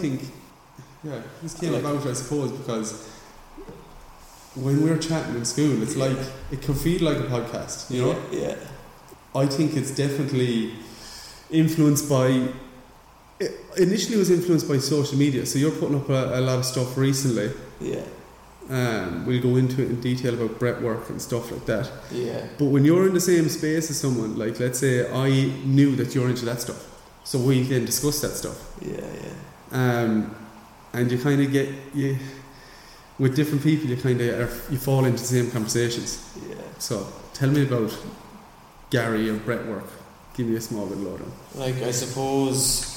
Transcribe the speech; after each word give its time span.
think, 0.00 0.20
yeah, 1.04 1.20
this 1.42 1.54
came 1.54 1.72
Like- 1.72 1.80
about, 1.82 2.06
I 2.06 2.12
suppose, 2.12 2.50
because 2.52 2.94
when 4.54 4.82
we're 4.82 4.98
chatting 4.98 5.34
in 5.36 5.44
school, 5.44 5.82
it's 5.82 5.94
Yeah. 5.96 6.06
like 6.06 6.18
it 6.50 6.62
can 6.62 6.74
feel 6.74 7.02
like 7.02 7.18
a 7.18 7.24
podcast. 7.36 7.90
You 7.90 8.02
know, 8.02 8.16
Yeah. 8.32 8.54
I 9.34 9.46
think 9.46 9.76
it's 9.76 9.90
definitely 9.90 10.72
influenced 11.50 12.08
by. 12.08 12.48
It 13.38 13.52
initially 13.76 14.16
was 14.16 14.30
influenced 14.30 14.66
by 14.66 14.78
social 14.78 15.18
media. 15.18 15.44
So 15.44 15.58
you're 15.58 15.70
putting 15.82 15.96
up 15.96 16.08
a, 16.08 16.38
a 16.38 16.40
lot 16.40 16.58
of 16.58 16.64
stuff 16.64 16.96
recently. 16.96 17.50
Yeah. 17.80 18.00
Um, 18.70 19.26
we'll 19.26 19.42
go 19.42 19.56
into 19.56 19.82
it 19.82 19.90
in 19.90 20.00
detail 20.00 20.34
about 20.34 20.58
breath 20.58 20.80
work 20.80 21.10
and 21.10 21.20
stuff 21.20 21.52
like 21.52 21.66
that. 21.66 21.88
Yeah. 22.10 22.46
But 22.58 22.64
when 22.66 22.84
you're 22.86 23.06
in 23.06 23.12
the 23.14 23.20
same 23.20 23.48
space 23.50 23.90
as 23.90 23.98
someone, 24.00 24.36
like 24.38 24.58
let's 24.58 24.78
say 24.78 25.08
I 25.12 25.52
knew 25.66 25.94
that 25.96 26.14
you're 26.14 26.28
into 26.30 26.46
that 26.46 26.62
stuff, 26.62 26.82
so 27.24 27.38
we 27.38 27.62
then 27.62 27.84
discuss 27.84 28.20
that 28.22 28.34
stuff, 28.36 28.56
Yeah. 28.80 28.92
Yeah. 28.96 29.32
Um, 29.72 30.34
and 30.92 31.10
you 31.10 31.18
kind 31.18 31.42
of 31.42 31.52
get 31.52 31.68
you 31.94 32.16
with 33.18 33.34
different 33.36 33.62
people, 33.62 33.88
you 33.88 33.96
kind 33.96 34.20
of 34.20 34.66
you 34.70 34.78
fall 34.78 35.04
into 35.04 35.20
the 35.22 35.26
same 35.28 35.50
conversations. 35.50 36.22
Yeah. 36.48 36.54
So 36.78 37.06
tell 37.34 37.48
me 37.50 37.62
about 37.62 37.96
Gary 38.90 39.28
or 39.30 39.36
breath 39.36 39.66
work. 39.66 39.84
Give 40.34 40.46
me 40.46 40.56
a 40.56 40.60
small 40.60 40.86
bit 40.86 40.98
of 40.98 41.02
lowdown. 41.02 41.32
Like 41.54 41.76
I 41.82 41.90
suppose 41.90 42.92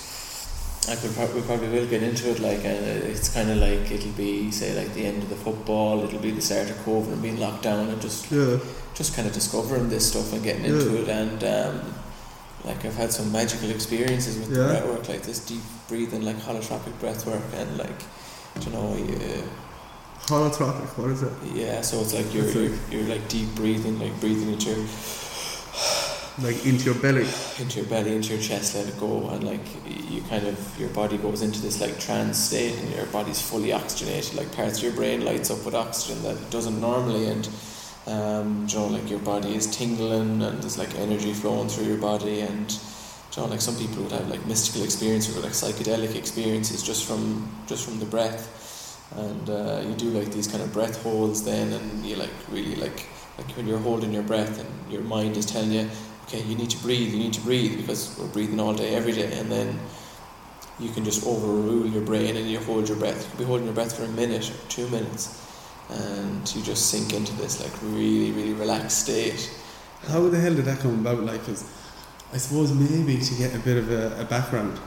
I 0.90 0.96
could 0.96 1.14
pro- 1.16 1.34
we 1.36 1.42
probably 1.42 1.70
will 1.70 1.88
get 1.88 2.04
into 2.04 2.30
it. 2.30 2.40
Like 2.40 2.60
uh, 2.60 3.10
it's 3.12 3.30
kind 3.34 3.50
of 3.50 3.58
like 3.58 3.90
it'll 3.92 4.12
be 4.12 4.52
say 4.52 4.76
like 4.76 4.94
the 4.94 5.06
end 5.06 5.24
of 5.24 5.30
the 5.30 5.36
football. 5.38 6.04
It'll 6.04 6.20
be 6.20 6.32
the 6.32 6.42
start 6.42 6.70
of 6.70 6.76
COVID 6.78 7.14
and 7.14 7.22
being 7.22 7.40
locked 7.40 7.64
down 7.64 7.88
and 7.90 8.02
just 8.02 8.30
Yeah, 8.32 8.58
just 8.94 9.16
kind 9.16 9.28
of 9.28 9.34
discovering 9.34 9.90
this 9.90 10.10
stuff 10.10 10.32
and 10.34 10.44
getting 10.44 10.66
into 10.66 11.02
it. 11.02 11.08
And 11.10 11.44
um, 11.44 11.94
like 12.66 12.84
I've 12.86 12.96
had 12.96 13.12
some 13.12 13.32
magical 13.32 13.70
experiences 13.72 14.38
with 14.38 14.50
the 14.54 14.62
Yeah. 14.62 14.68
breath 14.68 14.86
work, 14.86 15.10
like 15.10 15.24
this 15.24 15.40
deep 15.46 15.62
breathing, 15.90 16.24
like 16.24 16.38
holotropic 16.38 16.98
breath 17.00 17.26
work, 17.28 17.44
and 17.56 17.78
like 17.78 18.02
you 18.66 18.72
know. 18.72 18.96
You, 18.96 19.44
holotropic. 20.30 20.88
What 20.98 21.10
is 21.12 21.24
it? 21.24 21.34
yeah, 21.56 21.82
so 21.82 22.02
it's 22.02 22.14
like 22.14 22.32
you're, 22.34 22.46
you're 22.52 22.70
like- 22.70 22.92
you're 22.92 23.04
like 23.16 23.28
deep 23.30 23.50
breathing, 23.56 24.00
like 24.00 24.18
breathing 24.20 24.50
into 24.54 24.70
your 24.70 24.86
Like 26.42 26.66
into 26.66 26.86
your 26.86 26.96
belly. 27.02 27.28
into 27.60 27.80
your 27.82 27.90
belly, 27.90 28.16
into 28.16 28.34
your 28.34 28.42
chest, 28.42 28.76
let 28.76 28.88
it 28.88 28.98
go, 29.00 29.28
and 29.30 29.44
like 29.44 29.66
you 30.14 30.22
kind 30.30 30.46
of 30.48 30.58
your 30.80 30.90
body 30.90 31.18
goes 31.18 31.42
into 31.42 31.60
this 31.62 31.82
like 31.82 32.00
trance 32.00 32.38
state, 32.38 32.76
and 32.80 32.90
your 32.96 33.08
body's 33.08 33.42
fully 33.42 33.74
oxygenated. 33.74 34.36
Like 34.36 34.50
parts 34.56 34.78
of 34.78 34.84
your 34.86 34.94
brain 34.94 35.26
lights 35.26 35.50
up 35.52 35.66
with 35.66 35.76
oxygen 35.76 36.22
that 36.24 36.38
it 36.38 36.50
doesn't 36.50 36.80
normally, 36.80 37.26
and 37.28 37.50
um, 38.08 38.68
you 38.70 38.78
know, 38.78 38.88
like 38.88 39.10
your 39.10 39.20
body 39.20 39.54
is 39.56 39.66
tingling, 39.76 40.42
and 40.42 40.62
there's 40.64 40.78
like 40.78 40.94
energy 41.00 41.34
flowing 41.34 41.68
through 41.68 41.86
your 41.88 41.98
body, 41.98 42.40
and 42.42 42.70
know, 43.38 43.46
like 43.46 43.62
some 43.62 43.76
people 43.76 44.04
would 44.04 44.12
have 44.12 44.28
like 44.30 44.46
mystical 44.46 44.84
experiences 44.84 45.38
or 45.38 45.42
like 45.42 45.52
psychedelic 45.54 46.16
experiences 46.16 46.84
just 46.84 47.06
from 47.06 47.48
just 47.68 47.86
from 47.86 48.00
the 48.00 48.06
breath, 48.06 49.12
and 49.16 49.50
uh, 49.50 49.82
you 49.88 49.94
do 49.96 50.10
like 50.10 50.32
these 50.32 50.48
kind 50.48 50.64
of 50.64 50.74
breath 50.74 51.02
holds 51.04 51.44
then, 51.44 51.74
and 51.74 52.06
you 52.06 52.16
like 52.16 52.34
really 52.50 52.76
like 52.76 53.08
like 53.38 53.50
when 53.56 53.68
you're 53.68 53.80
holding 53.80 54.12
your 54.12 54.24
breath, 54.24 54.60
and 54.60 54.92
your 54.92 55.02
mind 55.04 55.38
is 55.38 55.46
telling 55.46 55.72
you 55.72 55.90
okay, 56.28 56.44
you 56.44 56.56
need 56.56 56.70
to 56.70 56.78
breathe, 56.78 57.12
you 57.12 57.18
need 57.18 57.34
to 57.34 57.42
breathe 57.42 57.76
because 57.78 58.16
we're 58.20 58.28
breathing 58.28 58.60
all 58.60 58.74
day, 58.74 58.94
every 58.94 59.12
day, 59.12 59.32
and 59.40 59.52
then 59.52 59.80
you 60.80 60.90
can 60.90 61.04
just 61.04 61.26
overrule 61.26 61.88
your 61.88 62.04
brain 62.04 62.38
and 62.38 62.50
you 62.50 62.60
hold 62.60 62.88
your 62.88 62.98
breath. 62.98 63.24
You 63.24 63.30
could 63.32 63.40
be 63.40 63.46
holding 63.46 63.66
your 63.66 63.74
breath 63.74 63.98
for 63.98 64.04
a 64.04 64.08
minute 64.10 64.50
or 64.50 64.70
two 64.70 64.88
minutes, 64.90 65.36
and 65.90 66.56
you 66.56 66.62
just 66.62 66.90
sink 66.92 67.14
into 67.14 67.34
this 67.34 67.62
like 67.62 67.74
really, 67.82 68.32
really 68.32 68.54
relaxed 68.54 69.00
state. 69.06 69.52
How 70.08 70.22
the 70.30 70.40
hell 70.40 70.54
did 70.54 70.66
that 70.66 70.80
come 70.80 71.00
about? 71.00 71.24
Like, 71.24 71.44
'cause 71.46 71.64
I 72.34 72.38
suppose 72.38 72.72
maybe 72.74 73.18
to 73.18 73.34
get 73.36 73.56
a 73.56 73.60
bit 73.60 73.78
of 73.78 73.92
a, 73.92 74.22
a 74.22 74.26
background. 74.26 74.80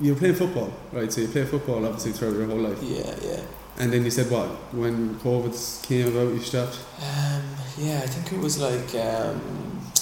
You're 0.00 0.16
playing 0.16 0.34
football, 0.34 0.72
right? 0.92 1.12
So 1.12 1.20
you 1.20 1.28
play 1.28 1.44
football 1.44 1.84
obviously 1.84 2.12
throughout 2.12 2.34
your 2.36 2.46
whole 2.46 2.58
life. 2.58 2.78
Yeah, 2.82 3.14
yeah. 3.22 3.40
And 3.78 3.92
then 3.92 4.04
you 4.04 4.10
said 4.10 4.30
what? 4.30 4.46
When 4.72 5.16
COVID 5.16 5.86
came 5.86 6.06
about, 6.08 6.32
you 6.32 6.40
stopped? 6.40 6.78
Um, 7.00 7.42
yeah, 7.78 8.00
I 8.02 8.06
think 8.06 8.32
it 8.32 8.42
was 8.42 8.60
like, 8.60 8.94
um, 8.94 9.40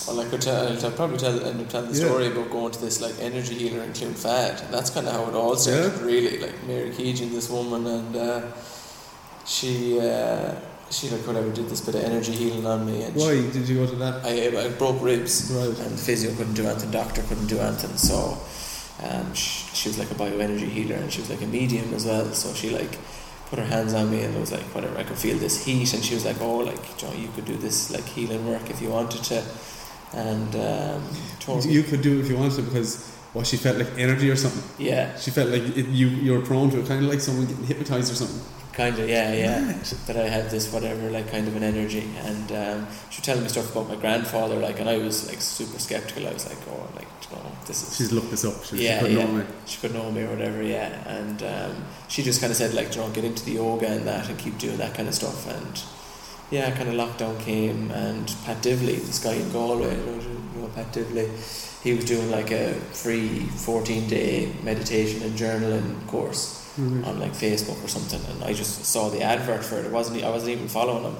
well, 0.06 0.20
I 0.20 0.24
could 0.26 0.40
tell, 0.42 0.68
I'll 0.84 0.90
probably 0.92 1.18
tell, 1.18 1.44
end 1.44 1.60
up 1.60 1.68
telling 1.68 1.90
the 1.92 1.98
Yeah. 1.98 2.06
story 2.06 2.26
about 2.28 2.50
going 2.50 2.72
to 2.72 2.80
this 2.80 3.00
like 3.00 3.14
energy 3.20 3.54
healer 3.54 3.82
in 3.82 3.92
Clonfad. 3.92 4.64
And 4.64 4.74
that's 4.74 4.90
kind 4.90 5.06
of 5.06 5.14
how 5.14 5.26
it 5.28 5.34
all 5.34 5.56
started, 5.56 6.00
really. 6.02 6.38
Like 6.38 6.62
Mary 6.66 6.90
Keegan, 6.90 7.32
this 7.32 7.48
woman, 7.50 7.86
and 7.86 8.16
uh, 8.16 8.42
she, 9.46 9.98
uh, 10.00 10.54
she 10.92 11.08
like 11.10 11.26
whatever 11.26 11.50
did 11.50 11.68
this 11.68 11.80
bit 11.80 11.94
of 11.94 12.02
energy 12.04 12.32
healing 12.32 12.66
on 12.66 12.84
me. 12.86 13.02
And 13.04 13.14
Why 13.16 13.34
did 13.50 13.68
you 13.68 13.76
go 13.76 13.86
to 13.86 13.96
that? 13.96 14.24
I, 14.24 14.66
I 14.66 14.68
broke 14.70 15.00
ribs. 15.02 15.50
Right. 15.52 15.78
and 15.86 15.98
physio 15.98 16.34
couldn't 16.36 16.54
do 16.54 16.66
anything, 16.66 16.90
doctor 16.90 17.22
couldn't 17.22 17.46
do 17.46 17.58
anything. 17.58 17.96
So 17.96 18.38
um, 19.02 19.32
she, 19.34 19.74
she 19.74 19.88
was 19.88 19.98
like 19.98 20.10
a 20.10 20.14
bioenergy 20.14 20.68
healer, 20.68 20.96
and 20.96 21.12
she 21.12 21.20
was 21.20 21.30
like 21.30 21.42
a 21.42 21.46
medium 21.46 21.92
as 21.94 22.04
well. 22.06 22.26
So 22.32 22.52
she 22.54 22.70
like 22.70 22.98
put 23.48 23.58
her 23.58 23.64
hands 23.64 23.94
on 23.94 24.10
me, 24.10 24.22
and 24.22 24.34
it 24.36 24.40
was 24.40 24.52
like 24.52 24.64
whatever. 24.74 24.96
I 24.98 25.02
could 25.04 25.18
feel 25.18 25.36
this 25.38 25.64
heat, 25.64 25.92
and 25.94 26.04
she 26.04 26.14
was 26.14 26.24
like, 26.24 26.40
"Oh, 26.40 26.58
like 26.58 26.96
Joe, 26.98 27.12
you 27.12 27.28
could 27.34 27.44
do 27.46 27.56
this 27.56 27.90
like 27.90 28.04
healing 28.04 28.46
work 28.46 28.68
if 28.70 28.80
you 28.82 28.90
wanted 28.90 29.22
to." 29.24 29.42
And 30.14 30.54
um, 30.56 31.02
You 31.64 31.82
could 31.82 32.02
do 32.02 32.18
it 32.18 32.20
if 32.20 32.28
you 32.28 32.36
wanted 32.36 32.56
to 32.56 32.62
because 32.62 33.08
what 33.32 33.46
she 33.46 33.56
felt 33.56 33.78
like 33.78 33.88
energy 33.96 34.28
or 34.30 34.36
something. 34.36 34.62
yeah, 34.78 35.16
She 35.18 35.30
felt 35.30 35.48
like 35.48 35.62
it, 35.74 35.86
you 35.86 36.08
you 36.08 36.32
were 36.32 36.42
prone 36.42 36.68
to 36.70 36.80
it, 36.80 36.86
kind 36.86 37.02
of 37.02 37.10
like 37.10 37.20
someone 37.20 37.46
getting 37.46 37.64
hypnotized 37.64 38.12
or 38.12 38.14
something. 38.14 38.40
Kind 38.72 38.98
of, 38.98 39.06
yeah, 39.06 39.34
yeah. 39.34 39.74
That 40.06 40.16
I 40.16 40.28
had 40.28 40.48
this 40.48 40.72
whatever 40.72 41.10
like 41.10 41.30
kind 41.30 41.46
of 41.46 41.54
an 41.56 41.62
energy, 41.62 42.08
and 42.20 42.50
um, 42.52 42.86
she 43.10 43.18
was 43.18 43.26
telling 43.26 43.42
me 43.42 43.48
stuff 43.50 43.70
about 43.70 43.88
my 43.88 43.96
grandfather, 43.96 44.56
like, 44.56 44.80
and 44.80 44.88
I 44.88 44.96
was 44.96 45.28
like 45.28 45.42
super 45.42 45.78
skeptical. 45.78 46.26
I 46.26 46.32
was 46.32 46.48
like, 46.48 46.56
"Oh, 46.70 46.88
like, 46.96 47.08
you 47.30 47.36
know, 47.36 47.52
this 47.66 47.82
is." 47.86 47.96
She's 47.96 48.12
looked 48.12 48.30
this 48.30 48.46
up. 48.46 48.64
She, 48.64 48.84
Yeah, 48.84 49.00
she 49.00 49.04
couldn't 49.04 49.18
yeah. 49.18 49.26
know 49.26 49.32
me. 49.32 49.44
she 49.66 49.80
could 49.80 49.92
know 49.92 50.10
me 50.10 50.22
or 50.22 50.30
whatever, 50.30 50.62
yeah. 50.62 51.06
And 51.06 51.42
um, 51.42 51.84
she 52.08 52.22
just 52.22 52.40
kind 52.40 52.50
of 52.50 52.56
said, 52.56 52.72
like, 52.72 52.94
you 52.94 53.02
know, 53.02 53.10
get 53.10 53.24
into 53.24 53.44
the 53.44 53.52
yoga 53.52 53.88
and 53.88 54.06
that 54.06 54.30
and 54.30 54.38
keep 54.38 54.56
doing 54.56 54.78
that 54.78 54.94
kind 54.94 55.06
of 55.06 55.14
stuff. 55.14 55.46
And 55.48 55.82
yeah, 56.50 56.70
kind 56.74 56.88
of 56.88 56.94
lockdown 56.94 57.38
came, 57.40 57.90
and 57.90 58.34
Pat 58.46 58.62
Divilly, 58.62 58.96
this 58.96 59.22
guy 59.22 59.34
in 59.34 59.52
Galway, 59.52 59.94
you 59.98 60.06
know, 60.06 60.14
you 60.14 60.62
know 60.62 60.68
Pat 60.68 60.92
Divilly, 60.92 61.30
he 61.82 61.92
was 61.92 62.06
doing 62.06 62.30
like 62.30 62.50
a 62.50 62.72
free 62.72 63.40
14 63.40 64.08
day 64.08 64.50
meditation 64.62 65.22
and 65.22 65.38
journaling 65.38 66.06
course 66.06 66.61
Mhm. 66.78 67.06
on 67.06 67.20
like 67.20 67.32
Facebook 67.34 67.82
or 67.84 67.88
something. 67.88 68.20
And 68.30 68.44
I 68.44 68.52
just 68.54 68.84
saw 68.84 69.08
the 69.10 69.22
advert 69.22 69.62
for 69.64 69.78
it. 69.78 69.84
it 69.86 69.92
wasn't 69.92 70.22
I 70.24 70.30
wasn't 70.30 70.52
even 70.52 70.68
following 70.68 71.04
him. 71.04 71.16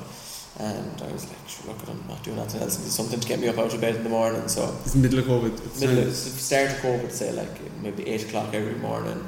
And 0.59 1.03
I 1.03 1.11
was 1.13 1.25
like, 1.29 1.39
sure, 1.49 1.67
look 1.73 1.81
at 1.83 1.89
him, 1.89 2.03
not 2.09 2.23
doing 2.23 2.39
anything 2.39 2.61
else. 2.63 2.77
It's 2.85 2.95
something 2.95 3.19
to 3.21 3.27
get 3.29 3.41
me 3.41 3.49
up 3.49 3.59
out 3.59 3.73
of 3.73 3.81
bed 3.81 3.97
in 3.97 4.03
the 4.05 4.11
morning. 4.11 4.47
So 4.49 4.75
It's 4.85 4.95
middle 4.95 5.19
of 5.19 5.25
COVID. 5.27 5.67
It's 5.67 5.81
middle 5.81 5.99
of 6.07 6.15
start 6.15 6.71
of 6.71 6.77
COVID, 6.79 7.11
say 7.11 7.33
like 7.33 7.55
maybe 7.83 8.07
eight 8.07 8.25
o'clock 8.25 8.53
every 8.55 8.75
morning, 8.75 9.21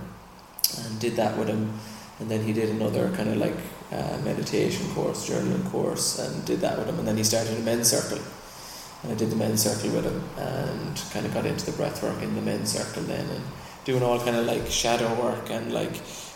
and 0.84 0.98
did 1.00 1.16
that 1.16 1.36
with 1.38 1.48
him, 1.48 1.72
and 2.20 2.30
then 2.30 2.42
he 2.42 2.52
did 2.52 2.68
another 2.70 3.10
kind 3.16 3.28
of 3.30 3.36
like 3.38 3.56
uh, 3.92 4.18
meditation 4.24 4.86
course, 4.94 5.28
journaling 5.28 5.64
course, 5.70 6.18
and 6.18 6.44
did 6.44 6.60
that 6.60 6.78
with 6.78 6.88
him, 6.88 6.98
and 6.98 7.06
then 7.08 7.16
he 7.16 7.24
started 7.24 7.56
a 7.56 7.60
men's 7.62 7.88
circle, 7.88 8.18
and 9.02 9.12
I 9.12 9.14
did 9.14 9.30
the 9.30 9.36
men's 9.36 9.62
circle 9.62 9.90
with 9.90 10.04
him, 10.04 10.22
and 10.36 11.00
kind 11.12 11.24
of 11.26 11.32
got 11.32 11.46
into 11.46 11.64
the 11.66 11.72
breath 11.72 12.02
work 12.02 12.20
in 12.22 12.34
the 12.34 12.42
men's 12.42 12.70
circle 12.72 13.02
then, 13.02 13.26
and 13.30 13.44
doing 13.84 14.02
all 14.02 14.18
kind 14.18 14.36
of 14.36 14.46
like 14.46 14.66
shadow 14.70 15.12
work 15.22 15.50
and 15.50 15.72
like 15.72 15.92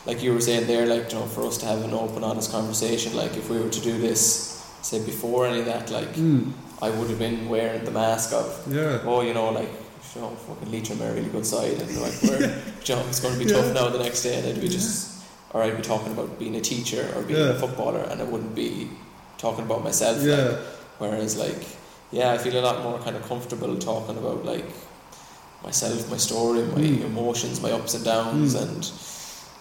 like 0.06 0.22
you 0.22 0.32
were 0.32 0.40
saying 0.40 0.66
there, 0.66 0.86
like 0.86 1.12
you 1.12 1.18
know, 1.18 1.26
for 1.26 1.46
us 1.46 1.58
to 1.58 1.66
have 1.66 1.82
an 1.84 1.92
open, 1.92 2.24
honest 2.24 2.50
conversation, 2.50 3.14
like 3.16 3.36
if 3.36 3.50
we 3.50 3.58
were 3.58 3.68
to 3.68 3.80
do 3.80 3.98
this, 3.98 4.64
say 4.82 5.04
before 5.04 5.46
any 5.46 5.60
of 5.60 5.66
that, 5.66 5.90
like 5.90 6.08
Mm, 6.14 6.52
I 6.80 6.90
would 6.90 7.08
have 7.10 7.18
been 7.18 7.48
wearing 7.48 7.84
the 7.84 7.90
mask 7.90 8.32
of 8.32 8.46
yeah. 8.70 9.00
oh, 9.04 9.20
you 9.20 9.34
know, 9.34 9.50
like, 9.50 9.68
you 10.14 10.20
know, 10.22 10.30
fucking 10.30 10.70
Leitrim 10.72 11.02
are 11.02 11.10
a 11.10 11.14
really 11.14 11.28
good 11.28 11.44
side, 11.44 11.72
and 11.82 11.90
like, 12.00 12.14
we're, 12.22 12.40
you 12.86 12.94
know, 12.94 13.02
it's 13.08 13.20
going 13.20 13.36
to 13.38 13.44
be 13.44 13.50
tough 13.50 13.74
now 13.74 13.88
the 13.90 13.98
next 13.98 14.22
day, 14.22 14.38
and 14.38 14.46
I'd 14.48 14.60
be 14.60 14.68
just, 14.68 15.22
or 15.52 15.62
I'd 15.62 15.76
be 15.76 15.82
talking 15.82 16.12
about 16.12 16.38
being 16.38 16.54
a 16.56 16.60
teacher 16.60 17.04
or 17.16 17.22
being 17.22 17.38
Yeah. 17.40 17.50
a 17.56 17.58
footballer, 17.58 18.02
and 18.10 18.20
I 18.22 18.24
wouldn't 18.24 18.54
be 18.54 18.88
talking 19.36 19.64
about 19.66 19.82
myself. 19.84 20.22
Like, 20.22 20.56
whereas, 20.98 21.36
like, 21.36 21.60
yeah, 22.12 22.32
I 22.32 22.38
feel 22.38 22.56
a 22.58 22.64
lot 22.64 22.82
more 22.82 22.98
kind 23.00 23.16
of 23.16 23.22
comfortable 23.28 23.76
talking 23.76 24.16
about 24.16 24.44
like 24.46 24.64
myself, 25.64 26.10
my 26.10 26.16
story, 26.16 26.62
my 26.62 26.80
Mm. 26.82 27.04
emotions, 27.06 27.60
my 27.60 27.72
ups 27.72 27.94
and 27.94 28.04
downs, 28.04 28.54
Mm. 28.54 28.62
and 28.62 28.90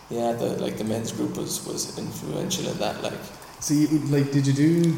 yeah, 0.10 0.32
the 0.34 0.50
like 0.64 0.78
the 0.78 0.84
men's 0.84 1.12
group 1.12 1.38
was 1.38 1.66
was 1.66 1.98
influential 1.98 2.68
in 2.72 2.78
that. 2.80 3.02
Like, 3.04 3.20
So, 3.60 3.74
you, 3.74 3.88
like, 4.10 4.32
did 4.32 4.46
you 4.46 4.54
do? 4.54 4.94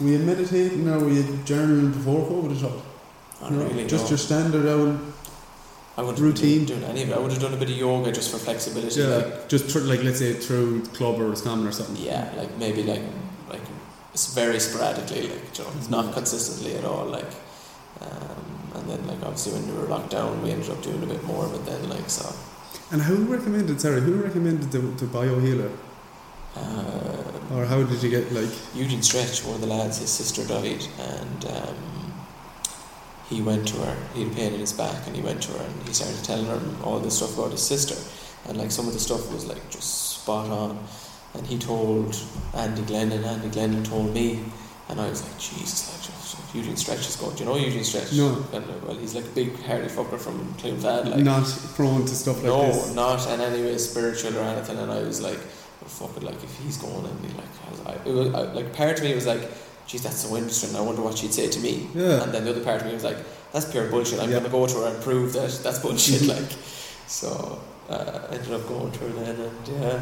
Were 0.00 0.08
you 0.08 0.18
meditating 0.18 0.88
or 0.88 0.98
were 0.98 1.10
you 1.10 1.22
journaling 1.44 1.92
before 1.92 2.20
COVID 2.30 2.56
at 2.56 2.64
all? 2.64 2.82
not 3.42 3.52
No, 3.52 3.64
really, 3.64 3.86
just 3.86 4.04
no. 4.04 4.10
your 4.10 4.18
standard 4.18 4.66
old 4.66 4.98
I 5.96 6.02
wouldn't 6.02 6.18
routine? 6.18 6.64
doing 6.64 6.82
any 6.84 7.02
of 7.02 7.10
it. 7.10 7.16
I 7.16 7.18
would 7.20 7.30
have 7.32 7.40
done 7.40 7.54
a 7.54 7.56
bit 7.56 7.70
of 7.70 7.76
yoga 7.76 8.10
just 8.12 8.30
for 8.30 8.38
flexibility. 8.38 9.00
Yeah, 9.00 9.16
Like, 9.16 9.48
just 9.48 9.74
like 9.76 10.02
let's 10.02 10.18
say 10.18 10.32
through 10.34 10.82
club 10.98 11.20
or 11.20 11.26
Roscommon 11.28 11.66
or 11.66 11.72
something. 11.72 11.96
Yeah, 12.02 12.24
like 12.36 12.56
maybe 12.58 12.82
like 12.82 13.02
like 13.48 13.62
it's 14.14 14.26
very 14.34 14.58
sporadically, 14.58 15.22
like 15.28 15.58
you 15.58 15.64
know, 15.64 15.70
it's 15.78 15.90
not 15.90 16.12
consistently 16.14 16.74
at 16.76 16.84
all. 16.84 17.06
Like, 17.06 17.30
um, 18.00 18.40
and 18.74 18.88
then 18.88 19.06
like 19.06 19.22
obviously 19.22 19.52
when 19.52 19.66
we 19.68 19.80
were 19.80 19.88
locked 19.88 20.10
down, 20.10 20.42
we 20.42 20.50
ended 20.50 20.70
up 20.70 20.82
doing 20.82 21.02
a 21.02 21.06
bit 21.06 21.22
more. 21.24 21.48
But 21.48 21.66
then 21.66 21.88
like 21.88 22.08
so, 22.08 22.34
And 22.90 23.02
who 23.02 23.24
recommended? 23.24 23.80
Sorry, 23.80 24.00
who 24.00 24.14
recommended 24.14 24.70
the, 24.70 24.78
the 24.78 25.06
biohealer, 25.06 25.70
uh, 26.56 27.54
or 27.54 27.64
how 27.64 27.82
did 27.82 28.02
you 28.02 28.10
get 28.10 28.32
like? 28.32 28.50
Eugene 28.74 29.02
Stretch, 29.02 29.44
one 29.44 29.54
of 29.56 29.60
the 29.60 29.66
lads, 29.66 29.98
his 29.98 30.10
sister 30.10 30.46
died, 30.46 30.84
and 30.98 31.44
um, 31.46 31.76
he 33.30 33.40
went 33.40 33.68
to 33.68 33.76
her, 33.76 33.96
he 34.12 34.24
had 34.24 34.32
a 34.32 34.34
pain 34.34 34.54
in 34.54 34.60
his 34.60 34.72
back, 34.72 35.06
and 35.06 35.14
he 35.14 35.22
went 35.22 35.40
to 35.44 35.52
her 35.52 35.64
and 35.64 35.86
he 35.86 35.94
started 35.94 36.22
telling 36.24 36.46
her 36.46 36.60
all 36.82 36.98
this 36.98 37.16
stuff 37.16 37.38
about 37.38 37.52
his 37.52 37.62
sister. 37.62 37.94
And 38.48 38.58
like 38.58 38.72
some 38.72 38.88
of 38.88 38.92
the 38.92 38.98
stuff 38.98 39.32
was 39.32 39.46
like 39.46 39.70
just 39.70 40.20
spot 40.20 40.50
on. 40.50 40.84
And 41.34 41.46
he 41.46 41.56
told 41.56 42.20
Andy 42.56 42.82
Glennon, 42.82 43.24
Andy 43.24 43.48
Glennon 43.48 43.86
told 43.88 44.12
me, 44.12 44.42
and 44.88 45.00
I 45.00 45.08
was 45.08 45.22
like, 45.22 45.38
Jesus, 45.38 45.92
like, 45.92 45.99
Eugene 46.54 46.76
Stretch 46.76 47.06
is 47.08 47.16
going. 47.16 47.36
Do 47.36 47.44
you 47.44 47.50
know 47.50 47.56
Eugene 47.56 47.84
Stretch? 47.84 48.12
No. 48.12 48.44
And, 48.52 48.64
well, 48.84 48.96
he's 48.96 49.14
like 49.14 49.24
a 49.24 49.28
big 49.28 49.60
hardy 49.62 49.86
fucker 49.88 50.18
from 50.18 50.52
Clonfad. 50.54 51.08
Like, 51.10 51.24
not 51.24 51.44
prone 51.74 52.04
to 52.04 52.14
stuff 52.14 52.36
like 52.36 52.44
no, 52.46 52.66
this. 52.66 52.94
No, 52.94 53.14
not 53.14 53.30
in 53.32 53.40
any 53.40 53.62
way 53.62 53.78
spiritual 53.78 54.36
or 54.36 54.42
anything. 54.42 54.78
And 54.78 54.90
I 54.90 55.02
was 55.02 55.20
like, 55.20 55.38
well, 55.80 55.88
fuck 55.88 56.16
it, 56.16 56.22
like 56.22 56.42
if 56.42 56.58
he's 56.58 56.76
going 56.76 57.04
and 57.06 57.24
he 57.24 57.32
like, 57.36 57.46
I 57.66 57.70
was, 57.70 57.80
I, 57.86 57.92
it 58.08 58.12
was, 58.12 58.34
I, 58.34 58.52
like 58.52 58.74
part 58.74 58.98
of 58.98 59.04
me 59.04 59.14
was 59.14 59.26
like, 59.26 59.48
geez, 59.86 60.02
that's 60.02 60.16
so 60.20 60.36
interesting. 60.36 60.74
I 60.76 60.80
wonder 60.80 61.02
what 61.02 61.16
she'd 61.18 61.32
say 61.32 61.48
to 61.48 61.60
me. 61.60 61.88
Yeah. 61.94 62.22
And 62.24 62.32
then 62.32 62.44
the 62.44 62.50
other 62.50 62.64
part 62.64 62.80
of 62.80 62.86
me 62.88 62.94
was 62.94 63.04
like, 63.04 63.18
that's 63.52 63.70
pure 63.70 63.88
bullshit. 63.88 64.20
I'm 64.20 64.30
Yeah. 64.30 64.38
gonna 64.38 64.48
go 64.48 64.66
to 64.66 64.74
her 64.74 64.94
and 64.94 65.02
prove 65.02 65.32
that 65.34 65.50
that's 65.62 65.78
bullshit. 65.84 66.22
like, 66.22 66.50
so 67.06 67.60
uh, 67.88 68.20
I 68.30 68.34
ended 68.34 68.52
up 68.52 68.66
going 68.68 68.90
to 68.92 68.98
her 69.00 69.08
then, 69.08 69.40
and 69.40 69.68
yeah, 69.80 70.00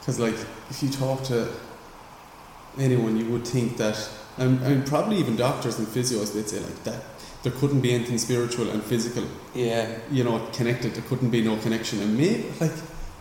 Because 0.00 0.18
like, 0.20 0.34
if 0.68 0.82
you 0.82 0.88
talk 0.90 1.22
to 1.24 1.48
anyone, 2.78 3.16
you 3.16 3.26
would 3.30 3.46
think 3.46 3.76
that, 3.78 3.96
and, 4.40 4.60
and 4.62 4.86
probably 4.86 5.16
even 5.18 5.36
doctors 5.36 5.78
and 5.78 5.86
physios, 5.86 6.34
they'd 6.34 6.48
say 6.48 6.58
like 6.60 6.82
that. 6.84 7.02
There 7.42 7.52
couldn't 7.52 7.80
be 7.80 7.92
anything 7.94 8.18
spiritual 8.18 8.68
and 8.70 8.82
physical, 8.82 9.24
yeah, 9.54 9.98
you 10.10 10.24
know, 10.24 10.46
connected. 10.52 10.94
There 10.94 11.04
couldn't 11.08 11.30
be 11.30 11.42
no 11.42 11.56
connection, 11.58 12.00
and 12.02 12.16
maybe 12.18 12.50
like 12.60 12.72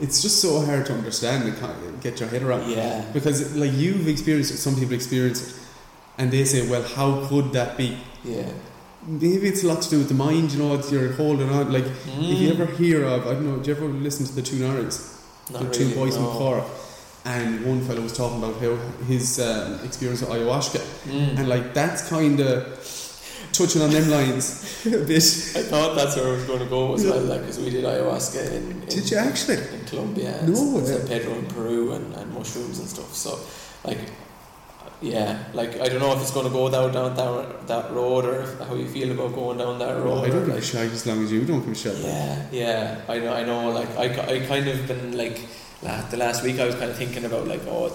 it's 0.01 0.21
just 0.21 0.41
so 0.41 0.59
hard 0.65 0.85
to 0.87 0.93
understand 0.93 1.43
and 1.47 1.57
kind 1.57 1.71
of 1.71 2.01
get 2.01 2.19
your 2.19 2.27
head 2.29 2.41
around. 2.43 2.69
yeah, 2.69 3.05
Because 3.13 3.55
like 3.55 3.71
you've 3.73 4.07
experienced 4.07 4.51
it, 4.53 4.57
some 4.57 4.75
people 4.75 4.93
experience 4.95 5.39
it, 5.47 5.55
and 6.17 6.31
they 6.31 6.43
say, 6.45 6.69
well, 6.69 6.83
how 6.83 7.25
could 7.27 7.53
that 7.53 7.77
be? 7.77 7.97
yeah. 8.23 8.51
Maybe 9.07 9.47
it's 9.47 9.63
a 9.63 9.67
lot 9.67 9.81
to 9.83 9.89
do 9.89 9.97
with 9.99 10.09
the 10.09 10.13
mind, 10.13 10.51
you 10.51 10.59
know, 10.59 10.75
it's 10.75 10.91
you're 10.91 11.13
holding 11.13 11.49
on. 11.49 11.71
Like, 11.71 11.85
if 11.85 12.39
you 12.41 12.49
ever 12.51 12.65
hear 12.65 13.05
of, 13.05 13.25
I 13.25 13.31
don't 13.35 13.45
know, 13.49 13.57
do 13.63 13.71
you 13.71 13.75
ever 13.77 13.85
listen 13.85 14.25
to 14.25 14.33
the 14.35 14.41
two 14.41 14.57
Norries? 14.57 14.97
Mm, 15.47 15.53
Not 15.53 15.61
the 15.63 15.73
two 15.73 15.95
boys 15.95 16.17
no. 16.17 16.25
from 16.27 16.37
Cork? 16.37 16.65
And 17.25 17.65
one 17.65 17.81
fellow 17.81 18.01
was 18.01 18.15
talking 18.15 18.37
about 18.41 18.59
how 18.61 18.75
his 19.05 19.39
um, 19.39 19.79
experience 19.83 20.21
with 20.21 20.29
ayahuasca. 20.29 20.79
Mm. 21.11 21.37
And 21.37 21.49
like, 21.49 21.73
that's 21.73 22.09
kind 22.09 22.39
of 22.39 22.63
touching 23.51 23.81
on 23.81 23.91
them 23.91 24.09
lines 24.09 24.85
a 24.85 25.03
bit. 25.05 25.23
I 25.55 25.63
thought 25.63 25.95
that's 25.95 26.15
where 26.15 26.27
I 26.27 26.31
was 26.31 26.45
going 26.45 26.59
to 26.59 26.65
go 26.65 26.93
as 26.93 27.05
well, 27.05 27.21
like, 27.21 27.41
because 27.41 27.59
we 27.59 27.69
did 27.69 27.83
ayahuasca 27.83 28.51
in, 28.53 28.71
in 28.71 28.85
Did 28.87 29.11
you 29.11 29.17
actually? 29.17 29.57
in 29.57 29.85
Colombia, 29.85 30.41
No, 30.47 30.83
San. 30.83 31.07
Pedro 31.07 31.33
in 31.33 31.45
Peru, 31.47 31.93
and, 31.93 32.15
and 32.15 32.33
mushrooms 32.33 32.79
and 32.79 32.87
stuff. 32.87 33.13
So, 33.13 33.39
like, 33.83 33.99
yeah, 35.01 35.43
like 35.53 35.79
I 35.79 35.87
don't 35.87 35.99
know 35.99 36.13
if 36.13 36.21
it's 36.21 36.31
going 36.31 36.45
to 36.45 36.51
go 36.51 36.69
down 36.69 36.91
down 36.91 37.15
that, 37.15 37.67
that 37.67 37.91
road 37.91 38.25
or 38.25 38.41
if, 38.41 38.59
how 38.59 38.75
you 38.75 38.87
feel 38.87 39.11
about 39.11 39.33
going 39.33 39.57
down 39.57 39.79
that 39.79 39.95
road. 39.97 40.25
I 40.25 40.29
don't 40.29 40.45
give 40.45 40.49
a 40.49 40.53
like, 40.55 40.63
shit 40.63 40.91
as 40.91 41.05
long 41.07 41.23
as 41.23 41.31
you 41.31 41.45
don't 41.45 41.61
give 41.61 41.71
a 41.71 41.75
shit. 41.75 41.97
Yeah, 41.99 42.45
yeah, 42.51 43.01
I 43.07 43.19
know, 43.19 43.33
I 43.33 43.43
know. 43.45 43.69
Like, 43.71 43.89
I, 43.97 44.35
I 44.35 44.39
kind 44.45 44.67
of 44.67 44.87
been 44.87 45.17
like 45.17 45.39
the 45.81 46.17
last 46.17 46.43
week. 46.43 46.59
I 46.59 46.65
was 46.65 46.75
kind 46.75 46.91
of 46.91 46.97
thinking 46.97 47.25
about 47.25 47.47
like, 47.47 47.61
oh, 47.67 47.91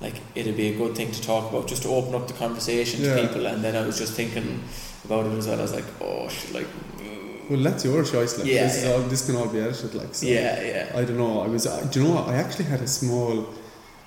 like 0.00 0.14
it'd 0.34 0.56
be 0.56 0.68
a 0.74 0.76
good 0.76 0.94
thing 0.96 1.10
to 1.12 1.22
talk 1.22 1.50
about, 1.50 1.66
just 1.68 1.82
to 1.82 1.88
open 1.88 2.14
up 2.14 2.26
the 2.28 2.34
conversation 2.34 3.02
Yeah. 3.02 3.16
to 3.16 3.22
people. 3.26 3.46
And 3.46 3.62
then 3.64 3.74
I 3.76 3.86
was 3.86 3.98
just 3.98 4.12
thinking 4.14 4.62
about 5.04 5.26
it 5.26 5.32
as 5.38 5.46
well. 5.48 5.58
I 5.58 5.62
was 5.62 5.74
like, 5.74 5.84
oh, 6.00 6.24
like, 6.52 6.66
mm, 6.98 7.50
Well, 7.50 7.60
that's 7.62 7.84
your 7.84 8.04
choice. 8.04 8.38
Like, 8.38 8.46
Yeah, 8.46 8.64
this, 8.64 8.76
is 8.78 8.84
yeah. 8.84 8.92
all, 8.92 9.00
this 9.00 9.26
can 9.26 9.36
all 9.36 9.48
be 9.48 9.60
edited. 9.60 9.94
Like, 9.94 10.14
so. 10.14 10.26
yeah, 10.26 10.60
yeah, 10.62 10.92
I 10.94 11.04
don't 11.04 11.18
know. 11.18 11.40
I 11.40 11.46
was. 11.48 11.66
I, 11.66 11.84
do 11.86 12.00
you 12.00 12.08
know 12.08 12.14
what? 12.16 12.28
I 12.28 12.34
actually 12.36 12.66
had 12.66 12.80
a 12.80 12.86
small. 12.88 13.46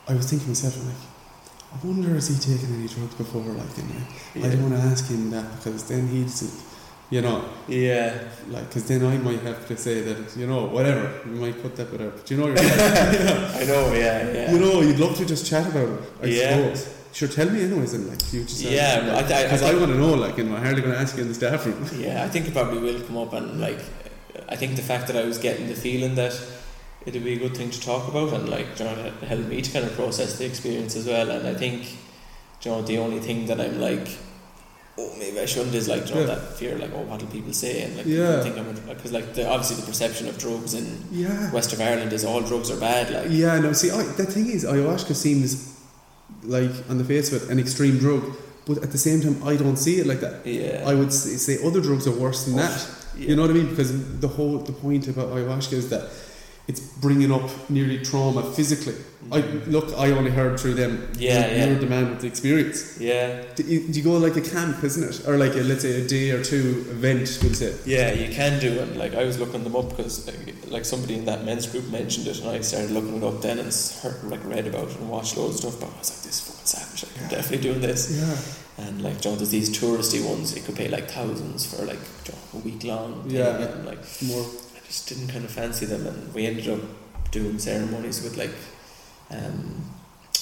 I 0.08 0.14
was 0.14 0.30
thinking 0.30 0.48
myself, 0.48 0.76
I'm 0.80 0.88
like, 0.88 1.04
I 1.72 1.86
wonder 1.86 2.10
has 2.16 2.28
he 2.30 2.36
taken 2.54 2.74
any 2.80 2.88
drugs 2.88 3.14
before? 3.16 3.44
Like, 3.44 3.78
and 3.78 3.92
I, 4.44 4.48
I 4.48 4.50
don't 4.52 4.64
want 4.70 4.74
to 4.82 4.88
ask 4.90 5.08
him 5.08 5.30
that 5.32 5.46
because 5.58 5.84
then 5.88 6.08
he's, 6.08 6.42
you 7.10 7.22
know, 7.22 7.44
yeah. 7.68 8.18
like, 8.50 8.68
because 8.68 8.88
then 8.88 9.04
I 9.06 9.18
might 9.18 9.40
have 9.42 9.68
to 9.68 9.76
say 9.78 10.02
that, 10.02 10.38
you 10.38 10.46
know, 10.48 10.66
whatever. 10.66 11.12
We 11.26 11.32
might 11.40 11.62
put 11.62 11.76
that 11.78 11.92
whatever. 11.92 12.12
But 12.12 12.30
you 12.30 12.38
know, 12.38 12.48
you're 12.48 12.56
like, 12.56 12.66
I 13.62 13.64
know, 13.66 13.94
yeah, 13.94 14.32
yeah. 14.32 14.52
you 14.52 14.60
know, 14.60 14.82
you'd 14.82 15.00
love 15.00 15.16
to 15.18 15.26
just 15.26 15.46
chat 15.48 15.68
about 15.68 15.90
it. 15.90 16.00
I 16.22 16.26
Yeah. 16.28 16.74
suppose. 16.74 16.96
Sure, 17.12 17.28
tell 17.28 17.50
me 17.50 17.64
anyways, 17.64 17.94
and 17.96 18.08
like, 18.08 18.32
you 18.32 18.44
just. 18.44 18.62
Yeah, 18.62 19.16
I, 19.18 19.24
th- 19.24 19.32
I, 19.32 19.44
Because 19.44 19.64
I, 19.64 19.74
want 19.74 19.92
to 19.92 19.98
know, 19.98 20.14
like, 20.14 20.38
you 20.38 20.44
know, 20.44 20.56
I'm 20.56 20.62
hardly 20.64 20.82
going 20.84 20.94
to 20.94 21.00
ask 21.00 21.16
you 21.16 21.24
in 21.24 21.28
the 21.28 21.34
staff 21.34 21.66
room. 21.66 21.84
yeah, 21.98 22.24
I 22.24 22.30
think 22.30 22.48
it 22.48 22.54
probably 22.54 22.80
will 22.80 23.02
come 23.02 23.18
up, 23.18 23.34
and 23.34 23.60
like, 23.60 23.80
I 24.48 24.56
think 24.56 24.76
the 24.76 24.84
fact 24.84 25.08
that 25.08 25.16
I 25.18 25.26
was 25.26 25.40
getting 25.40 25.68
the 25.68 25.74
feeling 25.74 26.14
that 26.16 26.40
it'd 27.08 27.24
be 27.24 27.34
a 27.34 27.40
good 27.40 27.58
thing 27.58 27.72
to 27.72 27.82
talk 27.82 28.08
about, 28.08 28.32
and 28.34 28.48
like, 28.48 28.78
you 28.78 28.86
know, 28.86 28.92
it 28.94 29.14
helped 29.28 29.48
me 29.48 29.60
to 29.62 29.72
kind 29.72 29.86
of 29.86 29.94
process 29.96 30.38
the 30.38 30.46
experience 30.46 30.96
as 30.96 31.08
well. 31.08 31.32
And 31.32 31.48
I 31.48 31.56
think, 31.56 31.92
you 32.62 32.72
know, 32.72 32.84
the 32.84 33.00
only 33.00 33.20
thing 33.20 33.48
that 33.48 33.60
I'm 33.60 33.80
like, 33.82 34.08
oh, 35.00 35.10
maybe 35.18 35.38
I 35.40 35.46
shouldn't 35.46 35.74
is 35.82 35.88
like, 35.94 36.04
you 36.10 36.16
know, 36.16 36.22
Yeah. 36.22 36.28
that 36.34 36.42
fear, 36.60 36.74
like, 36.84 36.92
oh, 36.98 37.04
what 37.10 37.22
will 37.22 37.30
people 37.38 37.54
say, 37.54 37.74
and 37.84 37.92
like, 37.98 38.06
Yeah. 38.06 38.44
think 38.44 38.58
I'm 38.60 38.68
because 38.96 39.12
like, 39.18 39.28
the, 39.36 39.44
obviously 39.54 39.78
the 39.82 39.88
perception 39.92 40.28
of 40.32 40.38
drugs 40.38 40.74
in 40.80 40.86
Yeah. 41.24 41.52
west 41.58 41.72
of 41.74 41.80
Ireland 41.90 42.12
is 42.18 42.24
all 42.26 42.42
drugs 42.52 42.70
are 42.74 42.80
bad, 42.90 43.06
like, 43.16 43.28
Yeah, 43.44 43.60
no, 43.60 43.72
see, 43.74 43.90
I, 43.92 44.04
the 44.22 44.26
thing 44.36 44.48
is, 44.56 44.64
ayahuasca 44.66 45.16
seems 45.16 45.50
like, 46.44 46.72
on 46.90 46.98
the 46.98 47.04
face 47.14 47.32
of 47.32 47.44
it, 47.44 47.50
an 47.50 47.60
extreme 47.60 47.98
drug, 48.06 48.24
but 48.68 48.78
at 48.86 48.92
the 48.92 48.98
same 49.08 49.20
time, 49.22 49.38
I 49.52 49.56
don't 49.56 49.78
see 49.86 49.96
it 50.02 50.06
like 50.12 50.22
that. 50.22 50.36
yeah, 50.46 50.84
I 50.92 50.94
would 51.00 51.08
s- 51.10 51.42
say 51.48 51.58
other 51.68 51.82
drugs 51.82 52.06
are 52.08 52.18
worse 52.26 52.46
than 52.46 52.54
oh, 52.56 52.58
that. 52.64 52.88
yeah. 53.18 53.30
You 53.30 53.36
know 53.36 53.44
what 53.44 53.52
I 53.52 53.56
mean? 53.60 53.70
Because 53.74 53.92
the 54.26 54.28
whole 54.38 54.60
the 54.60 54.72
point 54.86 55.08
about 55.08 55.28
ayahuasca 55.36 55.74
is 55.74 55.90
that 55.90 56.04
it's 56.70 56.80
bringing 56.80 57.32
up 57.32 57.50
nearly 57.68 57.98
trauma 57.98 58.44
physically. 58.54 58.94
Mm. 58.94 59.34
I 59.36 59.40
look, 59.70 59.88
I 59.98 60.12
only 60.12 60.30
heard 60.30 60.60
through 60.60 60.76
them. 60.76 61.12
Yeah, 61.18 61.48
you're, 61.48 61.58
yeah. 61.58 61.66
You're 61.66 61.80
the 61.80 61.88
man 61.88 62.12
with 62.12 62.22
the 62.22 62.28
experience. 62.28 63.00
yeah. 63.02 63.44
Do 63.56 63.64
you, 63.64 63.88
do 63.88 64.00
you 64.00 64.04
go 64.04 64.18
like 64.18 64.38
a 64.38 64.42
camp, 64.42 64.84
isn't 64.84 65.04
it, 65.04 65.28
or 65.28 65.38
like 65.38 65.56
a, 65.56 65.62
let's 65.62 65.82
say 65.82 66.00
a 66.00 66.08
day 66.08 66.30
or 66.30 66.44
two 66.44 66.86
event? 66.92 67.40
We'll 67.42 67.56
say. 67.56 67.76
Yeah, 67.86 68.14
you 68.14 68.32
can 68.32 68.60
do 68.60 68.72
it. 68.72 68.96
Like 68.96 69.16
I 69.16 69.24
was 69.24 69.40
looking 69.40 69.64
them 69.64 69.76
up 69.76 69.90
because 69.90 70.28
like, 70.28 70.72
like 70.76 70.86
somebody 70.86 71.16
in 71.16 71.26
that 71.26 71.44
men's 71.44 71.66
group 71.66 71.90
mentioned 71.90 72.28
it, 72.28 72.40
and 72.40 72.50
I 72.50 72.62
started 72.62 72.92
looking 72.92 73.18
it 73.18 73.24
up 73.24 73.42
then 73.42 73.58
and 73.58 73.74
heard, 74.04 74.24
like 74.26 74.46
read 74.46 74.68
about 74.68 74.90
it 74.90 74.98
and 75.00 75.10
watched 75.10 75.38
loads 75.38 75.56
of 75.66 75.74
stuff. 75.74 75.80
But 75.80 75.96
I 75.96 75.98
was 75.98 76.12
like, 76.12 76.24
this 76.24 76.38
is 76.38 76.42
fucking 76.48 76.68
savage. 76.68 77.04
Like, 77.04 77.24
I'm 77.24 77.30
definitely 77.30 77.64
doing 77.68 77.82
this. 77.82 78.02
Yeah. 78.14 78.86
And 78.86 79.02
like, 79.02 79.26
know, 79.26 79.36
there's 79.36 79.50
these 79.50 79.76
touristy 79.76 80.24
ones. 80.24 80.56
You 80.56 80.62
could 80.62 80.76
pay 80.76 80.88
like 80.88 81.10
thousands 81.10 81.66
for 81.66 81.84
like 81.84 82.00
know, 82.30 82.38
a 82.54 82.58
week 82.60 82.84
long. 82.84 83.26
Yeah. 83.28 83.58
And 83.58 83.86
like, 83.86 84.00
More. 84.22 84.46
Just 84.90 85.08
didn't 85.08 85.28
kind 85.28 85.46
of 85.46 85.52
fancy 85.52 85.86
them, 85.86 86.08
and 86.08 86.34
we 86.34 86.48
ended 86.48 86.68
up 86.68 86.82
doing 87.30 87.60
ceremonies 87.60 88.24
with 88.24 88.38
like, 88.38 88.50
um, 89.30 89.84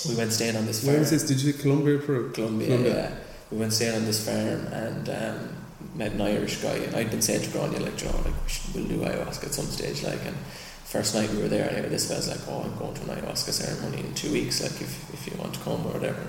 we 0.07 0.15
went 0.15 0.31
staying 0.31 0.55
on 0.55 0.65
this 0.65 0.83
farm. 0.83 0.93
Where 0.93 1.03
is 1.03 1.11
this? 1.11 1.23
Did 1.23 1.41
you 1.41 1.51
say 1.51 1.61
Colombia, 1.61 1.97
Peru? 1.99 2.31
Colombia, 2.31 2.67
Colombia. 2.67 2.95
yeah. 2.95 3.15
We 3.51 3.57
went 3.57 3.73
staying 3.73 3.95
on 3.95 4.05
this 4.05 4.25
farm 4.25 4.65
and 4.71 5.09
um, 5.09 5.55
met 5.95 6.13
an 6.13 6.21
Irish 6.21 6.61
guy, 6.61 6.75
and 6.75 6.95
I'd 6.95 7.11
been 7.11 7.21
saying 7.21 7.43
to 7.43 7.49
Grania, 7.49 7.79
like, 7.79 7.97
Joe, 7.97 8.07
like, 8.23 8.25
we 8.43 8.49
should, 8.49 8.73
we'll 8.73 8.85
do 8.87 8.99
ayahuasca 8.99 9.47
at 9.47 9.53
some 9.53 9.65
stage, 9.65 10.03
like, 10.03 10.25
and 10.25 10.37
first 10.85 11.13
night 11.13 11.29
we 11.31 11.41
were 11.41 11.49
there, 11.49 11.69
anyway, 11.69 11.89
this 11.89 12.09
guy's 12.09 12.29
like, 12.29 12.39
oh, 12.47 12.61
I'm 12.63 12.77
going 12.77 12.93
to 12.93 13.01
an 13.01 13.17
ayahuasca 13.17 13.51
ceremony 13.51 13.99
in 13.99 14.13
two 14.13 14.31
weeks, 14.31 14.63
like, 14.63 14.79
if, 14.81 15.13
if 15.13 15.27
you 15.27 15.37
want 15.37 15.55
to 15.55 15.59
come 15.59 15.85
or 15.87 15.91
whatever. 15.91 16.25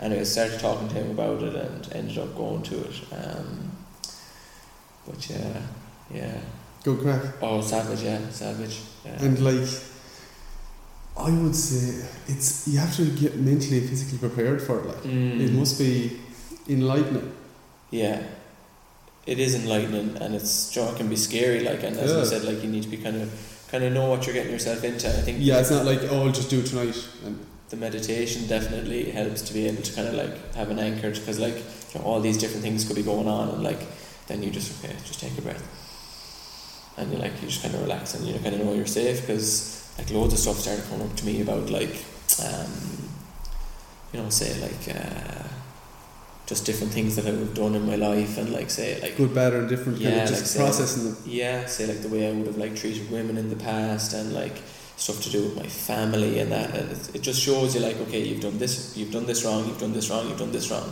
Anyway, 0.00 0.20
I 0.20 0.24
started 0.24 0.60
talking 0.60 0.88
to 0.88 0.94
him 0.94 1.10
about 1.10 1.42
it 1.42 1.54
and 1.54 1.92
ended 1.92 2.18
up 2.18 2.36
going 2.36 2.62
to 2.62 2.84
it. 2.84 2.94
Um, 3.12 3.72
but 5.06 5.28
yeah, 5.30 5.62
yeah. 6.12 6.40
Good 6.84 7.00
crack. 7.00 7.22
Oh, 7.42 7.60
savage, 7.60 8.02
yeah, 8.02 8.20
savage. 8.30 8.80
Yeah. 9.04 9.22
And 9.24 9.38
like, 9.40 9.68
I 11.16 11.30
would 11.30 11.54
say 11.54 12.06
it's 12.28 12.68
you 12.68 12.78
have 12.78 12.94
to 12.96 13.04
get 13.06 13.36
mentally 13.36 13.78
and 13.78 13.88
physically 13.88 14.18
prepared 14.18 14.62
for 14.62 14.78
it. 14.80 14.86
Like, 14.86 15.02
Mm. 15.02 15.40
it 15.40 15.52
must 15.52 15.78
be 15.78 16.18
enlightening. 16.68 17.32
Yeah, 17.90 18.22
it 19.26 19.38
is 19.38 19.54
enlightening, 19.54 20.16
and 20.20 20.34
it's 20.34 20.76
it 20.76 20.96
can 20.96 21.08
be 21.08 21.16
scary. 21.16 21.60
Like, 21.60 21.82
and 21.82 21.96
as 21.96 22.10
Yeah. 22.12 22.20
I 22.20 22.24
said, 22.24 22.44
like 22.44 22.62
you 22.62 22.70
need 22.70 22.84
to 22.84 22.88
be 22.88 22.98
kind 22.98 23.16
of 23.22 23.28
kind 23.70 23.84
of 23.84 23.92
know 23.92 24.08
what 24.08 24.24
you're 24.26 24.34
getting 24.34 24.52
yourself 24.52 24.84
into. 24.84 25.08
I 25.08 25.22
think 25.22 25.38
Yeah, 25.40 25.58
it's 25.60 25.70
not 25.70 25.84
like 25.84 26.00
oh, 26.10 26.22
I'll 26.26 26.32
just 26.32 26.50
do 26.50 26.60
it 26.60 26.66
tonight. 26.66 26.96
And 27.24 27.38
the 27.70 27.76
meditation 27.76 28.46
definitely 28.46 29.10
helps 29.10 29.42
to 29.42 29.52
be 29.52 29.66
able 29.66 29.82
to 29.82 29.92
kind 29.92 30.08
of 30.08 30.14
like 30.14 30.54
have 30.54 30.70
an 30.70 30.78
anchor 30.78 31.10
because 31.10 31.38
like 31.40 31.56
you 31.56 32.00
know, 32.00 32.06
all 32.06 32.20
these 32.20 32.38
different 32.38 32.62
things 32.62 32.84
could 32.84 32.96
be 32.96 33.02
going 33.02 33.26
on, 33.28 33.48
and 33.48 33.62
like 33.64 33.80
then 34.28 34.42
you 34.42 34.50
just 34.50 34.72
okay, 34.84 34.94
just 35.04 35.20
take 35.20 35.36
a 35.38 35.42
breath, 35.42 35.64
and 36.98 37.12
you 37.12 37.18
like 37.18 37.32
you 37.40 37.48
just 37.48 37.62
kind 37.62 37.74
of 37.74 37.80
relax, 37.82 38.14
and 38.14 38.26
you 38.26 38.34
kind 38.40 38.54
of 38.54 38.60
know 38.64 38.74
you're 38.74 38.86
safe 38.86 39.20
because 39.22 39.92
like 39.98 40.10
loads 40.10 40.32
of 40.34 40.38
stuff 40.40 40.56
started 40.58 40.84
coming 40.88 41.06
up 41.08 41.16
to 41.16 41.26
me 41.26 41.40
about 41.42 41.70
like 41.70 41.94
um, 42.44 42.72
you 44.12 44.20
know 44.20 44.28
say 44.30 44.58
like. 44.60 44.96
Uh, 44.96 45.44
just 46.46 46.64
different 46.64 46.90
things 46.94 47.14
that 47.16 47.26
I've 47.26 47.52
done 47.52 47.74
in 47.74 47.84
my 47.86 47.96
life, 47.96 48.38
and 48.38 48.50
like 48.54 48.70
say 48.70 48.98
like 49.02 49.18
good, 49.18 49.34
bad, 49.34 49.52
or 49.52 49.58
indifferent. 49.64 50.00
kind 50.00 50.14
Yeah, 50.14 50.22
of 50.24 50.30
like 50.30 50.38
just 50.38 50.46
say- 50.46 50.58
processing 50.60 51.04
them. 51.04 51.16
yeah, 51.26 51.66
say 51.66 51.86
like 51.86 52.00
the 52.00 52.08
way 52.08 52.26
I 52.26 52.32
would 52.32 52.46
have 52.46 52.56
like 52.56 52.74
treated 52.74 53.10
women 53.10 53.36
in 53.36 53.50
the 53.50 53.56
past 53.56 54.14
and 54.14 54.32
like 54.32 54.56
stuff 54.96 55.20
to 55.24 55.30
do 55.30 55.42
with 55.44 55.56
my 55.56 55.66
family 55.66 56.38
and 56.40 56.50
that 56.50 56.74
and 56.74 56.90
it, 56.90 57.16
it 57.16 57.20
just 57.20 57.40
shows 57.42 57.74
you 57.74 57.80
like 57.82 57.96
okay 58.00 58.20
you've 58.26 58.40
done 58.40 58.56
this 58.58 58.96
you've 58.96 59.12
done 59.12 59.26
this 59.26 59.44
wrong 59.44 59.64
you've 59.68 59.78
done 59.78 59.92
this 59.92 60.08
wrong 60.10 60.26
you've 60.26 60.38
done 60.38 60.50
this 60.50 60.70
wrong 60.72 60.90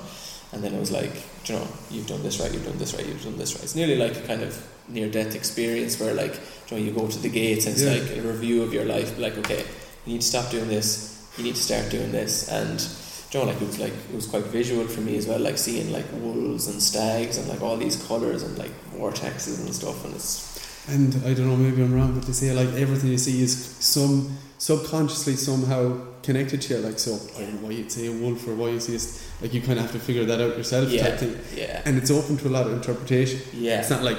and 0.53 0.63
then 0.63 0.73
it 0.75 0.79
was 0.79 0.93
like 0.93 1.13
you 1.47 1.55
know 1.57 1.67
you've 1.91 2.07
done 2.07 2.23
this 2.23 2.39
right 2.39 2.53
you've 2.53 2.65
done 2.65 2.79
this 2.79 2.95
right 2.95 3.05
you've 3.07 3.25
done 3.25 3.37
this 3.37 3.55
right 3.55 3.65
it's 3.65 3.75
nearly 3.75 3.97
like 3.97 4.15
a 4.15 4.21
kind 4.21 4.43
of 4.43 4.53
near 4.89 5.09
death 5.11 5.35
experience 5.35 5.99
where 6.01 6.15
like 6.15 6.35
you 6.71 6.77
know 6.77 6.83
you 6.85 6.93
go 6.93 7.07
to 7.09 7.19
the 7.19 7.29
gates 7.29 7.67
and 7.67 7.75
it's 7.75 7.83
Yeah. 7.85 7.93
like 7.99 8.17
a 8.19 8.21
review 8.33 8.63
of 8.63 8.73
your 8.73 8.85
life 8.85 9.19
like 9.19 9.37
okay 9.39 9.65
you 10.05 10.13
need 10.13 10.21
to 10.23 10.27
stop 10.27 10.51
doing 10.51 10.69
this 10.69 11.13
you 11.37 11.45
need 11.45 11.55
to 11.57 11.63
start 11.63 11.91
doing 11.91 12.13
this 12.13 12.49
and 12.49 12.81
you 13.33 13.41
know, 13.41 13.47
like 13.47 13.61
it 13.61 13.67
was 13.67 13.79
like 13.79 13.93
it 13.93 14.15
was 14.15 14.27
quite 14.27 14.45
visual 14.45 14.87
for 14.87 15.01
me 15.03 15.17
as 15.19 15.27
well, 15.27 15.39
like 15.41 15.59
seeing 15.59 15.93
like 15.93 16.07
wolves 16.23 16.69
and 16.69 16.81
stags 16.81 17.37
and 17.37 17.49
like 17.49 17.61
all 17.61 17.77
these 17.77 17.97
colours 18.07 18.43
and 18.45 18.57
like 18.57 18.71
vortexes 18.97 19.59
and 19.61 19.75
stuff, 19.75 20.05
and 20.07 20.15
it's 20.15 20.87
And 20.89 21.13
I 21.27 21.35
don't 21.35 21.49
know, 21.49 21.57
maybe 21.57 21.83
I'm 21.83 21.93
wrong, 21.93 22.15
but 22.15 22.25
they 22.25 22.33
say 22.33 22.53
like 22.53 22.69
everything 22.81 23.11
you 23.11 23.19
see 23.19 23.43
is 23.43 23.53
some 23.81 24.39
subconsciously 24.59 25.35
somehow 25.37 25.99
connected 26.23 26.63
to 26.63 26.75
you. 26.75 26.81
Like 26.81 26.99
so, 26.99 27.19
I 27.37 27.41
don't 27.41 27.55
know 27.61 27.67
why 27.69 27.73
you'd 27.75 27.93
say 27.93 28.07
a 28.07 28.13
wolf 28.13 28.47
or 28.49 28.55
why 28.55 28.69
you 28.71 28.81
see 28.81 28.95
it. 28.95 29.07
Like 29.43 29.53
you 29.53 29.61
kind 29.61 29.79
of 29.79 29.85
have 29.87 29.93
to 29.93 29.99
figure 29.99 30.25
that 30.25 30.41
out 30.41 30.57
yourself, 30.57 30.89
Yeah. 30.89 31.03
type 31.11 31.19
thing. 31.19 31.37
yeah, 31.55 31.83
And 31.85 31.99
it's 31.99 32.11
open 32.11 32.37
to 32.39 32.49
a 32.49 32.53
lot 32.57 32.67
of 32.69 32.73
interpretation. 32.73 33.41
yeah. 33.53 33.81
It's 33.81 33.91
not 33.91 34.03
like 34.03 34.19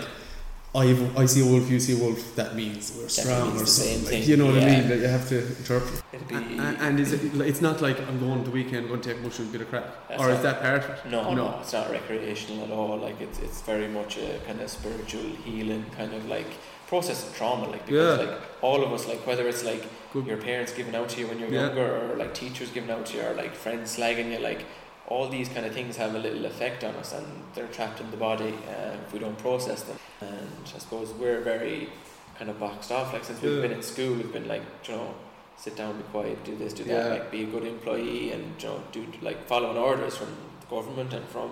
I 0.78 0.86
I 1.24 1.26
see 1.26 1.42
a 1.42 1.50
wolf, 1.52 1.70
you 1.72 1.80
see 1.80 1.96
a 2.00 2.02
wolf. 2.06 2.20
That 2.36 2.56
means 2.56 2.94
we're 2.96 3.10
strong 3.10 3.48
means 3.50 3.62
or 3.64 3.66
something. 3.66 4.00
same 4.06 4.20
Like, 4.20 4.28
you 4.28 4.38
know 4.38 4.46
what 4.52 4.62
I 4.62 4.66
mean? 4.74 4.88
That 4.90 5.00
you 5.04 5.08
have 5.18 5.28
to 5.30 5.38
interpret. 5.62 6.04
It'd 6.14 6.28
be 6.28 6.36
And, 6.36 6.78
and 6.86 7.00
is 7.00 7.14
it? 7.14 7.22
It's 7.52 7.62
not 7.68 7.82
like 7.88 7.98
I'm 8.08 8.20
going 8.20 8.40
to 8.44 8.50
the 8.50 8.56
weekend, 8.60 8.88
going 8.88 9.02
to 9.02 9.14
take 9.14 9.22
mushrooms, 9.24 9.52
bit 9.52 9.62
of 9.62 9.70
crack, 9.70 9.86
That's 10.08 10.22
or 10.22 10.30
is 10.36 10.42
that 10.48 10.62
part 10.62 10.84
of 10.84 10.90
it? 10.92 10.98
No, 11.16 11.20
no, 11.24 11.34
No. 11.40 11.60
it's 11.62 11.74
not 11.74 11.90
recreational 11.90 12.64
at 12.66 12.72
all. 12.72 12.98
Like 13.08 13.20
it's 13.20 13.40
it's 13.40 13.62
very 13.62 13.88
much 14.00 14.18
a 14.18 14.40
kind 14.48 14.60
of 14.62 14.70
spiritual 14.70 15.28
healing 15.46 15.84
kind 16.00 16.14
of 16.14 16.22
like 16.36 16.52
process 16.92 17.20
of 17.28 17.36
trauma. 17.36 17.66
Like 17.76 17.86
because 17.88 18.20
Yeah. 18.20 18.26
like 18.26 18.36
all 18.62 18.80
of 18.86 18.90
us, 18.94 19.08
like 19.08 19.22
whether 19.30 19.46
it's 19.52 19.64
like 19.72 19.84
Good. 20.14 20.26
your 20.28 20.38
parents 20.50 20.72
giving 20.80 20.96
out 21.00 21.10
to 21.14 21.18
you 21.22 21.28
when 21.30 21.40
you're 21.40 21.50
Yeah. 21.50 21.66
younger, 21.68 21.88
or 22.02 22.16
like 22.24 22.34
teachers 22.44 22.70
giving 22.70 22.92
out 22.92 23.06
to 23.08 23.18
you, 23.18 23.24
or 23.28 23.34
like 23.44 23.54
friends 23.56 23.98
slagging 23.98 24.30
you, 24.34 24.40
like 24.52 24.62
all 25.08 25.30
these 25.30 25.50
kind 25.50 25.66
of 25.66 25.74
things 25.74 25.96
have 25.98 26.16
a 26.16 26.20
little 26.20 26.46
effect 26.46 26.84
on 26.84 26.94
us, 26.96 27.14
and 27.14 27.26
they're 27.56 27.68
trapped 27.68 28.00
in 28.02 28.12
the 28.12 28.18
body 28.18 28.54
uh, 28.70 28.96
if 29.06 29.14
we 29.14 29.20
don't 29.20 29.38
process 29.38 29.84
them. 29.84 29.98
And 30.22 30.50
I 30.76 30.80
suppose 30.80 31.12
we're 31.14 31.42
very 31.42 31.90
kind 32.38 32.50
of 32.50 32.60
boxed 32.60 32.92
off. 32.92 33.14
Like 33.14 33.24
since 33.26 33.42
we've 33.42 33.62
been 33.62 33.72
in 33.72 33.82
school, 33.82 34.14
we've 34.16 34.32
been 34.34 34.48
like, 34.48 34.64
you 34.88 34.96
know. 34.96 35.14
Sit 35.60 35.76
down, 35.76 35.98
be 35.98 36.04
quiet, 36.12 36.44
do 36.44 36.56
this, 36.56 36.72
do 36.72 36.84
that, 36.84 36.92
Yeah. 37.06 37.14
like 37.14 37.32
be 37.32 37.42
a 37.42 37.48
good 37.48 37.64
employee, 37.66 38.32
and 38.32 38.62
you 38.62 38.68
know, 38.70 38.84
do 38.92 39.08
like 39.24 39.48
following 39.48 39.76
orders 39.76 40.16
from 40.16 40.28
the 40.62 40.68
government 40.68 41.12
and 41.14 41.28
from 41.30 41.50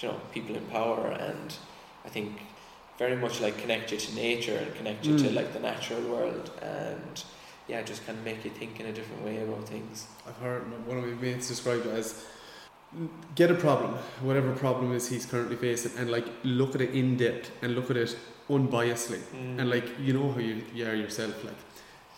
you 0.00 0.08
know 0.08 0.20
people 0.34 0.54
in 0.54 0.66
power 0.66 1.06
and 1.12 1.54
I 2.04 2.10
think 2.10 2.30
very 2.98 3.16
much 3.16 3.40
like 3.40 3.56
connect 3.56 3.90
you 3.90 3.96
to 3.96 4.14
nature 4.14 4.54
and 4.58 4.74
connect 4.74 5.06
you 5.06 5.16
to 5.16 5.24
Mm. 5.30 5.34
like 5.34 5.54
the 5.54 5.60
natural 5.60 6.02
world 6.02 6.50
and 6.60 7.24
yeah 7.68 7.80
just 7.80 8.04
kind 8.06 8.18
of 8.18 8.24
make 8.26 8.44
you 8.44 8.50
think 8.50 8.78
in 8.80 8.86
a 8.86 8.92
different 8.92 9.24
way 9.24 9.42
about 9.42 9.66
things 9.66 10.06
I've 10.28 10.36
heard 10.36 10.62
one 10.86 10.98
of 10.98 11.04
my 11.04 11.14
mates 11.14 11.48
describe 11.48 11.86
it 11.86 11.94
as 12.02 12.26
get 13.34 13.50
a 13.50 13.54
problem, 13.54 13.94
whatever 14.22 14.52
problem 14.52 14.92
is 14.92 15.08
he's 15.08 15.26
currently 15.26 15.56
facing, 15.56 15.92
and 15.98 16.10
like 16.10 16.26
look 16.44 16.74
at 16.74 16.80
it 16.80 16.94
in 16.94 17.16
depth 17.16 17.50
and 17.62 17.74
look 17.74 17.90
at 17.90 17.96
it 17.96 18.16
unbiasedly, 18.48 19.18
mm. 19.18 19.58
and 19.58 19.70
like 19.70 19.86
you 20.00 20.12
know 20.12 20.32
how 20.32 20.40
you, 20.40 20.64
you 20.74 20.86
are 20.86 20.94
yourself. 20.94 21.44
Like, 21.44 21.54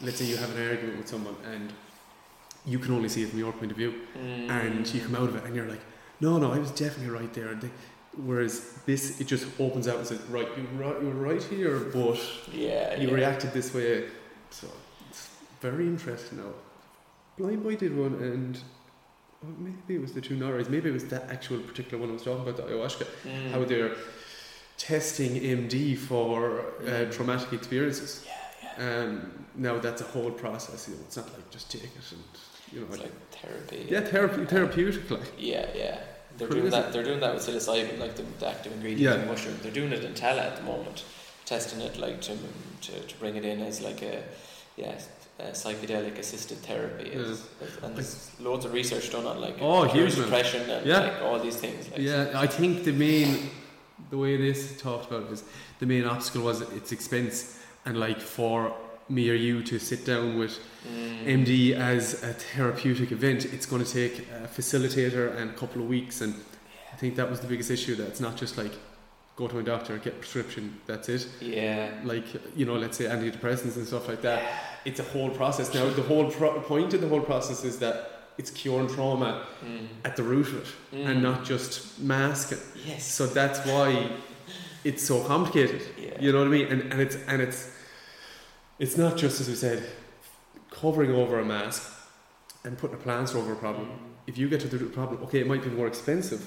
let's 0.00 0.18
say 0.18 0.24
you 0.26 0.36
have 0.36 0.54
an 0.56 0.68
argument 0.68 0.98
with 0.98 1.08
someone 1.08 1.36
and 1.52 1.72
you 2.64 2.78
can 2.78 2.92
only 2.94 3.08
see 3.08 3.22
it 3.22 3.30
from 3.30 3.38
your 3.38 3.52
point 3.52 3.70
of 3.70 3.76
view, 3.76 3.94
Mm. 4.16 4.50
and 4.50 4.94
you 4.94 5.00
come 5.00 5.16
out 5.16 5.28
of 5.28 5.36
it 5.36 5.44
and 5.44 5.56
you're 5.56 5.68
like, 5.68 5.80
no, 6.20 6.38
no, 6.38 6.52
I 6.52 6.58
was 6.58 6.70
definitely 6.70 7.10
right 7.10 7.32
there. 7.32 7.48
And 7.48 7.62
they, 7.62 7.70
whereas 8.16 8.78
this, 8.86 9.20
it 9.20 9.26
just 9.26 9.46
opens 9.58 9.88
out 9.88 9.96
and 9.96 10.06
says, 10.06 10.20
right, 10.28 10.48
you 10.56 10.66
were 10.76 10.84
right, 10.84 11.02
you 11.02 11.08
were 11.08 11.14
right 11.14 11.42
here, 11.42 11.78
but 11.78 12.20
yeah 12.52 12.96
you 12.96 13.08
yeah. 13.08 13.14
reacted 13.14 13.52
this 13.52 13.72
way. 13.74 14.04
So 14.50 14.66
it's 15.08 15.30
very 15.60 15.86
interesting 15.86 16.38
now. 16.38 16.52
Blindboy 17.38 17.78
did 17.78 17.96
one, 17.96 18.14
and 18.14 18.58
maybe 19.58 19.94
it 19.94 20.00
was 20.00 20.12
the 20.12 20.20
two 20.20 20.36
Norries, 20.36 20.68
maybe 20.68 20.90
it 20.90 20.92
was 20.92 21.06
that 21.06 21.30
actual 21.30 21.58
particular 21.60 21.98
one 21.98 22.10
I 22.10 22.12
was 22.14 22.22
talking 22.22 22.42
about, 22.42 22.56
the 22.56 22.62
ayahuasca, 22.64 23.06
Mm. 23.24 23.50
how 23.52 23.64
they're 23.64 23.94
testing 24.76 25.32
MD 25.36 25.94
for 25.96 26.60
uh, 26.60 26.84
Mm. 26.84 27.12
traumatic 27.12 27.52
experiences. 27.52 28.24
yeah 28.26 28.32
yeah 28.62 29.02
Um, 29.02 29.44
now 29.56 29.78
that's 29.78 30.00
a 30.00 30.04
whole 30.04 30.30
process. 30.30 30.88
You 30.88 30.94
know, 30.94 31.00
it's 31.06 31.16
not 31.16 31.26
like 31.32 31.50
just 31.50 31.70
take 31.70 31.84
it 31.84 31.90
and 32.12 32.22
you 32.72 32.80
know, 32.80 32.86
it's 32.86 32.98
like, 32.98 33.06
like 33.10 33.30
therapy 33.42 33.86
yeah, 33.90 34.00
therapy, 34.00 34.44
therapeutic. 34.44 35.10
Like 35.10 35.32
yeah 35.38 35.66
yeah 35.74 35.98
they're 36.38 36.48
doing 36.48 36.70
that 36.70 36.92
they're 36.92 37.02
doing 37.10 37.20
that 37.20 37.34
with 37.34 37.42
psilocybin 37.46 37.98
like 37.98 38.14
the, 38.16 38.22
the 38.38 38.46
active 38.48 38.72
ingredient 38.72 39.00
Yeah. 39.16 39.20
in 39.22 39.26
mushroom 39.28 39.58
they're 39.62 39.72
doing 39.80 39.92
it 39.92 40.04
in 40.04 40.14
Tallaght 40.14 40.46
at 40.52 40.56
the 40.56 40.62
moment 40.62 41.04
testing 41.46 41.80
it 41.80 41.96
like 41.98 42.20
to, 42.22 42.36
to, 42.82 42.92
to 43.10 43.14
bring 43.18 43.34
it 43.36 43.44
in 43.44 43.60
as 43.60 43.80
like 43.80 44.02
a 44.02 44.22
yeah 44.76 44.94
a 45.48 45.52
psychedelic 45.52 46.18
assisted 46.18 46.58
therapy 46.58 47.10
It's- 47.12 47.42
and 47.82 47.96
there's 47.96 48.30
loads 48.40 48.64
of 48.64 48.72
research 48.72 49.10
done 49.10 49.26
on 49.26 49.40
like 49.40 49.56
Oh, 49.60 49.84
huge, 49.84 50.14
depression 50.16 50.62
and 50.70 50.86
Yeah. 50.86 51.00
like 51.00 51.22
all 51.22 51.38
these 51.38 51.56
things 51.56 51.88
like 51.90 52.00
Yeah, 52.00 52.32
I 52.34 52.46
think 52.46 52.84
the 52.84 52.92
main, 52.92 53.50
the 54.10 54.18
way 54.18 54.36
this 54.36 54.60
talked 54.80 55.06
about 55.10 55.24
it 55.28 55.32
is 55.32 55.42
the 55.78 55.86
main 55.86 56.04
obstacle 56.04 56.42
was 56.42 56.60
its 56.78 56.92
expense, 56.92 57.56
and 57.86 57.98
like 57.98 58.20
for 58.20 58.74
me 59.08 59.28
or 59.30 59.34
you 59.34 59.62
to 59.64 59.78
sit 59.78 60.04
down 60.04 60.38
with 60.38 60.58
Mm. 60.88 61.26
MD 61.44 61.74
as 61.74 62.22
a 62.22 62.32
therapeutic 62.32 63.12
event, 63.12 63.44
it's 63.54 63.66
going 63.66 63.84
to 63.84 63.92
take 63.92 64.26
a 64.44 64.48
facilitator 64.48 65.36
and 65.36 65.50
a 65.50 65.52
couple 65.52 65.82
of 65.82 65.88
weeks, 65.88 66.22
and 66.22 66.34
I 66.92 66.96
think 66.96 67.16
that 67.16 67.28
was 67.30 67.40
the 67.40 67.46
biggest 67.46 67.70
issue. 67.70 67.94
That 67.96 68.06
it's 68.08 68.20
not 68.20 68.36
just 68.36 68.56
like 68.56 68.72
go 69.40 69.48
to 69.48 69.58
a 69.58 69.62
doctor, 69.62 69.96
get 69.98 70.12
a 70.12 70.16
prescription, 70.24 70.64
that's 70.86 71.08
it. 71.08 71.26
yeah 71.40 71.90
Like 72.12 72.26
you 72.58 72.64
know, 72.68 72.76
let's 72.84 72.96
say 72.98 73.04
antidepressants 73.06 73.76
and 73.78 73.86
stuff 73.86 74.06
like 74.12 74.20
that. 74.28 74.40
Yeah. 74.42 74.58
It's 74.90 75.00
a 75.00 75.08
whole 75.14 75.30
process. 75.40 75.66
Now, 75.74 75.88
the 76.00 76.06
whole 76.10 76.26
pro- 76.30 76.60
point 76.72 76.90
of 76.94 77.00
the 77.00 77.08
whole 77.08 77.24
process 77.32 77.64
is 77.64 77.78
that 77.84 77.94
it's 78.38 78.50
curing 78.60 78.88
trauma 78.96 79.30
Mm. 79.64 79.86
at 80.08 80.14
the 80.18 80.22
root 80.32 80.46
of 80.48 80.56
it, 80.62 80.68
and 81.08 81.16
Mm. 81.18 81.22
not 81.28 81.38
just 81.52 81.98
mask 82.12 82.46
it. 82.56 82.62
yes 82.90 83.02
So 83.16 83.22
that's 83.26 83.58
why 83.70 83.88
it's 84.88 85.02
so 85.10 85.16
complicated. 85.32 85.80
yeah 85.98 86.20
You 86.24 86.28
know 86.32 86.40
what 86.42 86.48
I 86.52 86.56
mean? 86.58 86.66
And 86.72 86.80
and 86.92 86.98
it's 87.06 87.16
and 87.30 87.38
it's 87.46 87.60
it's 88.84 88.96
not 89.04 89.12
just 89.24 89.40
as 89.40 89.46
we 89.52 89.56
said, 89.66 89.78
covering 90.80 91.12
over 91.22 91.34
a 91.44 91.44
mask 91.56 91.80
and 92.64 92.72
putting 92.80 92.96
a 93.00 93.02
plaster 93.06 93.38
over 93.40 93.52
a 93.52 93.60
problem. 93.66 93.86
Mm. 93.86 94.30
If 94.30 94.34
you 94.40 94.46
get 94.52 94.60
to 94.64 94.68
the 94.72 94.78
root 94.82 94.92
problem, 95.00 95.16
okay, 95.24 95.40
it 95.44 95.46
might 95.52 95.62
be 95.68 95.70
more 95.80 95.88
expensive, 95.94 96.42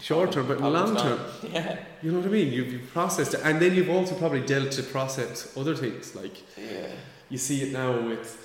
short 0.00 0.32
term, 0.32 0.46
but 0.46 0.60
long 0.60 0.96
term, 0.96 1.20
yeah 1.52 1.78
you 2.02 2.12
know 2.12 2.18
what 2.18 2.26
I 2.26 2.30
mean? 2.30 2.52
You've, 2.52 2.72
you've 2.72 2.90
processed 2.92 3.34
it, 3.34 3.40
and 3.44 3.60
then 3.60 3.74
you've 3.74 3.90
also 3.90 4.14
probably 4.14 4.40
dealt 4.40 4.70
to 4.72 4.82
process 4.82 5.56
other 5.56 5.74
things. 5.74 6.14
Like 6.14 6.36
yeah 6.56 6.88
you 7.28 7.38
see 7.38 7.62
it 7.62 7.72
now 7.72 8.00
with 8.00 8.44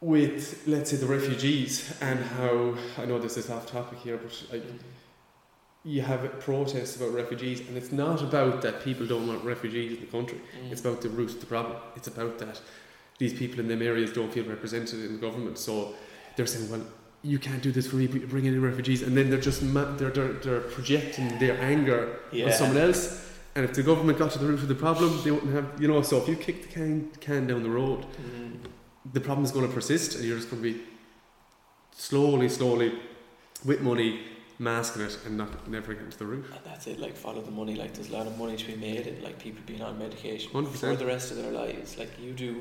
with 0.00 0.62
let's 0.66 0.90
say 0.90 0.96
the 0.96 1.06
refugees 1.06 1.96
and 2.00 2.18
how 2.20 2.74
I 2.98 3.06
know 3.06 3.18
this 3.18 3.36
is 3.36 3.50
off 3.50 3.66
topic 3.70 3.98
here, 3.98 4.18
but 4.18 4.42
like 4.52 4.64
you 5.84 6.02
have 6.02 6.40
protests 6.40 6.96
about 6.96 7.12
refugees, 7.12 7.60
and 7.60 7.76
it's 7.76 7.92
not 7.92 8.20
about 8.20 8.60
that 8.62 8.82
people 8.82 9.06
don't 9.06 9.28
want 9.28 9.44
refugees 9.44 9.92
in 9.92 10.00
the 10.00 10.10
country. 10.10 10.40
Mm. 10.60 10.72
It's 10.72 10.80
about 10.80 11.00
the 11.00 11.08
root 11.08 11.30
of 11.30 11.40
the 11.40 11.46
problem. 11.46 11.76
It's 11.94 12.08
about 12.08 12.38
that 12.40 12.60
these 13.18 13.32
people 13.32 13.60
in 13.60 13.68
them 13.68 13.82
areas 13.82 14.12
don't 14.12 14.32
feel 14.32 14.44
represented 14.44 15.04
in 15.04 15.12
the 15.12 15.18
government. 15.18 15.58
So 15.58 15.94
they're 16.36 16.46
saying, 16.46 16.70
well, 16.70 16.84
you 17.32 17.38
can't 17.46 17.62
do 17.68 17.72
this 17.76 17.86
for 17.90 17.96
me, 18.00 18.06
bringing 18.34 18.52
in 18.54 18.62
refugees, 18.70 19.00
and 19.06 19.12
then 19.16 19.26
they're 19.30 19.46
just 19.50 19.60
ma- 19.76 19.90
they're, 19.98 20.10
they're 20.16 20.34
they're 20.44 20.64
projecting 20.76 21.26
their 21.44 21.56
anger 21.72 22.00
yeah 22.32 22.46
on 22.46 22.52
someone 22.60 22.80
else. 22.88 23.02
And 23.56 23.64
if 23.68 23.72
the 23.78 23.82
government 23.90 24.16
got 24.22 24.30
to 24.32 24.38
the 24.42 24.48
root 24.50 24.60
of 24.66 24.68
the 24.74 24.80
problem, 24.86 25.10
they 25.24 25.32
wouldn't 25.36 25.54
have, 25.58 25.68
you 25.82 25.88
know. 25.90 26.02
So 26.10 26.14
if 26.22 26.26
you 26.28 26.36
kick 26.46 26.56
the 26.64 26.70
can 26.78 26.90
can 27.26 27.42
down 27.50 27.62
the 27.68 27.74
road, 27.80 28.00
Mm. 28.04 28.52
the 29.18 29.20
problem 29.28 29.44
is 29.46 29.50
going 29.56 29.66
to 29.68 29.74
persist, 29.78 30.08
and 30.16 30.22
you're 30.26 30.36
just 30.40 30.50
going 30.50 30.62
to 30.62 30.68
be 30.72 30.76
slowly, 31.92 32.48
slowly, 32.48 32.92
with 33.64 33.80
money, 33.80 34.20
masking 34.58 35.02
it, 35.02 35.18
and 35.26 35.36
not 35.36 35.50
never 35.68 35.94
getting 35.94 36.10
to 36.10 36.18
the 36.18 36.26
root. 36.26 36.44
And 36.54 36.60
that's 36.64 36.86
it, 36.86 36.98
like 36.98 37.16
follow 37.16 37.42
the 37.42 37.50
money. 37.50 37.74
Like 37.82 37.94
there's 37.94 38.10
a 38.10 38.16
lot 38.18 38.26
of 38.26 38.36
money 38.38 38.56
to 38.56 38.66
be 38.66 38.76
made 38.76 39.06
in 39.06 39.22
like 39.22 39.38
people 39.38 39.62
being 39.66 39.82
on 39.82 39.98
medication 39.98 40.50
100%. 40.52 40.66
for 40.90 40.96
the 40.96 41.06
rest 41.06 41.30
of 41.30 41.36
their 41.38 41.52
lives. 41.52 41.96
Like 41.98 42.10
you 42.24 42.32
do 42.32 42.60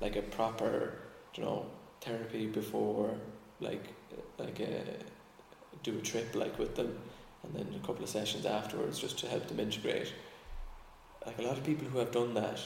like 0.00 0.16
a 0.16 0.22
proper, 0.22 0.94
you 1.36 1.42
know, 1.44 1.66
therapy 2.00 2.46
before 2.46 3.10
like 3.60 3.84
like 4.38 4.60
a 4.60 4.82
do 5.82 5.98
a 5.98 6.02
trip 6.02 6.34
like 6.34 6.58
with 6.58 6.74
them, 6.76 6.98
and 7.44 7.54
then 7.54 7.74
a 7.82 7.86
couple 7.86 8.02
of 8.04 8.10
sessions 8.10 8.44
afterwards 8.46 8.98
just 8.98 9.18
to 9.20 9.28
help 9.28 9.46
them 9.48 9.60
integrate. 9.60 10.12
Like 11.24 11.38
a 11.38 11.42
lot 11.42 11.58
of 11.58 11.64
people 11.64 11.86
who 11.88 11.98
have 11.98 12.12
done 12.12 12.34
that 12.34 12.60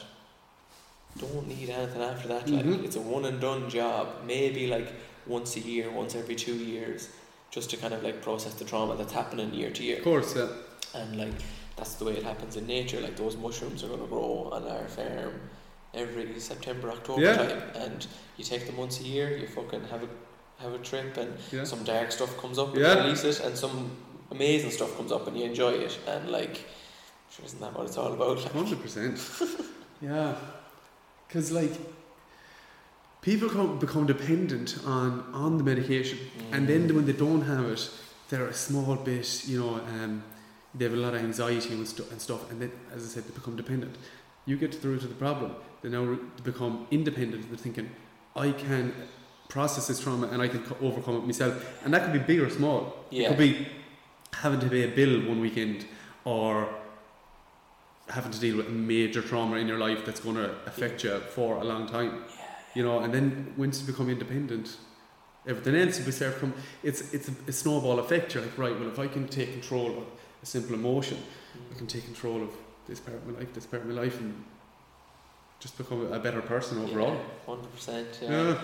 don't 1.18 1.47
need 1.49 1.68
anything 1.70 2.02
after 2.02 2.28
that. 2.28 2.49
Like 2.49 2.64
Mhm. 2.64 2.85
it's 2.85 2.97
a 2.97 3.00
one 3.00 3.25
and 3.25 3.40
done 3.40 3.68
job. 3.68 4.23
Maybe 4.25 4.66
like 4.66 4.92
once 5.26 5.56
a 5.56 5.61
year, 5.61 5.90
once 5.90 6.14
every 6.14 6.37
two 6.37 6.54
years, 6.54 7.09
just 7.50 7.70
to 7.70 7.76
kind 7.76 7.92
of 7.92 8.02
like 8.02 8.23
process 8.23 8.54
the 8.54 8.64
trauma 8.64 8.97
that's 8.97 9.12
happening 9.12 9.52
year 9.52 9.70
to 9.70 9.82
year 9.82 9.99
Of 9.99 10.04
course, 10.04 10.35
yeah. 10.37 10.49
and 10.94 11.16
like 11.18 11.35
that's 11.76 11.94
the 11.94 12.04
way 12.04 12.12
it 12.16 12.23
happens 12.23 12.56
in 12.56 12.66
nature. 12.66 13.00
Like 13.00 13.16
those 13.16 13.37
mushrooms 13.37 13.82
are 13.82 13.88
going 13.88 14.00
to 14.00 14.06
grow 14.06 14.50
on 14.52 14.66
our 14.68 14.87
farm 14.88 15.40
every 15.94 16.38
September, 16.38 16.90
October 16.90 17.23
Yeah. 17.23 17.37
time, 17.37 17.62
and 17.75 18.06
you 18.37 18.44
take 18.44 18.66
them 18.66 18.76
once 18.76 19.00
a 19.00 19.04
year. 19.04 19.37
You 19.37 19.49
fucking 19.49 19.85
have 19.88 20.02
a 20.04 20.09
have 20.60 20.72
a 20.74 20.78
trip, 20.78 21.16
and 21.16 21.32
Yeah. 21.52 21.64
some 21.64 21.82
dark 21.84 22.12
stuff 22.12 22.36
comes 22.40 22.58
up, 22.58 22.68
and 22.74 22.78
Yeah. 22.80 22.94
you 22.94 23.00
release 23.04 23.24
it, 23.24 23.40
and 23.40 23.56
some 23.56 23.90
amazing 24.30 24.70
stuff 24.70 24.96
comes 24.96 25.12
up, 25.12 25.26
and 25.26 25.36
you 25.38 25.44
enjoy 25.44 25.72
it, 25.72 25.98
and 26.06 26.30
like, 26.30 26.64
sure, 27.30 27.44
isn't 27.46 27.60
that 27.60 27.74
what 27.76 27.86
it's 27.86 27.96
all 27.96 28.12
about? 28.12 28.36
Like, 28.42 28.52
Hundred 28.52 28.80
percent. 28.82 29.18
Yeah, 30.02 30.34
because 31.28 31.52
like 31.52 31.72
people 33.20 33.48
come, 33.50 33.78
become 33.78 34.06
dependent 34.06 34.78
on 34.86 35.24
on 35.34 35.58
the 35.58 35.64
medication, 35.64 36.18
and 36.52 36.66
then 36.66 36.94
when 36.94 37.04
they 37.04 37.12
don't 37.12 37.42
have 37.42 37.66
it, 37.66 37.90
they're 38.28 38.46
a 38.48 38.54
small 38.54 38.96
bit, 38.96 39.44
you 39.46 39.60
know, 39.60 39.74
um, 39.74 40.22
they 40.74 40.84
have 40.86 40.94
a 40.94 40.96
lot 40.96 41.14
of 41.14 41.20
anxiety 41.20 41.72
and, 41.74 41.86
stu- 41.86 42.06
and 42.10 42.20
stuff, 42.20 42.50
and 42.50 42.60
then, 42.62 42.72
as 42.94 43.04
I 43.04 43.08
said, 43.08 43.24
they 43.24 43.34
become 43.34 43.56
dependent. 43.56 43.96
You 44.46 44.56
get 44.56 44.74
through 44.74 44.98
to 45.00 45.06
the 45.06 45.14
the 45.14 45.18
problem. 45.26 45.54
They 45.82 45.90
now 45.90 46.04
re- 46.04 46.18
become 46.44 46.86
independent. 46.90 47.48
They're 47.50 47.58
thinking, 47.58 47.90
I 48.36 48.52
can 48.52 48.94
process 49.50 49.88
this 49.88 50.00
trauma 50.00 50.28
and 50.28 50.40
I 50.40 50.49
can 50.49 50.62
co- 50.64 50.76
overcome 50.80 51.16
it 51.16 51.26
myself. 51.26 51.54
And 51.85 51.92
that 51.92 52.04
could 52.04 52.12
be 52.12 52.19
big 52.21 52.40
or 52.40 52.49
small. 52.50 53.04
It 53.11 53.28
could 53.28 53.38
be 53.38 53.66
having 54.33 54.61
to 54.61 54.69
pay 54.69 54.85
a 54.85 54.88
bill 54.88 55.28
one 55.28 55.40
weekend 55.40 55.85
or 56.25 56.69
having 58.09 58.33
to 58.33 58.40
deal 58.40 58.57
with 58.57 58.66
a 58.69 58.71
major 58.71 59.23
trauma 59.23 59.57
in 59.57 59.69
your 59.69 59.78
life 59.78 60.04
that's 60.07 60.21
going 60.21 60.37
to 60.37 60.54
affect 60.66 61.04
you 61.04 61.19
for 61.35 61.57
a 61.57 61.64
long 61.64 61.87
time. 61.87 62.25
You 62.75 62.85
know, 62.85 63.00
and 63.00 63.12
then 63.12 63.52
once 63.57 63.80
you 63.80 63.87
become 63.87 64.09
independent, 64.09 64.76
everything 65.47 65.75
else 65.75 65.99
will 65.99 66.07
be 66.07 66.12
start 66.12 66.38
come. 66.38 66.54
It's 66.83 67.12
it's 67.12 67.28
a, 67.28 67.33
a 67.49 67.52
snowball 67.52 67.99
effect. 67.99 68.35
You're 68.35 68.45
like, 68.45 68.57
right, 68.57 68.78
well, 68.78 68.88
if 68.88 68.99
I 68.99 69.09
can 69.09 69.26
take 69.26 69.52
control 69.52 69.88
of 69.99 70.04
a 70.42 70.47
simple 70.47 70.75
emotion, 70.75 71.19
I 71.73 71.76
can 71.76 71.88
take 71.88 72.04
control 72.04 72.42
of 72.42 72.50
this 72.87 73.00
part 73.00 73.16
of 73.16 73.26
my 73.26 73.38
life, 73.40 73.52
this 73.52 73.66
part 73.66 73.83
of 73.83 73.88
my 73.88 74.00
life, 74.00 74.21
and 74.21 74.45
just 75.59 75.76
become 75.76 76.12
a 76.12 76.19
better 76.21 76.40
person 76.40 76.78
overall. 76.78 77.21
Hundred 77.47 77.73
percent. 77.75 78.21
Yeah. 78.23 78.61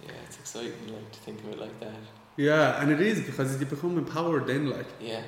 Yeah. 0.00 0.08
Yeah, 0.12 0.14
it's 0.26 0.38
exciting 0.38 0.72
like 0.92 1.10
to 1.12 1.18
think 1.20 1.40
of 1.44 1.48
it 1.50 1.58
like 1.58 1.80
that. 1.80 1.92
yeah, 2.36 2.80
and 2.80 2.90
it 2.90 3.00
is 3.00 3.20
because 3.20 3.58
you 3.60 3.66
become 3.66 3.98
empowered 3.98 4.46
then, 4.46 4.70
like 4.70 4.86
Yeah. 5.00 5.22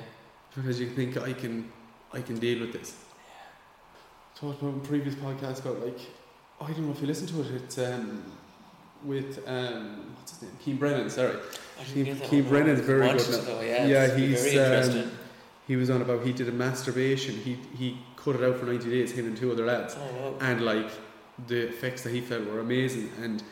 because 0.55 0.79
you 0.79 0.87
think 0.89 1.17
I 1.17 1.33
can, 1.33 1.71
I 2.13 2.21
can 2.21 2.37
deal 2.39 2.59
with 2.61 2.73
this. 2.73 2.95
Talked 4.35 4.61
about 4.61 4.73
in 4.75 4.81
previous 4.81 5.15
podcasts 5.15 5.59
about 5.59 5.83
like, 5.85 5.99
I 6.59 6.67
don't 6.71 6.85
know 6.85 6.91
if 6.91 7.01
you 7.01 7.07
listen 7.07 7.27
to 7.27 7.41
it. 7.41 7.61
It's 7.61 7.77
um, 7.77 8.23
with 9.03 9.43
um, 9.47 10.13
what's 10.17 10.31
his 10.31 10.41
name, 10.43 10.51
Keane 10.63 10.77
Brennan. 10.77 11.09
Sorry, 11.09 11.29
I 11.29 11.83
didn't 11.83 11.93
Keith- 11.93 12.05
get 12.05 12.19
that 12.19 12.29
Keith 12.29 12.43
one. 12.45 12.49
Brennan's 12.53 12.79
very 12.81 13.07
good 13.07 13.29
now. 13.29 13.37
though, 13.43 13.61
yeah, 13.61 13.85
Yeah, 13.87 14.15
he's, 14.15 14.53
very 14.53 15.01
um, 15.03 15.11
he 15.67 15.75
was 15.75 15.89
on 15.89 16.01
about 16.01 16.25
he 16.25 16.33
did 16.33 16.47
a 16.49 16.51
masturbation. 16.51 17.35
He 17.35 17.57
he 17.77 17.97
cut 18.15 18.35
it 18.35 18.43
out 18.43 18.57
for 18.57 18.65
ninety 18.65 18.89
days. 18.89 19.11
Him 19.11 19.25
and 19.27 19.37
two 19.37 19.51
other 19.51 19.65
lads. 19.65 19.95
Oh, 19.97 20.21
wow. 20.31 20.35
and 20.41 20.61
like 20.61 20.89
the 21.47 21.67
effects 21.67 22.01
that 22.03 22.13
he 22.13 22.21
felt 22.21 22.45
were 22.45 22.59
amazing 22.61 23.11
and 23.21 23.43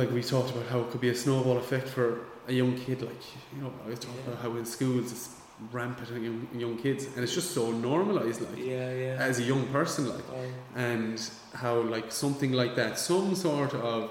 like 0.00 0.10
we 0.18 0.22
talked 0.22 0.50
about 0.54 0.66
how 0.72 0.80
it 0.80 0.88
could 0.90 1.00
be 1.08 1.10
a 1.10 1.14
snowball 1.24 1.58
effect 1.64 1.88
for 1.96 2.06
a 2.48 2.52
young 2.60 2.74
kid 2.84 2.98
like 3.10 3.22
you 3.54 3.62
know 3.62 3.72
I 3.86 3.88
was 3.90 3.98
talking 4.00 4.20
Yeah. 4.24 4.32
about 4.32 4.42
how 4.44 4.50
in 4.60 4.66
schools 4.66 5.06
it's 5.14 5.26
rampant 5.72 6.08
in 6.16 6.22
young, 6.28 6.40
young 6.64 6.76
kids 6.84 7.02
and 7.14 7.18
it's 7.24 7.34
just 7.40 7.50
so 7.58 7.64
normalized 7.90 8.40
like 8.46 8.58
yeah, 8.58 8.92
yeah. 9.04 9.28
as 9.28 9.38
a 9.38 9.44
young 9.52 9.64
person 9.78 10.02
like 10.14 10.24
Oh, 10.38 10.80
and 10.90 11.16
how 11.62 11.74
like 11.96 12.08
something 12.24 12.52
like 12.52 12.74
that 12.80 12.98
some 12.98 13.34
sort 13.36 13.72
of 13.74 14.10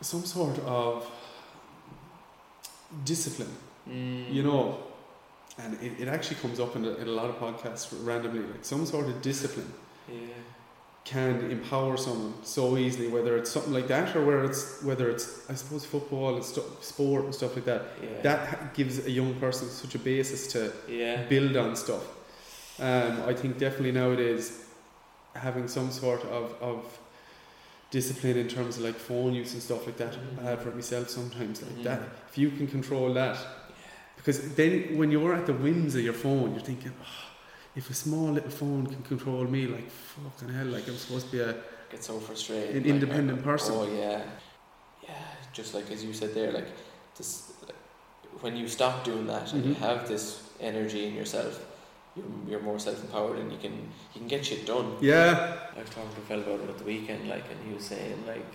some 0.00 0.24
sort 0.36 0.58
of 0.80 1.10
discipline 3.04 3.54
mm, 3.88 4.32
you 4.32 4.42
know 4.42 4.78
and 5.58 5.74
it, 5.86 5.92
it 6.02 6.08
actually 6.08 6.36
comes 6.42 6.58
up 6.60 6.76
in 6.76 6.84
a, 6.84 6.90
in 7.02 7.08
a 7.08 7.16
lot 7.20 7.28
of 7.30 7.36
podcasts 7.38 7.86
randomly 8.06 8.40
like 8.52 8.64
some 8.64 8.84
sort 8.86 9.06
of 9.06 9.22
discipline 9.22 9.72
Yeah. 10.08 10.18
Can 11.06 11.50
empower 11.52 11.96
someone 11.96 12.34
so 12.42 12.76
easily, 12.76 13.06
whether 13.06 13.36
it's 13.38 13.50
something 13.50 13.72
like 13.72 13.86
that 13.86 14.14
or 14.16 14.24
whether 14.26 14.44
it's 14.44 14.82
whether 14.82 15.08
it's 15.08 15.48
I 15.48 15.54
suppose 15.54 15.84
football 15.84 16.34
and 16.34 16.44
stu- 16.44 16.72
sport 16.80 17.24
and 17.26 17.34
stuff 17.34 17.54
like 17.54 17.64
that. 17.66 17.82
Yeah. 18.02 18.08
That 18.22 18.74
gives 18.74 18.94
a 19.06 19.10
young 19.10 19.32
person 19.34 19.68
such 19.68 19.94
a 19.94 19.98
basis 20.00 20.48
to 20.54 20.72
Yeah. 20.88 21.22
build 21.28 21.56
on 21.56 21.76
stuff. 21.76 22.04
Um, 22.80 23.22
I 23.30 23.34
think 23.34 23.56
definitely 23.58 23.92
nowadays 23.92 24.64
having 25.34 25.68
some 25.68 25.90
sort 25.92 26.22
of, 26.24 26.54
of 26.60 26.84
discipline 27.90 28.36
in 28.36 28.48
terms 28.48 28.76
of 28.78 28.82
like 28.82 28.96
phone 28.96 29.32
use 29.32 29.52
and 29.54 29.62
stuff 29.62 29.86
like 29.86 29.96
that. 29.98 30.12
Mhm. 30.14 30.42
Bad 30.44 30.58
for 30.60 30.70
myself 30.72 31.08
sometimes 31.08 31.62
like 31.62 31.76
Mhm. 31.78 31.84
that. 31.84 32.02
If 32.30 32.36
you 32.36 32.50
can 32.50 32.66
control 32.66 33.14
that, 33.14 33.36
because 34.16 34.38
then 34.56 34.96
when 34.98 35.12
you're 35.12 35.34
at 35.34 35.46
the 35.46 35.52
whims 35.54 35.94
of 35.94 36.02
your 36.02 36.14
phone, 36.24 36.50
you're 36.54 36.64
thinking. 36.72 36.92
"Oh, 37.00 37.25
if 37.76 37.90
a 37.90 37.94
small 37.94 38.28
little 38.32 38.50
phone 38.50 38.86
can 38.86 39.02
control 39.02 39.44
me, 39.44 39.66
like 39.66 39.90
fucking 39.90 40.52
hell, 40.54 40.66
like 40.66 40.88
I'm 40.88 40.96
supposed 40.96 41.26
to 41.26 41.32
be 41.32 41.40
a 41.40 41.54
Get 41.90 42.02
so 42.02 42.18
frustrated. 42.18 42.70
An 42.76 42.82
like, 42.82 42.90
independent 42.94 43.40
uh, 43.40 43.42
person. 43.44 43.74
Oh 43.76 43.86
yeah. 43.86 44.22
Yeah. 45.04 45.14
Just 45.52 45.72
like 45.74 45.88
as 45.92 46.04
you 46.04 46.12
said 46.12 46.34
there, 46.34 46.50
like 46.52 46.66
this, 47.16 47.52
like, 47.66 47.76
when 48.42 48.56
you 48.56 48.66
stop 48.66 49.04
doing 49.04 49.26
that 49.28 49.52
and 49.52 49.64
you 49.64 49.74
Mhm. 49.74 49.78
have 49.88 50.08
this 50.08 50.42
energy 50.60 51.06
in 51.06 51.14
yourself, 51.14 51.64
you're, 52.16 52.26
you're 52.48 52.60
more 52.70 52.78
self-empowered 52.80 53.38
and 53.38 53.52
you 53.52 53.58
can 53.58 53.72
you 54.14 54.18
can 54.20 54.26
get 54.28 54.44
shit 54.44 54.66
done. 54.66 54.96
yeah, 55.00 55.56
I 55.76 55.80
was 55.80 55.90
talking 55.90 56.10
to 56.16 56.20
a 56.22 56.24
fella 56.30 56.42
about 56.42 56.60
it 56.64 56.70
at 56.70 56.78
the 56.78 56.84
weekend, 56.84 57.28
like, 57.28 57.44
and 57.52 57.58
he 57.68 57.72
was 57.74 57.84
saying, 57.84 58.18
like, 58.26 58.52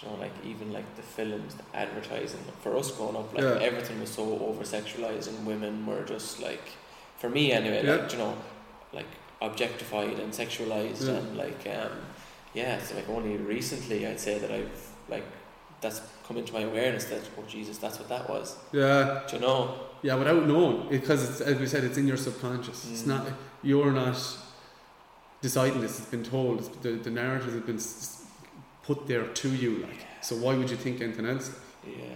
you 0.00 0.08
know, 0.08 0.14
like 0.24 0.32
even 0.44 0.72
like 0.72 0.88
the 0.96 1.02
films, 1.02 1.56
the 1.56 1.64
advertising. 1.76 2.40
For 2.62 2.74
us 2.76 2.90
growing 2.96 3.16
up, 3.16 3.34
like 3.34 3.42
Yeah. 3.42 3.68
everything 3.68 4.00
was 4.00 4.10
so 4.10 4.22
over 4.48 4.62
sexualized, 4.64 5.28
and 5.28 5.44
women 5.46 5.84
were 5.84 6.04
just 6.04 6.40
like, 6.40 6.66
for 7.20 7.28
me 7.28 7.52
anyway, 7.52 7.82
Yeah. 7.84 7.96
like 7.96 8.12
you 8.12 8.18
know, 8.18 8.34
like 8.92 9.10
objectified 9.40 10.18
and 10.22 10.32
sexualized, 10.32 11.06
Yeah. 11.06 11.18
and 11.18 11.36
like, 11.44 11.62
um, 11.76 11.92
yeah. 12.54 12.80
So 12.82 12.94
like 12.96 13.08
only 13.08 13.36
recently, 13.36 14.06
I'd 14.06 14.18
say 14.20 14.38
that 14.38 14.50
I've 14.50 14.80
like 15.08 15.24
that's 15.82 16.00
come 16.26 16.36
into 16.40 16.52
my 16.52 16.60
awareness 16.70 17.04
that 17.06 17.22
oh 17.38 17.44
Jesus, 17.48 17.78
that's 17.78 17.98
what 18.00 18.08
that 18.08 18.28
was. 18.28 18.56
yeah, 18.72 19.22
Do 19.28 19.36
you 19.36 19.42
know? 19.42 19.58
yeah. 20.02 20.14
Without 20.14 20.46
knowing, 20.46 20.88
because 20.90 21.20
it's, 21.28 21.40
as 21.40 21.58
we 21.58 21.66
said, 21.66 21.84
it's 21.84 21.98
in 21.98 22.06
your 22.06 22.16
subconscious. 22.18 22.78
It's 22.90 23.02
Mm. 23.02 23.06
not 23.14 23.22
you're 23.62 23.92
not 23.92 24.18
deciding 25.42 25.80
this. 25.80 25.98
It's 25.98 26.08
been 26.16 26.24
told. 26.24 26.58
It's, 26.60 26.68
the 26.82 26.92
the 27.08 27.10
narrative 27.10 27.52
has 27.52 27.62
been 27.70 27.80
put 28.88 29.06
there 29.06 29.26
to 29.42 29.48
you. 29.48 29.70
Like, 29.88 30.00
so 30.22 30.36
why 30.36 30.54
would 30.54 30.70
you 30.70 30.76
think 30.76 31.00
anything 31.00 31.26
else? 31.26 31.50
Yeah. 31.86 32.14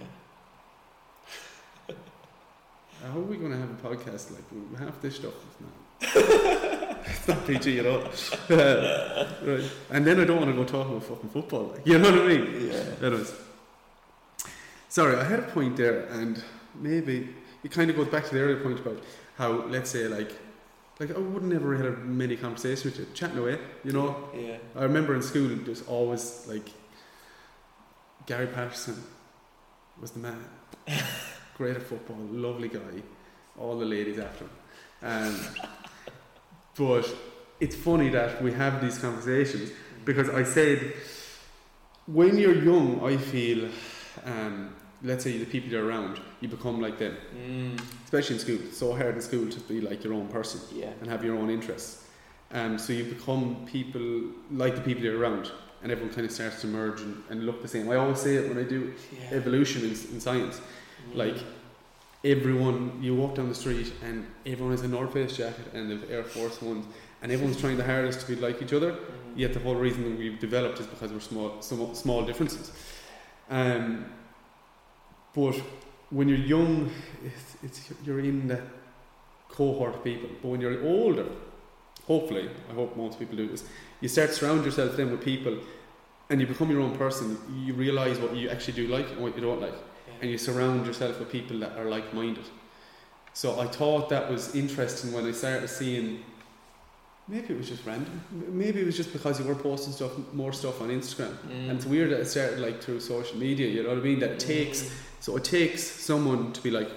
How 3.05 3.19
are 3.19 3.21
we 3.21 3.37
going 3.37 3.51
to 3.51 3.57
have 3.57 3.69
a 3.69 3.87
podcast 3.87 4.31
like 4.31 4.43
we- 4.51 4.77
half 4.83 4.99
this 5.01 5.15
stuff? 5.17 5.33
Not, 5.61 5.71
it's 7.07 7.27
not 7.27 7.45
PG 7.45 7.79
at 7.79 7.85
all. 7.85 8.01
Uh, 8.49 9.27
right. 9.43 9.71
And 9.91 10.05
then 10.07 10.19
I 10.19 10.25
don't 10.25 10.37
want 10.37 10.49
to 10.49 10.55
go 10.55 10.63
talk 10.63 10.87
about 10.87 11.03
fucking 11.03 11.29
football. 11.29 11.65
Like, 11.73 11.85
you 11.85 11.99
know 11.99 12.11
what 12.11 12.21
I 12.21 12.27
mean? 12.27 12.71
Yeah. 12.71 13.05
Anyways. 13.07 13.33
Sorry, 14.89 15.17
I 15.17 15.23
had 15.23 15.39
a 15.39 15.43
point 15.43 15.77
there, 15.77 16.05
and 16.05 16.43
maybe 16.73 17.29
it 17.63 17.71
kind 17.71 17.89
of 17.89 17.95
goes 17.95 18.07
back 18.07 18.25
to 18.25 18.33
the 18.33 18.41
earlier 18.41 18.61
point 18.63 18.79
about 18.79 19.03
how, 19.37 19.51
let's 19.67 19.91
say, 19.91 20.07
like, 20.07 20.31
like 20.99 21.15
I 21.15 21.19
would 21.19 21.43
never 21.43 21.75
have 21.75 22.05
many 22.05 22.35
conversations 22.37 22.85
with 22.85 22.99
you, 22.99 23.13
chatting 23.13 23.37
away, 23.37 23.59
you 23.83 23.91
know. 23.91 24.29
Yeah. 24.35 24.57
I 24.75 24.83
remember 24.83 25.13
in 25.13 25.21
school, 25.21 25.49
there's 25.49 25.81
always 25.83 26.45
like 26.47 26.69
Gary 28.25 28.47
Patterson 28.47 29.03
was 29.99 30.11
the 30.11 30.19
man, 30.19 30.43
great 31.55 31.75
at 31.75 31.83
football, 31.83 32.17
lovely 32.31 32.67
guy, 32.67 33.01
all 33.59 33.77
the 33.77 33.85
ladies 33.85 34.19
after 34.19 34.45
him. 34.45 34.49
Um, 35.01 35.39
but 36.77 37.13
it's 37.59 37.75
funny 37.75 38.09
that 38.09 38.41
we 38.41 38.51
have 38.51 38.81
these 38.81 38.97
conversations 38.99 39.71
because 40.03 40.29
I 40.29 40.43
said 40.43 40.93
when 42.07 42.37
you're 42.37 42.61
young, 42.61 43.03
I 43.03 43.17
feel, 43.17 43.69
um, 44.25 44.75
let's 45.01 45.23
say 45.23 45.37
the 45.37 45.45
people 45.45 45.69
you're 45.71 45.85
around, 45.85 46.19
you 46.41 46.47
become 46.49 46.81
like 46.81 46.99
them, 46.99 47.15
Mm. 47.35 47.79
especially 48.03 48.35
in 48.35 48.41
school. 48.41 48.59
It's 48.67 48.77
so 48.77 48.93
hard 48.93 49.15
in 49.15 49.21
school 49.21 49.49
to 49.49 49.59
be 49.61 49.81
like 49.81 50.03
your 50.03 50.13
own 50.13 50.27
person 50.27 50.59
Yeah. 50.73 50.91
and 51.01 51.09
have 51.09 51.23
your 51.23 51.35
own 51.37 51.49
interests. 51.49 52.03
Um, 52.51 52.77
so 52.77 52.93
you 52.93 53.05
become 53.05 53.65
people 53.65 54.23
like 54.51 54.75
the 54.75 54.81
people 54.81 55.03
you're 55.03 55.17
around, 55.17 55.51
and 55.81 55.91
everyone 55.91 56.13
kind 56.13 56.25
of 56.25 56.31
starts 56.31 56.61
to 56.61 56.67
merge 56.67 57.01
and, 57.01 57.23
and 57.29 57.45
look 57.45 57.61
the 57.61 57.67
same. 57.67 57.89
I 57.89 57.95
always 57.95 58.19
say 58.19 58.35
it 58.35 58.47
when 58.49 58.57
I 58.57 58.63
do 58.67 58.93
Yeah. 59.17 59.29
evolution 59.37 59.83
in, 59.83 59.89
in 59.91 60.19
science. 60.21 60.61
Like 61.13 61.37
everyone, 62.23 62.99
you 63.01 63.15
walk 63.15 63.35
down 63.35 63.49
the 63.49 63.55
street 63.55 63.93
and 64.03 64.25
everyone 64.45 64.71
has 64.71 64.81
a 64.81 64.87
North 64.87 65.13
Face 65.13 65.37
jacket 65.37 65.73
and 65.73 66.01
the 66.01 66.11
Air 66.11 66.23
Force 66.23 66.61
ones, 66.61 66.85
and 67.21 67.31
everyone's 67.31 67.59
trying 67.59 67.77
the 67.77 67.83
hardest 67.83 68.21
to 68.21 68.27
be 68.27 68.35
like 68.35 68.61
each 68.61 68.73
other. 68.73 68.91
Mm. 68.91 68.99
Yet 69.35 69.53
the 69.53 69.59
whole 69.59 69.75
reason 69.75 70.17
we've 70.17 70.39
developed 70.39 70.79
is 70.79 70.87
because 70.87 71.11
we're 71.11 71.19
small, 71.19 71.61
small, 71.61 71.93
small 71.93 72.25
differences. 72.25 72.71
Um, 73.49 74.05
but 75.33 75.55
when 76.09 76.29
you're 76.29 76.37
young, 76.37 76.89
it's, 77.23 77.57
it's 77.63 77.93
you're 78.05 78.19
in 78.19 78.47
that 78.47 78.61
cohort 79.49 79.95
of 79.95 80.03
people. 80.03 80.29
But 80.41 80.49
when 80.49 80.61
you're 80.61 80.83
older, 80.83 81.25
hopefully, 82.07 82.49
I 82.69 82.73
hope 82.73 82.95
most 82.95 83.19
people 83.19 83.35
do 83.35 83.47
this, 83.47 83.65
you 84.01 84.07
start 84.07 84.29
to 84.29 84.35
surround 84.35 84.65
yourself 84.65 84.95
then 84.95 85.11
with 85.11 85.23
people, 85.23 85.57
and 86.29 86.41
you 86.41 86.47
become 86.47 86.71
your 86.71 86.81
own 86.81 86.95
person. 86.97 87.37
You 87.65 87.73
realise 87.73 88.17
what 88.17 88.35
you 88.35 88.49
actually 88.49 88.73
do 88.73 88.87
like 88.87 89.09
and 89.11 89.19
what 89.19 89.35
you 89.35 89.41
don't 89.41 89.61
like, 89.61 89.75
and 90.21 90.29
you 90.31 90.37
surround 90.37 90.85
yourself 90.85 91.19
with 91.19 91.31
people 91.31 91.59
that 91.59 91.77
are 91.77 91.85
like-minded. 91.85 92.45
So 93.33 93.59
I 93.59 93.67
thought 93.67 94.09
that 94.09 94.29
was 94.31 94.55
interesting 94.55 95.11
when 95.11 95.25
I 95.25 95.31
started 95.31 95.67
seeing. 95.69 96.23
Maybe 97.27 97.53
it 97.55 97.57
was 97.57 97.67
just 97.69 97.83
random. 97.87 98.21
Maybe 98.31 98.81
it 98.81 98.85
was 98.85 98.95
just 98.95 99.11
because 99.11 99.39
you 99.39 99.45
were 99.45 99.55
posting 99.55 99.91
stuff, 99.93 100.11
more 100.33 100.53
stuff 100.53 100.79
on 100.81 100.89
Instagram, 100.89 101.33
Mm. 101.49 101.69
and 101.69 101.71
it's 101.71 101.85
weird 101.85 102.11
that 102.11 102.19
it 102.19 102.27
started 102.27 102.59
like 102.59 102.83
through 102.83 102.99
social 102.99 103.37
media. 103.37 103.67
You 103.67 103.81
know 103.83 103.89
what 103.89 103.97
I 103.97 104.01
mean? 104.01 104.19
That 104.19 104.31
it 104.33 104.39
takes 104.39 104.91
so 105.19 105.35
it 105.35 105.43
takes 105.43 105.81
someone 105.81 106.53
to 106.53 106.61
be 106.61 106.69
like, 106.69 106.89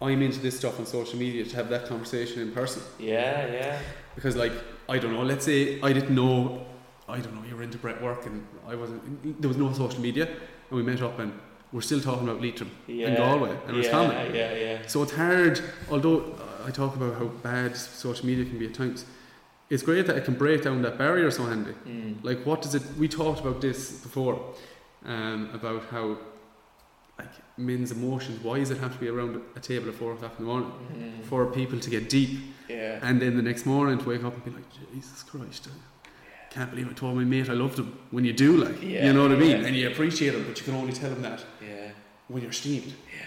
I'm 0.00 0.22
into 0.22 0.40
this 0.40 0.56
stuff 0.56 0.78
on 0.80 0.86
social 0.86 1.18
media 1.18 1.44
to 1.44 1.56
have 1.56 1.68
that 1.68 1.84
conversation 1.86 2.40
in 2.40 2.52
person. 2.52 2.82
Yeah, 2.98 3.46
yeah. 3.52 3.78
Because 4.14 4.34
like 4.34 4.52
I 4.88 4.98
don't 4.98 5.12
know, 5.12 5.22
let's 5.22 5.44
say 5.44 5.78
I 5.82 5.92
didn't 5.92 6.14
know, 6.14 6.64
I 7.06 7.18
don't 7.20 7.34
know, 7.34 7.44
you 7.46 7.54
were 7.54 7.62
into 7.62 7.76
breath 7.78 8.00
work 8.00 8.24
and 8.24 8.44
I 8.66 8.74
wasn't. 8.74 9.40
There 9.42 9.48
was 9.48 9.58
no 9.58 9.70
social 9.74 10.00
media, 10.00 10.24
and 10.26 10.74
we 10.78 10.82
met 10.82 11.02
up 11.02 11.18
and 11.18 11.32
we're 11.72 11.80
still 11.82 12.00
talking 12.00 12.28
about 12.28 12.40
Leitrim 12.42 12.70
Yeah. 12.86 13.08
and 13.08 13.16
Galway 13.16 13.50
and 13.66 13.76
yeah, 13.76 13.82
Roscommon. 13.82 14.34
Yeah, 14.34 14.54
yeah. 14.54 14.78
So 14.86 15.02
it's 15.02 15.12
hard. 15.12 15.60
Although 15.90 16.34
I 16.66 16.70
talk 16.70 16.96
about 16.96 17.14
how 17.18 17.26
bad 17.42 17.76
social 17.76 18.26
media 18.26 18.44
can 18.44 18.58
be 18.58 18.66
at 18.66 18.74
times, 18.74 19.04
it's 19.70 19.82
great 19.82 20.06
that 20.06 20.16
it 20.16 20.24
can 20.24 20.34
break 20.34 20.62
down 20.64 20.82
that 20.82 20.98
barrier 20.98 21.30
so 21.30 21.44
handy. 21.44 21.74
Mm. 21.86 22.24
Like, 22.24 22.44
what 22.44 22.60
does 22.62 22.74
it? 22.74 22.82
We 22.98 23.06
talked 23.08 23.40
about 23.40 23.60
this 23.60 23.92
before, 24.02 24.40
um, 25.04 25.48
about 25.54 25.84
how 25.90 26.18
like 27.18 27.28
men's 27.56 27.92
emotions. 27.92 28.42
Why 28.42 28.58
does 28.58 28.70
it 28.70 28.78
have 28.78 28.92
to 28.94 28.98
be 28.98 29.08
around 29.08 29.40
a 29.54 29.60
table 29.60 29.88
at 29.90 29.94
four 29.94 30.12
o'clock 30.14 30.32
in 30.38 30.44
the 30.46 30.50
morning 30.50 30.72
Mm. 30.96 31.24
for 31.24 31.46
people 31.46 31.78
to 31.78 31.90
get 31.90 32.08
deep, 32.08 32.40
yeah. 32.68 32.98
and 33.02 33.20
then 33.22 33.36
the 33.36 33.42
next 33.42 33.64
morning 33.66 33.98
to 33.98 34.04
wake 34.08 34.24
up 34.24 34.34
and 34.34 34.44
be 34.44 34.50
like, 34.50 34.64
Jesus 34.94 35.22
Christ, 35.22 35.68
can't 36.50 36.70
believe 36.70 36.88
I 36.90 36.92
told 36.92 37.16
my 37.16 37.24
mate 37.24 37.48
I 37.48 37.52
loved 37.54 37.78
him. 37.78 37.96
When 38.10 38.24
you 38.24 38.32
do, 38.32 38.56
like, 38.56 38.82
Yeah, 38.82 39.06
you 39.06 39.12
know 39.12 39.22
what 39.22 39.32
I 39.32 39.36
mean, 39.36 39.60
yeah. 39.60 39.66
and 39.66 39.76
you 39.76 39.88
appreciate 39.88 40.34
him, 40.34 40.44
but 40.46 40.58
you 40.58 40.64
can 40.64 40.74
only 40.74 40.92
tell 40.92 41.10
him 41.10 41.22
that 41.22 41.44
yeah. 41.62 41.90
when 42.28 42.42
you're 42.42 42.52
steamed. 42.52 42.92
Yeah. 43.16 43.26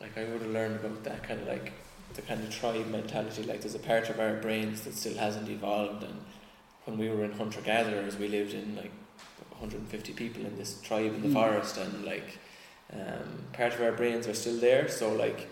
Like 0.00 0.16
I 0.18 0.24
would 0.24 0.42
have 0.42 0.50
learned 0.50 0.76
about 0.84 1.04
that 1.04 1.22
kind 1.22 1.40
of 1.40 1.46
like 1.46 1.72
the 2.14 2.22
kind 2.22 2.42
of 2.42 2.50
tribe 2.50 2.86
mentality. 2.88 3.42
Like 3.42 3.60
there's 3.60 3.74
a 3.74 3.78
part 3.78 4.08
of 4.10 4.18
our 4.18 4.34
brains 4.34 4.82
that 4.82 4.94
still 4.94 5.16
hasn't 5.16 5.48
evolved. 5.48 6.02
And 6.02 6.14
when 6.84 6.98
we 6.98 7.08
were 7.10 7.24
in 7.24 7.32
hunter 7.32 7.60
gatherers, 7.60 8.16
we 8.18 8.28
lived 8.28 8.54
in 8.54 8.76
like 8.76 8.90
150 9.50 10.12
people 10.14 10.44
in 10.44 10.56
this 10.56 10.80
tribe 10.80 11.14
in 11.14 11.22
the 11.22 11.28
Mm. 11.28 11.34
forest, 11.34 11.76
and 11.78 12.04
like 12.04 12.38
um, 12.92 13.44
part 13.52 13.72
of 13.74 13.80
our 13.80 13.92
brains 13.92 14.26
are 14.26 14.34
still 14.34 14.58
there. 14.58 14.88
So 14.88 15.12
like 15.14 15.48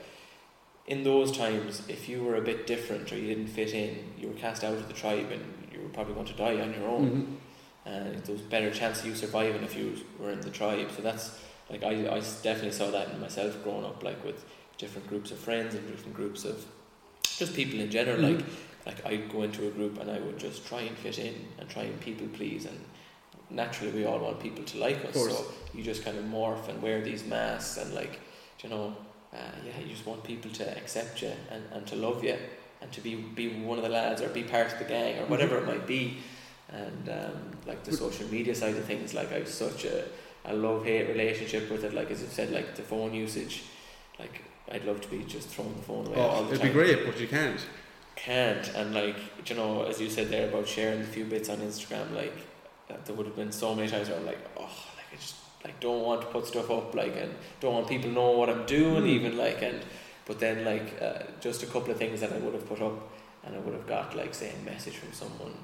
in 0.86 1.04
those 1.04 1.30
times, 1.36 1.82
if 1.88 2.08
you 2.08 2.22
were 2.24 2.34
a 2.36 2.42
bit 2.42 2.66
different 2.66 3.12
or 3.12 3.16
you 3.16 3.28
didn't 3.34 3.48
fit 3.48 3.72
in, 3.72 4.12
you 4.18 4.28
were 4.28 4.34
cast 4.34 4.64
out 4.64 4.74
of 4.74 4.88
the 4.88 4.94
tribe, 4.94 5.30
and 5.30 5.44
probably 5.92 6.14
going 6.14 6.26
to 6.26 6.34
die 6.34 6.60
on 6.60 6.72
your 6.74 6.88
own 6.88 7.38
and 7.86 8.14
there 8.24 8.32
was 8.34 8.42
better 8.42 8.70
chance 8.70 9.00
of 9.00 9.06
you 9.06 9.14
surviving 9.14 9.62
if 9.62 9.74
you 9.76 9.96
were 10.18 10.30
in 10.30 10.40
the 10.42 10.50
tribe. 10.50 10.88
So 10.94 11.02
that's 11.02 11.38
like 11.70 11.82
I, 11.82 11.90
I 12.16 12.20
definitely 12.42 12.72
saw 12.72 12.90
that 12.90 13.10
in 13.10 13.20
myself 13.20 13.62
growing 13.64 13.84
up, 13.84 14.02
like 14.02 14.22
with 14.24 14.44
different 14.78 15.08
groups 15.08 15.30
of 15.30 15.38
friends 15.38 15.74
and 15.74 15.86
different 15.90 16.14
groups 16.14 16.44
of 16.44 16.64
just 17.38 17.54
people 17.54 17.80
in 17.80 17.90
general. 17.90 18.18
Like 18.20 18.36
Mhm. 18.38 18.44
like 18.86 19.06
I'd 19.06 19.30
go 19.32 19.42
into 19.42 19.66
a 19.68 19.70
group 19.70 20.00
and 20.00 20.10
I 20.10 20.18
would 20.20 20.38
just 20.38 20.66
try 20.66 20.80
and 20.82 20.96
fit 20.98 21.18
in 21.18 21.34
and 21.58 21.68
try 21.68 21.82
and 21.84 22.00
people 22.00 22.26
please 22.32 22.64
and 22.66 22.78
naturally 23.50 23.92
we 23.92 24.04
all 24.04 24.18
want 24.18 24.40
people 24.40 24.64
to 24.64 24.78
like 24.78 25.04
us. 25.04 25.14
So 25.14 25.46
you 25.74 25.82
just 25.82 26.04
kind 26.04 26.16
of 26.18 26.24
morph 26.24 26.68
and 26.68 26.80
wear 26.82 27.00
these 27.02 27.24
masks 27.24 27.76
and 27.78 27.94
like 27.94 28.20
you 28.62 28.68
know, 28.68 28.94
uh, 29.32 29.36
yeah, 29.66 29.78
you 29.82 29.88
just 29.90 30.06
want 30.06 30.22
people 30.22 30.50
to 30.50 30.76
accept 30.76 31.22
you 31.22 31.32
and, 31.50 31.62
and 31.72 31.86
to 31.86 31.96
love 31.96 32.22
you 32.22 32.36
and 32.82 32.90
to 32.92 33.00
be 33.00 33.14
be 33.16 33.48
one 33.48 33.78
of 33.78 33.84
the 33.84 33.90
lads 33.90 34.22
or 34.22 34.28
be 34.28 34.42
part 34.42 34.72
of 34.72 34.78
the 34.78 34.84
gang 34.84 35.18
or 35.20 35.26
whatever 35.26 35.56
it 35.58 35.66
might 35.66 35.86
be. 35.86 36.18
And 36.68 37.08
um, 37.08 37.32
like 37.66 37.82
the 37.84 37.92
social 37.96 38.28
media 38.28 38.54
side 38.54 38.76
of 38.76 38.84
things, 38.84 39.12
like 39.12 39.32
I've 39.32 39.48
such 39.48 39.84
a, 39.84 40.04
a 40.44 40.54
love 40.54 40.84
hate 40.84 41.08
relationship 41.08 41.68
with 41.70 41.82
it. 41.84 41.92
Like 41.94 42.10
as 42.10 42.22
I've 42.22 42.32
said, 42.32 42.50
like 42.52 42.76
the 42.76 42.82
phone 42.82 43.12
usage, 43.12 43.64
like 44.18 44.42
I'd 44.70 44.84
love 44.84 45.00
to 45.00 45.08
be 45.08 45.24
just 45.24 45.48
throwing 45.48 45.74
the 45.74 45.82
phone 45.82 46.06
away 46.06 46.16
Oh, 46.16 46.46
it'd 46.46 46.60
time. 46.60 46.68
be 46.68 46.72
great, 46.72 47.04
but 47.06 47.18
you 47.20 47.26
can't. 47.26 47.60
Can't 48.16 48.68
and 48.74 48.94
like 48.94 49.16
you 49.48 49.56
know, 49.56 49.82
as 49.82 50.00
you 50.00 50.10
said 50.10 50.28
there 50.28 50.48
about 50.48 50.68
sharing 50.68 51.00
a 51.00 51.04
few 51.04 51.24
bits 51.24 51.48
on 51.48 51.58
Instagram, 51.58 52.14
like 52.14 52.34
uh, 52.90 52.94
there 53.04 53.14
would 53.16 53.26
have 53.26 53.36
been 53.36 53.50
so 53.52 53.74
many 53.74 53.88
times 53.88 54.08
where 54.08 54.18
I'm 54.18 54.26
like, 54.26 54.38
oh, 54.56 54.62
like 54.62 55.06
I 55.12 55.16
just 55.16 55.36
like 55.64 55.80
don't 55.80 56.02
want 56.02 56.20
to 56.20 56.26
put 56.28 56.46
stuff 56.46 56.70
up, 56.70 56.94
like 56.94 57.16
and 57.16 57.34
don't 57.60 57.74
want 57.74 57.88
people 57.88 58.10
know 58.10 58.30
what 58.32 58.48
I'm 58.50 58.64
doing, 58.66 59.02
Hmm. 59.02 59.08
even 59.08 59.36
like 59.38 59.62
and 59.62 59.80
but 60.30 60.38
then 60.38 60.64
like 60.72 60.88
uh, 61.02 61.22
just 61.46 61.62
a 61.64 61.66
couple 61.74 61.90
of 61.90 61.96
things 62.02 62.20
that 62.20 62.32
I 62.32 62.38
would 62.38 62.54
have 62.54 62.66
put 62.72 62.80
up, 62.88 62.98
and 63.44 63.56
I 63.56 63.58
would 63.58 63.74
have 63.74 63.88
got 63.96 64.14
like 64.20 64.32
say 64.40 64.52
a 64.58 64.64
message 64.70 64.96
from 65.02 65.12
someone, 65.12 65.54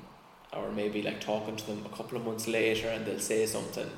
or 0.53 0.71
maybe 0.73 1.03
like 1.09 1.21
talking 1.21 1.55
to 1.61 1.67
them 1.69 1.81
a 1.91 1.97
couple 1.97 2.19
of 2.19 2.25
months 2.25 2.49
later, 2.49 2.89
and 2.89 3.07
they'll 3.07 3.21
say 3.33 3.47
something 3.47 3.89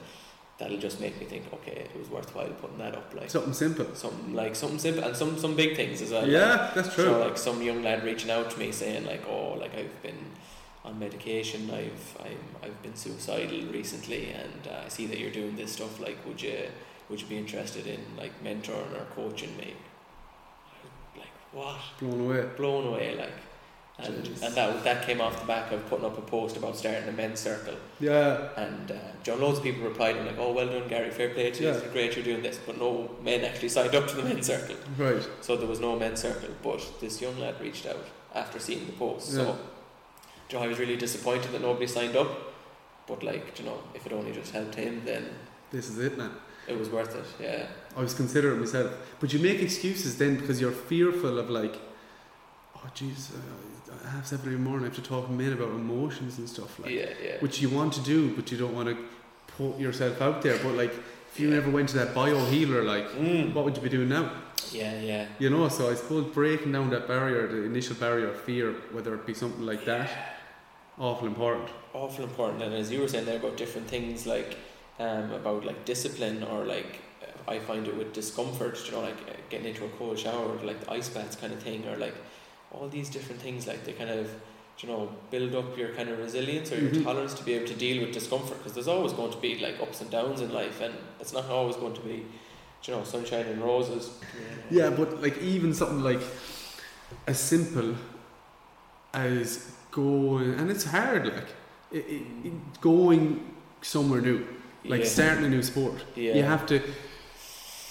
that'll 0.58 0.76
just 0.88 1.00
make 1.00 1.18
me 1.20 1.24
think, 1.32 1.44
okay, 1.56 1.76
it 1.94 1.98
was 1.98 2.08
worthwhile 2.10 2.48
putting 2.60 2.78
that 2.84 2.94
up, 3.00 3.14
like 3.14 3.30
Something 3.30 3.54
simple. 3.54 3.86
something 3.94 4.34
like 4.34 4.54
something 4.56 4.78
simple 4.86 5.04
and 5.04 5.16
some 5.16 5.38
some 5.38 5.54
big 5.62 5.74
things 5.80 6.02
as 6.02 6.10
well. 6.10 6.22
like, 6.22 6.30
Yeah, 6.32 6.70
that's 6.74 6.92
true. 6.94 7.04
so 7.04 7.18
like 7.26 7.38
some 7.38 7.62
young 7.62 7.82
lad 7.82 8.04
reaching 8.04 8.30
out 8.30 8.50
to 8.50 8.58
me 8.58 8.70
saying 8.72 9.06
like, 9.06 9.22
oh, 9.26 9.54
like 9.62 9.74
I've 9.80 10.02
been 10.02 10.20
on 10.84 10.98
medication, 10.98 11.70
I've 11.82 12.04
I'm, 12.28 12.42
I've 12.64 12.82
been 12.82 12.96
suicidal 13.04 13.62
recently, 13.72 14.22
and 14.42 14.62
uh, 14.68 14.82
I 14.86 14.88
see 14.96 15.06
that 15.06 15.18
you're 15.20 15.36
doing 15.42 15.56
this 15.56 15.72
stuff. 15.78 15.98
Like, 16.06 16.18
would 16.26 16.42
you 16.42 16.58
would 17.08 17.20
you 17.22 17.28
be 17.34 17.38
interested 17.44 17.86
in 17.86 18.00
like 18.22 18.34
mentoring 18.44 18.92
or 19.00 19.06
coaching 19.14 19.56
me? 19.56 19.70
What? 21.58 21.78
Blown 21.98 22.20
away. 22.20 22.48
Blown 22.56 22.86
away, 22.86 23.16
like. 23.16 23.32
And, 24.00 24.24
Jeez. 24.24 24.42
and 24.44 24.54
that 24.54 24.84
that 24.84 25.04
came 25.04 25.20
off 25.20 25.40
the 25.40 25.46
back 25.46 25.72
of 25.72 25.84
putting 25.88 26.04
up 26.04 26.16
a 26.16 26.20
post 26.20 26.56
about 26.56 26.76
starting 26.76 27.08
a 27.08 27.12
men's 27.12 27.40
circle, 27.40 27.74
Yeah. 27.98 28.50
and 28.56 28.92
uh, 28.92 28.94
John, 29.24 29.40
loads 29.40 29.58
of 29.58 29.64
people 29.64 29.82
replied 29.82 30.14
and 30.16 30.24
like, 30.24 30.38
"Oh, 30.38 30.52
well 30.52 30.68
done, 30.68 30.86
Gary. 30.86 31.10
Fair 31.10 31.30
play 31.30 31.50
to 31.50 31.62
you. 31.64 31.70
Yeah. 31.70 31.80
Great, 31.92 32.14
you're 32.14 32.24
doing 32.24 32.40
this." 32.42 32.60
But 32.64 32.78
no 32.78 33.10
men 33.24 33.44
actually 33.44 33.70
signed 33.78 33.96
up 33.96 34.06
to 34.06 34.14
the 34.14 34.22
men's 34.22 34.46
circle. 34.46 34.76
Right. 34.96 35.26
So 35.40 35.56
there 35.56 35.66
was 35.66 35.80
no 35.80 35.98
men's 35.98 36.20
circle, 36.22 36.50
but 36.62 36.80
this 37.00 37.20
young 37.20 37.36
lad 37.40 37.60
reached 37.60 37.86
out 37.86 38.04
after 38.36 38.60
seeing 38.60 38.86
the 38.86 38.92
post. 38.92 39.32
Yeah. 39.32 39.38
So, 39.38 39.56
know, 40.52 40.62
I 40.64 40.68
was 40.68 40.78
really 40.78 40.96
disappointed 40.96 41.50
that 41.50 41.62
nobody 41.62 41.88
signed 41.88 42.14
up. 42.14 42.28
But 43.08 43.24
like, 43.24 43.58
you 43.58 43.64
know, 43.64 43.78
if 43.94 44.06
it 44.06 44.12
only 44.12 44.30
just 44.30 44.52
helped 44.52 44.76
him, 44.76 45.02
then 45.04 45.24
This 45.72 45.88
is 45.90 45.98
it, 45.98 46.16
man. 46.16 46.30
it 46.68 46.78
was 46.78 46.88
worth 46.88 47.16
it. 47.16 47.24
Yeah, 47.42 47.66
I 47.98 48.02
was 48.02 48.14
considering 48.14 48.60
myself. 48.60 48.92
But 49.18 49.32
you 49.32 49.40
make 49.40 49.60
excuses 49.60 50.16
then 50.18 50.36
because 50.36 50.60
you're 50.60 50.70
fearful 50.72 51.38
of 51.38 51.50
like, 51.50 51.74
oh 52.76 52.88
jeez, 52.94 53.32
uh, 53.34 53.94
I 54.06 54.10
have 54.10 54.26
seven 54.26 54.46
every 54.46 54.58
morning. 54.58 54.84
I 54.84 54.88
have 54.88 54.96
to 54.96 55.02
talk 55.02 55.26
to 55.26 55.32
men 55.32 55.52
about 55.52 55.70
emotions 55.70 56.38
and 56.38 56.48
stuff 56.48 56.78
like, 56.78 56.92
yeah, 56.92 57.10
yeah. 57.22 57.36
which 57.40 57.60
you 57.60 57.68
want 57.68 57.92
to 57.94 58.00
do, 58.00 58.34
but 58.36 58.52
you 58.52 58.58
don't 58.58 58.74
want 58.74 58.88
to 58.88 58.96
put 59.56 59.78
yourself 59.80 60.22
out 60.22 60.42
there. 60.42 60.56
But 60.62 60.74
like, 60.74 60.94
if 61.32 61.40
you 61.40 61.48
Yeah. 61.48 61.54
never 61.56 61.70
went 61.70 61.88
to 61.90 61.96
that 61.96 62.14
bio 62.14 62.38
healer, 62.46 62.84
like, 62.84 63.08
Mm. 63.16 63.52
what 63.52 63.64
would 63.64 63.76
you 63.76 63.82
be 63.82 63.88
doing 63.88 64.08
now? 64.08 64.30
Yeah, 64.70 65.00
yeah. 65.00 65.26
You 65.40 65.50
know. 65.50 65.68
So 65.68 65.90
I 65.90 65.94
suppose 65.94 66.24
breaking 66.32 66.70
down 66.72 66.90
that 66.90 67.08
barrier, 67.08 67.48
the 67.48 67.62
initial 67.64 67.96
barrier 67.96 68.28
of 68.28 68.40
fear, 68.40 68.72
whether 68.92 69.12
it 69.14 69.26
be 69.26 69.34
something 69.34 69.66
like 69.66 69.84
that, 69.86 70.08
awful 70.98 71.26
important. 71.26 71.68
Awful 71.94 72.24
important. 72.24 72.62
And 72.62 72.74
as 72.74 72.92
you 72.92 73.00
were 73.00 73.08
saying 73.08 73.24
there 73.26 73.38
about 73.38 73.56
different 73.56 73.88
things, 73.88 74.24
like 74.26 74.56
um, 75.00 75.32
about 75.32 75.64
like 75.64 75.84
discipline 75.84 76.42
or 76.44 76.64
like 76.64 77.00
I 77.54 77.58
find 77.58 77.86
it 77.88 77.96
with 77.96 78.12
discomfort. 78.12 78.78
You 78.86 78.92
know, 78.92 79.00
like 79.00 79.20
uh, 79.28 79.32
getting 79.50 79.68
into 79.68 79.84
a 79.84 79.88
cold 79.98 80.18
shower, 80.18 80.56
like 80.70 80.80
the 80.84 80.92
ice 80.92 81.08
baths 81.08 81.36
kind 81.36 81.52
of 81.52 81.60
thing, 81.62 81.86
or 81.88 81.96
like 81.96 82.14
all 82.72 82.88
these 82.88 83.08
different 83.08 83.40
things. 83.40 83.66
Like 83.66 83.84
they 83.84 83.92
kind 83.92 84.10
of 84.10 84.30
you 84.80 84.88
know 84.88 85.10
build 85.30 85.54
up 85.60 85.76
your 85.76 85.88
kind 85.98 86.08
of 86.08 86.18
resilience 86.18 86.70
or 86.72 86.78
your 86.80 86.90
Mhm. 86.92 87.04
tolerance 87.04 87.34
to 87.34 87.44
be 87.44 87.54
able 87.54 87.66
to 87.74 87.74
deal 87.74 87.96
with 88.02 88.12
discomfort 88.12 88.58
because 88.58 88.74
there's 88.74 88.86
always 88.96 89.12
going 89.20 89.32
to 89.32 89.38
be 89.38 89.58
like 89.66 89.80
ups 89.80 90.00
and 90.02 90.10
downs 90.10 90.40
in 90.40 90.52
life, 90.52 90.80
and 90.80 90.94
it's 91.20 91.32
not 91.32 91.46
always 91.50 91.76
going 91.76 91.94
to 91.94 92.00
be 92.02 92.16
you 92.84 92.90
know 92.94 93.02
sunshine 93.04 93.46
and 93.52 93.60
roses. 93.62 94.10
Yeah, 94.70 94.90
but 94.90 95.08
like 95.22 95.36
even 95.54 95.72
something 95.74 96.02
like 96.10 96.22
as 97.26 97.38
simple 97.40 97.94
as 99.14 99.72
going, 99.90 100.54
and 100.54 100.70
it's 100.70 100.84
hard, 100.84 101.24
like 101.26 101.48
it, 101.92 102.04
it, 102.08 102.22
it- 102.44 102.80
going 102.80 103.40
somewhere 103.80 104.20
new, 104.20 104.46
like 104.84 105.00
yeah. 105.02 105.06
starting 105.08 105.44
a 105.44 105.48
new 105.48 105.62
sport. 105.62 106.04
Yeah. 106.14 106.34
You 106.34 106.42
have 106.42 106.66
to, 106.66 106.80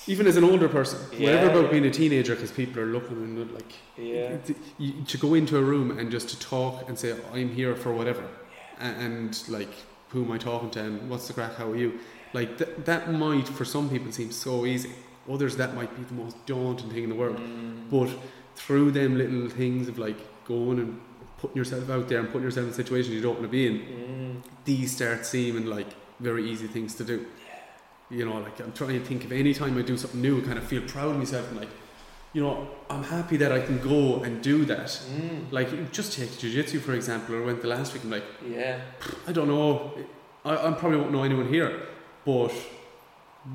even 0.08 0.26
as 0.28 0.38
an 0.38 0.43
older 0.43 0.70
person, 0.70 1.00
Yeah, 1.12 1.26
whatever 1.36 1.50
about 1.52 1.63
yeah. 1.65 1.72
being 1.72 1.86
a 1.86 1.91
teenager, 1.91 2.34
because 2.36 2.52
people 2.52 2.82
are 2.82 2.86
looking 2.86 3.17
and 3.17 3.52
like, 3.54 3.74
Yeah. 3.98 4.38
to, 4.38 4.56
you, 4.78 4.93
to 5.06 5.17
go 5.17 5.34
into 5.34 5.58
a 5.58 5.62
room 5.62 5.98
and 6.00 6.10
just 6.12 6.30
to 6.30 6.39
talk 6.39 6.88
and 6.88 6.98
say, 6.98 7.15
I'm 7.34 7.50
here 7.50 7.76
for 7.76 7.93
whatever, 7.93 8.24
and, 8.80 8.96
and 9.02 9.50
like, 9.50 9.70
who 10.10 10.24
am 10.24 10.32
I 10.32 10.38
talking 10.38 10.70
to, 10.72 10.80
and 10.84 11.10
what's 11.10 11.28
the 11.28 11.34
crack, 11.34 11.56
how 11.56 11.72
are 11.72 11.76
you? 11.78 12.00
Like 12.34 12.58
th- 12.58 12.70
that 12.86 13.12
might, 13.12 13.48
for 13.48 13.65
some 13.65 13.89
people, 13.89 14.12
seem 14.12 14.32
so 14.32 14.65
easy. 14.65 14.91
Others, 15.30 15.58
that 15.58 15.76
might 15.76 15.93
be 15.98 16.04
the 16.04 16.13
most 16.13 16.38
daunting 16.46 16.89
thing 16.89 17.04
in 17.04 17.10
the 17.10 17.15
world. 17.15 17.38
Mm. 17.38 17.89
But 17.89 18.10
through 18.56 18.91
them 18.91 19.17
little 19.17 19.50
things 19.50 19.88
of 19.89 19.98
like 20.00 20.17
going 20.46 20.80
and 20.80 21.00
putting 21.38 21.58
yourself 21.58 21.89
out 21.89 22.08
there 22.08 22.20
and 22.20 22.28
putting 22.30 22.43
yourself 22.43 22.67
in 22.67 22.74
situations 22.74 23.13
you 23.13 23.22
don't 23.22 23.34
want 23.39 23.43
to 23.43 23.50
be 23.50 23.67
in, 23.67 23.74
Mm. 23.80 24.43
these 24.65 24.96
start 24.96 25.26
seeming 25.26 25.65
like 25.65 25.88
very 26.22 26.50
easy 26.50 26.67
things 26.67 26.96
to 26.96 27.04
do. 27.04 27.26
You 28.10 28.26
know, 28.26 28.38
like 28.39 28.60
I'm 28.60 28.72
trying 28.74 29.00
to 29.00 29.06
think 29.06 29.26
of 29.26 29.32
any 29.32 29.54
time 29.54 29.78
I 29.78 29.82
do 29.82 29.98
something 29.98 30.22
new, 30.22 30.41
I 30.41 30.46
kind 30.46 30.58
of 30.58 30.63
feel 30.63 30.82
proud 30.84 31.12
of 31.12 31.17
myself 31.17 31.50
and 31.50 31.60
like, 31.60 31.70
you 32.34 32.41
know, 32.41 32.67
I'm 32.89 33.04
happy 33.04 33.38
that 33.38 33.52
I 33.52 33.60
can 33.60 33.80
go 33.80 34.22
and 34.24 34.41
do 34.41 34.63
that. 34.65 34.88
Mm. 34.88 35.52
Like, 35.52 35.91
just 35.91 36.13
take 36.13 36.38
jiu-jitsu 36.38 36.80
for 36.80 36.93
example, 36.93 37.36
or 37.36 37.43
went 37.43 37.62
the 37.62 37.67
last 37.67 37.93
week, 37.93 38.04
I'm 38.04 38.12
like, 38.12 38.24
Yeah. 38.48 38.80
I 39.28 39.32
don't 39.32 39.48
know, 39.48 39.91
I, 40.46 40.67
I 40.67 40.72
probably 40.72 41.00
won't 41.00 41.12
know 41.12 41.24
anyone 41.24 41.48
here, 41.50 41.82
but, 42.26 42.54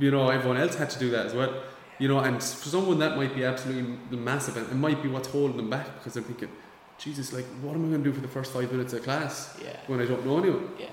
you 0.01 0.11
know, 0.11 0.29
everyone 0.31 0.59
else 0.59 0.75
had 0.75 0.91
to 0.91 0.99
do 0.99 1.11
that 1.11 1.27
as 1.27 1.35
well. 1.35 1.53
You 1.99 2.09
know, 2.09 2.19
and 2.19 2.37
for 2.43 2.69
someone 2.69 2.99
that 2.99 3.17
might 3.17 3.35
be 3.35 3.45
absolutely 3.45 4.17
massive, 4.17 4.57
and 4.57 4.67
it 4.69 4.75
might 4.75 5.03
be 5.03 5.09
what's 5.09 5.29
holding 5.29 5.57
them 5.57 5.71
back 5.71 5.87
because 5.99 6.15
they're 6.15 6.23
thinking, 6.23 6.49
Jesus, 6.99 7.33
like, 7.33 7.45
what 7.63 7.75
am 7.75 7.85
I 7.87 7.89
going 7.89 8.03
to 8.05 8.11
do 8.11 8.13
for 8.15 8.21
the 8.23 8.29
first 8.29 8.53
five 8.53 8.71
minutes 8.73 8.93
of 8.93 9.03
class 9.03 9.57
Yeah. 9.63 9.77
when 9.87 10.01
I 10.01 10.07
don't 10.07 10.25
know 10.27 10.39
anyone? 10.39 10.71
Yeah. 10.79 10.87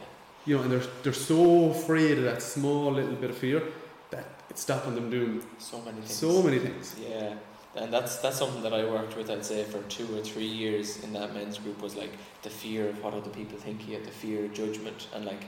You 0.49 0.57
know, 0.57 0.63
and 0.63 0.71
they're, 0.71 0.89
they're 1.03 1.13
so 1.13 1.69
afraid 1.69 2.17
of 2.17 2.23
that 2.23 2.41
small 2.41 2.91
little 2.91 3.13
bit 3.23 3.29
of 3.29 3.37
fear 3.37 3.61
that 4.09 4.25
it's 4.49 4.61
stopping 4.61 4.95
them 4.95 5.11
doing 5.11 5.43
So 5.59 5.79
many 5.81 5.97
things. 6.01 6.15
so 6.15 6.41
many 6.41 6.57
things. 6.57 6.95
Yeah, 6.99 7.35
and 7.75 7.93
that's 7.93 8.17
that's 8.17 8.37
something 8.37 8.63
that 8.63 8.73
I 8.73 8.83
worked 8.83 9.15
with. 9.15 9.29
I'd 9.29 9.45
say 9.45 9.63
for 9.63 9.79
two 9.83 10.07
or 10.17 10.21
three 10.23 10.47
years 10.63 11.03
in 11.03 11.13
that 11.13 11.35
men's 11.35 11.59
group 11.59 11.79
was 11.83 11.95
like 11.95 12.13
the 12.41 12.49
fear 12.49 12.89
of 12.89 13.03
what 13.03 13.13
other 13.13 13.29
people 13.29 13.59
think 13.59 13.83
of 13.83 13.89
you, 13.89 14.03
the 14.03 14.09
fear 14.09 14.45
of 14.45 14.53
judgment, 14.55 15.07
and 15.13 15.23
like 15.25 15.43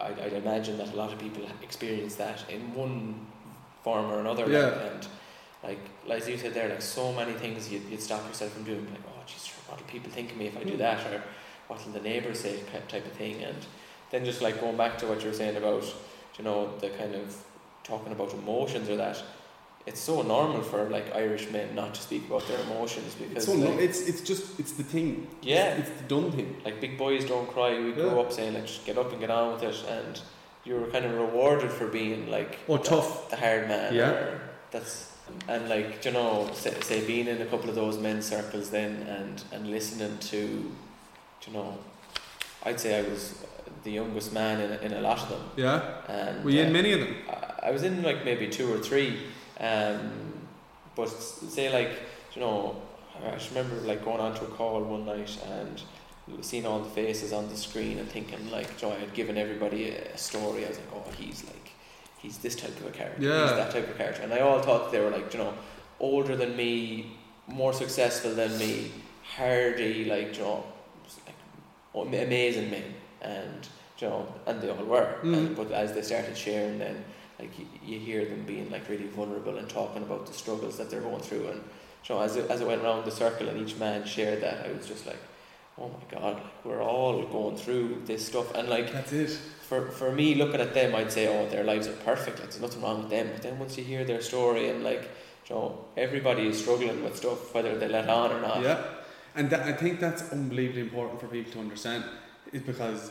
I, 0.00 0.10
I'd 0.26 0.32
imagine 0.44 0.78
that 0.78 0.92
a 0.92 0.96
lot 0.96 1.12
of 1.12 1.18
people 1.18 1.42
experience 1.60 2.14
that 2.14 2.38
in 2.48 2.72
one 2.72 3.26
form 3.82 4.06
or 4.12 4.20
another. 4.20 4.48
Yeah. 4.48 4.66
Like, 4.66 4.92
and 4.92 5.08
like, 5.64 5.80
like 6.06 6.22
as 6.22 6.28
you 6.28 6.38
said 6.38 6.54
there, 6.54 6.68
like 6.68 6.82
so 6.82 7.12
many 7.12 7.32
things 7.32 7.68
you'd, 7.68 7.82
you'd 7.90 8.00
stop 8.00 8.24
yourself 8.28 8.52
from 8.52 8.62
doing. 8.62 8.86
Like, 8.92 9.02
oh, 9.08 9.22
jeez, 9.26 9.48
what 9.68 9.76
do 9.78 9.84
people 9.94 10.12
think 10.12 10.30
of 10.30 10.36
me 10.36 10.46
if 10.46 10.56
I 10.56 10.62
do 10.62 10.74
Mm. 10.74 10.78
that? 10.86 11.00
Or 11.12 11.20
what'll 11.66 11.90
the 11.90 12.00
neighbours 12.00 12.38
say 12.40 12.60
type 12.88 13.04
of 13.06 13.12
thing 13.12 13.42
and 13.42 13.56
then 14.10 14.24
just 14.24 14.40
like 14.42 14.60
going 14.60 14.76
back 14.76 14.98
to 14.98 15.06
what 15.06 15.20
you 15.22 15.28
were 15.28 15.34
saying 15.34 15.56
about 15.56 15.84
you 16.38 16.44
know 16.44 16.76
the 16.78 16.90
kind 16.90 17.14
of 17.14 17.36
talking 17.84 18.12
about 18.12 18.32
emotions 18.34 18.88
or 18.88 18.96
that 18.96 19.22
it's 19.86 20.00
so 20.00 20.22
normal 20.22 20.62
for 20.62 20.88
like 20.88 21.14
Irish 21.14 21.50
men 21.50 21.74
not 21.74 21.94
to 21.94 22.00
speak 22.00 22.26
about 22.26 22.48
their 22.48 22.58
emotions 22.60 23.14
because 23.16 23.36
It's 23.36 23.44
so 23.46 23.52
like, 23.52 23.74
no, 23.74 23.78
it's 23.78 24.00
it's 24.08 24.22
just 24.22 24.58
it's 24.58 24.72
the 24.72 24.82
thing. 24.82 25.26
Yeah. 25.42 25.74
It's, 25.74 25.90
it's 25.90 26.00
the 26.00 26.08
done 26.08 26.32
thing. 26.32 26.56
like 26.64 26.80
big 26.80 26.96
boys 26.96 27.26
don't 27.26 27.46
cry. 27.50 27.78
We 27.78 27.92
grew 27.92 28.06
Yeah. 28.06 28.20
up 28.22 28.32
saying 28.32 28.54
like 28.54 28.66
just 28.66 28.86
get 28.86 28.96
up 28.96 29.10
and 29.12 29.20
get 29.20 29.30
on 29.30 29.52
with 29.52 29.62
it, 29.62 29.76
and 29.90 30.18
you 30.64 30.76
were 30.76 30.86
kind 30.86 31.04
of 31.04 31.12
rewarded 31.12 31.70
for 31.70 31.86
being 31.88 32.30
like 32.30 32.58
Oh, 32.66 32.78
the, 32.78 32.82
tough. 32.82 33.28
the 33.28 33.36
hard 33.36 33.68
man. 33.68 33.92
Yeah. 33.94 34.38
that's 34.70 35.10
and 35.48 35.68
like 35.68 36.02
you 36.06 36.12
know 36.12 36.48
say, 36.54 36.72
say 36.80 37.06
being 37.06 37.26
in 37.28 37.42
a 37.42 37.46
couple 37.46 37.68
of 37.68 37.74
those 37.74 37.98
men's 37.98 38.24
circles 38.24 38.70
then 38.70 39.02
and 39.02 39.42
and 39.52 39.70
listening 39.70 40.16
to 40.32 40.38
you 41.46 41.52
know 41.52 41.76
I'd 42.64 42.80
say 42.80 42.98
I 42.98 43.02
was 43.08 43.44
the 43.82 43.90
youngest 43.92 44.32
man 44.32 44.60
in, 44.60 44.72
in 44.80 44.92
a 44.94 45.00
lot 45.00 45.18
of 45.20 45.28
them 45.28 45.40
Yeah. 45.56 45.82
and 46.08 46.44
Were 46.44 46.50
you 46.50 46.62
uh, 46.62 46.66
in 46.66 46.72
many 46.72 46.92
of 46.92 47.00
them? 47.00 47.14
I 47.28 47.68
I 47.68 47.70
was 47.70 47.82
in 47.82 48.02
like 48.02 48.24
maybe 48.26 48.46
two 48.48 48.70
or 48.72 48.78
three, 48.78 49.18
um, 49.58 50.12
but 50.94 51.08
say 51.08 51.72
like 51.72 51.92
you 52.34 52.40
know, 52.42 52.76
I 53.24 53.30
just 53.30 53.50
remember 53.50 53.76
like 53.86 54.04
going 54.04 54.20
on 54.20 54.34
to 54.34 54.44
a 54.44 54.48
call 54.48 54.82
one 54.82 55.06
night 55.06 55.38
and 55.50 55.80
seeing 56.42 56.66
all 56.66 56.80
the 56.80 56.90
faces 56.90 57.32
on 57.32 57.48
the 57.48 57.56
screen 57.56 57.98
and 57.98 58.08
thinking 58.08 58.50
like, 58.50 58.76
Joy, 58.76 58.90
I 58.92 58.98
had 58.98 59.14
given 59.14 59.38
everybody 59.38 59.90
a, 59.90 60.16
story. 60.18 60.64
I 60.64 60.68
was 60.68 60.78
like, 60.78 60.88
oh, 60.94 61.10
he's 61.18 61.44
like, 61.44 61.70
he's 62.18 62.38
this 62.38 62.54
type 62.56 62.76
of 62.80 62.86
a 62.86 62.90
character. 62.90 63.22
Yeah. 63.22 63.42
He's 63.42 63.56
that 63.56 63.70
type 63.72 63.88
of 63.88 63.96
character, 63.96 64.22
and 64.22 64.32
I 64.32 64.40
all 64.40 64.60
thought 64.60 64.92
they 64.92 65.00
were 65.00 65.10
like, 65.10 65.32
you 65.32 65.38
know, 65.38 65.54
older 66.00 66.36
than 66.36 66.56
me, 66.56 67.16
more 67.46 67.72
successful 67.72 68.34
than 68.34 68.58
me, 68.58 68.90
hardy, 69.36 70.04
like 70.04 70.36
you 70.36 70.42
know, 70.42 70.64
amazing 71.94 72.70
men, 72.70 72.94
and 73.22 73.68
you 73.98 74.08
know, 74.08 74.26
and 74.46 74.60
they 74.60 74.70
all 74.70 74.84
were. 74.84 75.16
Mm. 75.22 75.34
And, 75.34 75.56
but 75.56 75.70
as 75.70 75.92
they 75.92 76.02
started 76.02 76.36
sharing, 76.36 76.78
then 76.78 77.04
like 77.38 77.56
you, 77.58 77.66
you 77.84 77.98
hear 77.98 78.24
them 78.24 78.44
being 78.44 78.70
like 78.70 78.88
really 78.88 79.06
vulnerable 79.06 79.56
and 79.56 79.68
talking 79.68 80.02
about 80.02 80.26
the 80.26 80.32
struggles 80.32 80.76
that 80.78 80.90
they're 80.90 81.00
going 81.00 81.20
through, 81.20 81.48
and 81.48 81.62
you 82.08 82.14
know, 82.14 82.20
as 82.20 82.36
it, 82.36 82.50
as 82.50 82.60
it 82.60 82.66
went 82.66 82.82
around 82.82 83.04
the 83.04 83.10
circle 83.10 83.48
and 83.48 83.58
each 83.66 83.76
man 83.76 84.04
shared 84.04 84.42
that, 84.42 84.66
I 84.66 84.72
was 84.72 84.86
just 84.86 85.06
like, 85.06 85.18
oh 85.78 85.88
my 85.88 86.18
god, 86.20 86.34
like 86.34 86.64
we're 86.64 86.82
all 86.82 87.22
going 87.24 87.56
through 87.56 88.02
this 88.04 88.26
stuff, 88.26 88.54
and 88.54 88.68
like 88.68 88.92
That's 88.92 89.12
it. 89.12 89.30
for 89.68 89.90
for 89.90 90.12
me 90.12 90.34
looking 90.34 90.60
at 90.60 90.74
them 90.74 90.94
I'd 90.94 91.10
say 91.10 91.26
oh 91.26 91.48
their 91.48 91.64
lives 91.64 91.86
are 91.88 91.92
perfect 92.04 92.38
like 92.40 92.50
there's 92.50 92.60
nothing 92.60 92.82
wrong 92.82 93.02
with 93.02 93.10
them 93.10 93.30
but 93.32 93.42
then 93.42 93.58
once 93.58 93.78
you 93.78 93.84
hear 93.84 94.04
their 94.04 94.20
story 94.20 94.68
and 94.68 94.84
like 94.84 95.08
you 95.48 95.54
know 95.54 95.84
everybody 95.96 96.46
is 96.46 96.58
struggling 96.60 97.02
with 97.02 97.16
stuff 97.16 97.54
whether 97.54 97.76
they 97.78 97.88
let 97.88 98.08
on 98.10 98.30
or 98.30 98.40
not 98.42 98.62
Yeah. 98.62 98.82
And 99.36 99.50
that, 99.50 99.62
I 99.62 99.72
think 99.72 99.98
that's 100.00 100.30
unbelievably 100.32 100.80
important 100.80 101.20
for 101.20 101.26
people 101.26 101.52
to 101.52 101.58
understand, 101.60 102.04
is 102.52 102.62
because 102.62 103.10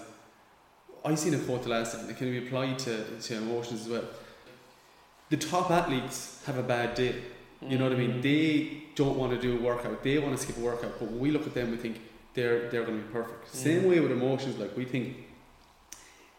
I 1.03 1.15
seen 1.15 1.33
a 1.33 1.39
quote 1.39 1.63
the 1.63 1.69
last 1.69 1.95
time, 1.95 2.09
it 2.09 2.17
can 2.17 2.31
be 2.31 2.37
applied 2.45 2.79
to, 2.79 3.03
to 3.19 3.35
emotions 3.37 3.81
as 3.81 3.89
well. 3.89 4.05
The 5.29 5.37
top 5.37 5.69
athletes 5.71 6.41
have 6.45 6.57
a 6.57 6.63
bad 6.63 6.95
day. 6.95 7.15
You 7.61 7.77
know 7.77 7.85
what 7.85 7.93
I 7.93 7.97
mean? 7.97 8.13
Mm. 8.15 8.21
They 8.21 8.83
don't 8.95 9.17
want 9.17 9.31
to 9.33 9.39
do 9.39 9.57
a 9.57 9.61
workout. 9.61 10.03
They 10.03 10.17
want 10.19 10.35
to 10.37 10.41
skip 10.41 10.57
a 10.57 10.61
workout. 10.61 10.99
But 10.99 11.09
when 11.09 11.19
we 11.19 11.31
look 11.31 11.47
at 11.47 11.53
them, 11.53 11.71
we 11.71 11.77
think 11.77 11.99
they're 12.33 12.69
they're 12.69 12.83
going 12.83 12.99
to 12.99 13.05
be 13.05 13.13
perfect. 13.13 13.53
Same 13.55 13.83
Mm. 13.83 13.89
way 13.89 13.99
with 14.01 14.11
emotions. 14.11 14.57
Like 14.57 14.75
we 14.77 14.85
think 14.85 15.15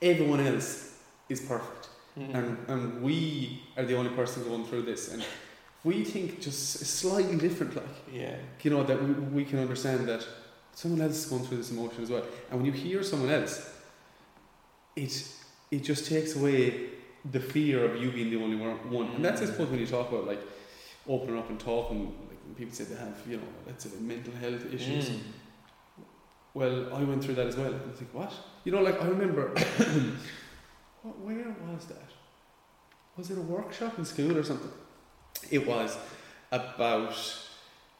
everyone 0.02 0.40
else 0.40 0.92
is 1.28 1.40
perfect, 1.40 1.88
Mm. 2.18 2.34
and 2.34 2.58
and 2.68 3.02
we 3.02 3.62
are 3.76 3.84
the 3.84 3.96
only 3.96 4.10
person 4.10 4.44
going 4.44 4.64
through 4.66 4.82
this. 4.82 5.12
And 5.12 5.24
we 5.84 6.02
think 6.02 6.40
just 6.40 6.84
slightly 6.86 7.36
different. 7.36 7.76
Like 7.76 7.84
yeah 8.12 8.36
you 8.62 8.70
know 8.70 8.82
that 8.82 9.02
we, 9.02 9.12
we 9.12 9.44
can 9.44 9.58
understand 9.58 10.08
that 10.08 10.26
someone 10.74 11.00
else 11.00 11.16
is 11.18 11.26
going 11.26 11.44
through 11.44 11.58
this 11.58 11.70
emotion 11.70 12.02
as 12.02 12.10
well. 12.10 12.24
And 12.50 12.58
when 12.58 12.66
you 12.66 12.72
hear 12.72 13.02
someone 13.02 13.30
else, 13.30 13.70
it 14.96 15.28
it 15.70 15.82
just 15.82 16.06
takes 16.06 16.36
away 16.36 16.90
the 17.30 17.40
fear 17.40 17.84
of 17.84 18.00
you 18.02 18.10
being 18.10 18.30
the 18.30 18.42
only 18.42 18.56
one. 18.56 18.90
one. 18.90 19.06
And 19.14 19.24
that's 19.24 19.42
I 19.42 19.46
suppose 19.46 19.68
when 19.68 19.80
you 19.80 19.86
talk 19.86 20.10
about 20.10 20.26
like 20.26 20.40
opening 21.06 21.38
up 21.38 21.48
and 21.50 21.60
talking, 21.60 22.06
like 22.28 22.38
when 22.44 22.54
people 22.56 22.74
say 22.74 22.84
they 22.84 22.96
have 22.96 23.16
you 23.28 23.36
know 23.36 23.48
let's 23.66 23.84
say 23.84 23.90
mental 24.00 24.34
health 24.34 24.72
issues. 24.72 25.10
Mm. 25.10 25.20
Well, 26.54 26.94
I 26.94 27.02
went 27.02 27.24
through 27.24 27.34
that 27.34 27.48
as 27.48 27.56
well. 27.56 27.74
I 27.74 27.96
think 27.96 28.14
what 28.14 28.32
you 28.64 28.72
know 28.72 28.82
like 28.82 29.00
I 29.00 29.06
remember. 29.06 29.48
what, 31.02 31.18
where 31.20 31.54
was 31.66 31.86
that? 31.86 32.10
Was 33.16 33.30
it 33.30 33.38
a 33.38 33.42
workshop 33.42 33.98
in 33.98 34.04
school 34.04 34.36
or 34.36 34.42
something? 34.42 34.70
It 35.50 35.66
was 35.66 35.96
about 36.52 37.14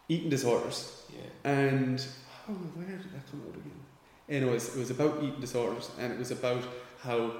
eating 0.08 0.30
disorders. 0.30 1.02
yeah 1.12 1.50
And 1.50 2.04
oh, 2.48 2.52
where 2.52 2.86
did 2.86 3.12
that 3.12 3.30
come 3.30 3.42
out 3.48 3.54
again? 3.54 3.80
Anyways, 4.28 4.74
it 4.74 4.78
was 4.78 4.90
about 4.90 5.22
eating 5.22 5.40
disorders, 5.40 5.90
and 5.98 6.12
it 6.12 6.18
was 6.18 6.30
about 6.30 6.64
how 7.02 7.32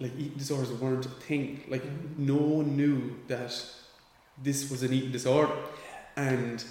like 0.00 0.12
eating 0.18 0.38
disorders 0.38 0.72
weren't 0.72 1.06
a 1.06 1.08
thing. 1.08 1.62
Like 1.68 1.84
mm-hmm. 1.84 2.26
no 2.26 2.36
one 2.36 2.76
knew 2.76 3.16
that 3.28 3.54
this 4.42 4.70
was 4.70 4.82
an 4.82 4.92
eating 4.92 5.12
disorder, 5.12 5.54
and 6.16 6.64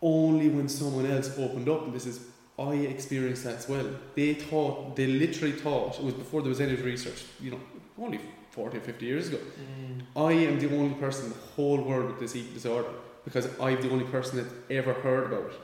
only 0.00 0.48
when 0.48 0.68
someone 0.68 1.06
else 1.06 1.36
opened 1.38 1.68
up, 1.68 1.84
and 1.84 1.94
this 1.94 2.06
is 2.06 2.20
I 2.58 2.74
experienced 2.74 3.44
that 3.44 3.56
as 3.56 3.68
well. 3.68 3.86
They 4.14 4.34
thought 4.34 4.94
they 4.94 5.06
literally 5.06 5.52
thought 5.52 5.98
it 5.98 6.04
was 6.04 6.14
before 6.14 6.42
there 6.42 6.50
was 6.50 6.60
any 6.60 6.76
research. 6.76 7.24
You 7.40 7.52
know, 7.52 7.60
only 7.98 8.20
40 8.54 8.78
or 8.78 8.80
50 8.80 9.06
years 9.06 9.28
ago. 9.28 9.38
Mm. 9.38 10.28
I 10.28 10.32
am 10.48 10.58
the 10.60 10.70
only 10.78 10.94
person 10.94 11.26
in 11.26 11.30
the 11.32 11.38
whole 11.56 11.80
world 11.82 12.06
with 12.10 12.20
this 12.20 12.36
eating 12.36 12.54
disorder 12.54 12.88
because 13.24 13.46
I'm 13.60 13.80
the 13.82 13.90
only 13.90 14.04
person 14.16 14.32
that 14.38 14.48
ever 14.80 14.92
heard 14.92 15.24
about 15.32 15.46
it. 15.50 15.60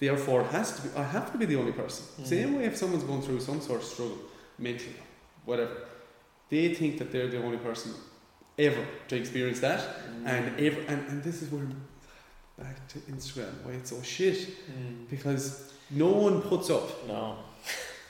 Therefore, 0.00 0.40
it 0.42 0.48
has 0.58 0.68
to 0.76 0.82
be. 0.82 0.88
I 0.96 1.04
have 1.04 1.30
to 1.32 1.38
be 1.38 1.46
the 1.46 1.56
only 1.56 1.72
person. 1.72 2.04
Mm. 2.20 2.26
Same 2.26 2.50
way 2.56 2.64
if 2.64 2.76
someone's 2.76 3.04
going 3.04 3.22
through 3.22 3.40
some 3.40 3.60
sort 3.60 3.80
of 3.82 3.86
struggle, 3.86 4.18
mentally, 4.58 4.96
whatever, 5.44 5.76
they 6.50 6.74
think 6.74 6.98
that 6.98 7.12
they're 7.12 7.28
the 7.28 7.42
only 7.42 7.58
person 7.58 7.92
ever 8.58 8.84
to 9.08 9.14
experience 9.16 9.60
that, 9.60 9.80
Mm. 9.80 10.26
and 10.32 10.60
ever. 10.66 10.80
And, 10.88 11.00
and 11.10 11.22
this 11.22 11.42
is 11.42 11.50
where 11.52 11.66
back 12.58 12.76
to 12.88 12.98
Instagram 13.14 13.52
why 13.64 13.72
it's 13.72 13.90
so 13.90 14.02
shit 14.02 14.38
Mm. 14.48 15.08
because 15.14 15.72
no 15.90 16.08
one 16.26 16.42
puts 16.42 16.68
up 16.70 16.86
no 17.08 17.36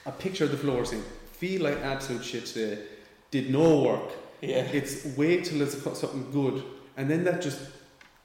a 0.04 0.10
picture 0.24 0.44
of 0.44 0.50
the 0.50 0.56
floor 0.64 0.84
saying 0.84 1.04
feel 1.40 1.62
like 1.62 1.78
absolute 1.94 2.24
shit 2.24 2.44
today, 2.46 2.76
did 3.30 3.50
no 3.50 3.82
work, 3.82 4.08
yeah 4.42 4.78
it's 4.78 4.94
wait 5.16 5.44
till 5.46 5.60
it's 5.62 5.74
got 5.76 5.96
something 5.96 6.30
good, 6.32 6.62
and 6.96 7.10
then 7.10 7.24
that 7.24 7.40
just 7.40 7.60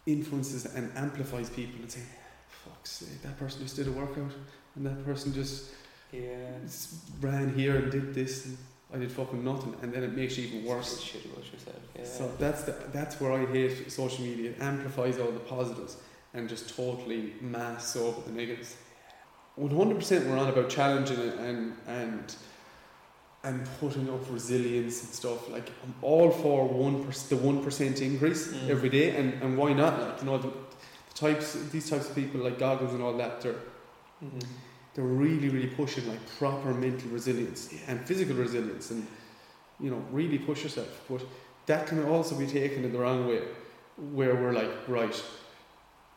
influences 0.05 0.65
and 0.75 0.91
amplifies 0.95 1.49
people 1.49 1.79
and 1.81 1.91
say, 1.91 2.01
"Fuck's 2.49 2.91
sake, 2.91 3.21
that 3.21 3.37
person 3.39 3.61
just 3.61 3.75
did 3.75 3.87
a 3.87 3.91
workout, 3.91 4.31
and 4.75 4.85
that 4.85 5.05
person 5.05 5.33
just 5.33 5.71
yeah 6.11 6.49
ran 7.21 7.53
here 7.53 7.75
and 7.77 7.91
did 7.91 8.13
this, 8.13 8.45
and 8.45 8.57
I 8.93 8.97
did 8.97 9.11
fucking 9.11 9.43
nothing," 9.43 9.75
and 9.81 9.93
then 9.93 10.03
it 10.03 10.13
makes 10.15 10.37
you 10.37 10.47
even 10.47 10.65
worse. 10.65 10.99
shit 11.01 11.25
about 11.25 11.45
yourself 11.51 11.81
yeah 11.95 12.05
So 12.05 12.31
that's 12.39 12.63
the, 12.63 12.73
that's 12.93 13.19
where 13.21 13.33
I 13.33 13.45
hate 13.45 13.91
social 13.91 14.23
media. 14.23 14.51
It 14.51 14.61
amplifies 14.61 15.19
all 15.19 15.31
the 15.31 15.45
positives 15.55 15.97
and 16.33 16.49
just 16.49 16.75
totally 16.75 17.33
masks 17.41 17.95
over 17.95 18.21
the 18.21 18.31
negatives. 18.31 18.75
One 19.55 19.75
hundred 19.75 19.97
percent, 20.01 20.27
we're 20.27 20.37
on 20.37 20.49
about 20.49 20.69
challenging 20.69 21.19
it 21.19 21.35
and 21.47 21.59
and 21.87 22.35
and 23.43 23.67
putting 23.79 24.09
up 24.09 24.21
resilience 24.29 25.03
and 25.03 25.11
stuff. 25.13 25.49
Like 25.49 25.69
I'm 25.83 25.93
all 26.01 26.31
for 26.31 26.67
one 26.67 27.03
per, 27.05 27.11
the 27.29 27.37
one 27.37 27.63
percent 27.63 28.01
increase 28.01 28.47
Mm. 28.53 28.69
every 28.69 28.89
day, 28.89 29.15
and, 29.15 29.33
and 29.41 29.57
why 29.57 29.73
not? 29.73 29.99
Like 30.01 30.19
you 30.21 30.25
know 30.25 30.37
the, 30.37 30.47
the 30.49 31.13
types 31.15 31.53
these 31.71 31.89
types 31.89 32.09
of 32.09 32.15
people 32.15 32.41
like 32.41 32.57
Goggins 32.59 32.93
and 32.93 33.01
all 33.03 33.15
that. 33.17 33.41
They're 33.41 33.55
Mm. 34.23 34.43
they're 34.95 35.03
really 35.25 35.49
really 35.49 35.67
pushing 35.67 36.07
like 36.09 36.19
proper 36.39 36.73
mental 36.73 37.09
resilience 37.11 37.71
and 37.87 38.03
physical 38.07 38.35
resilience 38.35 38.89
and 38.89 39.05
you 39.79 39.91
know 39.91 40.01
really 40.11 40.39
push 40.39 40.63
yourself 40.63 40.89
but 41.07 41.21
that 41.67 41.85
can 41.85 42.03
also 42.05 42.33
be 42.35 42.47
taken 42.47 42.83
in 42.83 42.91
the 42.91 42.97
wrong 42.97 43.27
way 43.27 43.41
where 44.17 44.33
we're 44.33 44.53
like 44.53 44.71
right 44.87 45.23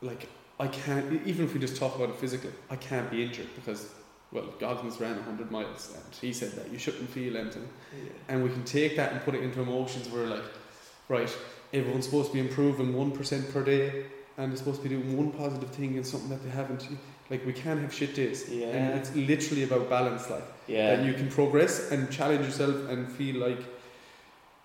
like 0.01 0.31
I 0.59 0.69
can't 0.69 1.07
even 1.27 1.45
if 1.45 1.53
we 1.53 1.61
just 1.61 1.77
talk 1.77 1.95
about 1.97 2.09
it 2.09 2.17
physically 2.17 2.53
I 2.71 2.77
can't 2.77 3.11
be 3.11 3.23
injured 3.23 3.49
because 3.55 3.93
well 4.33 4.47
Goggins 4.59 5.01
ran 5.01 5.17
100 5.17 5.51
miles 5.51 5.93
and 5.95 6.15
he 6.21 6.33
said 6.33 6.53
that 6.53 6.71
you 6.73 6.79
shouldn't 6.79 7.11
feel 7.11 7.37
anything. 7.37 7.69
Yeah. 7.97 8.11
And 8.29 8.43
we 8.45 8.51
can 8.51 8.65
take 8.65 8.97
that 8.97 9.13
and 9.13 9.21
put 9.23 9.35
it 9.35 9.43
into 9.43 9.61
emotions. 9.61 10.09
Where 10.09 10.27
like 10.27 10.45
right 11.09 11.31
everyone's 11.73 12.05
supposed 12.07 12.29
to 12.29 12.35
be 12.35 12.41
improving 12.41 12.93
1% 12.95 13.53
per 13.53 13.63
day 13.65 14.05
and 14.37 14.51
they're 14.51 14.57
supposed 14.59 14.83
to 14.83 14.89
be 14.89 14.95
doing 14.97 15.17
one 15.17 15.31
positive 15.31 15.71
thing 15.71 15.97
and 15.97 16.07
something 16.07 16.31
that 16.31 16.43
they 16.45 16.51
haven't. 16.51 16.87
Like 17.31 17.47
we 17.47 17.53
can't 17.53 17.81
have 17.81 17.93
shit 17.95 18.15
days. 18.15 18.49
Yeah. 18.49 18.67
and 18.69 18.99
it's 18.99 19.15
literally 19.15 19.63
about 19.65 19.89
balance 19.89 20.29
like 20.31 20.43
yeah. 20.67 20.97
that 20.97 21.05
you 21.07 21.13
can 21.15 21.29
progress 21.31 21.91
and 21.93 22.11
challenge 22.11 22.45
yourself 22.47 22.89
and 22.89 23.09
feel 23.13 23.37
like 23.37 23.61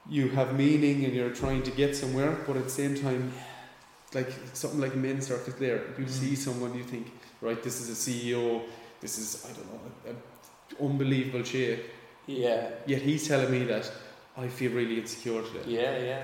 you 0.10 0.30
have 0.30 0.56
meaning 0.56 1.06
and 1.06 1.14
you're 1.14 1.32
trying 1.32 1.64
to 1.64 1.72
get 1.72 1.96
somewhere 1.96 2.38
but 2.46 2.56
at 2.56 2.64
the 2.64 2.70
same 2.70 2.96
time 2.96 3.32
like 4.14 4.32
something 4.54 4.80
like 4.80 4.94
a 4.94 4.98
men's 4.98 5.26
circuit 5.28 5.58
there 5.60 5.82
you 5.98 6.06
Mm. 6.06 6.10
see 6.10 6.36
someone 6.36 6.76
you 6.76 6.84
think 6.84 7.08
right 7.42 7.62
this 7.64 7.82
is 7.82 7.88
a 7.90 7.98
CEO 8.12 8.62
this 9.06 9.18
is 9.24 9.30
I 9.50 9.52
don't 9.56 9.70
know 9.72 9.82
a, 10.10 10.14
a 10.14 10.88
unbelievable 10.90 11.44
shape 11.44 11.84
yeah 12.26 12.62
yet 12.94 13.02
he's 13.10 13.28
telling 13.28 13.52
me 13.52 13.62
that 13.74 13.86
I 14.38 14.48
feel 14.48 14.72
really 14.72 15.00
insecure 15.00 15.42
today 15.42 15.66
Yeah, 15.80 15.98
yeah. 16.12 16.24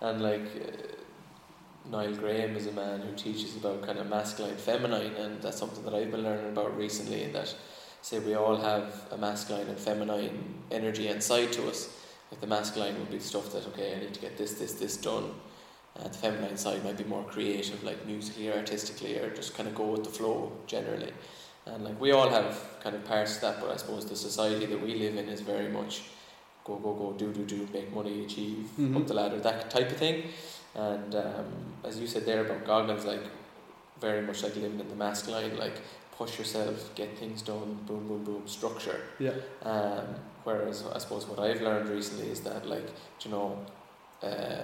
And 0.00 0.22
like 0.22 0.46
uh, 0.56 1.90
Niall 1.90 2.14
Graham 2.14 2.56
is 2.56 2.66
a 2.66 2.72
man 2.72 3.00
who 3.00 3.14
teaches 3.14 3.56
about 3.56 3.82
kind 3.82 3.98
of 3.98 4.08
masculine, 4.08 4.56
feminine, 4.56 5.14
and 5.14 5.42
that's 5.42 5.58
something 5.58 5.84
that 5.84 5.94
I've 5.94 6.10
been 6.10 6.22
learning 6.22 6.50
about 6.56 6.76
recently. 6.76 7.22
And 7.24 7.34
that 7.34 7.54
say 8.02 8.18
we 8.18 8.34
all 8.34 8.56
have 8.56 8.86
a 9.10 9.18
masculine 9.18 9.68
and 9.68 9.78
feminine 9.78 10.54
energy 10.70 11.08
inside 11.08 11.52
to 11.52 11.68
us. 11.68 11.80
Like 12.30 12.40
the 12.40 12.46
masculine 12.46 12.98
would 12.98 13.10
be 13.10 13.20
stuff 13.20 13.52
that 13.52 13.66
okay, 13.68 13.94
I 13.94 14.00
need 14.00 14.14
to 14.14 14.20
get 14.20 14.36
this, 14.36 14.54
this, 14.54 14.74
this 14.74 14.96
done. 14.96 15.30
Uh, 15.98 16.08
the 16.08 16.18
feminine 16.18 16.56
side 16.56 16.84
might 16.84 16.98
be 16.98 17.04
more 17.04 17.24
creative, 17.24 17.82
like 17.82 18.06
musically, 18.06 18.52
artistically, 18.52 19.18
or 19.18 19.30
just 19.34 19.54
kind 19.56 19.68
of 19.68 19.74
go 19.74 19.84
with 19.84 20.04
the 20.04 20.10
flow 20.10 20.52
generally. 20.66 21.12
And 21.66 21.84
like 21.84 22.00
we 22.00 22.12
all 22.12 22.28
have 22.28 22.58
kind 22.82 22.94
of 22.94 23.04
parts 23.04 23.36
of 23.36 23.40
that, 23.42 23.60
but 23.60 23.70
I 23.70 23.76
suppose 23.76 24.06
the 24.06 24.16
society 24.16 24.66
that 24.66 24.80
we 24.80 24.94
live 24.94 25.16
in 25.16 25.28
is 25.28 25.40
very 25.40 25.68
much 25.68 26.02
go, 26.64 26.76
go, 26.76 26.92
go, 26.94 27.12
do, 27.12 27.32
do, 27.32 27.44
do, 27.44 27.68
make 27.72 27.92
money, 27.94 28.24
achieve, 28.24 28.68
Mhm. 28.78 28.96
up 28.96 29.06
the 29.06 29.14
ladder, 29.14 29.38
that 29.40 29.70
type 29.70 29.90
of 29.90 29.96
thing. 29.96 30.24
And 30.74 31.14
um, 31.14 31.46
as 31.84 31.98
you 31.98 32.06
said 32.06 32.24
there 32.26 32.44
about 32.44 32.64
Goggins, 32.66 33.04
like 33.04 33.22
very 34.00 34.22
much 34.22 34.42
like 34.42 34.54
living 34.56 34.78
in 34.80 34.88
the 34.88 34.94
masculine, 34.94 35.56
like 35.58 35.80
push 36.16 36.38
yourself, 36.38 36.94
get 36.94 37.16
things 37.18 37.42
done, 37.42 37.78
boom, 37.86 38.08
boom, 38.08 38.24
boom, 38.24 38.42
structure. 38.46 39.00
Yeah. 39.18 39.32
Um, 39.62 40.06
whereas 40.44 40.84
I 40.94 40.98
suppose 40.98 41.26
what 41.26 41.38
I've 41.38 41.60
learned 41.62 41.88
recently 41.88 42.28
is 42.30 42.40
that 42.42 42.66
like 42.66 42.88
you 43.24 43.30
know, 43.30 43.58
uh, 44.22 44.62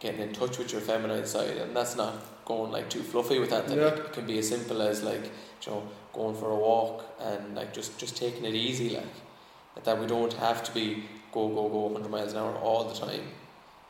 getting 0.00 0.20
in 0.20 0.32
touch 0.32 0.58
with 0.58 0.72
your 0.72 0.80
feminine 0.80 1.26
side, 1.26 1.56
and 1.56 1.74
that's 1.76 1.96
not 1.96 2.44
going 2.44 2.70
like 2.72 2.88
too 2.88 3.02
fluffy 3.02 3.38
with 3.38 3.50
that. 3.50 3.68
That 3.68 3.76
Yeah. 3.78 3.86
it 3.94 4.12
can 4.12 4.26
be 4.26 4.38
as 4.38 4.48
simple 4.48 4.80
as 4.82 5.02
like 5.02 5.24
you 5.66 5.72
know 5.72 5.82
going 6.18 6.36
for 6.42 6.50
a 6.50 6.60
walk 6.68 6.94
and 7.28 7.54
like 7.60 7.70
just 7.78 7.90
just 8.02 8.14
taking 8.24 8.44
it 8.50 8.54
easy, 8.54 8.88
like 8.96 9.84
that 9.84 9.96
we 10.02 10.06
don't 10.14 10.34
have 10.46 10.58
to 10.68 10.72
be 10.78 10.86
go 11.36 11.42
go 11.58 11.64
go 11.76 11.80
100 11.86 12.10
miles 12.16 12.32
an 12.32 12.38
hour 12.42 12.54
all 12.68 12.82
the 12.90 12.96
time, 13.06 13.26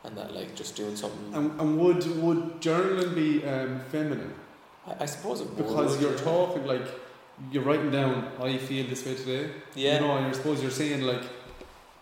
and 0.03 0.11
that 0.17 0.29
like 0.39 0.49
just 0.61 0.75
doing 0.81 0.95
something. 1.03 1.33
And, 1.37 1.59
and 1.59 1.69
would 1.81 2.01
would 2.23 2.41
journaling 2.67 3.13
be 3.23 3.29
um, 3.53 3.71
feminine? 3.91 4.33
I, 4.87 5.03
I 5.03 5.07
suppose 5.15 5.41
it 5.41 5.47
would, 5.47 5.57
Because 5.57 5.99
you're 6.01 6.15
yeah. 6.19 6.31
talking 6.33 6.65
like 6.73 6.87
you're 7.51 7.63
writing 7.69 7.91
down, 7.99 8.13
I 8.41 8.57
feel 8.69 8.85
this 8.93 9.05
way 9.05 9.15
today. 9.15 9.43
Yeah. 9.75 9.93
You 9.95 9.99
know, 10.01 10.17
and 10.17 10.25
I 10.25 10.31
suppose 10.39 10.61
you're 10.61 10.77
saying 10.83 11.01
like, 11.13 11.23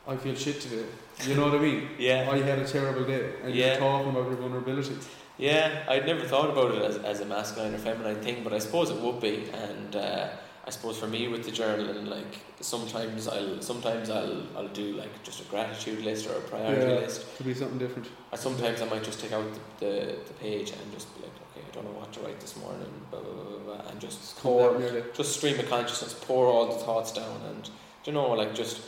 I 0.07 0.15
feel 0.23 0.35
shit 0.35 0.59
today. 0.61 0.85
You 1.27 1.35
know 1.35 1.45
what 1.49 1.55
I 1.59 1.61
mean? 1.67 1.81
Yeah. 1.99 2.29
I 2.35 2.37
had 2.49 2.59
a 2.59 2.67
terrible 2.75 3.05
day, 3.13 3.25
and 3.43 3.53
Yeah. 3.53 3.65
you're 3.67 3.77
talking 3.85 4.09
about 4.13 4.25
your 4.31 4.37
vulnerabilities. 4.43 5.05
Yeah, 5.37 5.83
I'd 5.87 6.05
never 6.05 6.25
thought 6.25 6.49
about 6.49 6.73
it 6.73 6.81
as, 6.81 6.97
as 6.97 7.19
a 7.21 7.25
masculine 7.25 7.75
or 7.75 7.77
feminine 7.77 8.21
thing, 8.21 8.43
but 8.43 8.53
I 8.53 8.59
suppose 8.59 8.89
it 8.89 8.97
would 8.99 9.19
be. 9.19 9.49
And 9.53 9.95
uh, 9.95 10.29
I 10.65 10.69
suppose 10.71 10.97
for 10.97 11.07
me 11.07 11.27
with 11.27 11.45
the 11.45 11.51
journaling, 11.51 12.07
like 12.07 12.39
sometimes 12.59 13.27
I'll 13.27 13.61
sometimes 13.61 14.09
I'll 14.09 14.43
I'll 14.57 14.67
do 14.69 14.93
like 14.93 15.23
just 15.23 15.41
a 15.41 15.43
gratitude 15.45 16.03
list 16.03 16.27
or 16.27 16.33
a 16.33 16.41
priority 16.41 16.87
Yeah. 16.91 16.99
list. 16.99 17.37
To 17.37 17.43
be 17.43 17.53
something 17.53 17.77
different. 17.77 18.07
I 18.33 18.35
sometimes 18.35 18.81
I 18.81 18.85
might 18.89 19.03
just 19.03 19.19
take 19.19 19.31
out 19.31 19.45
the, 19.79 19.85
the, 19.85 20.15
the 20.27 20.33
page 20.39 20.71
and 20.71 20.91
just 20.91 21.15
be 21.15 21.21
like, 21.21 21.31
okay, 21.51 21.65
I 21.69 21.73
don't 21.73 21.85
know 21.85 21.99
what 21.99 22.11
to 22.13 22.19
write 22.21 22.39
this 22.39 22.57
morning, 22.57 22.91
blah 23.11 23.19
blah 23.19 23.33
blah, 23.33 23.43
blah, 23.43 23.75
blah 23.75 23.91
and 23.91 23.99
just 24.01 24.37
pour 24.37 24.81
just 25.13 25.35
stream 25.37 25.59
of 25.59 25.69
consciousness, 25.69 26.15
pour 26.19 26.47
all 26.47 26.65
the 26.65 26.79
thoughts 26.83 27.11
down, 27.11 27.41
and 27.49 27.69
you 28.05 28.11
know, 28.13 28.31
like 28.31 28.55
just 28.55 28.81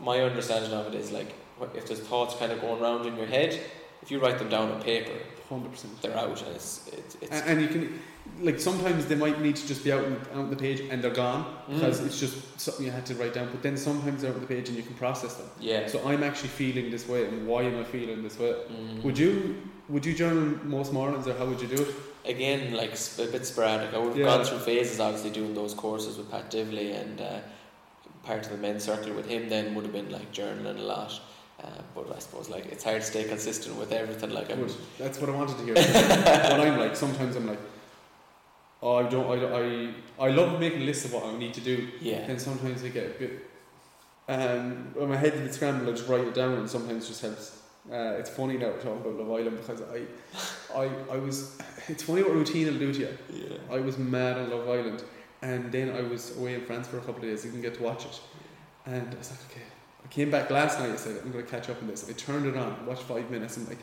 my 0.00 0.20
understanding 0.22 0.72
of 0.72 0.88
it 0.88 0.94
is 0.94 1.12
like 1.12 1.32
if 1.74 1.86
there's 1.86 2.00
thoughts 2.00 2.34
kind 2.34 2.50
of 2.52 2.60
going 2.60 2.82
around 2.82 3.06
in 3.06 3.16
your 3.16 3.26
head, 3.26 3.60
if 4.02 4.10
you 4.10 4.18
write 4.18 4.38
them 4.38 4.48
down 4.50 4.70
on 4.72 4.82
paper, 4.82 5.12
Hundred 5.48 5.70
percent. 5.70 6.02
they're 6.02 6.16
out, 6.16 6.42
it's 6.54 6.88
it's, 6.92 7.14
it's 7.22 7.30
And, 7.30 7.50
and 7.50 7.60
you 7.62 7.68
can, 7.68 8.00
like, 8.40 8.58
sometimes 8.58 9.06
they 9.06 9.14
might 9.14 9.40
need 9.40 9.54
to 9.56 9.66
just 9.68 9.84
be 9.84 9.92
out 9.92 10.04
on, 10.04 10.12
out 10.32 10.38
on 10.38 10.50
the 10.50 10.56
page 10.56 10.80
and 10.80 11.02
they're 11.02 11.10
gone 11.14 11.46
because 11.68 12.00
Mm. 12.00 12.06
it's 12.06 12.18
just 12.18 12.60
something 12.60 12.84
you 12.84 12.90
had 12.90 13.06
to 13.06 13.14
write 13.14 13.34
down. 13.34 13.48
But 13.52 13.62
then 13.62 13.76
sometimes 13.76 14.22
they're 14.22 14.34
on 14.34 14.40
the 14.40 14.46
page 14.46 14.68
and 14.68 14.76
you 14.76 14.82
can 14.82 14.94
process 14.94 15.34
them. 15.34 15.46
yeah. 15.60 15.86
So 15.86 16.06
I'm 16.06 16.22
actually 16.24 16.48
feeling 16.48 16.90
this 16.90 17.06
way, 17.08 17.26
and 17.26 17.46
why 17.46 17.62
am 17.62 17.78
I 17.78 17.84
feeling 17.84 18.22
this 18.24 18.38
way? 18.38 18.52
Mm. 18.52 19.02
Would 19.04 19.16
you 19.18 19.62
would 19.88 20.04
you 20.04 20.14
journal 20.14 20.58
most 20.64 20.92
mornings, 20.92 21.28
or 21.28 21.34
how 21.38 21.46
would 21.46 21.60
you 21.62 21.68
do 21.68 21.82
it? 21.82 21.94
again 22.28 22.72
like 22.74 22.90
a 22.90 23.26
bit 23.30 23.46
sporadic? 23.46 23.94
I 23.94 23.98
would 23.98 24.08
have 24.08 24.18
Yeah. 24.18 24.24
gone 24.24 24.44
through 24.44 24.58
phases, 24.58 24.98
obviously 24.98 25.30
doing 25.30 25.54
those 25.54 25.74
courses 25.74 26.16
with 26.18 26.28
Pat 26.28 26.50
Divilly 26.50 26.90
and 27.00 27.20
uh, 27.20 27.38
part 28.24 28.44
of 28.46 28.50
the 28.50 28.58
men's 28.58 28.82
circle 28.82 29.12
with 29.14 29.26
him. 29.28 29.48
Then 29.48 29.76
would 29.76 29.84
have 29.84 29.92
been 29.92 30.10
like 30.10 30.32
journaling 30.32 30.78
a 30.80 30.82
lot. 30.82 31.20
Uh, 31.62 31.68
but 31.94 32.14
I 32.14 32.18
suppose 32.18 32.50
like 32.50 32.66
it's 32.66 32.84
hard 32.84 33.00
to 33.00 33.06
stay 33.06 33.24
consistent 33.24 33.76
with 33.76 33.90
everything. 33.92 34.30
Like 34.30 34.48
Good. 34.48 34.72
That's 34.98 35.18
what 35.20 35.30
I 35.30 35.32
wanted 35.32 35.56
to 35.58 35.64
hear. 35.64 35.74
what 36.50 36.60
I'm 36.60 36.78
like, 36.78 36.94
sometimes 36.96 37.34
I'm 37.36 37.46
like, 37.46 37.58
oh, 38.82 38.96
I 38.96 39.02
don't, 39.08 39.26
I, 39.30 39.36
don't- 39.40 39.94
I, 40.20 40.24
I 40.26 40.30
love 40.30 40.60
making 40.60 40.84
lists 40.84 41.06
of 41.06 41.14
what 41.14 41.24
I 41.24 41.36
need 41.36 41.54
to 41.54 41.60
do. 41.60 41.88
yeah, 42.00 42.26
Then 42.26 42.38
sometimes 42.38 42.84
I 42.84 42.88
get 42.88 43.06
a 43.06 43.18
bit, 43.18 43.50
um, 44.28 44.90
when 44.94 45.08
my 45.08 45.16
head's 45.16 45.36
a 45.36 45.40
bit 45.40 45.54
scrambled, 45.54 45.88
I 45.88 45.92
just 45.92 46.08
write 46.08 46.26
it 46.26 46.34
down, 46.34 46.54
and 46.54 46.68
sometimes 46.68 47.04
it 47.04 47.08
just 47.08 47.22
helps. 47.22 47.62
Uh, 47.90 48.16
it's 48.18 48.28
funny 48.30 48.58
now 48.58 48.66
we're 48.66 48.80
talking 48.82 49.00
about 49.00 49.14
Love 49.14 49.30
Island 49.30 49.56
because 49.58 49.80
I, 49.82 50.02
I, 50.76 50.90
I 51.12 51.16
was. 51.18 51.58
It's 51.88 52.02
funny 52.02 52.22
what 52.24 52.32
routine 52.32 52.66
will 52.66 52.78
do 52.80 52.92
to 52.92 52.98
you. 52.98 53.18
yeah, 53.32 53.58
I 53.70 53.78
was 53.78 53.96
mad 53.96 54.36
on 54.38 54.50
Love 54.50 54.68
Island, 54.68 55.04
and 55.40 55.70
then 55.70 55.90
I 55.96 56.00
was 56.02 56.36
away 56.36 56.54
in 56.54 56.62
France 56.66 56.88
for 56.88 56.96
a 56.98 57.00
couple 57.00 57.16
of 57.16 57.22
days. 57.22 57.44
Didn't 57.44 57.62
get 57.62 57.74
to 57.76 57.82
watch 57.84 58.04
it, 58.04 58.20
and 58.86 59.06
I 59.14 59.16
was 59.16 59.30
like, 59.30 59.40
okay. 59.52 59.62
I 60.06 60.08
came 60.08 60.30
back 60.30 60.50
last 60.50 60.78
night. 60.78 60.90
I 60.90 60.96
said, 60.96 61.20
I'm 61.24 61.32
going 61.32 61.44
to 61.44 61.50
catch 61.50 61.68
up 61.68 61.82
on 61.82 61.88
this. 61.88 62.08
I 62.08 62.12
turned 62.12 62.46
it 62.46 62.56
on, 62.56 62.86
watched 62.86 63.02
five 63.02 63.28
minutes. 63.28 63.56
I'm 63.56 63.66
like, 63.66 63.82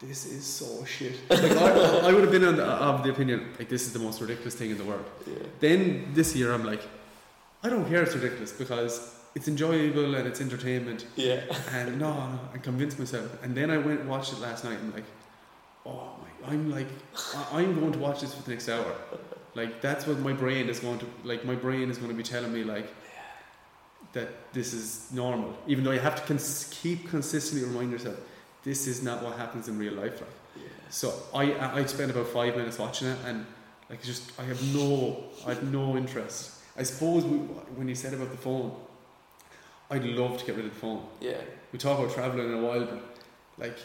this 0.00 0.24
is 0.24 0.46
so 0.46 0.82
shit. 0.86 1.14
Like 1.30 1.42
I, 1.52 2.08
I 2.08 2.12
would 2.12 2.22
have 2.22 2.32
been 2.32 2.44
on 2.44 2.56
the, 2.56 2.64
of 2.64 3.02
the 3.04 3.10
opinion 3.10 3.50
like 3.58 3.68
this 3.68 3.86
is 3.86 3.92
the 3.92 3.98
most 3.98 4.20
ridiculous 4.20 4.54
thing 4.54 4.70
in 4.70 4.78
the 4.78 4.84
world. 4.84 5.04
yeah. 5.26 5.34
Then 5.60 6.08
this 6.14 6.34
year 6.34 6.52
I'm 6.52 6.64
like, 6.64 6.80
I 7.62 7.68
don't 7.68 7.86
care. 7.88 8.02
It's 8.02 8.14
ridiculous 8.14 8.50
because 8.50 9.14
it's 9.36 9.46
enjoyable 9.46 10.14
and 10.16 10.26
it's 10.26 10.40
entertainment. 10.40 11.06
Yeah. 11.16 11.42
And 11.70 11.98
no, 12.00 12.12
no, 12.14 12.40
I 12.54 12.58
convinced 12.58 12.98
myself. 12.98 13.30
And 13.44 13.54
then 13.54 13.70
I 13.70 13.78
went 13.78 14.00
and 14.00 14.08
watched 14.08 14.32
it 14.32 14.40
last 14.40 14.64
night. 14.64 14.78
and 14.78 14.88
I'm 14.88 14.94
like, 14.94 15.04
oh 15.86 16.10
my, 16.22 16.50
I'm 16.50 16.70
like, 16.72 16.88
I- 17.36 17.60
I'm 17.60 17.78
going 17.78 17.92
to 17.92 17.98
watch 17.98 18.22
this 18.22 18.34
for 18.34 18.42
the 18.42 18.50
next 18.50 18.68
hour. 18.68 18.92
Like 19.54 19.80
that's 19.82 20.06
what 20.06 20.18
my 20.18 20.32
brain 20.32 20.68
is 20.70 20.80
going 20.80 20.98
to 21.00 21.06
like. 21.24 21.44
My 21.44 21.54
brain 21.54 21.90
is 21.90 21.98
going 21.98 22.08
to 22.10 22.16
be 22.16 22.22
telling 22.24 22.52
me 22.52 22.64
like 22.64 22.88
that 24.12 24.52
this 24.52 24.72
is 24.72 25.10
normal, 25.12 25.56
even 25.66 25.84
though 25.84 25.92
you 25.92 26.00
have 26.00 26.16
to 26.16 26.22
cons- 26.22 26.68
keep 26.70 27.08
consistently 27.08 27.66
remind 27.66 27.90
yourself 27.90 28.16
this 28.62 28.86
is 28.86 29.02
not 29.02 29.22
what 29.22 29.36
happens 29.36 29.68
in 29.68 29.78
real 29.78 29.94
life. 29.94 30.20
Like 30.20 30.30
yeah. 30.56 30.62
so, 30.90 31.12
I 31.34 31.54
I 31.80 31.84
spent 31.86 32.10
about 32.10 32.28
five 32.28 32.56
minutes 32.56 32.78
watching 32.78 33.08
it, 33.08 33.18
and 33.26 33.46
like 33.90 34.02
just 34.02 34.38
I 34.38 34.44
have 34.44 34.62
no 34.74 35.24
I 35.46 35.50
have 35.50 35.72
no 35.72 35.96
interest. 35.96 36.52
I 36.76 36.82
suppose 36.84 37.24
we, 37.24 37.38
when 37.76 37.88
you 37.88 37.94
said 37.94 38.14
about 38.14 38.30
the 38.30 38.36
phone, 38.38 38.74
I'd 39.90 40.04
love 40.04 40.38
to 40.38 40.46
get 40.46 40.56
rid 40.56 40.64
of 40.64 40.72
the 40.72 40.80
phone. 40.80 41.04
Yeah. 41.20 41.36
We 41.70 41.78
talk 41.78 41.98
about 41.98 42.14
traveling 42.14 42.48
in 42.48 42.54
a 42.54 42.62
while, 42.62 42.84
but 42.84 43.02
like 43.58 43.76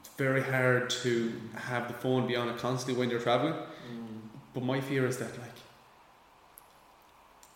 it's 0.00 0.08
very 0.16 0.42
hard 0.42 0.90
to 0.90 1.32
have 1.54 1.88
the 1.88 1.94
phone 1.94 2.26
be 2.26 2.36
on 2.36 2.48
it 2.48 2.58
constantly 2.58 2.98
when 2.98 3.10
you're 3.10 3.20
traveling. 3.20 3.54
Mm. 3.54 4.18
But 4.52 4.62
my 4.64 4.80
fear 4.80 5.06
is 5.06 5.18
that 5.18 5.30
like 5.38 5.45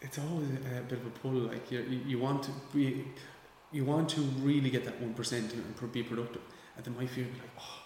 it's 0.01 0.19
always 0.19 0.49
a, 0.51 0.79
a 0.79 0.83
bit 0.83 0.99
of 0.99 1.07
a 1.07 1.11
pull. 1.11 1.33
Like 1.33 1.71
you, 1.71 1.81
you, 2.07 2.19
want 2.19 2.43
to 2.45 2.51
be, 2.73 3.05
you 3.73 3.85
want 3.85 4.09
to 4.11 4.21
really 4.21 4.71
get 4.71 4.85
that 4.85 5.01
one 5.01 5.15
percent 5.15 5.53
and 5.53 5.93
be 5.93 6.03
productive. 6.03 6.43
And 6.77 6.85
then 6.85 6.97
my 6.97 7.07
fear 7.07 7.25
is 7.25 7.39
like, 7.39 7.51
oh, 7.59 7.81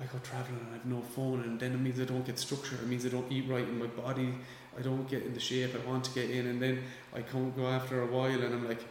I 0.00 0.04
go 0.04 0.18
traveling 0.22 0.60
and 0.60 0.70
I 0.70 0.72
have 0.74 0.86
no 0.86 1.02
phone, 1.02 1.42
and 1.42 1.60
then 1.60 1.72
it 1.72 1.78
means 1.78 2.00
I 2.00 2.04
don't 2.04 2.24
get 2.24 2.38
structure. 2.38 2.76
It 2.76 2.86
means 2.86 3.04
I 3.04 3.10
don't 3.10 3.30
eat 3.30 3.48
right 3.48 3.66
in 3.66 3.78
my 3.78 3.86
body. 3.86 4.34
I 4.78 4.82
don't 4.82 5.08
get 5.08 5.24
in 5.24 5.34
the 5.34 5.40
shape 5.40 5.74
I 5.74 5.88
want 5.88 6.04
to 6.04 6.10
get 6.12 6.30
in, 6.30 6.46
and 6.46 6.62
then 6.62 6.82
I 7.14 7.22
can't 7.22 7.54
go 7.54 7.66
after 7.66 8.02
a 8.02 8.06
while, 8.06 8.40
and 8.42 8.54
I'm 8.54 8.66
like, 8.66 8.82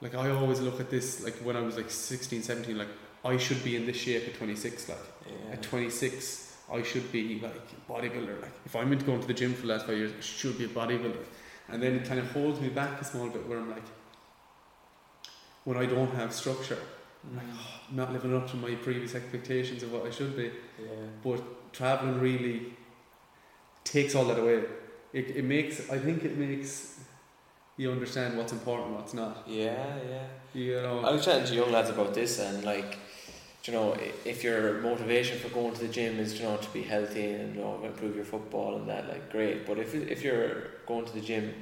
like 0.00 0.14
I 0.14 0.30
always 0.30 0.60
look 0.60 0.80
at 0.80 0.90
this 0.90 1.24
like 1.24 1.34
when 1.38 1.56
I 1.56 1.60
was 1.60 1.76
like 1.76 1.90
16, 1.90 2.42
17, 2.42 2.78
like 2.78 2.88
I 3.24 3.36
should 3.36 3.62
be 3.64 3.76
in 3.76 3.84
this 3.84 3.96
shape 3.96 4.28
at 4.28 4.34
26, 4.34 4.88
like. 4.88 4.98
Yeah. 5.26 5.52
At 5.52 5.62
26, 5.62 6.49
I 6.72 6.82
should 6.82 7.10
be 7.12 7.40
like 7.40 7.54
a 7.54 7.92
bodybuilder. 7.92 8.40
Like 8.42 8.52
if 8.64 8.74
I'm 8.76 8.92
into 8.92 9.04
going 9.04 9.20
to 9.20 9.26
the 9.26 9.34
gym 9.34 9.54
for 9.54 9.62
the 9.62 9.68
last 9.68 9.86
five 9.86 9.96
years, 9.98 10.12
I 10.16 10.20
should 10.20 10.56
be 10.58 10.64
a 10.64 10.68
bodybuilder. 10.68 11.24
And 11.68 11.82
then 11.82 11.94
it 11.94 12.04
kind 12.04 12.18
of 12.20 12.30
holds 12.32 12.60
me 12.60 12.68
back 12.68 13.00
a 13.00 13.04
small 13.04 13.28
bit 13.28 13.46
where 13.48 13.58
I'm 13.58 13.70
like, 13.70 13.84
when 15.64 15.76
I 15.76 15.86
don't 15.86 16.12
have 16.14 16.32
structure, 16.32 16.78
I'm 17.24 17.36
like, 17.36 17.46
Mm. 17.46 17.58
oh, 17.58 17.80
I'm 17.90 17.96
not 17.96 18.12
living 18.12 18.34
up 18.34 18.50
to 18.50 18.56
my 18.56 18.74
previous 18.76 19.14
expectations 19.14 19.82
of 19.82 19.92
what 19.92 20.06
I 20.06 20.10
should 20.10 20.36
be. 20.36 20.44
Yeah. 20.80 20.88
But 21.22 21.72
traveling 21.72 22.18
really 22.20 22.72
takes 23.84 24.14
all 24.14 24.24
that 24.26 24.38
away. 24.38 24.64
It, 25.12 25.36
it 25.36 25.44
makes, 25.44 25.90
I 25.90 25.98
think 25.98 26.24
it 26.24 26.36
makes 26.38 27.00
you 27.76 27.90
understand 27.90 28.36
what's 28.38 28.52
important, 28.52 28.90
what's 28.96 29.12
not. 29.14 29.44
Yeah, 29.46 29.96
yeah. 30.08 30.26
You 30.54 30.80
know, 30.82 31.00
I 31.00 31.10
was 31.12 31.24
chatting 31.24 31.46
to 31.46 31.54
young 31.54 31.72
lads 31.72 31.90
about 31.90 32.14
this, 32.14 32.38
and 32.38 32.64
like, 32.64 32.98
you 33.64 33.72
know, 33.74 33.96
if 34.24 34.42
your 34.42 34.80
motivation 34.80 35.38
for 35.38 35.48
going 35.50 35.74
to 35.74 35.80
the 35.80 35.88
gym 35.88 36.18
is, 36.18 36.38
you 36.38 36.44
know, 36.46 36.56
to 36.56 36.70
be 36.70 36.82
healthy 36.82 37.32
and 37.32 37.54
you 37.54 37.60
know 37.60 37.80
improve 37.84 38.16
your 38.16 38.24
football 38.24 38.76
and 38.76 38.88
that, 38.88 39.08
like, 39.08 39.30
great. 39.30 39.66
But 39.66 39.78
if 39.78 39.94
if 39.94 40.22
you're 40.24 40.68
going 40.86 41.04
to 41.06 41.12
the 41.12 41.20
gym 41.20 41.52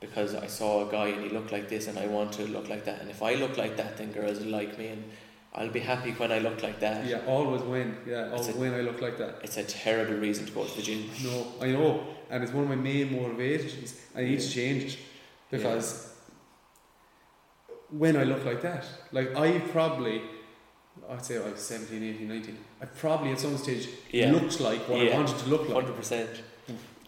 because 0.00 0.34
I 0.36 0.46
saw 0.46 0.86
a 0.88 0.92
guy 0.92 1.08
and 1.08 1.24
he 1.24 1.30
looked 1.30 1.50
like 1.50 1.68
this 1.68 1.88
and 1.88 1.98
I 1.98 2.06
want 2.06 2.32
to 2.34 2.46
look 2.46 2.68
like 2.68 2.84
that, 2.84 3.00
and 3.00 3.10
if 3.10 3.22
I 3.22 3.34
look 3.34 3.56
like 3.58 3.76
that, 3.76 3.96
then 3.96 4.12
girls 4.12 4.38
will 4.40 4.52
like 4.52 4.78
me, 4.78 4.86
and 4.88 5.02
I'll 5.54 5.70
be 5.70 5.80
happy 5.80 6.12
when 6.12 6.30
I 6.30 6.38
look 6.38 6.62
like 6.62 6.78
that. 6.80 7.04
yeah, 7.06 7.20
always 7.26 7.62
win. 7.62 7.96
Yeah, 8.06 8.30
always 8.30 8.48
a- 8.54 8.56
win. 8.56 8.74
I 8.74 8.82
look 8.82 9.00
like 9.00 9.18
that. 9.18 9.40
It's 9.42 9.56
a 9.56 9.64
terrible 9.64 10.14
reason 10.14 10.46
to 10.46 10.52
go 10.52 10.64
to 10.64 10.76
the 10.76 10.82
gym. 10.82 11.10
No, 11.24 11.46
I 11.60 11.72
know, 11.72 12.04
and 12.30 12.44
it's 12.44 12.52
one 12.52 12.62
of 12.64 12.70
my 12.70 12.76
main 12.76 13.12
motivations. 13.20 13.94
I 14.14 14.22
need 14.22 14.38
to 14.40 14.48
change 14.48 14.84
it 14.84 14.98
because 15.50 16.14
when 17.90 18.16
I 18.16 18.24
look 18.24 18.44
like 18.44 18.62
that, 18.62 18.84
like 19.12 19.34
I 19.36 19.58
probably, 19.72 20.22
I'd 21.10 21.24
say 21.24 21.36
I 21.38 21.50
was 21.50 21.60
17, 21.60 22.02
18, 22.02 22.28
19, 22.28 22.58
I 22.82 22.86
probably 22.86 23.32
at 23.32 23.40
some 23.40 23.56
stage 23.58 23.88
Yeah. 24.10 24.32
looked 24.32 24.60
like 24.60 24.88
what 24.88 25.00
Yeah. 25.00 25.14
I 25.14 25.16
wanted 25.18 25.38
to 25.38 25.48
look 25.48 25.62
like. 25.68 25.72
Hundred 25.82 25.96
percent. 25.96 26.30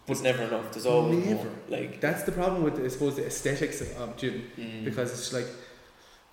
But 0.06 0.12
it's 0.14 0.22
never 0.22 0.42
enough. 0.42 0.72
There's 0.72 0.86
always 0.86 1.24
Never. 1.24 1.44
more. 1.44 1.52
Like 1.68 2.00
That's 2.00 2.22
the 2.24 2.32
problem 2.32 2.62
with, 2.64 2.82
I 2.84 2.88
suppose, 2.88 3.16
the 3.16 3.26
aesthetics 3.26 3.80
of, 3.82 3.96
of 4.00 4.16
gym 4.16 4.50
mm, 4.58 4.84
because 4.84 5.12
it's 5.12 5.32
like, 5.32 5.46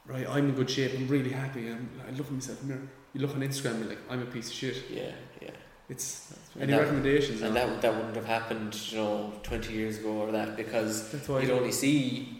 right, 0.05 0.27
I'm 0.27 0.49
in 0.49 0.55
good 0.55 0.69
shape, 0.69 0.93
I'm 0.95 1.07
really 1.07 1.31
happy, 1.31 1.69
I'm, 1.69 1.89
I 2.07 2.11
look 2.11 2.27
at 2.27 2.31
myself 2.33 2.61
in 2.61 2.67
the 2.69 2.73
mirror. 2.75 2.87
You 3.13 3.21
look 3.21 3.35
on 3.35 3.41
Instagram, 3.41 3.71
and 3.71 3.79
you're 3.81 3.89
like, 3.89 3.99
I'm 4.09 4.21
a 4.21 4.25
piece 4.25 4.47
of 4.47 4.53
shit. 4.53 4.83
yeah, 4.89 5.11
yeah. 5.41 5.51
It's 5.89 6.33
And 6.55 6.63
any 6.63 6.71
that- 6.73 6.81
recommendations? 6.81 7.41
And 7.41 7.55
that 7.55 7.81
that 7.81 7.95
wouldn't 7.95 8.15
have 8.15 8.25
happened, 8.25 8.75
you 8.91 8.97
know, 8.97 9.33
twenty 9.43 9.73
years 9.73 9.99
ago 9.99 10.11
or 10.23 10.31
that 10.33 10.57
because 10.57 11.09
that's 11.11 11.27
why 11.29 11.41
you'd 11.41 11.51
only 11.51 11.71
see 11.71 12.36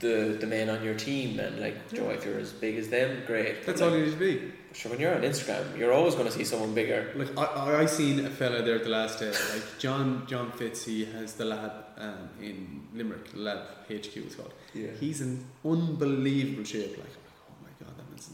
the 0.00 0.36
the 0.40 0.46
men 0.46 0.68
on 0.70 0.82
your 0.82 0.94
team 0.94 1.38
and 1.38 1.60
like 1.60 1.76
Joe, 1.92 2.08
Yeah. 2.08 2.16
if 2.16 2.24
you're 2.24 2.38
as 2.38 2.52
big 2.52 2.76
as 2.76 2.88
them, 2.88 3.22
great. 3.26 3.64
That's 3.66 3.80
like, 3.80 3.90
all 3.90 3.96
you 3.96 4.04
need 4.06 4.12
to 4.12 4.18
be. 4.18 4.52
Sure, 4.72 4.90
when 4.92 5.00
you're 5.00 5.14
on 5.14 5.22
Instagram, 5.22 5.76
you're 5.78 5.92
always 5.92 6.14
going 6.14 6.26
to 6.26 6.32
see 6.32 6.44
someone 6.44 6.72
bigger. 6.74 7.12
Like 7.16 7.36
I, 7.36 7.44
I, 7.44 7.80
I 7.82 7.86
seen 7.86 8.24
a 8.24 8.30
fella 8.30 8.62
there 8.62 8.78
the 8.78 8.88
last 8.88 9.18
day, 9.18 9.30
like 9.54 9.64
John 9.78 10.24
John 10.26 10.52
Fitz. 10.52 10.84
He 10.84 11.04
has 11.06 11.34
the 11.34 11.44
lab 11.44 11.72
um, 11.98 12.28
in 12.40 12.82
Limerick, 12.94 13.26
Lab 13.34 13.60
HQ 13.88 14.16
it's 14.16 14.34
called. 14.36 14.52
Yeah. 14.74 14.88
He's 14.98 15.20
in 15.20 15.44
unbelievable 15.64 16.64
shape. 16.64 16.90
Like, 16.90 16.98
like, 16.98 17.16
oh 17.50 17.54
my 17.62 17.70
god, 17.84 17.96
that 17.98 18.08
man's. 18.10 18.30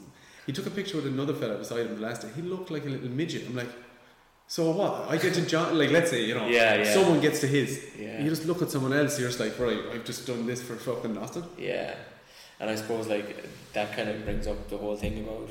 He 0.47 0.53
took 0.53 0.67
a 0.67 0.71
picture 0.71 0.97
with 0.97 1.07
another 1.07 1.35
fella 1.35 1.57
beside 1.57 1.87
him 1.87 1.97
the 1.97 2.03
last 2.03 2.23
day. 2.23 2.29
He 2.37 2.43
looked 2.43 2.71
like 2.71 2.85
a 2.85 2.89
little 2.89 3.09
midget. 3.09 3.47
I'm 3.49 3.57
like, 3.57 3.69
so 4.49 4.71
what? 4.71 5.09
I 5.09 5.17
get 5.17 5.35
to 5.35 5.43
John. 5.47 5.77
Like, 5.77 5.91
let's 5.91 6.11
say 6.11 6.25
you 6.25 6.35
know, 6.35 6.47
Yeah, 6.47 6.77
yeah. 6.77 6.95
someone 6.95 7.21
gets 7.21 7.41
to 7.41 7.47
his. 7.47 7.85
yeah. 7.99 8.23
You 8.23 8.29
just 8.31 8.45
look 8.47 8.63
at 8.63 8.71
someone 8.71 8.93
else. 8.93 9.19
You're 9.19 9.29
just 9.29 9.41
like, 9.41 9.59
right, 9.59 9.81
I've 9.93 10.05
just 10.05 10.27
done 10.27 10.47
this 10.47 10.63
for 10.63 10.77
fucking 10.77 11.15
nothing. 11.15 11.45
Yeah, 11.59 11.95
and 12.61 12.71
I 12.71 12.75
suppose 12.77 13.07
like 13.09 13.45
that 13.73 13.95
kind 13.97 14.09
of 14.09 14.25
brings 14.25 14.47
up 14.47 14.69
the 14.69 14.77
whole 14.79 14.97
thing 14.97 15.19
about 15.25 15.51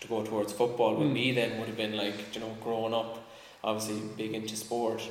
to 0.00 0.08
go 0.08 0.22
towards 0.22 0.52
football. 0.52 0.94
With 0.96 1.08
Mm. 1.08 1.12
me, 1.12 1.32
then 1.32 1.58
would 1.58 1.68
have 1.68 1.76
been 1.76 1.96
like 1.96 2.34
you 2.34 2.40
know 2.40 2.56
growing 2.62 2.94
up, 2.94 3.18
obviously 3.64 4.00
big 4.16 4.34
into 4.34 4.56
sport. 4.56 5.02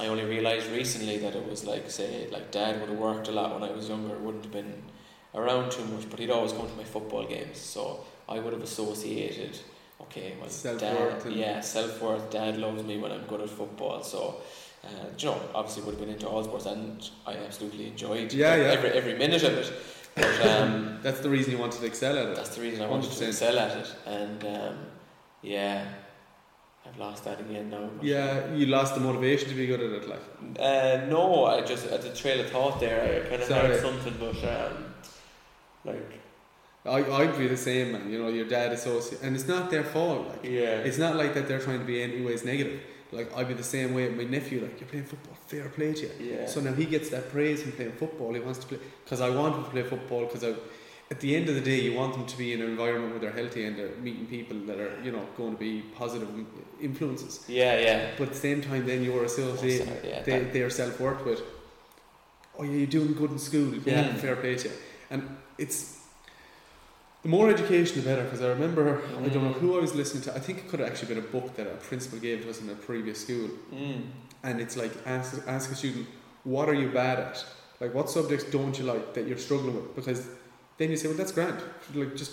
I 0.00 0.06
only 0.06 0.24
realised 0.24 0.70
recently 0.70 1.18
that 1.18 1.34
it 1.34 1.48
was 1.48 1.64
like 1.64 1.90
say 1.90 2.28
like 2.30 2.50
dad 2.50 2.80
would 2.80 2.90
have 2.90 2.98
worked 2.98 3.28
a 3.28 3.32
lot 3.32 3.54
when 3.54 3.68
I 3.68 3.72
was 3.72 3.88
younger. 3.88 4.16
Wouldn't 4.18 4.44
have 4.44 4.52
been 4.52 4.74
around 5.34 5.70
too 5.72 5.84
much, 5.84 6.08
but 6.10 6.18
he'd 6.18 6.30
always 6.30 6.52
come 6.52 6.68
to 6.68 6.74
my 6.74 6.84
football 6.84 7.24
games. 7.26 7.58
So 7.58 8.04
I 8.28 8.38
would 8.38 8.52
have 8.52 8.62
associated. 8.62 9.58
Okay, 10.00 10.34
well, 10.40 10.48
Self-worth 10.48 11.24
dad, 11.24 11.32
yeah, 11.32 11.60
self 11.60 12.00
worth. 12.00 12.30
Dad 12.30 12.56
loves 12.56 12.82
me 12.84 12.98
when 12.98 13.10
I'm 13.12 13.24
good 13.26 13.40
at 13.40 13.50
football. 13.50 14.02
So, 14.02 14.36
uh, 14.84 14.88
you 15.18 15.26
know, 15.26 15.40
obviously 15.54 15.82
would 15.82 15.94
have 15.96 16.00
been 16.00 16.10
into 16.14 16.28
all 16.28 16.42
sports, 16.44 16.66
and 16.66 17.08
I 17.26 17.34
absolutely 17.34 17.88
enjoyed 17.88 18.32
Yeah, 18.32 18.54
yeah. 18.56 18.62
every 18.64 18.90
every 18.90 19.14
minute 19.18 19.42
of 19.42 19.54
it. 19.54 19.72
But 20.14 20.46
um, 20.50 20.98
That's 21.02 21.20
the 21.20 21.28
reason 21.28 21.52
you 21.52 21.58
wanted 21.58 21.80
to 21.80 21.86
excel 21.86 22.16
at 22.16 22.26
it. 22.28 22.36
that's 22.36 22.54
the 22.56 22.62
reason 22.62 22.82
I 22.84 22.86
wanted 22.88 23.10
to 23.10 23.24
100%. 23.24 23.28
excel 23.28 23.58
at 23.58 23.76
it, 23.76 23.94
and 24.06 24.44
um, 24.44 24.78
yeah, 25.42 25.84
I've 26.86 26.96
lost 26.98 27.24
that 27.24 27.40
again 27.40 27.68
now. 27.70 27.90
Yeah, 28.00 28.54
you 28.54 28.66
lost 28.66 28.94
the 28.94 29.00
motivation 29.00 29.48
to 29.48 29.54
be 29.54 29.66
good 29.66 29.80
at 29.80 29.92
it. 29.92 30.08
Like, 30.08 30.22
Uh, 30.60 31.06
no, 31.08 31.44
I 31.46 31.60
just 31.62 31.86
at 31.86 32.02
the 32.02 32.10
trail 32.14 32.40
of 32.40 32.50
thought 32.50 32.78
there, 32.80 33.00
I 33.24 33.28
kind 33.28 33.42
of 33.42 33.48
Sorry. 33.48 33.66
heard 33.68 33.80
something, 33.82 34.14
but 34.18 34.36
um, 34.44 34.94
like 35.84 36.20
I, 36.86 36.98
I'd 37.20 37.36
be 37.38 37.46
the 37.48 37.56
same, 37.56 37.92
man. 37.92 38.10
You 38.10 38.22
know, 38.22 38.28
your 38.28 38.46
dad 38.46 38.72
associate, 38.72 39.20
and 39.22 39.34
it's 39.36 39.48
not 39.48 39.70
their 39.70 39.84
fault. 39.84 40.28
Like, 40.28 40.44
yeah, 40.44 40.78
it's 40.88 40.98
not 40.98 41.16
like 41.16 41.34
that 41.34 41.48
they're 41.48 41.60
trying 41.60 41.80
to 41.80 41.84
be 41.84 42.02
anyways 42.02 42.44
negative. 42.44 42.80
Like, 43.10 43.34
I'd 43.36 43.48
be 43.48 43.54
the 43.54 43.62
same 43.62 43.94
way 43.94 44.06
with 44.08 44.16
my 44.18 44.24
nephew. 44.24 44.60
Like, 44.60 44.78
you're 44.80 44.88
playing 44.88 45.06
football, 45.06 45.34
fair 45.46 45.68
play 45.70 45.94
to 45.94 46.02
you. 46.02 46.10
yeah, 46.20 46.46
So 46.46 46.60
now 46.60 46.74
he 46.74 46.84
gets 46.84 47.08
that 47.10 47.30
praise 47.30 47.62
from 47.62 47.72
playing 47.72 47.92
football. 47.92 48.32
He 48.34 48.40
wants 48.40 48.58
to 48.60 48.66
play 48.66 48.78
because 49.04 49.20
I 49.20 49.30
want 49.30 49.56
him 49.56 49.64
to 49.64 49.70
play 49.70 49.82
football 49.82 50.24
because 50.26 50.44
I. 50.44 50.54
At 51.10 51.20
the 51.20 51.34
end 51.34 51.48
of 51.48 51.54
the 51.54 51.62
day, 51.62 51.80
you 51.80 51.94
want 51.94 52.12
them 52.12 52.26
to 52.26 52.36
be 52.36 52.52
in 52.52 52.60
an 52.60 52.68
environment 52.68 53.12
where 53.12 53.18
they're 53.20 53.32
healthy 53.32 53.64
and 53.64 53.78
they're 53.78 53.96
meeting 54.02 54.26
people 54.26 54.58
that 54.66 54.78
are, 54.78 54.92
you 55.02 55.10
know, 55.10 55.26
going 55.38 55.52
to 55.54 55.58
be 55.58 55.80
positive 55.96 56.28
influences. 56.82 57.44
yeah, 57.48 57.78
yeah. 57.80 58.10
But 58.18 58.24
at 58.28 58.34
the 58.34 58.40
same 58.40 58.60
time, 58.60 58.84
then 58.86 59.02
you're 59.02 59.24
associating 59.24 59.88
yeah, 60.04 60.20
they, 60.22 60.40
their 60.40 60.68
self 60.68 61.00
worth 61.00 61.24
with, 61.24 61.40
oh 62.58 62.62
yeah, 62.64 62.72
you're 62.72 62.86
doing 62.86 63.14
good 63.14 63.30
in 63.30 63.38
school, 63.38 63.74
yeah, 63.86 64.12
fair 64.16 64.36
play 64.36 64.56
to 64.56 64.68
you. 64.68 64.74
And 65.10 65.36
it's 65.56 65.97
the 67.22 67.28
more 67.28 67.50
education, 67.50 67.96
the 68.00 68.04
better. 68.10 68.22
Because 68.24 68.42
I 68.42 68.48
remember, 68.48 69.02
I 69.24 69.28
don't 69.28 69.44
know 69.44 69.50
Mm. 69.54 69.60
who 69.60 69.76
I 69.78 69.80
was 69.80 69.94
listening 69.94 70.22
to. 70.24 70.34
I 70.34 70.40
think 70.40 70.58
it 70.58 70.68
could 70.68 70.80
have 70.80 70.88
actually 70.90 71.08
been 71.14 71.24
a 71.26 71.28
book 71.36 71.54
that 71.56 71.66
a 71.66 71.76
principal 71.90 72.18
gave 72.18 72.42
to 72.42 72.50
us 72.50 72.60
in 72.60 72.68
a 72.70 72.74
previous 72.74 73.18
school, 73.24 73.48
mm, 73.72 74.00
and 74.42 74.60
it's 74.60 74.76
like 74.76 74.92
ask 75.06 75.42
ask 75.46 75.70
a 75.72 75.74
student, 75.74 76.06
what 76.44 76.68
are 76.68 76.74
you 76.82 76.88
bad 76.88 77.18
at? 77.18 77.44
Like 77.80 77.92
what 77.94 78.08
subjects 78.10 78.44
don't 78.56 78.74
you 78.78 78.84
like 78.92 79.14
that 79.14 79.26
you're 79.28 79.38
struggling 79.48 79.74
with? 79.78 79.88
Because 79.96 80.20
then 80.78 80.90
you 80.90 80.96
say, 80.96 81.08
well, 81.08 81.16
that's 81.16 81.32
grand. 81.32 81.58
Like 81.94 82.14
just 82.16 82.32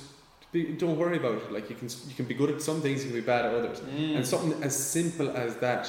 be, 0.51 0.59
don't 0.83 0.97
worry 0.97 1.17
about 1.17 1.35
it. 1.43 1.51
Like 1.51 1.69
you 1.71 1.75
can 1.75 1.89
you 2.09 2.15
can 2.15 2.25
be 2.25 2.35
good 2.41 2.49
at 2.55 2.61
some 2.61 2.79
things, 2.81 2.97
you 3.03 3.09
can 3.11 3.19
be 3.21 3.25
bad 3.35 3.45
at 3.45 3.53
others. 3.59 3.79
mm. 3.81 4.15
And 4.15 4.25
something 4.25 4.53
as 4.63 4.75
simple 4.75 5.29
as 5.45 5.55
that 5.57 5.83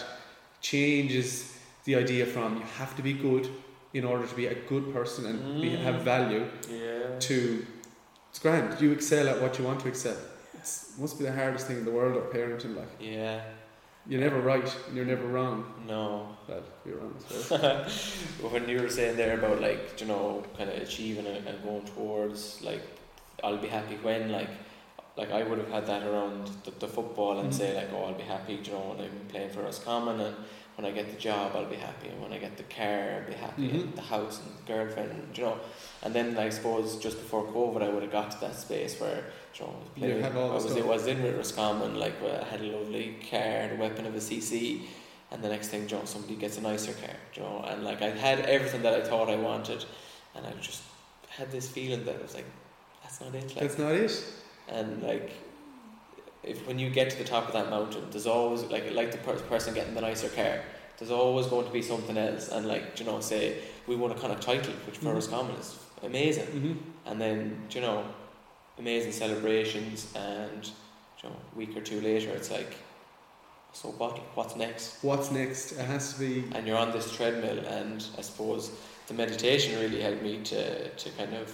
changes 0.60 1.52
the 1.84 1.94
idea 1.94 2.26
from 2.26 2.56
you 2.56 2.62
have 2.78 2.96
to 2.96 3.02
be 3.02 3.12
good 3.12 3.48
in 3.94 4.04
order 4.04 4.26
to 4.26 4.34
be 4.34 4.46
a 4.46 4.54
good 4.72 4.92
person 4.92 5.26
and 5.26 5.62
be, 5.62 5.70
Mm. 5.70 5.82
have 5.88 6.02
value 6.02 6.44
yeah. 6.68 7.18
to 7.28 7.64
it's 8.36 8.42
grand. 8.42 8.78
You 8.82 8.92
excel 8.92 9.28
at 9.28 9.40
what 9.40 9.58
you 9.58 9.64
want 9.64 9.80
to 9.80 9.88
excel. 9.88 10.16
It 10.54 10.68
must 10.98 11.18
be 11.18 11.24
the 11.24 11.32
hardest 11.32 11.66
thing 11.68 11.78
in 11.78 11.84
the 11.86 11.90
world 11.90 12.16
of 12.18 12.24
parenting. 12.24 12.76
Like 12.76 12.88
Yeah, 13.00 13.40
you're 14.06 14.20
never 14.20 14.40
right 14.40 14.68
and 14.88 14.94
you're 14.96 15.06
never 15.06 15.26
wrong. 15.26 15.64
no. 15.88 16.36
Well, 16.46 16.62
you're 16.84 16.98
wrong. 16.98 17.14
I 17.16 17.32
suppose. 17.32 18.22
when 18.52 18.68
you 18.68 18.80
were 18.82 18.90
saying 18.90 19.16
there 19.16 19.38
about 19.38 19.62
like 19.62 19.98
you 20.00 20.06
know 20.06 20.44
kind 20.58 20.68
of 20.68 20.76
achieving 20.82 21.26
and, 21.26 21.46
and 21.48 21.62
going 21.64 21.84
towards 21.86 22.60
like 22.60 22.82
I'll 23.42 23.56
be 23.56 23.68
happy 23.68 23.96
when 24.02 24.30
like 24.30 24.50
like 25.16 25.30
I 25.32 25.42
would 25.42 25.58
have 25.58 25.70
had 25.70 25.86
that 25.86 26.02
around 26.06 26.50
the, 26.64 26.72
the 26.72 26.88
football 26.88 27.38
and 27.40 27.48
Mhm. 27.50 27.54
say 27.54 27.74
like 27.74 27.90
oh 27.94 28.04
I'll 28.04 28.14
be 28.24 28.28
happy 28.36 28.54
you 28.62 28.70
know 28.72 28.84
when 28.94 29.00
I'm 29.06 29.18
playing 29.28 29.48
for 29.50 29.62
Roscommon 29.62 30.20
and 30.20 30.36
when 30.76 30.84
I 30.86 30.90
get 30.90 31.10
the 31.10 31.18
job 31.18 31.52
I'll 31.54 31.64
be 31.64 31.76
happy 31.76 32.08
and 32.08 32.20
when 32.22 32.32
I 32.32 32.38
get 32.38 32.56
the 32.56 32.62
car 32.64 33.20
I'll 33.22 33.26
be 33.26 33.32
happy 33.34 33.68
Mhm. 33.68 33.80
and 33.82 33.94
the 33.96 34.02
house 34.02 34.40
and 34.40 34.48
the 34.58 34.72
girlfriend 34.72 35.10
and, 35.10 35.36
you 35.38 35.44
know 35.44 35.58
and 36.02 36.14
then 36.14 36.36
I 36.38 36.48
suppose 36.50 36.96
just 37.06 37.16
before 37.18 37.44
COVID 37.46 37.82
I 37.82 37.88
would 37.88 38.02
have 38.02 38.12
got 38.12 38.30
to 38.32 38.40
that 38.40 38.54
space 38.56 39.00
where 39.00 39.24
you 39.54 39.64
know 39.64 39.74
I 39.96 39.98
playing 39.98 40.24
I 40.24 40.28
was. 40.38 40.76
I 40.76 40.80
was 40.82 41.06
in 41.06 41.22
with 41.22 41.36
Roscommon 41.36 41.98
like 41.98 42.14
I 42.22 42.44
had 42.44 42.60
a 42.60 42.70
lovely 42.76 43.16
car 43.30 43.68
the 43.72 43.76
weapon 43.84 44.04
of 44.06 44.14
a 44.14 44.20
CC 44.20 44.82
and 45.32 45.42
the 45.42 45.48
next 45.48 45.68
thing, 45.68 45.88
you 45.88 45.96
know, 45.96 46.04
somebody 46.04 46.36
gets 46.36 46.56
a 46.56 46.60
nicer 46.60 46.92
car, 46.92 47.16
you 47.34 47.42
know, 47.42 47.64
and 47.66 47.82
like 47.82 48.00
I 48.00 48.10
had 48.10 48.38
everything 48.56 48.82
that 48.82 48.94
I 48.94 49.02
thought 49.02 49.28
I 49.28 49.34
wanted, 49.34 49.84
and 50.36 50.46
I 50.46 50.52
just 50.60 50.82
had 51.28 51.50
this 51.50 51.68
feeling 51.68 52.04
that 52.04 52.14
it 52.14 52.22
was 52.22 52.34
like, 52.36 52.44
that's 53.02 53.20
not 53.20 53.34
it, 53.34 53.42
like, 53.48 53.58
That's 53.58 53.76
not 53.76 53.92
it. 53.92 54.12
and 54.68 55.02
like, 55.02 55.32
if 56.46 56.66
when 56.66 56.78
you 56.78 56.88
get 56.90 57.10
to 57.10 57.18
the 57.18 57.24
top 57.24 57.46
of 57.48 57.52
that 57.54 57.70
mountain, 57.70 58.04
there's 58.10 58.26
always 58.26 58.62
like 58.64 58.92
like 58.92 59.10
the 59.12 59.18
per- 59.18 59.38
person 59.52 59.74
getting 59.74 59.94
the 59.94 60.00
nicer 60.00 60.28
car, 60.28 60.60
there's 60.98 61.10
always 61.10 61.46
going 61.46 61.66
to 61.66 61.72
be 61.72 61.82
something 61.82 62.16
else, 62.16 62.48
and 62.48 62.66
like, 62.66 62.98
you 62.98 63.04
know, 63.06 63.20
say 63.20 63.58
we 63.86 63.96
won 63.96 64.10
a 64.10 64.14
Connacht 64.14 64.42
title, 64.42 64.72
which 64.86 64.98
for 64.98 65.06
Mhm. 65.10 65.14
Roscommon 65.14 65.56
is 65.56 65.76
amazing, 66.02 66.46
Mm-hmm. 66.46 66.74
and 67.08 67.20
then 67.20 67.38
you 67.70 67.80
know, 67.80 68.04
amazing 68.78 69.12
celebrations, 69.12 70.06
and 70.14 70.64
you 71.22 71.28
know, 71.28 71.36
a 71.52 71.58
week 71.58 71.76
or 71.76 71.80
two 71.80 72.00
later, 72.00 72.30
it's 72.30 72.50
like, 72.50 72.72
so 73.72 73.88
what? 73.98 74.18
What's 74.36 74.56
next? 74.56 75.02
What's 75.02 75.30
next? 75.30 75.72
It 75.72 75.84
has 75.84 76.12
to 76.14 76.18
be. 76.20 76.44
and 76.54 76.66
you're 76.66 76.78
on 76.78 76.92
this 76.92 77.10
treadmill 77.14 77.58
and 77.66 78.04
I 78.18 78.22
suppose 78.22 78.70
the 79.08 79.14
meditation 79.14 79.78
really 79.80 80.00
helped 80.00 80.22
me 80.22 80.40
to, 80.44 80.88
to 80.88 81.10
kind 81.10 81.34
of 81.34 81.46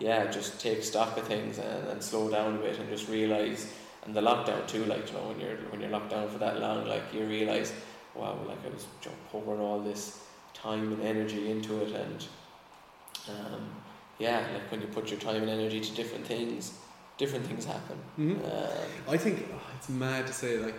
yeah 0.00 0.26
just 0.30 0.58
take 0.60 0.82
stock 0.82 1.16
of 1.16 1.24
things 1.28 1.58
and, 1.58 1.88
and 1.88 2.02
slow 2.02 2.28
down 2.30 2.56
a 2.56 2.58
bit 2.58 2.78
and 2.78 2.88
just 2.88 3.08
realize 3.08 3.72
and 4.04 4.14
the 4.14 4.20
lockdown 4.20 4.66
too 4.66 4.84
like 4.86 5.06
you 5.08 5.14
know 5.18 5.28
when 5.28 5.40
you're 5.40 5.56
when 5.70 5.80
you're 5.80 5.90
locked 5.90 6.10
down 6.10 6.28
for 6.28 6.38
that 6.38 6.58
long 6.60 6.86
like 6.86 7.02
you 7.12 7.24
realize 7.24 7.72
wow 8.14 8.38
like 8.48 8.58
I 8.64 8.70
was 8.70 8.86
you 9.04 9.10
know, 9.10 9.16
pouring 9.30 9.60
all 9.60 9.80
this 9.80 10.24
time 10.54 10.92
and 10.92 11.02
energy 11.02 11.50
into 11.50 11.82
it 11.82 11.92
and 11.92 12.26
um, 13.28 13.68
yeah 14.18 14.38
like 14.54 14.70
when 14.70 14.80
you 14.80 14.86
put 14.88 15.10
your 15.10 15.20
time 15.20 15.42
and 15.42 15.50
energy 15.50 15.80
to 15.80 15.94
different 15.94 16.26
things 16.26 16.72
different 17.18 17.46
things 17.46 17.64
happen 17.64 17.98
Mhm. 18.18 18.44
um, 18.44 18.88
I 19.08 19.16
think 19.16 19.46
oh, 19.52 19.60
it's 19.76 19.88
mad 19.88 20.26
to 20.26 20.32
say 20.32 20.58
like, 20.58 20.74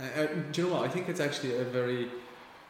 uh, 0.00 0.20
uh, 0.20 0.26
do 0.52 0.62
you 0.62 0.68
know 0.68 0.74
what? 0.74 0.84
I 0.84 0.88
think 0.88 1.08
it's 1.08 1.20
actually 1.20 1.56
a 1.56 1.64
very 1.64 2.08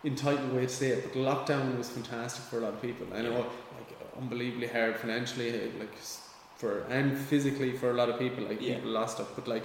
entitled 0.05 0.53
way 0.53 0.63
to 0.63 0.69
say 0.69 0.89
it. 0.89 1.01
But 1.05 1.13
lockdown 1.31 1.79
was 1.79 1.89
fantastic 1.89 2.45
for 2.47 2.59
a 2.59 2.63
lot 2.63 2.73
of 2.75 2.83
people. 2.83 3.07
I 3.15 3.23
know, 3.23 3.39
like, 3.79 3.91
unbelievably 4.21 4.67
hard 4.69 4.97
financially, 4.97 5.51
like 5.79 5.95
for 6.57 6.73
and 6.91 7.17
physically 7.17 7.73
for 7.81 7.91
a 7.91 7.95
lot 7.95 8.09
of 8.11 8.19
people. 8.19 8.45
Like 8.45 8.61
Yeah. 8.61 8.75
people 8.77 8.91
lost 8.91 9.17
stuff, 9.17 9.31
but 9.37 9.47
like. 9.47 9.65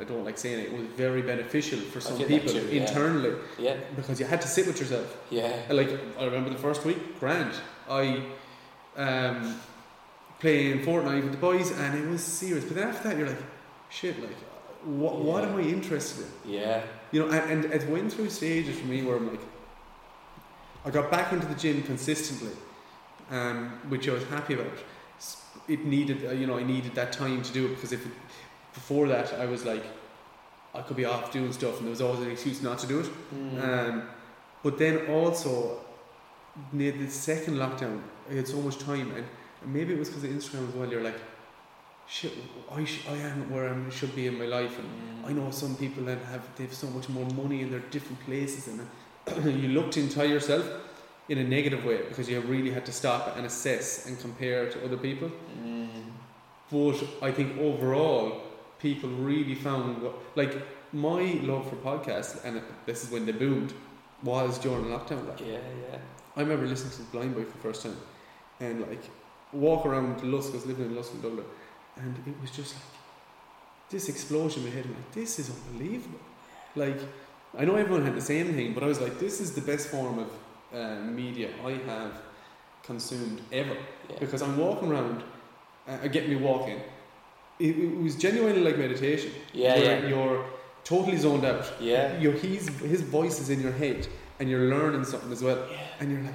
I 0.00 0.04
don't 0.04 0.24
like 0.24 0.38
saying 0.38 0.58
it. 0.60 0.72
It 0.72 0.72
was 0.72 0.86
very 0.96 1.22
beneficial 1.22 1.78
for 1.78 2.00
some 2.00 2.18
people 2.18 2.52
too, 2.52 2.68
yeah. 2.70 2.82
internally 2.82 3.34
yeah 3.58 3.76
because 3.96 4.18
you 4.18 4.26
had 4.26 4.40
to 4.40 4.48
sit 4.48 4.66
with 4.66 4.80
yourself. 4.80 5.16
yeah 5.30 5.52
Like 5.70 5.90
I 6.18 6.24
remember 6.24 6.50
the 6.50 6.58
first 6.58 6.84
week, 6.84 7.20
grand. 7.20 7.52
I 7.88 8.24
um, 8.96 9.60
playing 10.40 10.80
Fortnite 10.80 11.22
with 11.22 11.32
the 11.32 11.38
boys, 11.38 11.70
and 11.70 11.98
it 11.98 12.08
was 12.08 12.22
serious. 12.22 12.64
But 12.64 12.76
then 12.76 12.88
after 12.88 13.08
that, 13.08 13.18
you're 13.18 13.28
like, 13.28 13.42
shit, 13.88 14.20
like, 14.20 14.36
what, 14.84 15.16
what 15.20 15.44
am 15.44 15.56
I 15.56 15.62
interested 15.62 16.26
in? 16.44 16.52
yeah 16.52 16.82
You 17.12 17.20
know, 17.20 17.30
and, 17.30 17.64
and 17.64 17.72
it 17.72 17.88
went 17.88 18.12
through 18.12 18.30
stages 18.30 18.78
for 18.78 18.86
me 18.86 19.02
where 19.02 19.16
I'm 19.16 19.30
like, 19.30 19.40
I 20.84 20.90
got 20.90 21.10
back 21.10 21.32
into 21.32 21.46
the 21.46 21.54
gym 21.54 21.82
consistently, 21.82 22.52
um, 23.30 23.70
which 23.88 24.08
I 24.08 24.12
was 24.12 24.24
happy 24.24 24.54
about. 24.54 24.78
It 25.66 25.86
needed, 25.86 26.26
uh, 26.26 26.32
you 26.32 26.46
know, 26.46 26.58
I 26.58 26.62
needed 26.62 26.94
that 26.94 27.12
time 27.12 27.40
to 27.42 27.52
do 27.52 27.66
it 27.66 27.76
because 27.76 27.92
if 27.92 28.04
it, 28.04 28.12
before 28.74 29.08
that 29.08 29.32
I 29.34 29.46
was 29.46 29.64
like, 29.64 29.84
I 30.74 30.82
could 30.82 30.96
be 30.96 31.04
off 31.04 31.30
doing 31.32 31.52
stuff, 31.52 31.76
and 31.78 31.84
there 31.86 31.90
was 31.90 32.00
always 32.00 32.20
an 32.20 32.30
excuse 32.30 32.60
not 32.62 32.78
to 32.80 32.86
do 32.86 33.00
it. 33.00 33.06
Mm. 33.34 33.62
Um, 33.62 34.02
but 34.62 34.76
then 34.78 35.06
also, 35.08 35.78
near 36.72 36.92
the 36.92 37.08
second 37.08 37.54
lockdown, 37.56 38.00
I 38.30 38.34
had 38.34 38.48
so 38.48 38.56
much 38.60 38.78
time, 38.78 39.10
and, 39.14 39.24
and 39.62 39.72
maybe 39.72 39.92
it 39.94 39.98
was 39.98 40.08
because 40.08 40.24
of 40.24 40.30
Instagram 40.30 40.68
as 40.68 40.74
well. 40.74 40.90
You're 40.90 41.02
like, 41.02 41.18
shit, 42.08 42.32
I, 42.72 42.84
sh- 42.84 43.04
I 43.08 43.16
am 43.16 43.50
where 43.52 43.72
I 43.72 43.90
should 43.90 44.14
be 44.16 44.26
in 44.26 44.36
my 44.38 44.46
life, 44.46 44.78
and 44.78 44.88
Mm. 44.88 45.28
I 45.30 45.32
know 45.32 45.50
some 45.50 45.74
people 45.76 46.04
that 46.04 46.18
have 46.24 46.42
they 46.56 46.64
have 46.64 46.74
so 46.74 46.86
much 46.88 47.08
more 47.08 47.24
money 47.30 47.62
and 47.62 47.72
they're 47.72 47.88
different 47.90 48.20
places, 48.26 48.68
and 48.68 48.80
you 49.62 49.68
looked 49.68 49.96
into 49.96 50.26
yourself 50.28 50.64
in 51.28 51.38
a 51.38 51.44
negative 51.44 51.84
way 51.84 51.98
because 52.08 52.28
you 52.28 52.38
really 52.40 52.70
had 52.70 52.84
to 52.84 52.92
stop 52.92 53.36
and 53.36 53.46
assess 53.46 54.06
and 54.06 54.20
compare 54.20 54.68
to 54.70 54.84
other 54.84 54.96
people. 54.98 55.30
Mm. 55.64 55.88
But 56.70 56.96
I 57.22 57.30
think 57.32 57.56
overall, 57.58 58.42
people 58.88 59.10
really 59.32 59.56
found 59.68 60.02
what 60.02 60.14
like 60.40 60.54
my 60.92 61.22
love 61.50 61.64
for 61.70 61.76
podcasts, 61.90 62.34
and 62.44 62.62
this 62.86 62.98
is 63.04 63.10
when 63.14 63.24
they 63.28 63.32
boomed, 63.44 63.72
was 64.22 64.58
during 64.64 64.84
lockdown. 64.94 65.22
Like 65.30 65.40
Yeah, 65.40 65.58
yeah. 65.90 65.98
I 66.36 66.40
remember 66.44 66.66
listening 66.66 66.92
to 66.98 67.02
Blindboy 67.16 67.44
for 67.50 67.56
the 67.58 67.64
first 67.68 67.82
time, 67.84 67.96
and 68.60 68.80
like 68.90 69.04
walk 69.52 69.86
around 69.86 70.22
Lusk, 70.32 70.50
I 70.52 70.56
was 70.60 70.66
living 70.66 70.86
in 70.86 70.94
Lusk 70.98 71.12
in 71.14 71.20
Dublin, 71.26 71.46
and 71.96 72.12
it 72.30 72.36
was 72.42 72.50
just 72.60 72.74
like 72.76 72.90
this 73.90 74.08
explosion 74.08 74.62
in 74.62 74.68
my 74.68 74.74
head. 74.76 74.84
I'm 74.88 74.94
like, 75.00 75.12
this 75.12 75.38
is 75.38 75.50
unbelievable. 75.56 76.22
Like, 76.76 77.00
I 77.60 77.64
know 77.66 77.76
everyone 77.76 78.04
had 78.04 78.16
the 78.22 78.28
same 78.34 78.48
thing, 78.58 78.74
but 78.74 78.82
I 78.82 78.86
was 78.86 79.00
like, 79.00 79.16
this 79.26 79.40
is 79.40 79.54
the 79.58 79.60
best 79.60 79.88
form 79.94 80.18
of 80.24 80.30
uh, 80.74 81.00
media 81.20 81.48
I 81.64 81.72
have 81.92 82.12
consumed 82.82 83.40
ever 83.52 83.76
Yeah. 84.10 84.16
because 84.24 84.42
I'm 84.46 84.56
walking 84.66 84.88
around, 84.92 85.22
uh, 85.88 86.08
get 86.16 86.28
me 86.28 86.36
walking. 86.36 86.80
It, 87.58 87.78
it 87.78 87.96
was 87.98 88.16
genuinely 88.16 88.62
like 88.62 88.78
meditation. 88.78 89.32
Yeah, 89.52 89.76
yeah. 89.76 90.06
You're 90.06 90.44
totally 90.84 91.16
zoned 91.16 91.44
out. 91.44 91.72
Yeah. 91.80 92.18
Your 92.18 92.32
he's 92.32 92.68
his 92.80 93.02
voice 93.02 93.40
is 93.40 93.50
in 93.50 93.60
your 93.60 93.72
head, 93.72 94.06
and 94.38 94.48
you're 94.48 94.68
learning 94.68 95.04
something 95.04 95.32
as 95.32 95.42
well. 95.42 95.58
Yeah. 95.70 95.78
And 96.00 96.12
you're 96.12 96.22
like, 96.22 96.34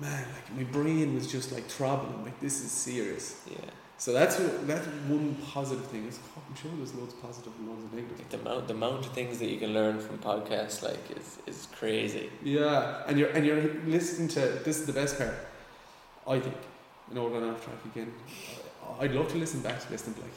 man, 0.00 0.26
like 0.34 0.56
my 0.56 0.64
brain 0.64 1.14
was 1.14 1.30
just 1.30 1.52
like 1.52 1.66
throbbing. 1.66 2.12
I'm 2.14 2.24
like, 2.24 2.40
this 2.40 2.62
is 2.64 2.70
serious. 2.70 3.42
Yeah. 3.50 3.70
So 3.98 4.14
that's 4.14 4.36
that's 4.62 4.86
one 5.08 5.36
positive 5.52 5.84
thing. 5.86 6.06
Is 6.06 6.18
I'm 6.48 6.56
sure 6.56 6.70
there's 6.78 6.94
loads 6.94 7.12
of 7.12 7.20
positive 7.20 7.52
and 7.58 7.68
loads 7.68 7.84
of 7.84 7.92
negative. 7.92 8.18
Like 8.18 8.30
the 8.30 8.40
amount, 8.40 8.68
the 8.68 8.74
amount 8.74 9.04
of 9.04 9.12
things 9.12 9.38
that 9.40 9.50
you 9.50 9.58
can 9.58 9.74
learn 9.74 10.00
from 10.00 10.16
podcasts, 10.16 10.82
like, 10.82 11.10
is 11.18 11.38
is 11.46 11.68
crazy. 11.70 12.30
Yeah, 12.42 13.02
and 13.06 13.18
you're 13.18 13.28
and 13.28 13.44
you're 13.44 13.74
listening 13.84 14.28
to 14.28 14.40
this 14.64 14.80
is 14.80 14.86
the 14.86 14.94
best 14.94 15.18
part, 15.18 15.34
I 16.26 16.40
think. 16.40 16.56
Know, 17.12 17.26
we're 17.26 17.46
off 17.50 17.62
track 17.64 17.84
again. 17.92 18.12
I'd 19.00 19.12
love 19.12 19.28
to 19.32 19.38
listen 19.38 19.60
back 19.60 19.80
to 19.80 19.88
this 19.90 20.06
and 20.06 20.16
be 20.16 20.22
like, 20.22 20.30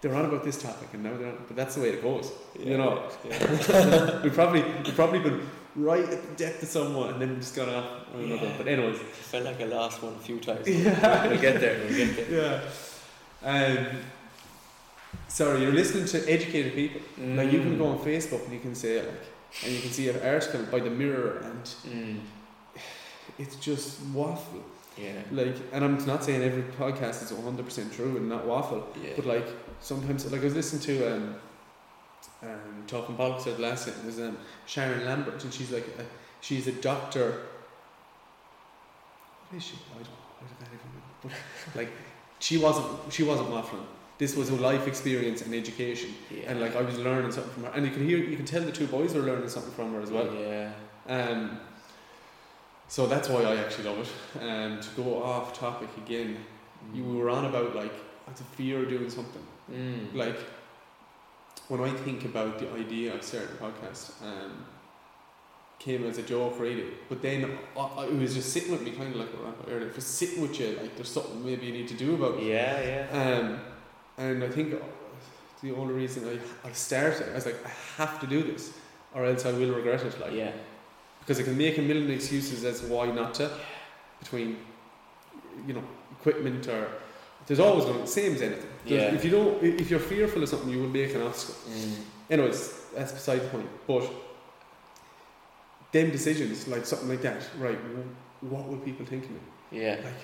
they're 0.00 0.14
on 0.14 0.24
about 0.26 0.44
this 0.44 0.60
topic, 0.62 0.88
and 0.92 1.02
now 1.02 1.16
they're 1.16 1.28
on, 1.28 1.38
but 1.48 1.56
that's 1.56 1.74
the 1.74 1.80
way 1.82 1.88
it 1.90 2.02
goes. 2.02 2.30
You 2.58 2.78
know. 2.78 3.08
Yeah. 3.28 4.20
we 4.22 4.30
probably 4.30 4.62
we 4.84 4.92
probably 4.92 5.18
been 5.18 5.40
right 5.74 6.04
at 6.04 6.22
the 6.22 6.34
depth 6.44 6.62
of 6.62 6.68
someone, 6.68 7.10
and 7.14 7.20
then 7.20 7.30
we 7.30 7.36
just 7.36 7.56
gone 7.56 7.68
off 7.68 8.06
on 8.14 8.20
another. 8.22 8.46
Yeah. 8.46 8.54
But 8.56 8.68
anyways, 8.68 8.96
I 9.00 9.02
felt 9.02 9.44
like 9.44 9.60
I 9.60 9.64
lost 9.64 10.02
one 10.02 10.14
a 10.14 10.18
few 10.18 10.38
times. 10.38 10.66
Yeah. 10.68 11.26
We'll 11.26 11.40
get 11.40 11.60
there. 11.60 11.78
We'll 11.84 11.96
get 11.96 12.30
there. 12.30 12.62
yeah. 13.42 13.48
Um, 13.50 13.86
sorry, 15.28 15.62
you're 15.62 15.72
listening 15.72 16.06
to 16.06 16.30
educated 16.30 16.74
people. 16.74 17.00
Like 17.36 17.52
you 17.52 17.60
can 17.60 17.76
go 17.78 17.86
on 17.88 17.98
Facebook 17.98 18.44
and 18.44 18.52
you 18.52 18.60
can 18.60 18.74
say 18.74 18.98
like, 19.02 19.24
and 19.64 19.72
you 19.72 19.80
can 19.80 19.90
see 19.90 20.08
an 20.08 20.20
article 20.24 20.62
by 20.70 20.78
the 20.80 20.90
Mirror, 20.90 21.38
and 21.44 21.64
Mm. 21.92 22.20
it's 23.38 23.56
just 23.56 24.00
waffle. 24.14 24.62
Yeah. 25.00 25.12
Like, 25.30 25.56
and 25.72 25.84
I'm 25.84 26.04
not 26.06 26.24
saying 26.24 26.42
every 26.42 26.62
podcast 26.62 27.22
is 27.22 27.32
100 27.32 27.64
percent 27.64 27.92
true 27.92 28.16
and 28.16 28.28
not 28.28 28.46
waffle, 28.46 28.86
Yeah. 29.02 29.10
but 29.16 29.26
like 29.26 29.46
sometimes, 29.80 30.30
like 30.30 30.40
I 30.40 30.44
was 30.44 30.54
listening 30.54 30.82
to 30.82 31.14
um, 31.16 31.34
um 32.42 32.84
talking 32.86 33.14
politics 33.16 33.56
the 33.56 33.62
last 33.62 33.86
night. 33.86 33.96
Was 34.04 34.18
um, 34.18 34.36
Sharon 34.66 35.04
Lambert, 35.04 35.42
and 35.44 35.52
she's 35.52 35.70
like, 35.70 35.86
a, 35.98 36.04
she's 36.40 36.66
a 36.66 36.72
doctor. 36.72 37.42
What 39.48 39.58
is 39.58 39.64
she? 39.64 39.74
I 39.92 40.02
don't. 40.02 40.08
I 40.40 40.64
don't 40.64 40.74
even 40.74 40.78
know. 40.94 41.30
But 41.66 41.76
like, 41.76 41.92
she 42.38 42.58
wasn't. 42.58 43.12
She 43.12 43.22
wasn't 43.22 43.50
waffling. 43.50 43.84
This 44.18 44.34
was 44.34 44.50
a 44.50 44.56
life 44.56 44.88
experience 44.88 45.42
and 45.42 45.54
education, 45.54 46.12
yeah. 46.28 46.50
and 46.50 46.60
like 46.60 46.74
I 46.74 46.82
was 46.82 46.98
learning 46.98 47.30
something 47.30 47.52
from 47.52 47.62
her, 47.64 47.70
and 47.70 47.86
you 47.86 47.92
can 47.92 48.04
hear, 48.04 48.18
you 48.18 48.36
can 48.36 48.44
tell 48.44 48.62
the 48.62 48.72
two 48.72 48.88
boys 48.88 49.14
were 49.14 49.20
learning 49.20 49.48
something 49.48 49.72
from 49.72 49.92
her 49.94 50.00
as 50.00 50.10
well. 50.10 50.28
Yeah. 50.34 50.72
Um, 51.08 51.60
so 52.88 53.06
that's 53.06 53.28
why 53.28 53.42
I 53.42 53.56
actually 53.56 53.84
love 53.84 53.98
it. 53.98 54.42
And 54.42 54.82
to 54.82 54.88
go 54.96 55.22
off 55.22 55.58
topic 55.58 55.90
again, 55.98 56.38
you 56.94 57.04
were 57.04 57.30
on 57.30 57.44
about 57.44 57.76
like 57.76 57.92
the 58.36 58.44
fear 58.44 58.82
of 58.82 58.88
doing 58.88 59.10
something. 59.10 59.42
Mm. 59.70 60.14
Like 60.14 60.38
when 61.68 61.82
I 61.82 61.90
think 61.90 62.24
about 62.24 62.58
the 62.58 62.72
idea 62.72 63.14
of 63.14 63.22
starting 63.22 63.50
a 63.60 63.64
podcast, 63.64 64.12
um, 64.22 64.64
came 65.78 66.04
as 66.06 66.18
a 66.18 66.22
joke 66.22 66.58
really, 66.58 66.84
but 67.08 67.22
then 67.22 67.56
I, 67.76 67.80
I, 67.80 68.04
it 68.06 68.18
was 68.18 68.34
just 68.34 68.52
sitting 68.52 68.72
with 68.72 68.82
me, 68.82 68.90
kind 68.92 69.14
of 69.14 69.20
like 69.20 69.28
what 69.28 69.68
earlier, 69.70 69.90
just 69.90 70.16
sitting 70.16 70.42
with 70.42 70.58
you. 70.58 70.78
Like 70.80 70.96
there's 70.96 71.10
something 71.10 71.44
maybe 71.44 71.66
you 71.66 71.72
need 71.72 71.88
to 71.88 71.94
do 71.94 72.14
about 72.14 72.38
it. 72.38 72.44
Yeah, 72.44 73.06
yeah. 73.12 73.38
Um, 73.38 73.60
and 74.16 74.42
I 74.42 74.48
think 74.48 74.74
the 75.62 75.74
only 75.74 75.94
reason 75.94 76.26
I, 76.28 76.68
I 76.68 76.72
started, 76.72 77.30
I 77.30 77.34
was 77.34 77.46
like, 77.46 77.64
I 77.64 77.70
have 77.96 78.18
to 78.20 78.26
do 78.26 78.42
this, 78.42 78.72
or 79.14 79.24
else 79.24 79.46
I 79.46 79.52
will 79.52 79.74
regret 79.74 80.02
it. 80.02 80.20
Like, 80.20 80.32
yeah. 80.32 80.52
Because 81.28 81.38
I 81.40 81.42
can 81.42 81.58
make 81.58 81.76
a 81.76 81.82
million 81.82 82.10
excuses 82.10 82.64
as 82.64 82.80
to 82.80 82.86
why 82.86 83.10
not 83.10 83.34
to, 83.34 83.50
between, 84.18 84.56
you 85.66 85.74
know, 85.74 85.84
equipment 86.12 86.66
or 86.68 86.88
there's 87.46 87.60
always 87.60 87.84
going 87.84 88.06
same 88.06 88.32
as 88.34 88.40
anything. 88.40 88.70
There's- 88.86 89.12
Yeah. 89.12 89.14
If 89.18 89.24
you 89.26 89.30
don't, 89.30 89.62
if 89.62 89.90
you're 89.90 90.00
fearful 90.00 90.42
of 90.42 90.48
something, 90.48 90.70
you 90.70 90.78
will 90.80 90.88
make 90.88 91.14
an 91.14 91.20
obstacle. 91.20 91.70
Mm. 91.70 91.96
Anyways, 92.30 92.60
that's 92.94 93.12
beside 93.12 93.40
the 93.42 93.48
point. 93.48 93.68
But 93.86 94.10
them 95.92 96.10
decisions, 96.10 96.66
like 96.66 96.86
something 96.86 97.10
like 97.10 97.20
that, 97.22 97.42
right? 97.58 97.78
What 98.40 98.66
will 98.68 98.78
people 98.78 99.04
think 99.04 99.24
of 99.24 99.30
me? 99.32 99.40
Yeah. 99.70 99.96
Like, 100.04 100.14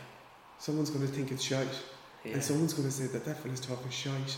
someone's 0.58 0.88
going 0.88 1.06
to 1.06 1.12
think 1.12 1.30
it's 1.32 1.42
shite. 1.42 1.66
yeah. 2.24 2.32
And 2.34 2.42
someone's 2.42 2.72
going 2.72 2.88
to 2.88 2.94
say 2.94 3.06
that 3.08 3.26
that 3.26 3.36
fella's 3.42 3.60
talking 3.60 3.90
shite. 3.90 4.36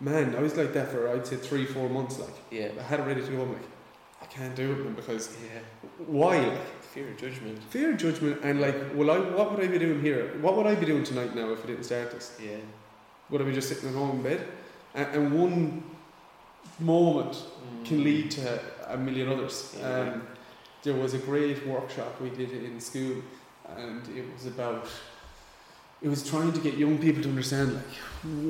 Man, 0.00 0.36
I 0.36 0.40
was 0.40 0.56
like 0.56 0.72
that 0.74 0.90
for 0.92 1.08
I'd 1.08 1.26
say 1.26 1.36
three, 1.36 1.66
four 1.66 1.88
months. 1.88 2.18
Like 2.20 2.36
yeah. 2.52 2.68
I 2.78 2.82
had 2.82 3.00
it 3.00 3.04
ready 3.04 3.22
to 3.22 3.30
go. 3.32 3.42
I'm 3.42 3.52
like, 3.52 3.62
I 4.22 4.26
can't 4.26 4.54
do 4.54 4.70
it 4.72 4.78
man, 4.84 4.94
because 4.94 5.28
Yeah. 5.42 5.60
Why? 5.98 6.38
Like 6.38 6.82
Fear 6.94 7.08
of 7.08 7.16
judgment. 7.16 7.58
fear 7.70 7.90
of 7.92 7.98
judgment 7.98 8.40
and 8.44 8.60
like, 8.60 8.76
well, 8.94 9.10
I 9.10 9.18
what 9.18 9.50
would 9.50 9.64
I 9.64 9.66
be 9.66 9.78
doing 9.78 10.00
here? 10.00 10.36
What 10.40 10.56
would 10.56 10.66
I 10.66 10.74
be 10.76 10.86
doing 10.86 11.02
tonight 11.02 11.34
now 11.34 11.50
if 11.50 11.64
I 11.64 11.66
didn't 11.66 11.84
start 11.84 12.12
this? 12.12 12.38
Yeah. 12.40 12.56
Would 13.30 13.40
I 13.42 13.44
be 13.44 13.52
just 13.52 13.68
sitting 13.68 13.88
at 13.88 13.94
home 13.96 14.10
in 14.18 14.22
bed? 14.22 14.46
And, 14.94 15.06
and 15.16 15.40
one 15.40 15.82
moment 16.78 17.34
Mm. 17.34 17.84
can 17.86 18.04
lead 18.04 18.30
to 18.32 18.60
a 18.88 18.96
million 18.96 19.28
others. 19.28 19.74
Yeah. 19.78 20.00
Um, 20.00 20.22
there 20.82 20.94
was 20.94 21.14
a 21.14 21.18
great 21.18 21.66
workshop 21.66 22.20
we 22.20 22.28
did 22.30 22.52
in 22.52 22.78
school, 22.80 23.22
and 23.76 24.06
it 24.16 24.24
was 24.34 24.46
about. 24.46 24.86
It 26.02 26.08
was 26.08 26.28
trying 26.28 26.52
to 26.52 26.60
get 26.60 26.76
young 26.76 26.98
people 26.98 27.22
to 27.22 27.28
understand, 27.30 27.72
like, 27.74 27.94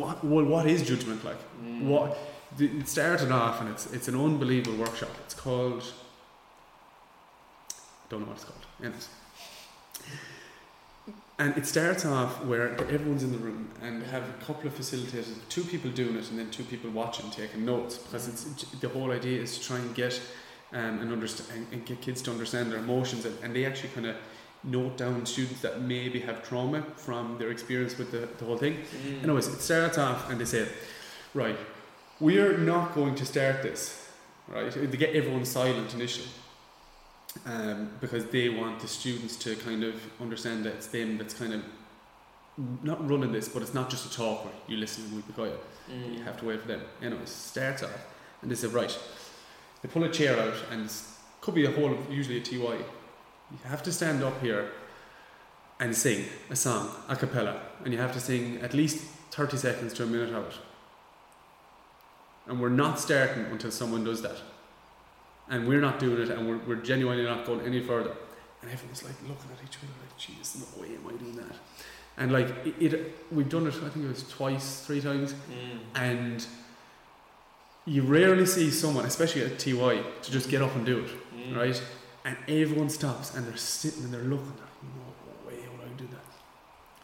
what 0.01 0.25
well, 0.25 0.45
what 0.45 0.67
is 0.67 0.83
judgment 0.83 1.25
like? 1.25 1.39
Mm. 1.65 1.83
What 1.87 2.19
it 2.59 2.89
started 2.89 3.31
off, 3.31 3.61
and 3.61 3.71
it's 3.71 3.87
it's 3.93 4.09
an 4.09 4.17
unbelievable 4.21 4.77
workshop. 4.79 5.11
It's 5.25 5.35
called. 5.35 5.85
Don't 8.09 8.21
know 8.21 8.27
what 8.27 8.37
it's 8.37 8.45
called. 8.45 8.67
Anyways. 8.83 9.09
And 11.39 11.57
it 11.57 11.67
starts 11.67 12.05
off 12.07 12.45
where 12.45 12.81
everyone's 12.83 13.25
in 13.25 13.33
the 13.33 13.39
room 13.39 13.69
and 13.83 14.03
have 14.05 14.23
a 14.23 14.45
couple 14.45 14.69
of 14.69 14.79
facilitators, 14.79 15.37
two 15.49 15.65
people 15.65 15.91
doing 15.91 16.17
it 16.17 16.31
and 16.31 16.39
then 16.39 16.51
two 16.51 16.63
people 16.63 16.91
watching, 16.91 17.29
taking 17.31 17.65
notes. 17.65 17.99
Because 17.99 18.29
it's 18.29 18.45
the 18.81 18.89
whole 18.89 19.11
idea 19.11 19.41
is 19.43 19.59
to 19.59 19.67
try 19.67 19.79
and 19.79 19.95
get 19.95 20.21
um, 20.73 21.01
and 21.01 21.13
understand 21.13 21.67
and 21.73 21.85
get 21.85 22.01
kids 22.01 22.23
to 22.23 22.31
understand 22.31 22.71
their 22.71 22.79
emotions, 22.79 23.25
and, 23.25 23.37
and 23.43 23.55
they 23.55 23.65
actually 23.65 23.91
kind 23.91 24.07
of 24.07 24.17
note 24.63 24.97
down 24.97 25.27
students 25.27 25.61
that 25.61 25.83
maybe 25.83 26.21
have 26.21 26.43
trauma 26.43 26.83
from 26.97 27.37
their 27.39 27.51
experience 27.51 27.99
with 27.99 28.11
the, 28.11 28.29
the 28.39 28.45
whole 28.45 28.57
thing. 28.57 28.79
Mm. 29.07 29.25
Anyways, 29.25 29.49
it 29.49 29.61
starts 29.61 29.99
off 29.99 30.31
and 30.31 30.41
they 30.41 30.45
say, 30.45 30.67
right, 31.35 31.57
we're 32.21 32.57
not 32.59 32.95
going 32.95 33.15
to 33.17 33.27
start 33.27 33.63
this, 33.63 34.09
right? 34.49 34.73
They 34.73 34.97
get 34.97 35.15
everyone 35.15 35.45
silent 35.45 35.95
initially. 35.95 36.29
Um, 37.47 37.91
because 38.01 38.27
they 38.27 38.49
want 38.49 38.81
the 38.81 38.89
students 38.89 39.37
to 39.39 39.57
kind 39.57 39.83
of 39.83 39.95
understand 40.21 40.65
that 40.65 40.75
it's 40.75 40.87
them 40.87 41.19
that's 41.19 41.35
kind 41.35 41.53
of 41.53 41.63
not 42.83 43.09
running 43.09 43.33
this, 43.33 43.49
but 43.49 43.61
it's 43.61 43.75
not 43.75 43.91
just 43.91 44.07
a 44.07 44.17
talk 44.17 44.45
where 44.45 44.55
you 44.69 44.77
listen 44.77 45.05
and 45.05 45.17
we 45.17 45.23
be 45.23 45.33
quiet. 45.33 45.61
Mm. 45.91 46.19
You 46.19 46.23
have 46.23 46.39
to 46.39 46.47
wait 46.47 46.63
for 46.63 46.69
them. 46.69 46.81
Anyways, 47.03 47.29
starts 47.29 47.83
off 47.83 48.07
and 48.41 48.51
they 48.51 48.55
say, 48.55 48.69
right, 48.69 48.97
they 49.83 49.89
pull 49.89 50.05
a 50.05 50.09
chair 50.09 50.39
out 50.41 50.55
and 50.71 50.87
it 50.87 51.03
could 51.41 51.55
be 51.55 51.67
a 51.67 51.71
whole, 51.73 51.97
usually 52.09 52.39
a 52.39 52.41
TY. 52.41 52.57
You 52.57 53.59
have 53.65 53.83
to 53.83 53.93
stand 53.93 54.23
up 54.23 54.41
here 54.41 54.71
and 55.81 55.95
sing 55.95 56.25
a 56.51 56.57
song 56.57 56.89
a 57.09 57.17
cappella, 57.17 57.61
and 57.85 57.93
you 57.93 57.99
have 57.99 58.13
to 58.13 58.21
sing 58.21 58.59
at 58.63 58.75
least 58.75 59.05
30 59.33 59.57
seconds 59.57 59.93
to 59.95 60.05
a 60.05 60.07
minute 60.07 60.33
of 60.33 60.47
it. 60.47 60.55
And 62.47 62.61
we're 62.61 62.69
not 62.69 63.01
starting 63.01 63.45
until 63.47 63.71
someone 63.71 64.05
does 64.05 64.23
that. 64.23 64.37
And 65.49 65.69
we're 65.69 65.81
not 65.81 65.99
doing 65.99 66.23
it, 66.23 66.31
and 66.31 66.49
we're, 66.49 66.59
we're 66.67 66.83
genuinely 66.83 67.25
not 67.25 67.45
going 67.45 67.61
any 67.67 67.81
further. 67.81 68.13
And 68.63 68.71
everyone's 68.73 69.03
like 69.03 69.13
looking 69.23 69.51
at 69.53 69.63
each 69.63 69.77
other, 69.77 69.89
like, 70.01 70.17
"Jesus, 70.17 70.57
no 70.59 70.81
way 70.83 70.89
am 70.95 71.07
I 71.07 71.13
doing 71.19 71.37
that." 71.37 71.57
And 72.17 72.33
like 72.33 72.49
it, 72.67 72.75
it 72.93 73.17
we've 73.31 73.49
done 73.49 73.67
it. 73.67 73.75
I 73.75 73.89
think 73.91 74.07
it 74.07 74.09
was 74.09 74.27
twice, 74.29 74.81
three 74.87 75.01
times, 75.03 75.35
Mm. 75.35 75.79
and 75.97 76.47
you 77.87 78.03
rarely 78.03 78.47
see 78.47 78.71
someone, 78.71 79.05
especially 79.05 79.43
at 79.45 79.59
TY, 79.59 80.03
to 80.23 80.31
just 80.33 80.49
get 80.49 80.63
up 80.63 80.75
and 80.75 80.87
do 80.87 81.01
it, 81.01 81.11
Mm. 81.37 81.57
right? 81.57 81.83
And 82.25 82.37
everyone 82.49 82.89
stops 82.89 83.35
and 83.35 83.47
they're 83.47 83.57
sitting 83.59 84.05
and 84.05 84.15
they're 84.15 84.23
looking. 84.23 84.55
They're, 84.57 84.89
no 84.97 85.47
way 85.47 85.57
would 85.71 85.87
I 85.87 85.93
do 85.99 86.07
that. 86.07 86.25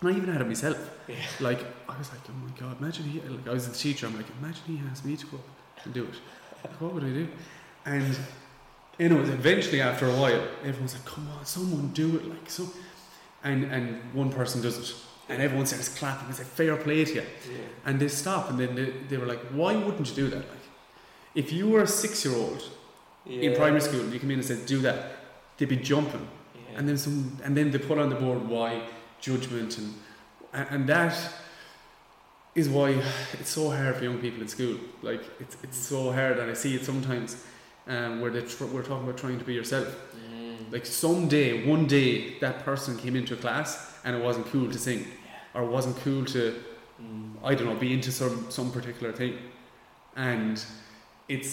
And 0.01 0.09
I 0.09 0.17
even 0.17 0.33
had 0.33 0.41
it 0.41 0.47
myself. 0.47 0.79
Yeah. 1.09 1.17
Like 1.41 1.61
I 1.89 1.99
was 1.99 2.09
like, 2.11 2.21
oh 2.31 2.33
my 2.33 2.51
god, 2.59 2.81
imagine 2.81 3.05
he. 3.05 3.21
Like 3.21 3.47
I 3.47 3.53
was 3.53 3.69
the 3.69 3.75
teacher. 3.77 4.07
I'm 4.07 4.17
like, 4.17 4.25
imagine 4.41 4.63
he 4.67 4.81
asked 4.91 5.05
me 5.05 5.15
to 5.19 5.27
go 5.27 5.37
up 5.37 5.85
and 5.85 5.93
do 5.93 6.05
it. 6.05 6.15
Like, 6.65 6.81
what 6.81 6.95
would 6.95 7.05
I 7.05 7.09
do? 7.11 7.29
And 7.91 8.17
you 8.99 9.09
know, 9.09 9.21
eventually 9.21 9.81
after 9.81 10.07
a 10.07 10.13
while, 10.13 10.43
everyone's 10.63 10.95
like, 10.95 11.05
come 11.05 11.27
on, 11.37 11.45
someone 11.45 11.89
do 11.89 12.17
it. 12.17 12.25
Like 12.29 12.49
so, 12.49 12.65
and 13.43 13.65
and 13.65 13.85
one 14.15 14.31
person 14.31 14.63
does 14.63 14.79
it, 14.79 14.95
and 15.29 15.43
everyone 15.43 15.67
starts 15.67 15.89
clapping. 15.99 16.29
It's 16.31 16.39
like 16.39 16.49
fair 16.49 16.77
play 16.77 17.05
to 17.05 17.15
you. 17.15 17.21
Yeah. 17.23 17.87
And 17.87 17.99
they 17.99 18.09
stop, 18.09 18.49
and 18.51 18.59
then 18.61 18.75
they, 18.77 18.91
they 19.09 19.17
were 19.17 19.27
like, 19.27 19.41
why 19.61 19.75
wouldn't 19.75 20.09
you 20.11 20.15
do 20.15 20.29
that? 20.29 20.45
Like, 20.55 20.67
if 21.35 21.53
you 21.53 21.69
were 21.69 21.83
a 21.83 21.87
six 21.87 22.25
year 22.25 22.37
old 22.37 22.63
in 23.27 23.57
primary 23.57 23.81
school, 23.81 24.01
and 24.01 24.13
you 24.13 24.21
come 24.21 24.31
in 24.31 24.39
and 24.39 24.47
said, 24.47 24.67
do 24.67 24.79
that, 24.83 24.99
they'd 25.57 25.69
be 25.69 25.77
jumping. 25.77 26.29
Yeah. 26.55 26.79
And 26.79 26.89
then 26.89 26.97
some, 26.97 27.39
and 27.45 27.57
then 27.57 27.71
they 27.73 27.79
put 27.79 27.99
on 27.99 28.09
the 28.09 28.17
board 28.17 28.47
why 28.49 28.83
judgment 29.21 29.79
and 29.79 29.95
and, 30.53 30.67
and 30.71 30.87
that 30.89 31.17
is 32.55 32.69
why 32.69 33.03
it's 33.33 33.51
so 33.51 33.71
hard 33.71 33.97
for 33.97 34.05
young 34.05 34.19
people 34.19 34.43
in 34.43 34.49
school. 34.49 34.77
Like 35.03 35.23
it's 35.41 35.57
it's 35.63 35.79
mm. 35.79 35.91
so 35.93 36.13
hard, 36.13 36.39
and 36.39 36.51
I 36.51 36.55
see 36.55 36.75
it 36.75 36.85
sometimes 36.85 37.45
um, 37.91 38.21
where 38.21 38.31
they 38.31 38.43
tr- 38.43 38.65
we're 38.75 38.83
talking 38.91 39.05
about 39.09 39.19
trying 39.19 39.39
to 39.39 39.45
be 39.45 39.55
yourself. 39.61 39.89
Mm. 40.33 40.73
Like 40.73 40.87
someday, 40.87 41.49
one 41.75 41.85
day, 41.87 42.39
that 42.45 42.57
person 42.65 42.97
came 42.97 43.15
into 43.17 43.35
a 43.35 43.37
class 43.37 43.69
and 44.05 44.11
it 44.17 44.23
wasn't 44.23 44.47
cool 44.53 44.69
to 44.71 44.79
sing, 44.79 45.07
or 45.55 45.63
it 45.69 45.71
wasn't 45.79 45.97
cool 46.05 46.25
to 46.37 46.43
Mm. 47.03 47.33
I 47.43 47.55
don't 47.55 47.67
know 47.67 47.75
be 47.89 47.95
into 47.95 48.13
some 48.13 48.51
some 48.51 48.71
particular 48.71 49.11
thing, 49.21 49.33
and 50.17 50.63
it's 51.29 51.53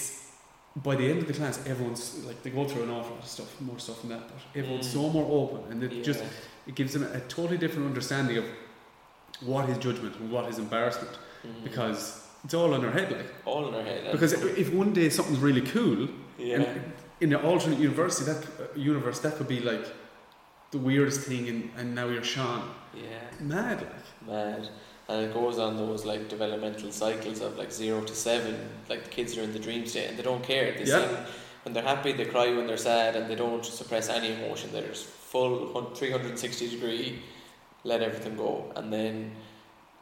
by 0.76 0.94
the 0.94 1.06
end 1.10 1.20
of 1.22 1.26
the 1.26 1.32
class, 1.32 1.56
everyone's 1.66 2.22
like 2.26 2.42
they 2.42 2.50
go 2.50 2.64
through 2.68 2.82
an 2.82 2.90
awful 2.90 3.14
lot 3.14 3.22
of 3.24 3.28
stuff, 3.36 3.50
more 3.62 3.78
stuff 3.78 3.98
than 4.02 4.10
that, 4.10 4.24
but 4.28 4.36
everyone's 4.60 4.86
Mm. 4.88 4.92
so 4.92 5.08
more 5.08 5.26
open, 5.42 5.60
and 5.72 5.82
it 5.82 5.92
Yeah. 5.92 6.02
just 6.10 6.22
it 6.66 6.74
gives 6.74 6.92
them 6.92 7.04
a 7.04 7.20
totally 7.36 7.56
different 7.56 7.86
understanding 7.92 8.36
of 8.36 8.44
what 9.40 9.70
is 9.70 9.78
judgment 9.78 10.14
and 10.20 10.30
what 10.30 10.44
is 10.50 10.58
embarrassment 10.58 11.14
Mm. 11.46 11.64
because 11.64 12.00
it's 12.44 12.52
all 12.52 12.74
in 12.74 12.84
our 12.84 12.92
head 12.98 13.10
like 13.10 13.30
all 13.46 13.68
in 13.68 13.74
our 13.74 13.82
head. 13.90 14.12
because 14.12 14.32
if 14.64 14.68
one 14.82 14.92
day 14.92 15.08
something's 15.08 15.38
really 15.48 15.62
cool 15.76 16.08
yeah. 16.38 16.56
and 16.56 16.92
in 17.20 17.32
an 17.32 17.44
alternate 17.44 17.78
university 17.78 18.30
that 18.32 18.44
uh, 18.44 18.64
universe 18.76 19.18
that 19.20 19.36
could 19.36 19.48
be 19.48 19.60
like 19.60 19.86
the 20.70 20.78
weirdest 20.78 21.22
thing 21.22 21.48
and, 21.48 21.70
and 21.76 21.94
now 21.94 22.06
you're 22.08 22.22
Sean 22.22 22.62
yeah. 22.94 23.02
mad 23.40 23.80
like 23.80 24.26
Mad. 24.26 24.68
And 25.10 25.24
it 25.24 25.32
goes 25.32 25.58
on 25.58 25.76
those 25.76 26.04
like 26.04 26.28
developmental 26.28 26.92
cycles 26.92 27.40
of 27.40 27.56
like 27.56 27.72
zero 27.72 28.02
to 28.02 28.14
seven. 28.14 28.56
Like 28.90 29.04
the 29.04 29.10
kids 29.10 29.38
are 29.38 29.42
in 29.42 29.52
the 29.54 29.58
dream 29.58 29.86
state 29.86 30.08
and 30.10 30.18
they 30.18 30.22
don't 30.22 30.42
care. 30.42 30.72
They 30.72 30.84
Yeah. 30.84 31.08
sing 31.08 31.16
when 31.68 31.74
they're 31.74 31.82
happy, 31.82 32.12
they 32.12 32.24
cry 32.24 32.50
when 32.54 32.66
they're 32.66 32.76
sad, 32.76 33.16
and 33.16 33.28
they 33.30 33.34
don't 33.34 33.64
suppress 33.64 34.08
any 34.08 34.32
emotion. 34.32 34.70
They're 34.72 34.86
just 34.88 35.04
full 35.04 35.72
hun- 35.72 35.94
360 35.94 36.70
degree, 36.70 37.22
let 37.84 38.00
everything 38.02 38.36
go. 38.36 38.72
And 38.76 38.92
then, 38.92 39.32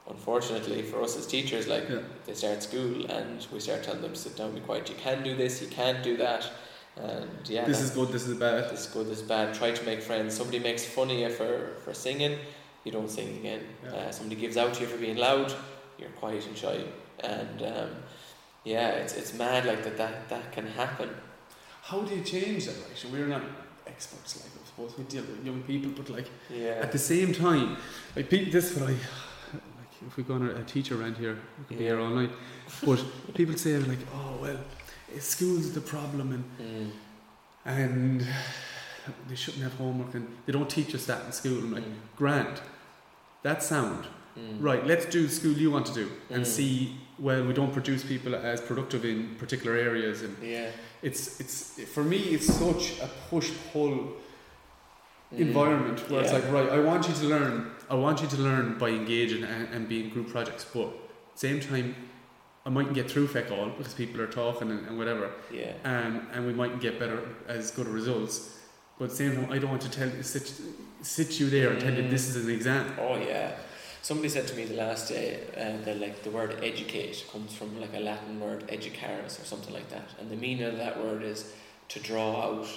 unfortunately 0.08 0.82
for 0.82 1.02
us 1.02 1.16
as 1.16 1.26
teachers, 1.26 1.66
like 1.66 1.88
Yeah. 1.88 2.00
they 2.26 2.34
start 2.34 2.62
school 2.62 3.06
and 3.10 3.46
we 3.52 3.60
start 3.60 3.82
telling 3.82 4.02
them, 4.02 4.14
sit 4.14 4.36
down, 4.36 4.52
be 4.54 4.60
quiet. 4.60 4.88
You 4.88 4.96
can 4.96 5.22
do 5.22 5.34
this, 5.36 5.60
you 5.62 5.68
can't 5.68 6.02
do 6.02 6.16
that. 6.18 6.48
And 6.96 7.28
yeah, 7.48 7.66
this 7.66 7.80
is 7.82 7.90
good 7.90 8.08
this 8.08 8.26
is 8.26 8.38
bad 8.38 8.70
this 8.70 8.80
is 8.86 8.86
good, 8.86 9.06
this 9.06 9.18
is 9.20 9.28
bad. 9.28 9.54
Try 9.54 9.70
to 9.72 9.84
make 9.84 10.00
friends. 10.00 10.34
Somebody 10.34 10.60
makes 10.60 10.84
fun 10.84 11.10
of 11.10 11.18
you 11.18 11.28
for, 11.30 11.74
for 11.84 11.92
singing, 11.92 12.38
you 12.84 12.92
don't 12.92 13.10
sing 13.10 13.36
again. 13.38 13.62
Yeah. 13.84 13.90
Uh, 13.94 14.10
somebody 14.10 14.40
gives 14.40 14.56
out 14.56 14.72
to 14.74 14.80
you 14.82 14.86
for 14.86 14.96
being 14.96 15.16
loud, 15.16 15.52
you're 15.98 16.08
quiet 16.10 16.46
and 16.46 16.56
shy. 16.56 16.84
And 17.20 17.62
um, 17.62 17.90
yeah, 18.64 18.88
it's, 18.90 19.14
it's 19.14 19.34
mad 19.34 19.66
like 19.66 19.84
that, 19.84 19.96
that 19.98 20.28
that 20.30 20.52
can 20.52 20.66
happen. 20.66 21.10
how 21.90 22.00
do 22.06 22.14
you 22.16 22.22
change 22.24 22.60
that 22.66 22.76
like 22.84 22.96
so 23.00 23.06
we're 23.14 23.28
not 23.36 23.42
experts 23.86 24.30
like 24.42 24.50
I 24.60 24.66
suppose 24.70 24.98
we 24.98 25.04
deal 25.04 25.22
with 25.30 25.44
young 25.48 25.62
people 25.70 25.90
but 25.98 26.08
like 26.16 26.28
Yeah. 26.50 26.84
at 26.86 26.90
the 26.96 26.98
same 27.12 27.30
time 27.32 27.68
like 28.16 28.26
people 28.32 28.50
this 28.56 28.66
is 28.72 28.78
what 28.80 28.90
I 28.90 28.96
if 30.06 30.16
we 30.16 30.22
go 30.22 30.34
on 30.34 30.48
a, 30.48 30.54
a 30.60 30.64
teacher 30.64 31.00
around 31.00 31.16
here 31.16 31.38
we 31.58 31.64
could 31.64 31.78
be 31.78 31.84
here 31.84 32.00
all 32.00 32.10
night 32.10 32.30
but 32.84 33.02
people 33.34 33.56
say 33.56 33.78
like 33.78 33.98
oh 34.14 34.36
well 34.40 34.58
eh, 35.14 35.18
school's 35.20 35.72
the 35.72 35.80
problem 35.80 36.32
and 36.32 36.44
Mm. 36.60 36.90
and 37.64 38.26
they 39.28 39.34
shouldn't 39.36 39.62
have 39.62 39.74
homework 39.74 40.14
and 40.14 40.26
they 40.46 40.52
don't 40.52 40.68
teach 40.68 40.92
us 40.94 41.06
that 41.06 41.24
in 41.26 41.32
school. 41.32 41.58
I'm 41.58 41.72
like, 41.72 41.84
Mm. 41.84 41.94
grand, 42.16 42.60
that's 43.42 43.66
sound. 43.66 44.04
Mm. 44.36 44.56
Right, 44.60 44.84
let's 44.84 45.06
do 45.06 45.28
school 45.28 45.52
you 45.52 45.70
want 45.70 45.86
to 45.86 45.94
do 45.94 46.10
and 46.30 46.42
Mm. 46.42 46.46
see, 46.46 46.96
well, 47.18 47.44
we 47.46 47.52
don't 47.52 47.72
produce 47.72 48.02
people 48.04 48.34
as 48.34 48.60
productive 48.60 49.04
in 49.04 49.36
particular 49.36 49.76
areas. 49.76 50.22
And 50.22 50.36
Yeah. 50.42 50.70
it's, 51.02 51.38
it's 51.40 51.80
for 51.94 52.02
me, 52.02 52.16
it's 52.34 52.46
such 52.52 52.98
a 53.00 53.08
push 53.30 53.50
pull 53.72 53.92
Mm. 55.32 55.38
environment 55.38 55.98
where 56.10 56.22
it's 56.22 56.32
like, 56.32 56.50
right, 56.50 56.68
I 56.70 56.80
want 56.80 57.08
you 57.08 57.14
to 57.14 57.24
learn, 57.26 57.70
I 57.88 57.94
want 57.94 58.20
you 58.22 58.28
to 58.28 58.36
learn 58.36 58.78
by 58.78 58.88
engaging 58.90 59.44
and, 59.44 59.68
and 59.72 59.88
being 59.88 60.10
group 60.10 60.28
projects, 60.28 60.64
but 60.72 60.88
same 61.34 61.60
time, 61.60 61.94
I 62.64 62.68
mightn't 62.70 62.94
get 62.94 63.08
through 63.10 63.28
feck 63.28 63.50
all 63.52 63.68
because 63.70 63.94
people 63.94 64.20
are 64.20 64.26
talking 64.26 64.70
and, 64.70 64.86
and 64.88 64.98
whatever 64.98 65.30
Yeah. 65.52 65.72
um, 65.84 66.26
and 66.32 66.46
we 66.46 66.52
mightn't 66.52 66.80
get 66.80 66.98
better 66.98 67.20
as 67.46 67.70
good 67.70 67.86
results. 67.86 68.58
But 68.98 69.12
same 69.12 69.34
time, 69.36 69.52
I 69.52 69.58
don't 69.58 69.70
want 69.70 69.82
to 69.82 69.90
tell 69.90 70.10
sit, 70.22 70.50
sit 71.02 71.38
you 71.38 71.48
there 71.50 71.70
and 71.70 71.80
tell 71.80 71.94
you 71.94 72.02
Mm. 72.02 72.10
this 72.10 72.26
is 72.28 72.44
an 72.44 72.50
exam. 72.50 72.92
Oh 72.98 73.16
yeah. 73.16 73.52
Somebody 74.02 74.28
said 74.28 74.46
to 74.48 74.54
me 74.56 74.64
the 74.64 74.74
last 74.76 75.08
day 75.08 75.40
uh, 75.56 75.84
that 75.84 76.00
like 76.00 76.22
the 76.22 76.30
word 76.30 76.58
educate 76.62 77.24
comes 77.32 77.54
from 77.54 77.80
like 77.80 77.94
a 77.94 78.00
Latin 78.00 78.40
word 78.40 78.66
educaris 78.68 79.40
or 79.40 79.44
something 79.44 79.74
like 79.74 79.88
that, 79.90 80.08
and 80.18 80.30
the 80.30 80.36
meaning 80.36 80.64
of 80.64 80.76
that 80.78 80.98
word 81.02 81.22
is 81.22 81.52
to 81.88 82.00
draw 82.00 82.40
out. 82.42 82.68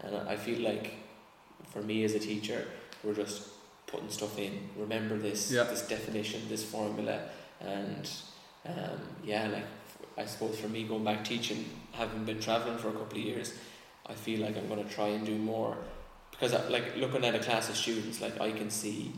And 0.00 0.16
I 0.28 0.36
feel 0.36 0.60
like 0.60 0.94
for 1.72 1.82
me 1.82 2.04
as 2.04 2.14
a 2.14 2.18
teacher, 2.20 2.66
we're 3.04 3.14
just 3.14 3.48
putting 3.90 4.10
stuff 4.10 4.38
in. 4.38 4.68
Remember 4.76 5.16
this, 5.18 5.50
Yeah. 5.50 5.64
this 5.64 5.82
definition, 5.82 6.42
this 6.48 6.64
formula, 6.64 7.20
and 7.60 8.08
um, 8.66 9.00
yeah, 9.24 9.48
like 9.48 9.64
I 10.18 10.26
suppose 10.26 10.58
for 10.58 10.68
me 10.68 10.84
going 10.84 11.04
back 11.04 11.24
teaching, 11.24 11.64
having 11.92 12.24
been 12.24 12.40
traveling 12.40 12.78
for 12.78 12.88
a 12.88 12.92
couple 12.92 13.18
of 13.18 13.24
years, 13.24 13.54
I 14.06 14.14
feel 14.14 14.40
like 14.40 14.56
I'm 14.56 14.68
going 14.68 14.84
to 14.86 14.92
try 14.94 15.08
and 15.08 15.24
do 15.26 15.36
more 15.36 15.76
because 16.30 16.52
I, 16.54 16.66
like 16.68 16.96
looking 16.96 17.24
at 17.24 17.34
a 17.34 17.38
class 17.38 17.68
of 17.68 17.76
students, 17.76 18.20
like 18.20 18.40
I 18.40 18.50
can 18.52 18.70
see 18.70 19.12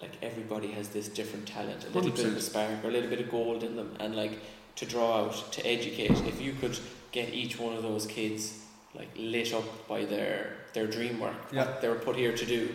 like 0.00 0.12
everybody 0.22 0.68
has 0.72 0.88
this 0.88 1.08
different 1.08 1.46
talent, 1.46 1.84
a 1.84 1.90
little 1.90 2.10
bit 2.10 2.24
of 2.26 2.32
a 2.32 2.36
100%. 2.36 2.40
spark 2.40 2.84
or 2.84 2.88
a 2.88 2.90
little 2.90 3.08
bit 3.10 3.20
of 3.20 3.30
gold 3.30 3.62
in 3.62 3.76
them, 3.76 3.94
and 4.00 4.16
like 4.16 4.32
to 4.76 4.86
draw 4.86 5.20
out, 5.26 5.52
to 5.52 5.64
educate. 5.66 6.10
If 6.26 6.40
you 6.40 6.54
could 6.54 6.76
get 7.12 7.32
each 7.32 7.58
one 7.58 7.74
of 7.76 7.82
those 7.82 8.06
kids 8.06 8.58
like 8.94 9.08
lit 9.16 9.52
up 9.54 9.86
by 9.88 10.04
their 10.04 10.56
their 10.72 10.86
dream 10.86 11.20
work, 11.20 11.36
Yeah. 11.52 11.66
what 11.66 11.80
they 11.82 11.88
were 11.88 11.94
put 11.96 12.16
here 12.16 12.34
to 12.36 12.46
do, 12.46 12.68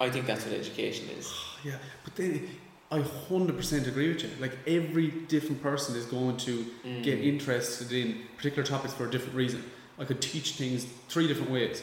I 0.00 0.10
think 0.10 0.26
that's 0.26 0.44
what 0.44 0.54
education 0.54 1.08
is. 1.18 1.32
Yeah, 1.64 1.74
but 2.04 2.14
then 2.14 2.48
I 2.90 3.00
hundred 3.28 3.56
percent 3.56 3.88
agree 3.88 4.08
with 4.12 4.22
you. 4.22 4.30
Like 4.40 4.56
every 4.66 5.08
different 5.26 5.60
person 5.60 5.96
is 5.96 6.06
going 6.06 6.36
to 6.38 6.64
Mm. 6.86 7.02
get 7.02 7.18
interested 7.18 7.90
in 7.92 8.22
particular 8.36 8.62
topics 8.62 8.94
for 8.94 9.06
a 9.06 9.10
different 9.10 9.34
reason. 9.34 9.60
I 9.98 10.04
could 10.04 10.20
teach 10.22 10.52
things 10.52 10.86
three 11.08 11.26
different 11.26 11.50
ways 11.50 11.82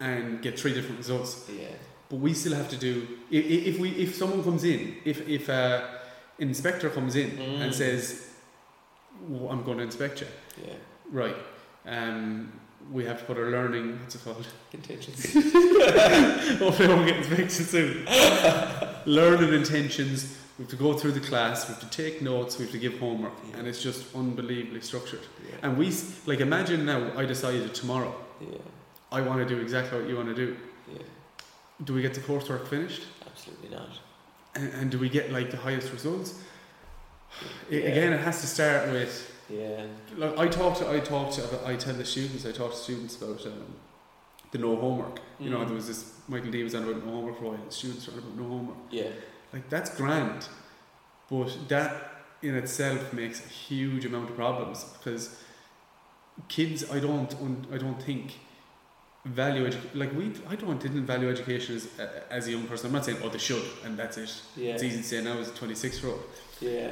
and 0.00 0.42
get 0.42 0.58
three 0.58 0.74
different 0.74 0.98
results. 0.98 1.48
Yeah. 1.48 1.68
But 2.10 2.16
we 2.16 2.34
still 2.34 2.54
have 2.56 2.68
to 2.70 2.76
do. 2.76 3.06
If, 3.30 3.44
if 3.74 3.78
we 3.78 3.90
if 3.90 4.16
someone 4.16 4.42
comes 4.42 4.64
in, 4.64 4.96
if 5.04 5.26
if 5.28 5.48
a 5.48 5.88
inspector 6.40 6.90
comes 6.90 7.14
in 7.14 7.30
Mm. 7.38 7.60
and 7.62 7.72
says, 7.74 8.26
"Well, 9.28 9.48
"I'm 9.52 9.62
going 9.62 9.78
to 9.78 9.84
inspect 9.84 10.20
you," 10.22 10.26
Yeah. 10.66 10.74
right? 11.12 11.36
Um, 11.86 12.52
we 12.90 13.04
have 13.04 13.18
to 13.20 13.24
put 13.24 13.36
our 13.38 13.50
learning. 13.50 13.98
What's 14.00 14.14
it 14.14 14.24
called? 14.24 14.46
Intentions. 14.72 15.34
Oh, 16.60 16.70
Hopefully, 16.70 16.88
I 16.88 16.94
won't 16.94 17.06
get 17.06 17.16
inspected 17.18 17.50
soon. 17.66 18.06
Learning 19.06 19.52
intentions. 19.54 20.36
We 20.58 20.64
have 20.64 20.70
to 20.70 20.76
go 20.76 20.92
through 20.94 21.12
the 21.12 21.20
class. 21.20 21.68
We 21.68 21.74
have 21.74 21.82
to 21.88 21.90
take 22.02 22.20
notes. 22.22 22.58
We 22.58 22.64
have 22.64 22.72
to 22.72 22.78
give 22.78 22.98
homework, 22.98 23.32
Yeah. 23.50 23.58
and 23.58 23.68
it's 23.68 23.82
just 23.82 24.14
unbelievably 24.14 24.80
structured. 24.80 25.20
yeah. 25.46 25.56
And 25.62 25.76
we 25.78 25.92
like 26.26 26.40
imagine 26.40 26.84
now. 26.84 27.10
I 27.16 27.24
decided 27.26 27.74
tomorrow 27.74 28.14
yeah. 28.40 28.58
I 29.12 29.20
want 29.20 29.46
to 29.46 29.54
do 29.54 29.60
exactly 29.60 30.00
what 30.00 30.08
you 30.08 30.16
want 30.16 30.28
to 30.28 30.34
do. 30.34 30.56
Yeah. 30.92 31.02
Do 31.84 31.92
we 31.94 32.02
get 32.02 32.14
the 32.14 32.20
coursework 32.20 32.66
finished? 32.66 33.02
Absolutely 33.26 33.68
not. 33.76 33.90
And, 34.56 34.72
and 34.74 34.90
do 34.90 34.98
we 34.98 35.08
get 35.08 35.30
like 35.32 35.50
the 35.50 35.56
highest 35.58 35.92
results? 35.92 36.34
Again, 37.70 38.12
it 38.14 38.20
has 38.20 38.40
to 38.40 38.46
start 38.46 38.90
with 38.90 39.30
Yeah. 39.50 39.86
like 40.16 40.38
I 40.38 40.46
talk 40.48 40.76
to 40.78 40.90
I 40.90 41.00
talk 41.00 41.30
to 41.32 41.42
I 41.66 41.76
tell 41.76 41.94
the 41.94 42.04
students 42.04 42.44
I 42.46 42.52
talk 42.52 42.70
to 42.72 42.76
students 42.76 43.16
about 43.20 43.44
um, 43.46 43.74
the 44.52 44.58
no 44.58 44.76
homework. 44.76 45.20
You 45.40 45.50
know, 45.50 45.58
Mm. 45.58 45.66
there 45.66 45.74
was 45.74 45.86
this 45.86 46.12
Michael 46.28 46.50
D 46.50 46.62
was 46.62 46.74
on 46.74 46.84
about 46.84 47.04
no 47.04 47.12
homework 47.12 47.38
for 47.38 47.44
a 47.44 47.48
while. 47.50 47.64
The 47.66 47.72
students 47.72 48.06
were 48.06 48.12
on 48.14 48.18
about 48.20 48.36
no 48.36 48.44
homework. 48.48 48.76
Yeah. 48.90 49.10
Like 49.52 49.68
that's 49.70 49.90
grand, 49.96 50.48
but 51.30 51.56
that 51.68 51.90
in 52.42 52.54
itself 52.54 53.12
makes 53.12 53.44
a 53.44 53.48
huge 53.48 54.04
amount 54.04 54.30
of 54.30 54.36
problems 54.36 54.84
because 54.84 55.36
kids 56.48 56.88
I 56.90 57.00
don't 57.00 57.34
un- 57.40 57.66
I 57.72 57.78
don't 57.78 58.00
think 58.02 58.38
value 59.24 59.66
edu- 59.68 59.94
like 59.94 60.12
we 60.14 60.32
I 60.48 60.54
don't 60.56 60.80
didn't 60.80 61.04
value 61.06 61.28
education 61.30 61.76
as 61.76 61.88
as 62.30 62.46
a 62.48 62.50
young 62.52 62.66
person. 62.66 62.86
I'm 62.88 62.92
not 62.92 63.04
saying 63.04 63.18
oh 63.24 63.28
they 63.28 63.38
should 63.38 63.64
and 63.84 63.96
that's 63.98 64.16
it. 64.18 64.32
Yeah. 64.56 64.74
It's 64.74 64.82
easy 64.82 64.98
to 64.98 65.02
say 65.04 65.22
now 65.22 65.38
as 65.38 65.48
a 65.48 65.54
26 65.54 66.02
year 66.02 66.12
old. 66.12 66.22
Yeah. 66.60 66.90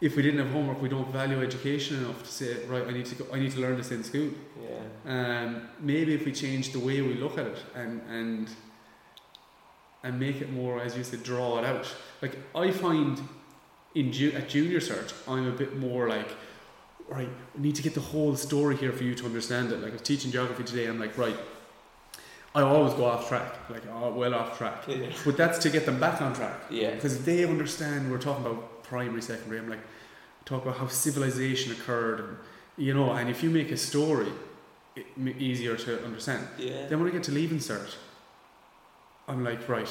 If 0.00 0.16
we 0.16 0.22
didn't 0.22 0.40
have 0.40 0.50
homework, 0.50 0.80
we 0.80 0.88
don't 0.88 1.10
value 1.12 1.42
education 1.42 1.98
enough 1.98 2.22
to 2.22 2.30
say, 2.30 2.64
right, 2.66 2.86
I 2.86 2.92
need 2.92 3.04
to 3.06 3.14
go, 3.16 3.26
I 3.34 3.38
need 3.38 3.52
to 3.52 3.60
learn 3.60 3.76
this 3.76 3.90
in 3.90 4.02
school. 4.02 4.30
Yeah. 4.62 5.42
Um, 5.44 5.68
maybe 5.78 6.14
if 6.14 6.24
we 6.24 6.32
change 6.32 6.72
the 6.72 6.78
way 6.78 7.02
we 7.02 7.14
look 7.14 7.36
at 7.38 7.46
it 7.46 7.58
and 7.74 8.00
and 8.08 8.48
and 10.02 10.18
make 10.18 10.40
it 10.40 10.50
more, 10.50 10.80
as 10.80 10.96
you 10.96 11.04
said, 11.04 11.22
draw 11.22 11.58
it 11.58 11.64
out. 11.66 11.86
Like 12.22 12.36
I 12.54 12.70
find 12.70 13.20
in 13.94 14.12
ju- 14.12 14.32
at 14.34 14.48
junior 14.48 14.80
cert, 14.80 15.12
I'm 15.28 15.46
a 15.46 15.52
bit 15.52 15.76
more 15.76 16.08
like, 16.08 16.28
right, 17.08 17.28
we 17.54 17.60
need 17.60 17.74
to 17.74 17.82
get 17.82 17.92
the 17.94 18.00
whole 18.00 18.34
story 18.36 18.76
here 18.76 18.92
for 18.92 19.04
you 19.04 19.14
to 19.16 19.26
understand 19.26 19.72
it. 19.72 19.80
Like 19.82 19.90
I 19.90 19.92
was 19.94 20.02
teaching 20.02 20.30
geography 20.30 20.64
today, 20.64 20.86
I'm 20.86 20.98
like, 20.98 21.18
right, 21.18 21.36
I 22.54 22.62
always 22.62 22.94
go 22.94 23.04
off 23.04 23.28
track, 23.28 23.52
like 23.68 23.82
oh, 23.92 24.10
well 24.12 24.34
off 24.34 24.56
track, 24.56 24.84
Yeah. 24.88 25.10
but 25.26 25.36
that's 25.36 25.58
to 25.58 25.68
get 25.70 25.84
them 25.84 26.00
back 26.00 26.22
on 26.22 26.32
track 26.34 26.58
Yeah. 26.70 26.94
because 26.94 27.22
they 27.24 27.44
understand 27.44 28.10
we're 28.10 28.18
talking 28.18 28.46
about 28.46 28.69
primary, 28.90 29.22
secondary. 29.22 29.58
I'm 29.62 29.70
like, 29.70 29.84
talk 30.44 30.62
about 30.64 30.76
how 30.78 30.88
civilization 30.88 31.72
occurred, 31.72 32.18
and 32.24 32.36
you 32.76 32.92
know, 32.94 33.08
and 33.12 33.30
if 33.30 33.42
you 33.44 33.50
make 33.50 33.70
a 33.70 33.76
story, 33.76 34.32
it 34.96 35.06
m- 35.16 35.34
easier 35.38 35.76
to 35.76 36.04
understand. 36.04 36.42
Yeah. 36.58 36.86
Then 36.88 36.98
when 37.00 37.08
I 37.08 37.12
get 37.12 37.22
to 37.30 37.32
leaving 37.40 37.58
cert, 37.58 37.90
I'm 39.28 39.44
like, 39.44 39.68
right, 39.68 39.90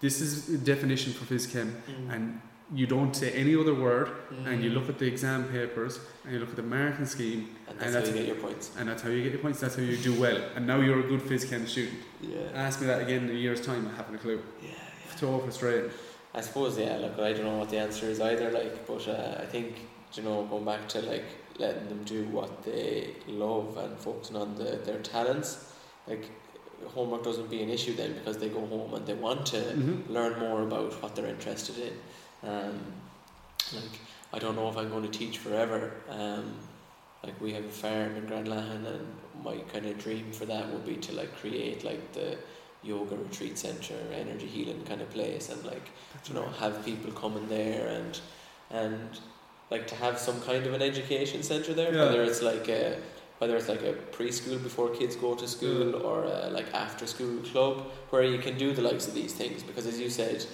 this 0.00 0.20
is 0.20 0.46
the 0.46 0.58
definition 0.58 1.12
for 1.12 1.24
phys 1.30 1.46
chem, 1.52 1.70
Mm. 1.86 2.14
and 2.14 2.40
you 2.80 2.86
don't 2.86 3.14
say 3.14 3.28
any 3.32 3.54
other 3.62 3.74
word, 3.74 4.08
and 4.46 4.62
you 4.64 4.70
Mm. 4.70 4.74
look 4.76 4.88
at 4.88 4.98
the 4.98 5.06
exam 5.14 5.44
papers, 5.56 6.00
and 6.24 6.32
you 6.34 6.38
look 6.40 6.50
at 6.50 6.56
the 6.56 6.68
marking 6.78 7.06
scheme, 7.06 7.40
And 7.40 7.48
and 7.70 7.78
that's, 7.80 7.92
that's- 7.92 8.08
how 8.10 8.14
you 8.16 8.20
get 8.26 8.34
your 8.34 8.42
points. 8.46 8.64
and 8.78 8.88
that's 8.88 9.02
how 9.02 9.10
you 9.10 9.22
get 9.22 9.32
your 9.32 9.42
points. 9.46 9.60
That's 9.60 9.76
how 9.78 9.82
you 9.82 9.96
do 10.10 10.14
well, 10.24 10.38
and 10.54 10.66
now 10.66 10.78
you're 10.80 11.00
a 11.06 11.08
good 11.12 11.20
phys 11.28 11.44
chem 11.50 11.66
student. 11.66 11.98
Yeah. 12.20 12.38
Ask 12.66 12.80
me 12.80 12.86
that 12.86 13.00
again 13.06 13.22
in 13.28 13.30
a 13.36 13.40
year's 13.46 13.60
time, 13.70 13.82
I 13.92 13.96
haven't 13.96 14.14
a 14.14 14.18
clue. 14.18 14.40
Yeah. 14.62 14.68
yeah. 14.70 15.16
So 15.20 15.38
frustrating. 15.40 15.90
I 16.34 16.40
suppose 16.40 16.78
yeah. 16.78 16.96
Look, 16.98 17.18
I 17.18 17.32
don't 17.32 17.44
know 17.44 17.58
what 17.58 17.70
the 17.70 17.78
answer 17.78 18.06
is 18.06 18.20
either. 18.20 18.50
Like, 18.50 18.86
but 18.86 19.06
uh, 19.08 19.40
I 19.42 19.46
think 19.46 19.76
you 20.14 20.22
know, 20.22 20.44
going 20.44 20.64
back 20.64 20.88
to 20.90 21.02
like 21.02 21.24
letting 21.58 21.88
them 21.88 22.02
do 22.04 22.24
what 22.26 22.62
they 22.62 23.14
love 23.26 23.76
and 23.76 23.98
focusing 23.98 24.36
on 24.36 24.54
the, 24.54 24.78
their 24.84 24.98
talents, 25.00 25.72
like 26.06 26.30
homework 26.86 27.24
doesn't 27.24 27.50
be 27.50 27.62
an 27.62 27.68
issue 27.68 27.94
then 27.94 28.12
because 28.14 28.38
they 28.38 28.48
go 28.48 28.64
home 28.66 28.94
and 28.94 29.06
they 29.06 29.14
want 29.14 29.44
to 29.46 29.56
Mm-hmm. 29.58 30.12
learn 30.12 30.38
more 30.38 30.62
about 30.62 30.92
what 31.02 31.14
they're 31.16 31.26
interested 31.26 31.76
in. 31.78 32.48
Um, 32.48 32.78
like 33.74 33.98
I 34.32 34.38
don't 34.38 34.54
know 34.56 34.68
if 34.68 34.76
I'm 34.76 34.88
going 34.90 35.02
to 35.10 35.18
teach 35.18 35.38
forever. 35.38 35.92
Um, 36.08 36.54
like 37.24 37.38
we 37.40 37.52
have 37.52 37.64
a 37.64 37.68
farm 37.68 38.14
in 38.16 38.26
Granlahan, 38.26 38.86
and 38.86 39.06
my 39.42 39.56
kind 39.72 39.86
of 39.86 39.98
dream 39.98 40.30
for 40.32 40.46
that 40.46 40.70
would 40.72 40.86
be 40.86 40.96
to 40.96 41.12
like 41.12 41.34
create 41.36 41.82
like 41.84 42.12
the 42.12 42.38
yoga 42.82 43.16
retreat 43.16 43.58
center, 43.58 43.94
energy 44.14 44.46
healing 44.46 44.82
kind 44.84 45.00
of 45.00 45.10
place, 45.10 45.48
and 45.48 45.62
like 45.64 45.90
you 46.26 46.34
know 46.34 46.46
have 46.60 46.84
people 46.84 47.10
coming 47.12 47.48
there 47.48 47.86
and 47.88 48.20
and 48.70 49.20
like 49.70 49.86
to 49.86 49.94
have 49.94 50.18
some 50.18 50.40
kind 50.42 50.66
of 50.66 50.72
an 50.72 50.82
education 50.82 51.42
center 51.42 51.74
there, 51.74 51.92
Yeah. 51.94 52.04
whether 52.06 52.22
it's 52.22 52.42
like 52.42 52.68
a 52.68 52.98
whether 53.38 53.56
it's 53.56 53.68
like 53.68 53.82
a 53.82 53.92
preschool 54.16 54.60
before 54.62 54.88
kids 54.90 55.14
go 55.14 55.34
to 55.34 55.46
school 55.46 55.90
Yeah. 55.90 55.96
or 56.08 56.24
a, 56.24 56.50
like 56.50 56.72
after 56.74 57.06
school 57.06 57.38
club 57.52 57.82
where 58.10 58.24
you 58.24 58.38
can 58.38 58.58
do 58.58 58.72
the 58.72 58.82
likes 58.82 59.06
of 59.06 59.14
these 59.14 59.32
things 59.32 59.62
because 59.62 59.86
as 59.86 60.00
you 60.00 60.10
said 60.10 60.44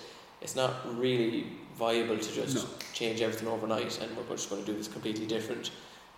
it's 0.43 0.55
not 0.55 0.73
really 0.99 1.47
viable 1.79 2.19
to 2.19 2.33
just 2.35 2.57
No. 2.57 2.63
change 2.93 3.23
everything 3.23 3.49
overnight 3.49 3.99
and 4.03 4.15
we're 4.17 4.37
just 4.37 4.51
going 4.51 4.63
to 4.65 4.71
do 4.71 4.77
this 4.77 4.87
completely 4.89 5.27
different 5.27 5.71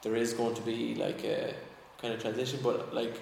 there 0.02 0.16
is 0.16 0.32
going 0.34 0.54
to 0.56 0.62
be 0.62 0.96
like 0.96 1.22
a 1.24 1.54
kind 2.02 2.12
of 2.12 2.20
transition 2.20 2.58
but 2.64 2.92
like 2.92 3.14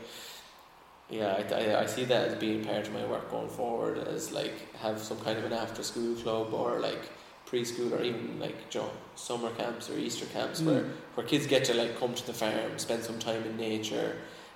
yeah 1.19 1.33
I, 1.41 1.43
I, 1.61 1.83
I 1.85 1.87
see 1.95 2.05
that 2.13 2.23
as 2.29 2.35
being 2.47 2.61
part 2.71 2.87
of 2.89 2.93
my 2.99 3.05
work 3.13 3.27
going 3.31 3.49
forward 3.61 3.97
as 4.15 4.23
like 4.41 4.57
have 4.85 4.99
some 5.11 5.19
kind 5.27 5.37
of 5.41 5.45
an 5.51 5.53
after 5.65 5.83
school 5.91 6.15
club 6.23 6.53
or 6.61 6.81
like 6.89 7.05
preschool 7.49 7.91
or 7.97 8.03
even 8.03 8.41
like 8.45 8.57
you 8.75 8.81
know, 8.81 8.91
summer 9.29 9.51
camps 9.61 9.85
or 9.91 9.95
Easter 10.07 10.27
camps 10.37 10.59
where 10.67 10.83
Mm. 10.83 10.91
where 11.15 11.27
kids 11.33 11.47
get 11.55 11.63
to 11.69 11.75
like 11.83 11.93
come 12.01 12.13
to 12.21 12.27
the 12.31 12.37
farm, 12.43 12.73
spend 12.87 13.03
some 13.09 13.19
time 13.29 13.43
in 13.51 13.55
nature, 13.57 14.11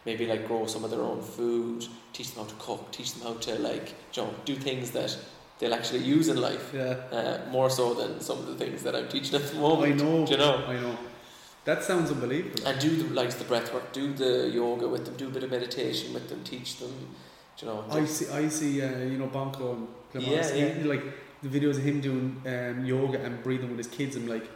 maybe 0.09 0.25
like 0.33 0.43
grow 0.51 0.63
some 0.75 0.83
of 0.87 0.91
their 0.95 1.05
own 1.11 1.21
food, 1.37 1.81
teach 2.17 2.29
them 2.33 2.41
how 2.45 2.49
to 2.55 2.57
cook, 2.67 2.83
teach 2.99 3.11
them 3.15 3.23
how 3.29 3.35
to 3.47 3.53
like 3.71 3.87
you 4.15 4.23
know, 4.23 4.31
do 4.51 4.55
things 4.69 4.87
that 4.99 5.11
they'll 5.59 5.75
actually 5.81 6.03
use 6.17 6.27
in 6.33 6.39
life. 6.51 6.67
Yeah. 6.75 6.95
Uh, 7.19 7.39
more 7.57 7.71
so 7.79 7.85
than 8.01 8.11
some 8.29 8.39
of 8.43 8.47
the 8.51 8.57
things 8.63 8.79
that 8.85 8.95
I'm 8.99 9.09
teaching 9.15 9.35
at 9.41 9.45
the 9.51 9.57
moment. 9.69 10.01
I 10.01 10.05
know. 10.05 10.27
Do 10.27 10.33
you 10.33 10.39
know? 10.45 10.55
I 10.75 10.77
know. 10.85 10.97
That 11.69 11.85
sounds 11.85 12.11
unbelievable. 12.11 12.66
And 12.66 12.81
do 12.81 12.97
the 12.97 13.12
like 13.12 13.29
the 13.29 13.45
breath 13.45 13.75
work, 13.75 13.93
do 13.93 14.14
the 14.14 14.49
yoga 14.49 14.89
with 14.89 15.05
them, 15.05 15.16
do 15.16 15.27
a 15.29 15.31
bit 15.31 15.45
of 15.45 15.51
meditation 15.51 16.14
with 16.14 16.31
them, 16.31 16.43
teach 16.43 16.79
them. 16.79 16.91
do 17.59 17.66
You 17.66 17.73
know, 17.73 17.85
I 17.91 18.07
see. 18.07 18.27
I 18.31 18.49
see. 18.49 18.81
Uh, 18.81 19.01
you 19.12 19.19
know, 19.19 19.27
Bonko 19.27 19.75
and 19.75 19.89
Clemens, 20.11 20.51
Yeah, 20.53 20.79
yeah. 20.79 20.87
like 20.87 21.05
the 21.43 21.51
videos 21.51 21.77
of 21.77 21.85
him 21.85 22.01
doing 22.01 22.41
um, 22.47 22.87
yoga 22.87 23.23
and 23.23 23.43
breathing 23.43 23.69
with 23.69 23.77
his 23.85 23.89
kids. 23.99 24.16
I'm 24.16 24.27
like, 24.27 24.47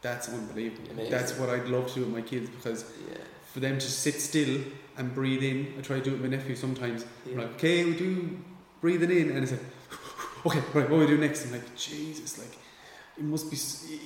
that's 0.00 0.30
unbelievable. 0.30 0.92
Amazing. 0.92 1.10
That's 1.10 1.32
what 1.38 1.50
I'd 1.50 1.68
love 1.68 1.88
to 1.88 1.94
do 1.96 2.00
with 2.06 2.14
my 2.20 2.22
kids 2.22 2.48
because 2.48 2.86
yeah, 3.06 3.18
for 3.52 3.60
them 3.60 3.74
to 3.78 3.88
sit 4.04 4.14
still 4.14 4.62
and 4.96 5.14
breathe 5.14 5.42
in. 5.42 5.74
I 5.78 5.82
try 5.82 5.98
to 5.98 6.02
do 6.02 6.10
it 6.12 6.22
with 6.22 6.30
my 6.30 6.34
nephew 6.38 6.56
sometimes. 6.56 7.04
I'm 7.26 7.36
like, 7.36 7.52
okay, 7.56 7.84
we 7.84 7.94
do 7.94 8.40
breathing 8.80 9.10
in, 9.10 9.32
and 9.32 9.42
it's 9.42 9.52
like, 9.52 9.66
okay, 10.46 10.62
right, 10.72 10.88
what 10.88 10.96
do 10.96 11.04
we 11.04 11.06
do 11.06 11.18
next? 11.18 11.44
I'm 11.44 11.52
like, 11.52 11.76
Jesus, 11.76 12.38
like. 12.38 12.61
It 13.18 13.24
must 13.24 13.50
be 13.50 13.56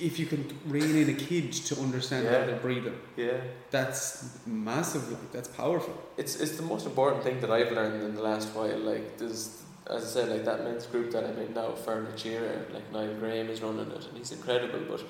if 0.05 0.19
you 0.19 0.25
can 0.25 0.43
rein 0.65 0.95
in 0.97 1.09
a 1.09 1.13
kid 1.13 1.53
to 1.53 1.79
understand 1.79 2.25
Yeah. 2.25 2.39
how 2.39 2.45
they're 2.45 2.59
breathing. 2.59 2.97
yeah. 3.15 3.39
That's 3.71 4.37
massive. 4.45 5.09
Like 5.11 5.31
that's 5.31 5.47
powerful. 5.47 5.93
It's 6.17 6.35
it's 6.43 6.57
the 6.57 6.63
most 6.73 6.85
important 6.85 7.23
thing 7.23 7.39
that 7.41 7.51
I've 7.51 7.71
learned 7.71 8.03
in 8.03 8.15
the 8.15 8.21
last 8.21 8.47
while. 8.55 8.77
Like 8.77 9.17
there's, 9.17 9.63
as 9.89 10.03
I 10.03 10.07
said, 10.15 10.29
like 10.29 10.43
that 10.45 10.63
men's 10.65 10.85
group 10.87 11.11
that 11.11 11.23
I'm 11.23 11.37
in 11.45 11.53
now, 11.53 11.71
Furniture, 11.71 12.65
like 12.73 12.91
Niall 12.91 13.15
Graham 13.21 13.49
is 13.49 13.61
running 13.61 13.89
it, 13.97 14.05
and 14.07 14.17
he's 14.17 14.31
incredible. 14.33 14.81
But 14.91 15.01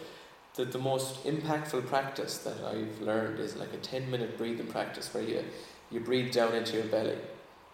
the 0.55 0.65
the 0.65 0.79
most 0.91 1.23
impactful 1.25 1.87
practice 1.87 2.37
that 2.45 2.57
I've 2.73 3.01
learned 3.01 3.39
is 3.39 3.55
like 3.55 3.73
a 3.73 3.77
ten 3.91 4.03
minute 4.11 4.37
breathing 4.37 4.67
practice 4.67 5.11
where 5.13 5.23
you 5.23 5.43
you 5.91 5.99
breathe 6.01 6.31
down 6.31 6.53
into 6.53 6.73
your 6.77 6.85
belly, 6.97 7.17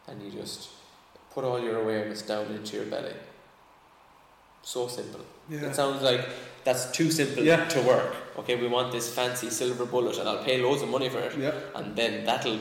and 0.08 0.22
you 0.24 0.32
just 0.42 0.70
put 1.34 1.44
all 1.44 1.60
your 1.60 1.82
awareness 1.82 2.22
down 2.22 2.46
into 2.58 2.78
your 2.78 2.86
belly. 2.86 3.16
So 4.64 4.88
simple. 4.88 5.22
Yeah. 5.50 5.66
It 5.68 5.76
sounds 5.76 6.02
like 6.02 6.22
that's 6.64 6.90
too 6.92 7.12
simple 7.12 7.44
Yeah. 7.44 7.66
to 7.66 7.82
work. 7.82 8.16
Okay, 8.40 8.56
we 8.56 8.68
want 8.68 8.92
this 8.92 9.14
fancy 9.14 9.50
silver 9.50 9.86
bullet, 9.86 10.18
and 10.18 10.28
I'll 10.28 10.44
pay 10.44 10.62
loads 10.62 10.82
of 10.82 10.90
money 10.90 11.10
for 11.10 11.20
it 11.20 11.38
yeah. 11.38 11.52
and 11.76 11.96
then 11.96 12.26
that'll 12.26 12.60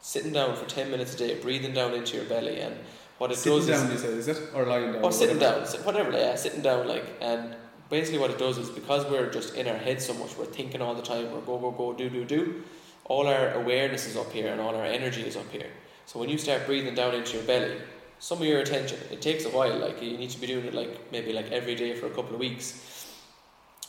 sitting 0.00 0.32
down 0.32 0.54
for 0.54 0.66
10 0.66 0.90
minutes 0.90 1.14
a 1.14 1.18
day 1.18 1.34
breathing 1.40 1.74
down 1.74 1.92
into 1.94 2.16
your 2.16 2.26
belly 2.26 2.60
and 2.60 2.76
what 3.18 3.32
it 3.32 3.36
Sitting 3.36 3.58
does 3.58 3.66
down, 3.66 3.88
you 3.88 3.94
is 3.96 4.04
is 4.04 4.28
it? 4.28 4.50
Or 4.54 4.64
lying 4.66 4.92
down? 4.92 5.02
or 5.02 5.10
sitting 5.10 5.38
whatever. 5.38 5.64
down 5.72 5.84
whatever 5.84 6.10
yeah 6.12 6.34
sitting 6.36 6.60
down 6.60 6.86
like 6.86 7.06
and 7.20 7.56
basically 7.90 8.18
what 8.20 8.30
it 8.30 8.38
does 8.38 8.58
is 8.58 8.68
because 8.70 9.04
we're 9.10 9.30
just 9.30 9.54
in 9.56 9.66
our 9.66 9.76
head 9.86 10.00
so 10.00 10.12
much 10.14 10.36
we're 10.38 10.44
thinking 10.44 10.80
all 10.82 10.94
the 10.94 11.02
time 11.02 11.32
we're 11.32 11.40
go 11.40 11.58
go 11.58 11.70
go 11.72 11.92
do 11.94 12.08
do 12.10 12.24
do 12.24 12.62
all 13.06 13.26
our 13.26 13.52
awareness 13.54 14.06
is 14.06 14.16
up 14.16 14.30
here 14.30 14.52
and 14.52 14.60
all 14.60 14.76
our 14.76 14.84
energy 14.84 15.22
is 15.22 15.36
up 15.36 15.50
here 15.50 15.70
so 16.04 16.20
when 16.20 16.28
you 16.28 16.38
start 16.38 16.66
breathing 16.66 16.94
down 16.94 17.14
into 17.14 17.32
your 17.38 17.46
belly 17.46 17.74
some 18.18 18.38
of 18.38 18.46
your 18.46 18.60
attention 18.60 18.98
it 19.10 19.20
takes 19.20 19.44
a 19.44 19.50
while 19.50 19.76
like 19.78 20.02
you 20.02 20.16
need 20.16 20.30
to 20.30 20.40
be 20.40 20.46
doing 20.46 20.64
it 20.64 20.74
like 20.74 21.12
maybe 21.12 21.32
like 21.32 21.50
every 21.52 21.74
day 21.74 21.94
for 21.94 22.06
a 22.06 22.10
couple 22.10 22.34
of 22.34 22.40
weeks 22.40 22.96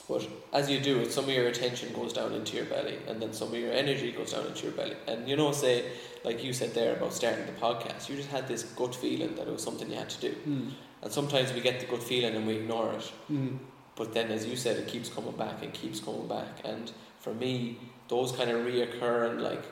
but 0.08 0.26
as 0.54 0.70
you 0.70 0.80
do 0.80 1.00
it, 1.00 1.12
some 1.12 1.26
of 1.26 1.32
your 1.32 1.48
attention 1.48 1.92
goes 1.94 2.14
down 2.14 2.34
into 2.34 2.56
your 2.56 2.66
belly, 2.66 2.98
and 3.08 3.22
then 3.22 3.34
some 3.34 3.50
of 3.50 3.56
your 3.56 3.74
energy 3.74 4.12
goes 4.12 4.32
down 4.32 4.46
into 4.46 4.64
your 4.64 4.72
belly. 4.72 4.96
And 5.06 5.28
you 5.28 5.36
know, 5.36 5.52
say, 5.52 5.84
like 6.24 6.44
you 6.44 6.54
said 6.54 6.74
there 6.74 6.96
about 6.96 7.14
starting 7.14 7.46
the 7.46 7.52
podcast, 7.52 8.08
you 8.08 8.16
just 8.16 8.30
had 8.30 8.48
this 8.48 8.64
gut 8.64 8.96
feeling 8.96 9.36
that 9.36 9.48
it 9.48 9.52
was 9.52 9.62
something 9.62 9.90
you 9.90 9.98
had 9.98 10.10
to 10.12 10.22
do. 10.22 10.36
Mm. 10.48 10.72
And 11.02 11.12
sometimes 11.12 11.52
we 11.54 11.60
get 11.60 11.82
the 11.82 11.86
gut 11.88 12.02
feeling 12.02 12.36
and 12.36 12.48
we 12.48 12.56
ignore 12.56 12.94
it. 12.94 13.12
Mm. 13.30 13.58
But 13.96 14.14
then, 14.14 14.32
as 14.32 14.46
you 14.46 14.56
said, 14.56 14.78
it 14.78 14.88
keeps 14.88 15.10
coming 15.10 15.36
back 15.36 15.62
and 15.62 15.74
keeps 15.74 16.00
coming 16.00 16.28
back. 16.28 16.62
And 16.64 16.90
for 17.20 17.34
me, 17.34 17.78
those 18.08 18.32
kind 18.32 18.50
of 18.50 18.66
reoccurring, 18.66 19.42
like, 19.42 19.64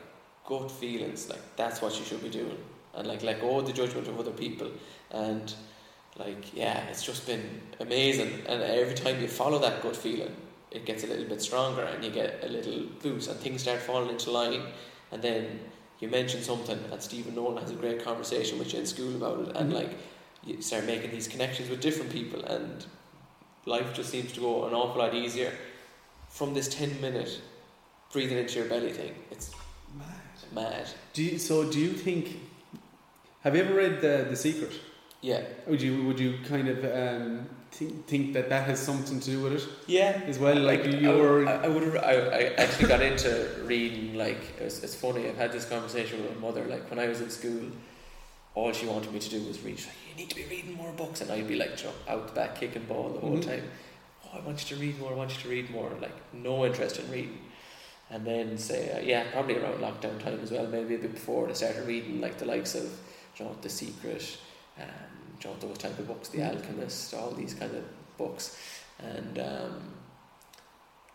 gut 0.45 0.69
feelings, 0.69 1.29
like, 1.29 1.55
that's 1.55 1.81
what 1.81 1.97
you 1.97 2.03
should 2.03 2.21
be 2.21 2.29
doing. 2.29 2.57
And, 2.95 3.07
like, 3.07 3.23
let 3.23 3.41
go 3.41 3.59
of 3.59 3.67
the 3.67 3.73
judgment 3.73 4.07
of 4.07 4.19
other 4.19 4.31
people. 4.31 4.71
And, 5.11 5.53
like, 6.17 6.53
yeah, 6.55 6.79
it's 6.87 7.03
just 7.03 7.27
been 7.27 7.61
amazing. 7.79 8.31
And 8.47 8.61
every 8.63 8.95
time 8.95 9.21
you 9.21 9.27
follow 9.27 9.59
that 9.59 9.81
gut 9.83 9.95
feeling, 9.95 10.33
it 10.71 10.85
gets 10.85 11.03
a 11.03 11.07
little 11.07 11.25
bit 11.25 11.41
stronger 11.41 11.83
and 11.83 12.03
you 12.03 12.11
get 12.11 12.43
a 12.43 12.47
little 12.47 12.83
boost 13.01 13.29
and 13.29 13.39
things 13.39 13.61
start 13.61 13.79
falling 13.81 14.09
into 14.09 14.31
line. 14.31 14.63
And 15.11 15.21
then 15.21 15.59
you 15.99 16.09
mention 16.09 16.41
something, 16.41 16.77
and 16.91 17.01
Stephen 17.01 17.35
Nolan 17.35 17.57
has 17.61 17.71
a 17.71 17.75
great 17.75 18.03
conversation 18.03 18.59
with 18.59 18.73
you 18.73 18.79
in 18.79 18.85
school 18.85 19.15
about 19.15 19.47
it. 19.47 19.55
And, 19.55 19.71
Mhm. 19.71 19.75
like, 19.75 19.91
you 20.43 20.61
start 20.61 20.85
making 20.85 21.11
these 21.11 21.27
connections 21.27 21.69
with 21.69 21.81
different 21.81 22.11
people, 22.11 22.43
and 22.43 22.85
life 23.65 23.93
just 23.93 24.09
seems 24.09 24.31
to 24.33 24.39
go 24.39 24.65
an 24.65 24.73
awful 24.73 25.01
lot 25.01 25.13
easier 25.15 25.51
from 26.29 26.53
this 26.53 26.67
10 26.67 26.99
minute 27.01 27.41
breathing 28.11 28.37
into 28.37 28.59
your 28.59 28.67
belly 28.67 28.91
thing. 28.91 29.15
It's 29.31 29.51
Mad. 29.97 30.53
mad. 30.53 30.87
Do 31.13 31.23
you, 31.23 31.39
so 31.39 31.63
do 31.69 31.79
you 31.79 31.93
think? 31.93 32.39
Have 33.45 33.55
you 33.55 33.61
ever 33.61 33.75
read 33.75 34.01
the 34.01 34.25
The 34.27 34.35
Secret? 34.35 34.73
Yeah. 35.21 35.41
Would 35.67 35.79
you 35.79 36.03
would 36.07 36.19
you 36.19 36.39
kind 36.49 36.67
of 36.67 36.79
um, 36.83 37.47
think 37.71 38.07
think 38.07 38.33
that 38.33 38.49
that 38.49 38.65
has 38.67 38.79
something 38.79 39.19
to 39.19 39.25
do 39.33 39.39
with 39.43 39.53
it 39.53 39.63
Yeah. 39.85 40.19
as 40.25 40.39
well? 40.39 40.55
Like, 40.59 40.83
I, 40.85 40.89
your 40.89 41.47
I, 41.47 41.65
I 41.65 41.67
would. 41.67 41.95
I, 41.97 42.13
I 42.39 42.41
actually 42.57 42.87
got 42.87 43.03
into 43.03 43.29
reading. 43.63 44.15
Like 44.15 44.41
it's, 44.59 44.81
it's 44.83 44.95
funny. 44.95 45.27
I've 45.29 45.37
had 45.37 45.51
this 45.51 45.65
conversation 45.65 46.23
with 46.23 46.33
my 46.35 46.41
mother. 46.47 46.65
Like 46.65 46.89
when 46.89 46.97
I 46.97 47.07
was 47.07 47.21
in 47.21 47.29
school, 47.29 47.65
all 48.55 48.71
she 48.73 48.87
wanted 48.87 49.13
me 49.13 49.19
to 49.19 49.29
do 49.29 49.43
was 49.43 49.61
read. 49.61 49.77
She's 49.77 49.85
like, 49.85 49.95
you 50.09 50.15
need 50.15 50.29
to 50.31 50.35
be 50.37 50.45
reading 50.45 50.73
more 50.73 50.91
books, 50.93 51.21
and 51.21 51.29
I'd 51.31 51.47
be 51.47 51.55
like, 51.55 51.77
out 52.07 52.27
the 52.29 52.33
back 52.33 52.55
kicking 52.59 52.85
ball 52.85 53.09
the 53.09 53.19
whole 53.19 53.37
Mhm. 53.37 53.45
time. 53.45 53.63
Oh, 54.25 54.39
I 54.39 54.41
want 54.41 54.57
you 54.63 54.75
to 54.75 54.81
read 54.81 54.97
more, 54.99 55.11
I 55.11 55.15
want 55.15 55.35
you 55.35 55.41
to 55.43 55.49
read 55.49 55.69
more, 55.69 55.91
like 56.01 56.17
no 56.33 56.65
interest 56.65 56.97
in 56.99 57.11
reading. 57.11 57.37
And 58.09 58.25
then 58.25 58.57
say, 58.57 58.91
uh, 58.91 58.99
yeah, 59.01 59.23
probably 59.31 59.57
around 59.57 59.79
lockdown 59.81 60.23
time 60.23 60.39
as 60.41 60.51
well, 60.51 60.65
maybe 60.67 60.95
a 60.95 60.97
bit 60.99 61.13
before, 61.13 61.47
they 61.47 61.53
started 61.53 61.85
reading 61.87 62.21
like 62.21 62.37
the 62.37 62.45
likes 62.45 62.75
of, 62.75 62.85
you 63.37 63.45
know, 63.45 63.55
The 63.61 63.69
Secret, 63.69 64.37
um, 64.79 64.87
you 65.41 65.49
know, 65.49 65.55
those 65.59 65.77
type 65.77 65.97
of 65.99 66.07
books, 66.07 66.29
The 66.29 66.43
Alchemist, 66.43 67.13
all 67.13 67.31
these 67.31 67.53
kind 67.53 67.75
of 67.75 67.83
books. 68.17 68.57
And 68.99 69.39
um, 69.39 69.93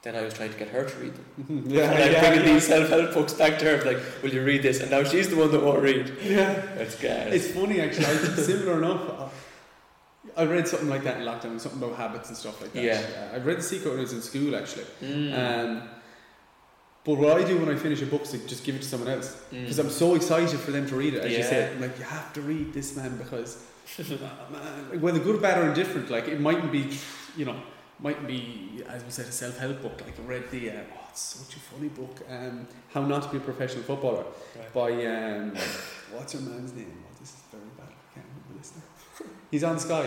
then 0.03 0.17
I 0.17 0.23
was 0.23 0.35
trying 0.35 0.53
to 0.53 0.59
get 0.59 0.69
her 0.69 0.85
to 0.85 0.99
read 0.99 1.15
them. 1.15 1.65
yeah, 1.69 1.91
and 1.91 2.03
I'm 2.03 2.13
yeah, 2.13 2.21
bringing 2.21 2.47
yeah. 2.47 2.53
these 2.55 2.67
self-help 2.67 3.15
books 3.15 3.35
back 3.35 3.59
to 3.59 3.65
her, 3.67 3.85
like, 3.85 4.03
will 4.23 4.31
you 4.31 4.43
read 4.43 4.63
this? 4.63 4.81
And 4.81 4.91
now 4.91 5.05
she's 5.05 5.29
the 5.29 5.37
one 5.37 5.51
that 5.53 5.63
won't 5.63 5.83
read. 5.83 6.13
yeah. 6.23 6.55
That's 6.77 6.97
good. 6.97 7.33
It's 7.33 7.49
funny 7.49 7.81
actually. 7.81 8.07
I 8.07 8.17
similar 8.37 8.79
enough. 8.79 9.33
I 10.37 10.45
read 10.45 10.69
something 10.69 10.89
like 10.89 11.05
that 11.05 11.19
in 11.19 11.27
lockdown, 11.27 11.61
something 11.61 11.83
about 11.83 11.97
habits 11.97 12.29
and 12.29 12.37
stuff 12.37 12.61
like 12.61 12.73
that. 12.73 12.83
Yeah. 12.83 13.31
I 13.33 13.39
read 13.39 13.59
The 13.59 13.63
Secret 13.63 13.91
when 13.91 13.99
I 13.99 14.03
was 14.03 14.13
in 14.13 14.23
school 14.23 14.55
actually. 14.57 14.85
Mm. 15.03 15.39
Um, 15.39 15.89
but 17.05 17.15
what 17.15 17.41
I 17.41 17.45
do 17.47 17.59
when 17.59 17.69
I 17.75 17.79
finish 17.79 18.03
a 18.03 18.07
book 18.07 18.23
is 18.23 18.33
like, 18.35 18.47
just 18.47 18.63
give 18.65 18.75
it 18.75 18.83
to 18.83 18.89
someone 18.89 19.09
else 19.11 19.29
Mm. 19.53 19.63
because 19.63 19.79
I'm 19.79 19.91
so 19.91 20.15
excited 20.15 20.59
for 20.61 20.71
them 20.71 20.87
to 20.89 20.97
read 20.97 21.15
it. 21.15 21.25
As 21.25 21.33
you 21.33 21.39
Yeah. 21.39 21.49
said, 21.49 21.73
I'm 21.75 21.81
like 21.81 21.99
you 21.99 22.05
have 22.05 22.33
to 22.35 22.41
read 22.43 22.73
this 22.73 22.95
man 22.97 23.17
because 23.17 23.57
man, 23.99 25.01
whether 25.01 25.19
good, 25.19 25.41
bad, 25.43 25.59
or 25.59 25.67
indifferent, 25.69 26.11
like 26.11 26.29
it 26.29 26.41
mightn't 26.41 26.71
be, 26.73 26.97
you 27.37 27.45
know, 27.45 27.57
mightn't 27.99 28.27
be 28.27 28.83
as 28.89 29.03
we 29.05 29.11
said 29.11 29.27
a 29.27 29.33
self 29.33 29.59
help 29.59 29.83
book. 29.83 30.01
Like 30.07 30.19
I 30.19 30.23
read 30.23 30.51
the 30.51 30.71
uh, 30.71 30.75
oh, 30.95 31.07
it's 31.11 31.21
such 31.21 31.57
a 31.57 31.61
funny 31.61 31.89
book, 31.89 32.15
um, 32.31 32.67
How 32.95 33.03
Not 33.05 33.23
to 33.25 33.29
Be 33.31 33.39
a 33.39 33.41
Professional 33.41 33.83
Footballer 33.83 34.25
Right. 34.57 34.73
by 34.73 34.91
um, 35.07 35.55
what's 36.15 36.35
your 36.35 36.43
man's 36.43 36.73
name? 36.75 36.93
Oh, 37.05 37.17
this 37.21 37.31
is 37.31 37.43
very 37.51 37.65
bad. 37.79 37.89
I 37.89 38.15
can't 38.15 38.27
remember 38.31 38.59
this 38.63 38.73
now. 38.77 39.27
He's 39.51 39.65
on 39.65 39.79
Sky. 39.81 40.07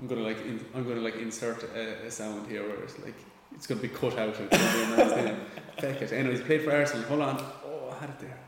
I'm 0.00 0.06
gonna 0.08 0.22
like 0.22 0.40
in, 0.44 0.64
I'm 0.74 0.86
gonna 0.88 1.00
like 1.00 1.16
insert 1.16 1.62
a, 1.62 2.06
a 2.06 2.10
sound 2.10 2.50
here 2.50 2.62
where 2.68 2.82
it's 2.82 2.98
like 2.98 3.14
it's 3.54 3.66
gonna 3.66 3.80
be 3.80 3.88
cut 3.88 4.18
out. 4.18 4.28
Of 4.40 4.50
the 4.50 4.56
man's 4.56 6.02
it. 6.02 6.12
Anyways, 6.12 6.40
played 6.42 6.62
for 6.62 6.72
Arsenal. 6.72 7.04
Hold 7.04 7.22
on. 7.22 7.44
Oh, 7.64 7.94
I 7.94 8.00
had 8.00 8.10
it 8.10 8.20
there. 8.20 8.38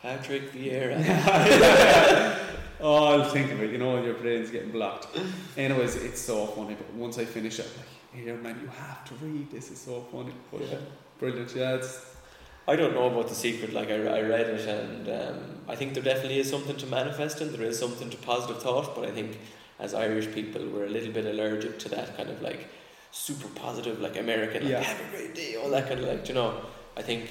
Patrick 0.00 0.52
Vieira. 0.52 0.96
oh, 2.80 3.04
I'll 3.04 3.30
think 3.30 3.50
of 3.52 3.62
it. 3.62 3.70
You 3.70 3.78
know, 3.78 4.02
your 4.02 4.14
brain's 4.14 4.50
getting 4.50 4.70
blocked. 4.70 5.08
Anyways, 5.56 5.96
it's 5.96 6.20
so 6.20 6.46
funny. 6.46 6.74
But 6.74 6.92
once 6.94 7.18
I 7.18 7.24
finish 7.24 7.58
it, 7.58 7.66
I'm 7.66 7.78
like, 7.78 8.24
here, 8.24 8.36
man, 8.36 8.58
you 8.62 8.68
have 8.68 9.04
to 9.06 9.14
read. 9.24 9.50
This 9.50 9.70
is 9.70 9.78
so 9.78 10.06
funny. 10.12 10.32
But, 10.50 10.62
Yeah. 10.62 10.78
Brilliant. 11.18 11.54
Yeah, 11.54 11.76
it's 11.76 12.16
I 12.68 12.74
don't 12.74 12.94
know 12.94 13.06
about 13.06 13.28
the 13.28 13.34
secret. 13.34 13.72
Like 13.72 13.90
I, 13.90 13.94
I 13.94 14.20
read 14.22 14.48
it, 14.48 14.68
and 14.68 15.08
um, 15.08 15.38
I 15.68 15.76
think 15.76 15.94
there 15.94 16.02
definitely 16.02 16.40
is 16.40 16.50
something 16.50 16.76
to 16.76 16.86
manifest 16.86 17.40
in. 17.40 17.52
There 17.52 17.62
is 17.62 17.78
something 17.78 18.10
to 18.10 18.16
positive 18.18 18.60
thought, 18.60 18.94
but 18.94 19.04
I 19.04 19.12
think 19.12 19.38
as 19.78 19.94
Irish 19.94 20.32
people, 20.32 20.66
we're 20.66 20.86
a 20.86 20.90
little 20.90 21.12
bit 21.12 21.26
allergic 21.26 21.78
to 21.80 21.88
that 21.90 22.16
kind 22.16 22.28
of 22.28 22.42
like 22.42 22.68
super 23.16 23.48
positive, 23.60 24.00
like 24.00 24.16
American, 24.18 24.62
like 24.62 24.72
Yeah. 24.72 24.82
have 24.82 25.00
a 25.00 25.10
great 25.16 25.34
day, 25.34 25.56
all 25.56 25.70
that 25.70 25.88
kind 25.88 26.00
of 26.00 26.06
like 26.06 26.28
you 26.28 26.34
know. 26.34 26.60
I 26.98 27.02
think 27.02 27.22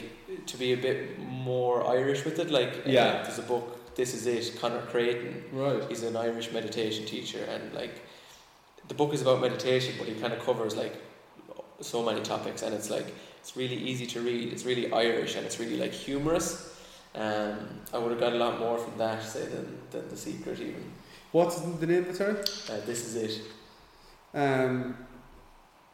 to 0.46 0.58
be 0.58 0.74
a 0.74 0.78
bit 0.78 1.18
more 1.20 1.88
Irish 1.88 2.24
with 2.26 2.38
it, 2.40 2.52
like 2.52 2.72
uh, 2.86 2.90
Yeah. 2.98 3.24
there's 3.24 3.40
a 3.40 3.48
book. 3.54 3.96
This 3.96 4.14
is 4.14 4.26
it. 4.28 4.60
Conor 4.60 4.82
Creighton. 4.92 5.44
right. 5.54 5.82
He's 5.90 6.04
an 6.04 6.16
Irish 6.16 6.52
meditation 6.52 7.06
teacher, 7.06 7.44
and 7.54 7.74
like 7.74 7.96
the 8.88 8.94
book 8.94 9.14
is 9.14 9.22
about 9.22 9.42
meditation, 9.42 9.94
but 9.98 10.08
he 10.08 10.14
kind 10.16 10.34
of 10.34 10.40
covers 10.46 10.76
like 10.76 10.96
so 11.82 12.04
many 12.04 12.22
topics, 12.22 12.62
and 12.64 12.74
it's 12.76 12.90
like 12.90 13.08
it's 13.40 13.56
really 13.56 13.78
easy 13.92 14.06
to 14.08 14.20
read. 14.22 14.52
It's 14.54 14.66
really 14.66 14.92
Irish, 14.92 15.36
and 15.36 15.46
it's 15.46 15.60
really 15.60 15.78
like 15.78 15.94
humorous. 15.94 16.50
Um, 17.16 17.58
I 17.94 17.98
would 17.98 18.12
have 18.12 18.20
got 18.20 18.34
a 18.34 18.42
lot 18.46 18.60
more 18.60 18.78
from 18.78 18.98
that, 18.98 19.24
say, 19.24 19.46
than, 19.48 19.78
than 19.92 20.10
the 20.10 20.18
secret 20.18 20.60
even. 20.60 20.84
What's 21.32 21.56
the 21.62 21.88
name 21.88 22.04
of 22.04 22.10
it? 22.10 22.16
Sorry. 22.18 22.36
Uh, 22.70 22.82
this 22.86 23.02
is 23.08 23.16
it. 23.16 23.42
Um, 24.34 24.98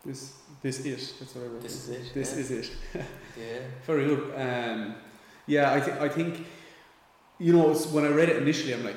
this 0.05 0.33
this 0.61 0.85
is 0.85 1.13
that's 1.19 1.35
what 1.35 1.45
I 1.45 1.47
wrote. 1.47 1.61
This 1.61 1.75
is 1.75 1.89
it. 1.89 2.13
This 2.13 2.33
yeah. 2.33 2.39
is 2.39 2.51
it. 2.51 2.71
Yeah. 2.93 3.59
Very 3.85 4.05
good. 4.05 4.33
Um, 4.35 4.95
yeah, 5.47 5.73
I 5.73 5.79
think 5.79 6.01
I 6.01 6.09
think 6.09 6.45
you 7.39 7.53
know 7.53 7.73
when 7.73 8.05
I 8.05 8.09
read 8.09 8.29
it 8.29 8.37
initially, 8.37 8.73
I'm 8.73 8.83
like, 8.83 8.95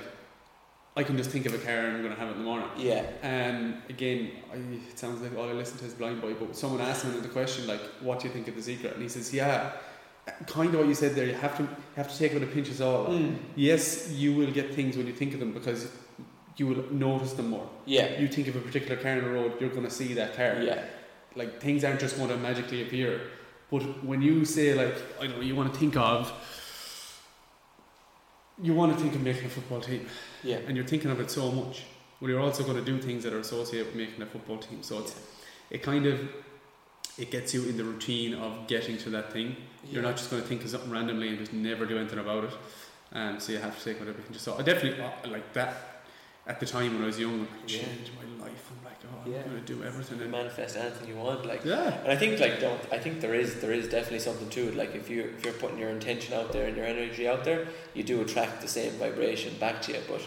I 0.96 1.02
can 1.02 1.16
just 1.16 1.30
think 1.30 1.46
of 1.46 1.54
a 1.54 1.58
car 1.58 1.74
and 1.74 1.96
I'm 1.96 2.02
going 2.02 2.14
to 2.14 2.20
have 2.20 2.28
it 2.28 2.32
in 2.32 2.38
the 2.38 2.44
morning. 2.44 2.68
Yeah. 2.76 3.04
Um, 3.22 3.82
again, 3.88 4.30
I, 4.52 4.56
it 4.56 4.98
sounds 4.98 5.20
like 5.20 5.36
all 5.36 5.48
I 5.48 5.52
listen 5.52 5.78
to 5.78 5.84
is 5.86 5.94
Blindboy, 5.94 6.38
but 6.38 6.56
someone 6.56 6.80
asked 6.80 7.04
him 7.04 7.20
the 7.20 7.28
question 7.28 7.66
like, 7.66 7.82
"What 8.00 8.20
do 8.20 8.28
you 8.28 8.32
think 8.32 8.48
of 8.48 8.56
the 8.56 8.62
secret?" 8.62 8.94
And 8.94 9.02
he 9.02 9.08
says, 9.08 9.32
"Yeah." 9.32 9.72
Kind 10.46 10.72
of 10.72 10.80
what 10.80 10.88
you 10.88 10.94
said 10.94 11.14
there. 11.14 11.26
You 11.26 11.34
have 11.34 11.54
to 11.58 11.64
you 11.64 11.68
have 11.96 12.10
to 12.10 12.18
take 12.18 12.32
it 12.32 12.40
with 12.40 12.48
a 12.48 12.52
pinch 12.52 12.70
of 12.70 12.76
salt. 12.76 13.10
Mm. 13.10 13.36
Yes, 13.56 14.10
you 14.10 14.34
will 14.34 14.50
get 14.50 14.74
things 14.74 14.96
when 14.96 15.06
you 15.06 15.12
think 15.12 15.34
of 15.34 15.40
them 15.40 15.52
because 15.52 15.86
you 16.56 16.66
will 16.68 16.84
notice 16.92 17.32
them 17.32 17.50
more. 17.50 17.68
Yeah. 17.86 18.18
You 18.18 18.28
think 18.28 18.46
of 18.48 18.56
a 18.56 18.60
particular 18.60 18.96
car 18.96 19.12
on 19.12 19.24
the 19.24 19.30
road, 19.30 19.60
you're 19.60 19.70
going 19.70 19.84
to 19.84 19.90
see 19.90 20.14
that 20.14 20.36
car. 20.36 20.62
Yeah. 20.62 20.82
Like 21.34 21.60
things 21.60 21.82
aren't 21.84 22.00
just 22.00 22.16
going 22.16 22.28
to 22.28 22.36
magically 22.36 22.82
appear. 22.82 23.20
But 23.70 24.04
when 24.04 24.22
you 24.22 24.44
say 24.44 24.74
like, 24.74 24.94
I 25.20 25.26
don't 25.26 25.36
know, 25.36 25.42
you 25.42 25.56
want 25.56 25.72
to 25.72 25.78
think 25.80 25.96
of, 25.96 26.32
you 28.62 28.72
want 28.74 28.96
to 28.96 29.02
think 29.02 29.14
of 29.14 29.22
making 29.22 29.46
a 29.46 29.48
football 29.48 29.80
team, 29.80 30.06
Yeah. 30.44 30.58
and 30.66 30.76
you're 30.76 30.86
thinking 30.86 31.10
of 31.10 31.18
it 31.20 31.30
so 31.30 31.50
much. 31.50 31.82
Well, 32.20 32.30
you're 32.30 32.40
also 32.40 32.62
going 32.62 32.76
to 32.76 32.84
do 32.84 33.00
things 33.00 33.24
that 33.24 33.32
are 33.32 33.40
associated 33.40 33.88
with 33.88 33.96
making 33.96 34.22
a 34.22 34.26
football 34.26 34.58
team. 34.58 34.82
So 34.82 35.00
it's 35.00 35.14
it 35.70 35.82
kind 35.82 36.06
of 36.06 36.20
it 37.18 37.30
gets 37.30 37.52
you 37.52 37.64
in 37.68 37.76
the 37.76 37.84
routine 37.84 38.34
of 38.34 38.66
getting 38.68 38.96
to 38.98 39.10
that 39.10 39.32
thing. 39.32 39.56
Yeah. 39.84 39.94
You're 39.94 40.02
not 40.02 40.16
just 40.16 40.30
going 40.30 40.40
to 40.42 40.48
think 40.48 40.62
of 40.62 40.70
something 40.70 40.90
randomly 40.90 41.28
and 41.28 41.38
just 41.38 41.52
never 41.52 41.84
do 41.84 41.98
anything 41.98 42.18
about 42.20 42.44
it. 42.44 42.50
And 43.12 43.42
so 43.42 43.52
you 43.52 43.58
have 43.58 43.76
to 43.78 43.84
take 43.84 43.98
whatever 43.98 44.18
you 44.18 44.24
can. 44.24 44.32
Just 44.32 44.44
So 44.44 44.56
I 44.56 44.62
definitely 44.62 45.02
uh, 45.02 45.10
like 45.28 45.52
that. 45.54 45.93
At 46.46 46.60
the 46.60 46.66
time 46.66 46.92
when 46.94 47.02
I 47.02 47.06
was 47.06 47.18
young, 47.18 47.40
like, 47.40 47.48
Yeah. 47.66 47.78
change 47.78 48.10
my 48.20 48.44
life. 48.44 48.70
I'm 48.70 48.84
like, 48.84 48.98
oh, 49.04 49.30
Yeah. 49.30 49.38
I'm 49.44 49.50
going 49.52 49.64
to 49.64 49.72
do 49.74 49.82
everything. 49.82 50.20
And 50.20 50.30
manifest 50.30 50.76
anything 50.76 51.08
you 51.08 51.16
want, 51.16 51.46
like. 51.46 51.64
yeah, 51.64 52.00
And 52.02 52.12
I 52.12 52.16
think 52.16 52.38
like 52.38 52.60
don't 52.60 52.80
I 52.92 52.98
think 52.98 53.20
there 53.22 53.34
is 53.34 53.60
there 53.62 53.72
is 53.72 53.88
definitely 53.88 54.18
something 54.18 54.50
to 54.50 54.68
it. 54.68 54.76
Like 54.76 54.94
if 54.94 55.08
you 55.08 55.20
if 55.36 55.42
you're 55.44 55.54
putting 55.54 55.78
your 55.78 55.88
intention 55.88 56.34
out 56.34 56.52
there 56.52 56.66
and 56.68 56.76
your 56.76 56.84
energy 56.86 57.26
out 57.26 57.44
there, 57.44 57.66
you 57.94 58.02
do 58.02 58.20
attract 58.20 58.60
the 58.60 58.68
same 58.68 58.92
vibration 59.04 59.54
back 59.58 59.80
to 59.82 59.92
you. 59.92 60.00
But 60.06 60.20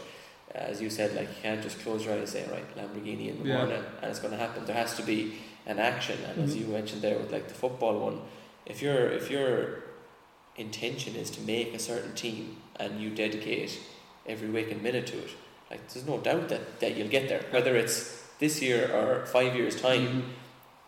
as 0.55 0.81
you 0.81 0.89
said, 0.89 1.13
like 1.15 1.29
you 1.29 1.35
can't 1.43 1.61
just 1.61 1.79
close 1.81 2.03
your 2.03 2.13
eyes 2.15 2.19
and 2.21 2.29
say, 2.29 2.43
right, 2.51 2.67
Lamborghini 2.75 3.29
in 3.29 3.37
the 3.43 3.47
Yeah. 3.49 3.57
morning, 3.57 3.83
and 4.01 4.09
it's 4.09 4.19
going 4.19 4.33
to 4.33 4.39
happen. 4.39 4.65
There 4.65 4.75
has 4.75 4.95
to 4.95 5.03
be 5.03 5.19
an 5.67 5.77
action. 5.77 6.17
And 6.27 6.43
as 6.43 6.55
Mhm. 6.55 6.59
you 6.61 6.65
mentioned 6.79 7.01
there 7.03 7.17
with 7.19 7.31
like 7.31 7.47
the 7.47 7.53
football 7.63 7.99
one, 7.99 8.21
if 8.65 8.81
your 8.81 9.11
if 9.11 9.29
your 9.29 9.83
intention 10.55 11.15
is 11.15 11.29
to 11.29 11.41
make 11.41 11.75
a 11.75 11.79
certain 11.79 12.13
team 12.15 12.57
and 12.77 12.99
you 12.99 13.09
dedicate 13.11 13.79
every 14.25 14.49
waking 14.49 14.81
minute 14.81 15.05
to 15.07 15.17
it, 15.19 15.29
like 15.69 15.87
there's 15.93 16.05
no 16.07 16.17
doubt 16.19 16.49
that, 16.49 16.79
that 16.79 16.95
you'll 16.95 17.09
get 17.09 17.27
there. 17.29 17.43
Whether 17.51 17.75
it's 17.75 18.23
this 18.39 18.61
year 18.61 18.89
or 18.95 19.25
five 19.25 19.55
years 19.55 19.79
time, 19.81 20.07
Mhm. 20.07 20.23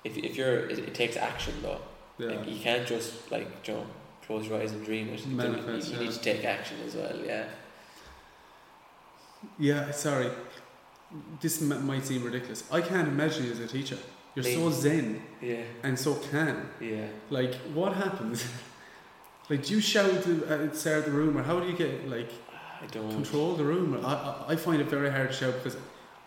if, 0.03 0.17
if 0.17 0.35
you're 0.37 0.67
it, 0.69 0.79
it 0.79 0.93
takes 0.93 1.17
action 1.17 1.53
though 1.61 1.81
yeah. 2.17 2.27
like 2.31 2.47
you 2.47 2.59
can't 2.59 2.87
just 2.87 3.29
like 3.31 3.47
you 3.67 3.73
know, 3.73 3.85
close 4.25 4.47
your 4.47 4.61
eyes 4.61 4.71
and 4.71 4.85
dream 4.85 5.09
it 5.09 5.25
You- 5.25 5.35
Manifest, 5.35 5.87
you, 5.87 5.93
you 5.95 5.99
yeah. 5.99 6.05
need 6.09 6.13
to 6.13 6.21
take 6.21 6.45
action 6.45 6.77
as 6.87 6.95
well 6.95 7.15
yeah 7.25 7.45
Yeah, 9.57 9.91
sorry. 9.91 10.29
This 11.41 11.61
m- 11.61 11.85
might 11.85 12.05
seem 12.05 12.23
ridiculous. 12.23 12.63
I 12.71 12.81
can't 12.81 13.07
imagine 13.07 13.45
you 13.45 13.51
as 13.51 13.59
a 13.59 13.67
teacher. 13.67 13.97
You're 14.35 14.45
Me. 14.45 14.53
so 14.55 14.69
zen 14.71 15.21
yeah 15.41 15.63
and 15.83 15.97
so 15.97 16.15
calm. 16.15 16.69
yeah 16.79 17.07
Like, 17.29 17.55
what 17.73 17.93
happens? 17.93 18.45
like, 19.49 19.63
do 19.65 19.73
you 19.73 19.81
shout 19.81 20.11
at 20.11 20.23
the 20.23 20.69
start 20.73 21.05
the 21.05 21.11
room, 21.11 21.37
or 21.37 21.43
how 21.43 21.59
do 21.59 21.67
you 21.67 21.75
get 21.75 22.07
like 22.07 22.31
I 22.81 22.85
don't 22.87 23.11
control 23.11 23.55
the 23.55 23.63
room? 23.63 23.99
I, 24.05 24.13
I 24.13 24.33
I 24.49 24.55
find 24.55 24.79
it 24.81 24.87
very 24.87 25.09
hard 25.09 25.29
to 25.31 25.35
shout 25.35 25.53
because 25.55 25.77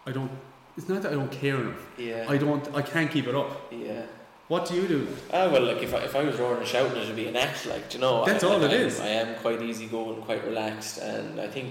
I 0.07 0.11
don't. 0.13 0.31
It's 0.77 0.89
not 0.89 1.03
that 1.03 1.13
I 1.13 1.15
don't 1.15 1.33
care 1.33 1.57
enough. 1.57 1.83
yeah 1.99 2.27
I 2.29 2.37
don't. 2.39 2.65
I 2.75 2.83
can't 2.83 3.11
keep 3.11 3.27
it 3.27 3.35
up. 3.35 3.51
yeah 3.71 4.03
What 4.49 4.63
do 4.69 4.75
you 4.75 4.87
do? 4.89 5.01
ah 5.33 5.49
well 5.53 5.63
like 5.71 5.83
if 5.83 5.93
I, 5.95 5.99
if 6.09 6.15
I 6.17 6.23
was 6.29 6.37
roaring 6.41 6.59
and 6.61 6.67
shouting 6.75 6.97
it'd 7.03 7.17
be 7.17 7.29
an 7.29 7.37
act 7.37 7.67
like 7.73 7.85
do 7.91 7.97
you 7.99 8.03
know 8.05 8.25
That's 8.25 8.45
I, 8.45 8.49
all 8.49 8.61
I, 8.63 8.67
it 8.67 8.73
I'm- 8.73 8.87
is. 8.87 9.01
I 9.01 9.11
am 9.23 9.29
quite 9.45 9.61
easygoing 9.63 10.23
quite 10.29 10.43
relaxed 10.51 10.99
and 10.99 11.41
I 11.41 11.49
think 11.57 11.71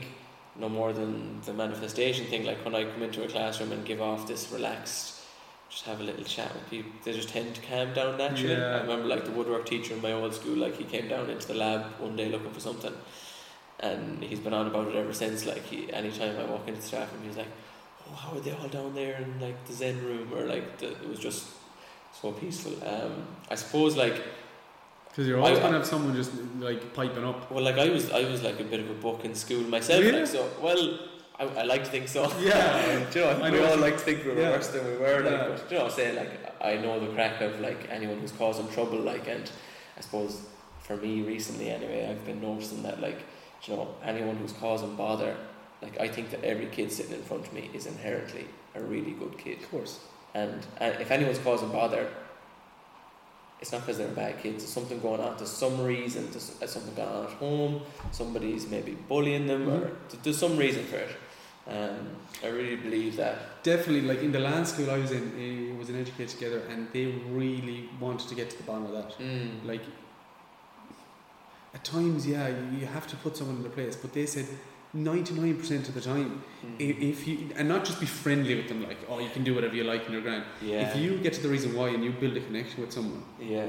no 0.64 0.68
more 0.70 0.92
than 1.00 1.42
the 1.48 1.54
manifestation 1.54 2.26
thing 2.32 2.44
like 2.46 2.60
when 2.66 2.76
I 2.76 2.84
come 2.92 3.02
into 3.08 3.24
a 3.24 3.28
classroom 3.28 3.72
and 3.72 3.86
give 3.92 4.02
off 4.02 4.28
this 4.28 4.52
relaxed 4.52 5.06
just 5.70 5.86
have 5.86 6.00
a 6.02 6.04
little 6.10 6.26
chat 6.36 6.50
with 6.56 6.66
people 6.70 6.92
they 7.04 7.14
just 7.14 7.30
tend 7.30 7.56
to 7.58 7.62
calm 7.70 7.94
down 8.00 8.18
naturally 8.18 8.56
Yeah. 8.56 8.78
I 8.78 8.82
remember 8.82 9.08
like 9.16 9.24
the 9.26 9.32
woodwork 9.38 9.66
teacher 9.74 9.94
in 9.96 10.02
my 10.02 10.12
old 10.20 10.34
school 10.40 10.58
like 10.66 10.76
he 10.78 10.84
came 10.96 11.08
down 11.08 11.30
into 11.30 11.48
the 11.48 11.58
lab 11.66 11.82
one 12.06 12.16
day 12.16 12.28
looking 12.30 12.52
for 12.52 12.60
something 12.70 12.94
and 13.82 14.24
he's 14.24 14.40
been 14.40 14.54
on 14.54 14.68
about 14.68 14.88
it 14.88 14.96
ever 14.96 15.14
since 15.14 15.46
like 15.46 15.64
he 15.64 15.92
anytime 15.94 16.38
I 16.38 16.46
walk 16.46 16.68
into 16.68 16.82
staff 16.82 17.12
room 17.14 17.24
he's 17.24 17.38
like 17.38 17.48
oh 18.10 18.14
how 18.16 18.38
are 18.38 18.40
they 18.40 18.52
all 18.52 18.68
down 18.68 18.94
there 18.96 19.16
in 19.18 19.40
like 19.40 19.66
the 19.66 19.74
zen 19.74 20.04
room 20.06 20.32
or 20.36 20.46
like 20.46 20.78
the, 20.80 20.90
it 20.92 21.08
was 21.10 21.20
just 21.20 21.48
so 22.22 22.32
peaceful 22.32 22.74
um 22.88 23.26
I 23.50 23.56
suppose 23.56 23.96
like 23.98 24.22
Because 25.10 25.28
you're 25.28 25.40
always 25.40 25.60
I- 25.60 25.68
to 25.70 25.74
have 25.78 25.86
someone 25.86 26.16
just 26.16 26.32
like 26.60 26.94
piping 26.94 27.24
up. 27.24 27.50
well 27.52 27.64
like 27.64 27.78
I 27.78 27.90
was 27.90 28.12
I 28.12 28.24
was 28.30 28.44
like 28.44 28.60
a 28.60 28.64
bit 28.64 28.80
of 28.82 28.90
a 28.90 28.94
book 29.08 29.26
in 29.26 29.34
school 29.36 29.62
myself 29.64 30.00
Really? 30.02 30.20
like 30.20 30.28
so 30.28 30.48
well 30.62 31.00
I, 31.40 31.44
I 31.62 31.64
like 31.64 31.84
to 31.86 31.90
think 31.90 32.08
so 32.08 32.22
Yeah. 32.40 33.10
You 33.16 33.22
know, 33.22 33.30
I 33.30 33.50
we 33.50 33.60
all 33.64 33.78
like 33.78 33.98
to 33.98 34.04
think 34.08 34.26
we 34.26 34.32
were 34.34 34.42
yeah. 34.42 34.52
worse 34.52 34.68
than 34.68 34.86
we 34.86 34.98
were 34.98 35.22
like 35.22 35.32
Yeah. 35.40 35.48
but 35.50 35.72
you 35.72 35.78
know 35.80 35.90
saying 35.90 36.16
like 36.16 36.32
I 36.62 36.76
know 36.78 37.00
the 37.00 37.12
crack 37.16 37.42
of 37.42 37.60
like 37.60 37.88
anyone 37.90 38.20
who's 38.20 38.32
causing 38.44 38.68
trouble 38.70 39.00
like 39.00 39.28
and 39.28 39.50
I 39.98 40.02
suppose 40.02 40.34
for 40.86 40.98
me 40.98 41.22
recently 41.24 41.70
anyway 41.72 42.08
I've 42.10 42.24
been 42.26 42.42
noticing 42.42 42.84
that 42.84 43.00
like 43.02 43.20
you 43.64 43.76
know 43.76 43.88
anyone 44.03 44.36
who's 44.38 44.53
causing 44.53 44.95
bother 44.95 45.36
like 45.82 45.99
I 45.99 46.07
think 46.07 46.30
that 46.32 46.43
every 46.43 46.68
kid 46.68 46.91
sitting 46.91 47.14
in 47.14 47.24
front 47.24 47.47
of 47.47 47.53
me 47.53 47.70
is 47.74 47.86
inherently 47.86 48.45
a 48.76 48.82
really 48.82 49.12
good 49.12 49.38
kid 49.38 49.57
Of 49.64 49.72
course. 49.72 49.99
And 50.34 50.66
uh, 50.80 50.86
if 50.99 51.12
anyone's 51.12 51.39
causing 51.39 51.70
bother, 51.70 52.07
it's 53.59 53.72
not 53.72 53.82
because 53.82 53.97
they're 53.97 54.07
bad 54.07 54.41
kids. 54.41 54.64
There's 54.64 54.74
something 54.74 54.99
going 54.99 55.20
on. 55.22 55.36
There's 55.38 55.51
some 55.51 55.84
reason. 55.84 56.30
There's 56.32 56.55
uh, 56.62 56.68
something 56.68 56.95
going 56.95 57.09
on 57.09 57.26
at 57.26 57.32
home. 57.34 57.82
Somebody's 58.12 58.68
maybe 58.68 58.93
bullying 59.07 59.45
them, 59.47 59.70
or 59.70 59.80
Mhm. 59.82 60.09
th- 60.09 60.24
there's 60.24 60.38
some 60.38 60.55
reason 60.57 60.84
for 60.86 60.97
it. 60.97 61.16
Um, 61.68 62.16
I 62.43 62.47
really 62.47 62.76
believe 62.78 63.18
that. 63.18 63.62
Definitely, 63.64 64.01
like 64.01 64.22
in 64.24 64.32
the 64.32 64.39
land 64.39 64.68
school 64.68 64.89
I 64.89 64.97
was 64.97 65.12
in, 65.12 65.24
it 65.38 65.78
was 65.78 65.89
an 65.89 65.99
educated 65.99 66.30
together, 66.30 66.62
and 66.70 66.88
they 66.93 67.05
really 67.30 67.89
wanted 67.99 68.28
to 68.30 68.36
get 68.36 68.49
to 68.51 68.57
the 68.57 68.64
bottom 68.64 68.86
of 68.86 68.93
that. 68.93 69.20
Mm. 69.20 69.64
Like, 69.66 69.84
at 71.74 71.84
times, 71.86 72.26
yeah, 72.28 72.48
you 72.50 72.80
you 72.82 72.86
have 72.86 73.08
to 73.08 73.16
put 73.18 73.38
someone 73.38 73.56
in 73.58 73.62
their 73.64 73.72
place, 73.72 73.96
but 73.96 74.12
they 74.14 74.26
said 74.26 74.48
99% 74.94 75.88
of 75.88 75.94
the 75.94 76.02
time, 76.02 76.44
Mm. 76.66 76.76
if 77.12 77.26
you, 77.28 77.50
and 77.56 77.68
not 77.70 77.86
just 77.86 78.00
be 78.00 78.06
friendly 78.06 78.56
with 78.56 78.68
them, 78.68 78.84
like, 78.84 78.98
oh, 79.10 79.20
you 79.20 79.30
can 79.30 79.44
do 79.44 79.56
whatever 79.56 79.74
you 79.76 79.86
like 79.86 80.06
in 80.08 80.12
your 80.14 80.22
grand. 80.22 80.44
yeah. 80.62 80.90
If 80.90 80.98
you 80.98 81.18
get 81.18 81.34
to 81.34 81.42
the 81.42 81.48
reason 81.50 81.74
why 81.76 81.88
and 81.90 82.04
you 82.04 82.12
build 82.12 82.36
a 82.36 82.42
connection 82.42 82.82
with 82.82 82.92
someone, 82.92 83.24
yeah. 83.40 83.68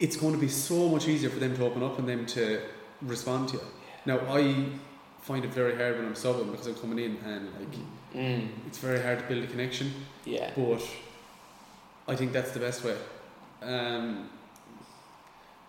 it's 0.00 0.16
going 0.16 0.32
to 0.34 0.38
be 0.38 0.48
so 0.48 0.88
much 0.88 1.08
easier 1.08 1.30
for 1.30 1.40
them 1.40 1.56
to 1.56 1.64
open 1.64 1.82
up 1.82 1.98
and 1.98 2.08
them 2.08 2.24
to 2.26 2.60
respond 3.02 3.48
to 3.48 3.56
you. 3.56 3.62
Now, 4.06 4.18
I 4.40 4.66
find 5.22 5.44
it 5.44 5.52
very 5.52 5.74
hard 5.74 5.96
when 5.96 6.06
I'm 6.06 6.14
subbing 6.14 6.50
because 6.52 6.68
I'm 6.68 6.76
coming 6.76 6.98
in 7.06 7.16
and, 7.26 7.44
like, 7.58 7.74
Mm. 8.14 8.48
it's 8.68 8.78
very 8.78 9.00
hard 9.02 9.18
to 9.18 9.24
build 9.26 9.42
a 9.44 9.46
connection. 9.48 9.92
Yeah. 10.24 10.50
but 10.56 10.80
I 12.06 12.14
think 12.16 12.32
that's 12.32 12.52
the 12.52 12.60
best 12.60 12.84
way. 12.84 12.96
Um, 13.62 14.30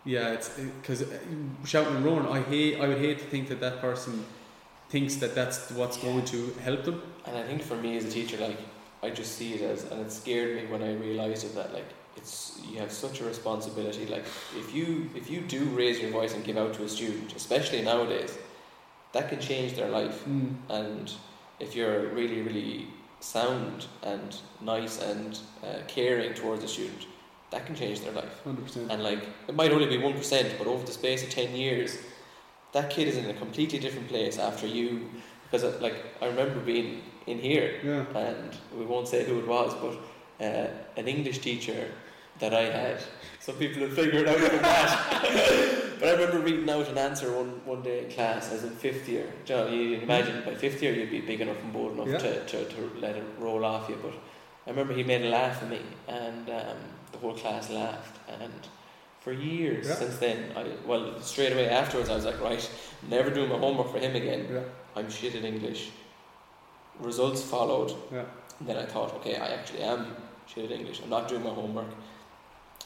yeah, 0.06 0.30
it's 0.30 0.50
because 0.50 1.04
shouting 1.66 1.96
and 1.98 2.06
roaring. 2.06 2.28
I 2.28 2.42
hate. 2.42 2.80
I 2.80 2.88
would 2.88 3.00
hate 3.00 3.20
to 3.20 3.26
think 3.26 3.50
that 3.50 3.60
that 3.60 3.82
person 3.82 4.26
thinks 4.90 5.16
that 5.18 5.36
that's 5.36 5.72
what's 5.72 5.98
going 5.98 6.26
to 6.26 6.54
help 6.64 6.84
them. 6.84 7.02
And 7.26 7.38
I 7.38 7.44
think 7.44 7.62
for 7.62 7.76
me 7.76 7.98
as 7.98 8.06
a 8.06 8.10
teacher, 8.10 8.38
like 8.38 8.58
I 9.04 9.10
just 9.10 9.36
see 9.36 9.54
it 9.54 9.62
as, 9.62 9.84
and 9.84 10.02
it 10.02 10.12
scared 10.12 10.56
me 10.56 10.66
when 10.72 10.82
I 10.82 10.94
realised 10.94 11.46
it 11.46 11.56
that 11.56 11.74
like 11.74 11.86
it's 12.16 12.60
you 12.70 12.80
have 12.80 12.92
such 12.92 13.22
a 13.22 13.26
responsibility. 13.26 14.06
Like 14.06 14.26
if 14.58 14.74
you 14.74 15.10
if 15.16 15.30
you 15.30 15.42
do 15.42 15.66
raise 15.66 16.00
your 16.00 16.12
voice 16.12 16.34
and 16.34 16.44
give 16.44 16.58
out 16.58 16.74
to 16.76 16.84
a 16.84 16.90
student, 16.90 17.36
especially 17.36 17.82
nowadays, 17.82 18.38
that 19.14 19.30
can 19.30 19.40
change 19.40 19.74
their 19.76 19.90
life. 19.90 20.26
Mm. 20.26 20.56
And 20.70 21.12
if 21.60 21.76
you're 21.76 22.08
really 22.10 22.42
really 22.42 22.88
sound 23.20 23.86
and 24.04 24.36
nice 24.62 25.02
and 25.02 25.40
uh, 25.64 25.80
caring 25.88 26.34
towards 26.34 26.64
a 26.64 26.68
student, 26.68 27.06
that 27.52 27.66
can 27.66 27.76
change 27.76 28.02
their 28.02 28.12
life. 28.12 28.44
Hundred 28.44 28.64
percent. 28.66 28.92
And 28.92 29.04
like 29.04 29.22
it 29.48 29.56
might 29.56 29.72
only 29.72 29.88
be 29.88 29.98
one 29.98 30.14
percent, 30.14 30.54
but 30.58 30.68
over 30.68 30.86
the 30.86 30.92
space 30.92 31.24
of 31.24 31.30
ten 31.30 31.56
years, 31.56 31.98
that 32.74 32.90
kid 32.90 33.08
is 33.08 33.18
in 33.18 33.26
a 33.30 33.34
completely 33.34 33.80
different 33.80 34.08
place 34.08 34.38
after 34.38 34.68
you. 34.68 35.10
Because 35.44 35.64
uh, 35.64 35.78
like 35.82 35.96
I 36.22 36.28
remember 36.28 36.60
being 36.60 37.02
in 37.26 37.40
here, 37.40 37.80
Yeah. 37.84 38.06
and 38.18 38.56
we 38.78 38.86
won't 38.86 39.08
say 39.08 39.26
who 39.26 39.40
it 39.40 39.48
was, 39.48 39.74
but 39.76 39.98
uh, 40.46 40.68
an 40.98 41.08
English 41.08 41.40
teacher 41.40 41.88
that 42.40 42.54
I 42.54 42.62
had. 42.72 43.02
Some 43.40 43.56
people 43.56 43.82
have 43.82 43.94
figured 43.94 44.28
out 44.28 44.38
from 44.38 44.62
that. 44.62 45.94
but 46.00 46.08
I 46.08 46.12
remember 46.12 46.40
reading 46.40 46.70
out 46.70 46.88
an 46.88 46.98
answer 46.98 47.36
one, 47.36 47.60
one 47.66 47.82
day 47.82 48.06
in 48.06 48.12
class, 48.12 48.52
as 48.54 48.64
in 48.64 48.70
fifth 48.70 49.10
year. 49.10 49.28
Do 49.46 49.54
you 49.54 49.60
know, 49.60 49.68
you 49.68 49.98
imagine 49.98 50.44
by 50.46 50.56
fifth 50.56 50.82
year 50.82 50.94
you'd 50.94 51.10
be 51.12 51.20
big 51.20 51.42
enough 51.42 51.62
and 51.62 51.74
bold 51.74 51.94
enough 51.94 52.08
Yeah. 52.08 52.18
to, 52.20 52.46
to, 52.46 52.66
to 52.66 52.92
let 53.00 53.18
it 53.18 53.24
roll 53.40 53.66
off 53.66 53.90
you. 53.90 53.98
But 54.02 54.14
I 54.70 54.72
remember 54.72 54.94
he 54.94 55.02
made 55.04 55.24
a 55.24 55.30
laugh 55.30 55.64
at 55.64 55.70
me, 55.70 55.82
and 56.08 56.48
um, 56.48 56.78
the 57.12 57.18
whole 57.18 57.34
class 57.34 57.72
laughed. 57.72 58.20
And 58.40 58.54
for 59.20 59.32
years 59.34 59.88
Yeah. 59.88 59.96
since 59.96 60.18
then, 60.18 60.52
I 60.56 60.68
well 60.86 61.20
straight 61.22 61.52
away 61.54 61.68
afterwards, 61.68 62.08
I 62.08 62.14
was 62.16 62.26
like, 62.26 62.40
right, 62.40 62.70
never 63.10 63.32
doing 63.32 63.50
my 63.50 63.58
homework 63.58 63.92
for 63.92 63.98
him 63.98 64.16
again. 64.16 64.48
Yeah. 64.54 64.62
I'm 64.96 65.10
shit 65.10 65.34
at 65.34 65.44
English. 65.44 65.90
Results 67.00 67.42
followed. 67.42 67.96
Yeah. 68.14 68.26
And 68.60 68.68
then 68.70 68.78
I 68.78 68.86
thought, 68.86 69.16
okay, 69.16 69.38
I 69.38 69.48
actually 69.48 69.82
am 69.82 70.16
shit 70.46 70.66
at 70.66 70.72
English. 70.72 71.02
I'm 71.02 71.10
not 71.10 71.28
doing 71.28 71.44
my 71.44 71.50
homework. 71.50 71.90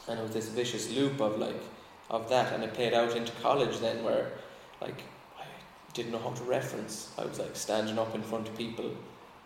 And 0.08 0.18
it 0.18 0.22
was 0.22 0.32
this 0.32 0.48
vicious 0.48 0.90
loop 0.90 1.20
of 1.20 1.38
like, 1.38 1.62
of 2.08 2.30
that. 2.30 2.54
And 2.54 2.64
it 2.64 2.72
played 2.72 2.94
out 2.94 3.14
into 3.14 3.32
college 3.42 3.78
then 3.80 4.02
where, 4.02 4.32
like, 4.80 5.02
I 5.38 5.44
didn't 5.92 6.12
know 6.12 6.18
how 6.18 6.30
to 6.30 6.44
reference. 6.44 7.12
I 7.18 7.26
was 7.26 7.38
like 7.38 7.54
standing 7.54 7.98
up 7.98 8.14
in 8.14 8.22
front 8.22 8.48
of 8.48 8.56
people, 8.56 8.90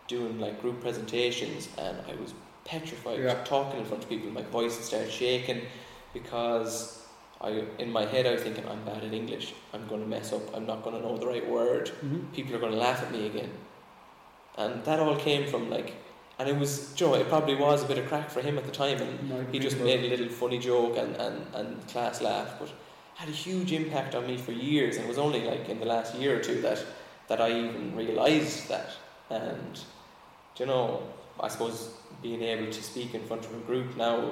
doing 0.09 0.39
like 0.45 0.61
group 0.61 0.81
presentations, 0.81 1.69
and 1.77 1.95
I 2.11 2.15
was 2.21 2.33
petrified 2.65 3.19
Yeah. 3.19 3.41
talking 3.45 3.79
in 3.79 3.85
front 3.85 4.03
of 4.03 4.09
people. 4.09 4.29
My 4.31 4.41
voice 4.41 4.75
would 4.75 4.83
start 4.85 5.09
shaking 5.09 5.61
because 6.13 7.05
I, 7.41 7.63
in 7.77 7.89
my 7.91 8.05
head, 8.05 8.25
I 8.27 8.31
was 8.33 8.41
thinking, 8.43 8.67
I'm 8.67 8.83
bad 8.83 9.01
at 9.03 9.13
English. 9.13 9.53
I'm 9.73 9.87
going 9.87 10.01
to 10.01 10.07
mess 10.07 10.33
up. 10.33 10.41
I'm 10.55 10.65
not 10.65 10.83
going 10.83 10.95
to 10.97 11.01
know 11.01 11.15
the 11.17 11.27
right 11.27 11.47
word 11.49 11.85
Mm-hmm. 12.03 12.19
people 12.35 12.55
are 12.55 12.59
going 12.59 12.73
to 12.73 12.77
laugh 12.87 13.01
at 13.01 13.11
me 13.13 13.27
again. 13.27 13.51
And 14.57 14.83
that 14.83 14.99
all 14.99 15.15
came 15.15 15.47
from 15.47 15.69
like, 15.69 15.93
and 16.37 16.49
it 16.49 16.57
was, 16.57 16.93
Joe, 16.93 17.13
it 17.15 17.29
probably 17.29 17.55
was 17.55 17.83
a 17.83 17.87
bit 17.87 17.97
of 17.97 18.07
crack 18.07 18.29
for 18.29 18.41
him 18.41 18.57
at 18.57 18.65
the 18.65 18.71
time, 18.71 18.97
and 19.01 19.47
he 19.53 19.59
just 19.59 19.77
made 19.79 20.03
a 20.03 20.09
little 20.09 20.29
funny 20.29 20.57
joke 20.59 20.97
and, 20.97 21.15
and, 21.17 21.37
and 21.53 21.87
class 21.87 22.21
laughed, 22.21 22.59
but 22.59 22.69
had 23.15 23.29
a 23.29 23.37
huge 23.47 23.71
impact 23.73 24.15
on 24.15 24.25
me 24.27 24.37
for 24.37 24.53
years. 24.53 24.95
And 24.95 25.05
it 25.05 25.07
was 25.09 25.17
only 25.17 25.41
like 25.45 25.67
in 25.69 25.79
the 25.79 25.85
last 25.85 26.15
year 26.15 26.37
or 26.39 26.41
two 26.41 26.61
that, 26.61 26.83
that 27.29 27.39
I 27.41 27.49
even 27.51 27.95
realised 27.95 28.67
that. 28.69 28.89
And, 29.29 29.79
you 30.59 30.65
know, 30.65 31.01
I 31.39 31.47
suppose 31.47 31.89
being 32.21 32.41
able 32.43 32.71
to 32.71 32.83
speak 32.83 33.13
in 33.15 33.21
front 33.25 33.45
of 33.45 33.53
a 33.53 33.59
group 33.59 33.95
now 33.97 34.31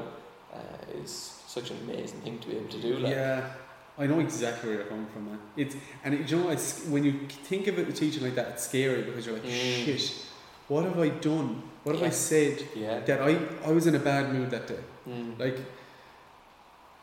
uh, 0.53 1.01
is 1.01 1.41
such 1.47 1.71
an 1.71 1.77
amazing 1.85 2.19
thing 2.21 2.39
to 2.39 2.47
be 2.49 2.57
able 2.57 2.69
to 2.69 2.81
do. 2.81 2.97
Like, 2.97 3.13
Yeah, 3.13 3.49
I 3.97 4.07
know 4.07 4.19
exactly 4.19 4.69
where 4.69 4.79
you're 4.79 4.87
coming 4.87 5.07
from, 5.07 5.25
man. 5.27 5.39
It's 5.55 5.75
and 6.03 6.13
it, 6.13 6.29
you 6.29 6.37
know, 6.37 6.49
it's 6.49 6.85
when 6.87 7.03
you 7.03 7.13
think 7.49 7.67
of 7.67 7.79
it 7.79 7.95
teaching 7.95 8.23
like 8.23 8.35
that, 8.35 8.47
it's 8.49 8.63
scary 8.65 9.03
because 9.03 9.25
you're 9.25 9.35
like, 9.35 9.45
Mm. 9.45 9.85
shit, 9.85 10.25
what 10.67 10.83
have 10.83 10.99
I 10.99 11.09
done? 11.09 11.63
What 11.83 11.95
have 11.95 12.03
I 12.03 12.09
said 12.09 12.61
yeah. 12.75 12.99
that 12.99 13.21
I 13.21 13.37
I 13.65 13.71
was 13.71 13.87
in 13.87 13.95
a 13.95 13.99
bad 13.99 14.33
mood 14.33 14.49
that 14.51 14.67
day? 14.67 14.83
Mm. 15.07 15.39
Like, 15.39 15.57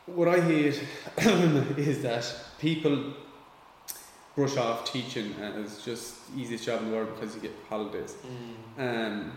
what 0.05 0.27
I 0.27 0.39
hate 0.39 0.79
is 1.89 2.01
that 2.03 2.23
people 2.59 3.13
brush 4.35 4.57
off 4.57 4.91
teaching 4.91 5.33
as 5.41 5.81
just 5.83 6.15
easiest 6.35 6.65
job 6.65 6.81
in 6.81 6.89
the 6.89 6.95
world 6.95 7.09
because 7.15 7.35
you 7.35 7.41
get 7.41 7.53
holidays. 7.69 8.15
Mm. 8.77 9.07
Um, 9.07 9.31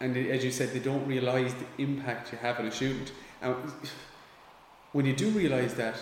and 0.00 0.16
as 0.16 0.44
you 0.44 0.50
said, 0.50 0.72
they 0.72 0.78
don't 0.80 1.06
realise 1.06 1.54
the 1.54 1.82
impact 1.82 2.30
you 2.32 2.38
have 2.38 2.58
on 2.60 2.66
a 2.66 2.70
student. 2.70 3.12
And 3.40 3.54
when 4.92 5.06
you 5.06 5.14
do 5.14 5.30
realise 5.30 5.72
that, 5.74 5.96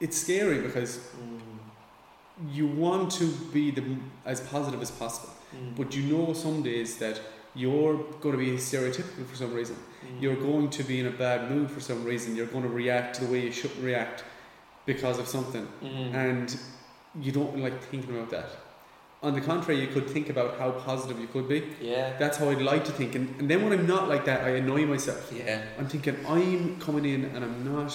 it's 0.00 0.16
scary 0.16 0.60
because 0.60 0.98
Mm. 1.18 1.40
you 2.56 2.68
want 2.68 3.10
to 3.10 3.26
be 3.52 3.72
the 3.72 3.82
as 4.24 4.40
positive 4.40 4.80
as 4.80 4.92
possible, 4.92 5.32
Mm. 5.56 5.74
but 5.76 5.96
you 5.96 6.02
know 6.12 6.32
some 6.34 6.62
days 6.62 6.98
that 6.98 7.20
you're 7.54 7.96
going 8.20 8.36
to 8.38 8.38
be 8.38 8.52
stereotypical 8.58 9.26
for 9.26 9.34
some 9.34 9.52
reason. 9.52 9.74
Mm. 9.76 10.22
You're 10.22 10.36
going 10.36 10.70
to 10.70 10.84
be 10.84 11.00
in 11.00 11.06
a 11.06 11.10
bad 11.10 11.50
mood 11.50 11.68
for 11.70 11.80
some 11.80 12.04
reason. 12.04 12.36
You're 12.36 12.46
going 12.54 12.62
to 12.62 12.68
react 12.82 13.18
the 13.18 13.26
way 13.26 13.40
you 13.46 13.50
shouldn't 13.50 13.82
react 13.82 14.22
because 14.92 15.18
of 15.22 15.26
something, 15.36 15.66
Mm. 15.82 16.14
and 16.26 16.46
you 17.24 17.30
don't 17.38 17.54
like 17.64 17.76
thinking 17.92 18.12
about 18.16 18.30
that. 18.36 18.48
On 19.26 19.32
the 19.38 19.40
contrary, 19.50 19.78
you 19.84 19.88
could 19.96 20.08
think 20.14 20.26
about 20.34 20.50
how 20.60 20.70
positive 20.88 21.18
you 21.24 21.28
could 21.34 21.46
be. 21.54 21.60
yeah. 21.92 22.16
That's 22.22 22.36
how 22.40 22.46
I'd 22.52 22.62
like 22.72 22.84
to 22.90 22.92
think. 22.98 23.10
And, 23.18 23.26
and 23.38 23.46
then 23.50 23.58
when 23.64 23.72
I'm 23.76 23.86
not 23.96 24.04
like 24.08 24.24
that, 24.30 24.40
I 24.48 24.50
annoy 24.62 24.82
myself. 24.94 25.22
Yeah. 25.32 25.60
I'm 25.78 25.88
thinking 25.94 26.16
I'm 26.36 26.62
coming 26.86 27.04
in 27.14 27.20
and 27.34 27.40
I'm 27.46 27.58
not 27.74 27.92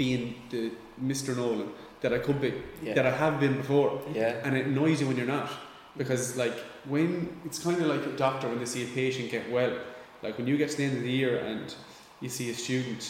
being 0.00 0.24
the 0.50 0.62
Mr. 1.10 1.36
Nolan 1.36 1.68
that 2.00 2.12
I 2.12 2.18
could 2.26 2.40
be, 2.40 2.52
Yeah. 2.82 2.94
that 2.96 3.06
I 3.06 3.14
have 3.24 3.34
been 3.44 3.56
before. 3.62 3.88
yeah. 4.14 4.40
And 4.44 4.56
it 4.56 4.64
annoys 4.66 5.00
you 5.00 5.06
when 5.08 5.16
you're 5.18 5.34
not. 5.38 5.50
Because, 6.00 6.36
like, 6.44 6.56
when 6.94 7.10
it's 7.46 7.58
kind 7.66 7.78
of 7.82 7.86
like 7.94 8.04
a 8.12 8.16
doctor 8.26 8.48
when 8.48 8.58
they 8.58 8.64
see 8.74 8.82
a 8.88 8.90
patient 9.02 9.30
get 9.30 9.44
well. 9.56 9.74
Like, 10.24 10.34
when 10.38 10.46
you 10.50 10.56
get 10.56 10.70
to 10.70 10.76
the 10.78 10.84
end 10.88 10.96
of 10.96 11.02
the 11.02 11.16
year 11.20 11.34
and 11.50 11.66
you 12.22 12.30
see 12.38 12.48
a 12.50 12.54
student, 12.54 13.02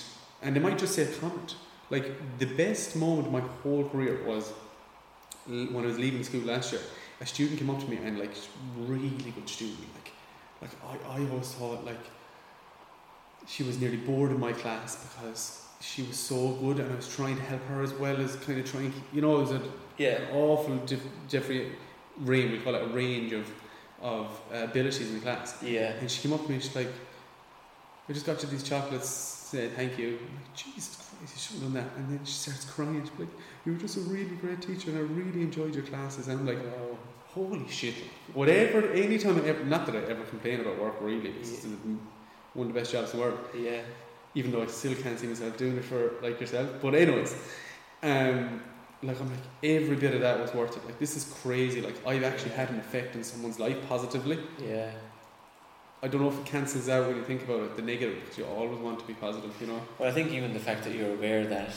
and 0.43 0.57
they 0.57 0.61
might 0.67 0.79
just 0.85 0.95
say 0.97 1.05
a 1.05 1.13
comment. 1.23 1.55
Like, 1.95 2.07
the 2.39 2.47
best 2.47 2.97
moment 2.97 3.27
of 3.29 3.33
my 3.39 3.45
whole 3.63 3.85
career 3.93 4.15
was 4.31 4.45
when 5.47 5.85
I 5.85 5.89
was 5.93 5.99
leaving 5.99 6.23
school 6.25 6.41
last 6.53 6.73
year. 6.73 6.81
A 7.21 7.27
student 7.27 7.59
came 7.59 7.71
up 7.71 7.81
to 7.85 7.89
me 7.93 7.99
and, 8.07 8.19
like, 8.19 8.35
really 8.79 9.11
good 9.37 9.49
student. 9.49 9.87
Like, 9.99 10.11
like 10.63 10.75
I, 10.91 11.17
I 11.17 11.31
always 11.31 11.51
thought, 11.53 11.85
like, 11.85 12.05
she 13.47 13.63
was 13.63 13.79
nearly 13.81 13.99
bored 13.99 14.31
in 14.31 14.41
my 14.41 14.53
class 14.53 14.97
because 15.05 15.67
she 15.81 16.03
was 16.03 16.17
so 16.17 16.53
good 16.63 16.79
and 16.79 16.91
I 16.93 16.97
was 16.97 17.15
trying 17.15 17.37
to 17.37 17.43
help 17.43 17.63
her 17.65 17.83
as 17.83 17.93
well 17.93 18.17
as 18.21 18.37
kind 18.37 18.59
of 18.59 18.65
trying, 18.71 18.93
you 19.13 19.21
know, 19.21 19.37
it 19.37 19.41
was 19.41 19.53
a 19.53 19.63
Yeah. 19.99 20.23
an 20.23 20.37
awful 20.37 20.77
Jeff- 20.87 21.01
Jeffrey 21.29 21.73
range, 22.19 22.53
we 22.53 22.59
call 22.61 22.75
it 22.75 22.83
a 22.83 22.87
range 22.87 23.33
of 23.33 23.47
of 24.01 24.27
uh, 24.53 24.65
abilities 24.65 25.09
in 25.09 25.15
the 25.15 25.21
class. 25.21 25.63
Yeah. 25.63 25.93
And 26.01 26.11
she 26.11 26.23
came 26.23 26.33
up 26.33 26.45
to 26.45 26.51
me, 26.51 26.59
she's 26.59 26.75
like, 26.75 26.93
I 28.09 28.13
just 28.13 28.27
got 28.27 28.43
you 28.43 28.49
these 28.49 28.65
chocolates, 28.65 29.09
said 29.09 29.73
thank 29.77 29.97
you. 29.99 30.19
I'm 30.21 30.35
like, 30.37 30.55
Jesus 30.57 31.02
Christ, 31.23 31.35
you 31.37 31.41
shouldn't 31.41 31.63
have 31.65 31.73
done 31.73 31.85
that. 31.85 31.97
And 31.99 32.11
then 32.19 32.25
she 32.25 32.33
starts 32.33 32.65
crying, 32.65 33.01
she's 33.09 33.19
like, 33.19 33.29
You 33.65 33.73
were 33.73 33.79
just 33.79 33.97
a 33.97 34.01
really 34.01 34.37
great 34.37 34.61
teacher 34.61 34.91
and 34.91 34.99
I 34.99 35.03
really 35.03 35.43
enjoyed 35.43 35.75
your 35.75 35.85
classes. 35.85 36.29
And 36.29 36.41
I'm 36.41 36.47
like, 36.47 36.59
Oh. 36.59 36.99
Holy 37.35 37.67
shit. 37.69 37.95
Whatever, 38.35 38.91
anytime 38.93 39.41
I 39.43 39.47
ever, 39.49 39.65
not 39.65 39.87
that 39.87 39.97
I 39.97 40.01
ever 40.01 40.23
complain 40.25 40.61
about 40.61 40.79
work 40.79 40.97
really, 41.01 41.31
it's 41.31 41.65
one 42.53 42.67
of 42.67 42.75
the 42.75 42.79
best 42.79 42.93
jobs 42.93 43.15
in 43.15 43.19
the 43.21 43.25
world 43.25 43.39
Yeah. 43.59 43.81
even 44.35 44.53
though 44.53 44.63
I 44.63 44.67
still 44.67 44.95
can't 44.97 45.19
see 45.19 45.29
myself 45.29 45.57
doing 45.57 45.79
it 45.79 45.85
for 45.85 46.13
like 46.23 46.39
yourself. 46.41 46.69
But 46.83 46.95
anyways, 46.95 47.35
um, 48.03 48.63
like 49.03 49.19
I'm 49.19 49.31
like 49.31 49.47
every 49.63 49.97
bit 49.97 50.15
of 50.15 50.21
that 50.21 50.41
was 50.41 50.53
worth 50.53 50.77
it. 50.77 50.85
Like 50.85 50.99
this 50.99 51.17
is 51.17 51.25
crazy. 51.43 51.81
Like 51.81 52.07
I've 52.07 52.23
actually 52.23 52.51
had 52.51 52.69
an 52.69 52.79
effect 52.81 53.17
on 53.17 53.25
someone's 53.25 53.59
life 53.59 53.79
positively. 53.89 54.39
Yeah. 54.63 54.91
I 56.05 56.09
don't 56.09 56.21
know 56.21 56.29
if 56.29 56.39
it 56.41 56.47
cancels 56.47 56.89
out 56.89 57.07
when 57.07 57.17
you 57.17 57.23
think 57.23 57.45
about 57.45 57.61
it, 57.61 57.77
the 57.77 57.83
negative, 57.83 58.21
because 58.21 58.39
you 58.39 58.45
always 58.45 58.81
want 58.81 58.99
to 58.99 59.07
be 59.07 59.15
positive, 59.15 59.55
you 59.61 59.69
know. 59.69 59.81
Well, 59.99 60.09
I 60.09 60.13
think 60.13 60.33
even 60.33 60.53
the 60.53 60.59
fact 60.59 60.83
that 60.83 60.95
you're 60.95 61.13
aware 61.13 61.47
that 61.47 61.73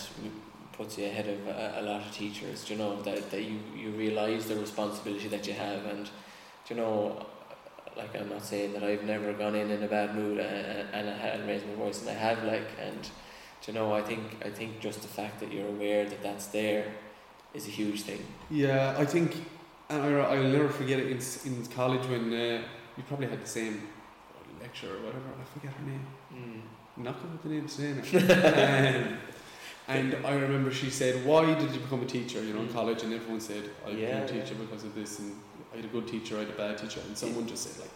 puts 0.74 0.98
you 0.98 1.06
ahead 1.06 1.28
of 1.28 1.48
a, 1.48 1.76
a 1.78 1.82
lot 1.84 2.02
of 2.02 2.12
teachers. 2.12 2.70
You 2.70 2.78
know 2.78 3.02
that, 3.04 3.30
that 3.32 3.44
you 3.44 3.60
you 3.76 3.92
realise 3.92 4.46
the 4.46 4.56
responsibility 4.56 5.28
that 5.28 5.46
you 5.48 5.54
have, 5.54 5.86
and 5.86 6.10
you 6.70 6.76
know, 6.76 7.26
like 7.96 8.16
I'm 8.20 8.30
not 8.30 8.44
saying 8.44 8.74
that 8.74 8.84
I've 8.84 9.04
never 9.04 9.32
gone 9.34 9.56
in 9.56 9.70
in 9.70 9.84
a 9.84 9.88
bad 9.88 10.16
mood 10.16 10.40
and, 10.40 10.88
and 10.94 11.10
I 11.10 11.18
had 11.18 11.48
raised 11.48 11.68
my 11.68 11.76
voice, 11.76 12.02
and 12.02 12.10
I 12.10 12.14
have 12.14 12.44
like, 12.44 12.70
and 12.82 13.08
you 13.68 13.74
know, 13.74 13.94
I 13.94 14.02
think 14.02 14.22
I 14.44 14.50
think 14.50 14.80
just 14.80 15.02
the 15.02 15.08
fact 15.08 15.40
that 15.40 15.52
you're 15.52 15.68
aware 15.68 16.06
that 16.06 16.22
that's 16.24 16.48
there 16.48 16.86
is 17.54 17.68
a 17.68 17.72
huge 17.72 18.02
thing. 18.02 18.26
Yeah, 18.50 18.96
I 18.98 19.06
think, 19.06 19.36
and 19.90 20.02
I, 20.02 20.10
I'll 20.20 20.44
never 20.44 20.70
forget 20.70 21.00
it 21.00 21.08
in 21.08 21.20
in 21.46 21.66
college 21.68 22.06
when 22.08 22.34
uh, 22.34 22.62
you 22.98 23.04
probably 23.08 23.28
had 23.28 23.42
the 23.42 23.54
same 23.62 23.82
or 24.84 24.98
whatever. 25.06 25.30
I 25.42 25.44
forget 25.58 25.74
her 25.74 25.86
name. 25.86 26.06
Mm. 26.34 27.04
Not 27.04 27.16
good 27.22 27.32
with 27.34 27.44
the 27.44 27.50
name 27.50 27.68
today. 27.68 29.02
um, 29.08 29.18
and 29.88 30.26
I 30.26 30.34
remember 30.34 30.72
she 30.72 30.90
said, 30.90 31.26
"Why 31.26 31.46
did 31.54 31.72
you 31.74 31.80
become 31.80 32.02
a 32.02 32.06
teacher?" 32.06 32.44
You 32.44 32.54
know, 32.54 32.62
in 32.62 32.68
Mm. 32.70 32.74
college, 32.74 33.04
and 33.04 33.14
everyone 33.14 33.40
said, 33.42 33.64
"I 33.86 33.92
became 33.92 34.18
a 34.18 34.28
teacher 34.28 34.54
yeah. 34.56 34.66
because 34.66 34.84
of 34.84 34.96
this." 34.96 35.20
And 35.20 35.34
I 35.74 35.76
had 35.78 35.86
a 35.86 35.88
good 35.90 36.08
teacher, 36.08 36.36
I 36.38 36.40
had 36.40 36.50
a 36.50 36.58
bad 36.64 36.78
teacher, 36.78 37.02
and 37.08 37.18
someone 37.18 37.48
just 37.48 37.64
said, 37.68 37.76
"Like 37.82 37.92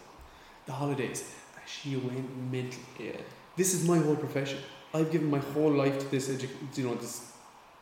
the 0.66 0.72
holidays." 0.72 1.34
She 1.66 1.94
went 1.96 2.28
mental. 2.50 2.80
Yeah. 2.98 3.12
This 3.56 3.74
is 3.74 3.86
my 3.86 3.98
whole 3.98 4.16
profession. 4.16 4.58
I've 4.92 5.10
given 5.12 5.30
my 5.30 5.38
whole 5.38 5.70
life 5.70 5.98
to 6.00 6.06
this, 6.10 6.28
edu- 6.28 6.48
you 6.76 6.84
know, 6.84 6.94
this 6.96 7.32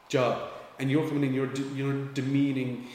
job, 0.09 0.35
and 0.79 0.91
you're 0.91 1.07
coming 1.09 1.25
in, 1.25 1.33
you're 1.33 1.47
de- 1.47 1.75
you're 1.75 2.05
demeaning 2.13 2.87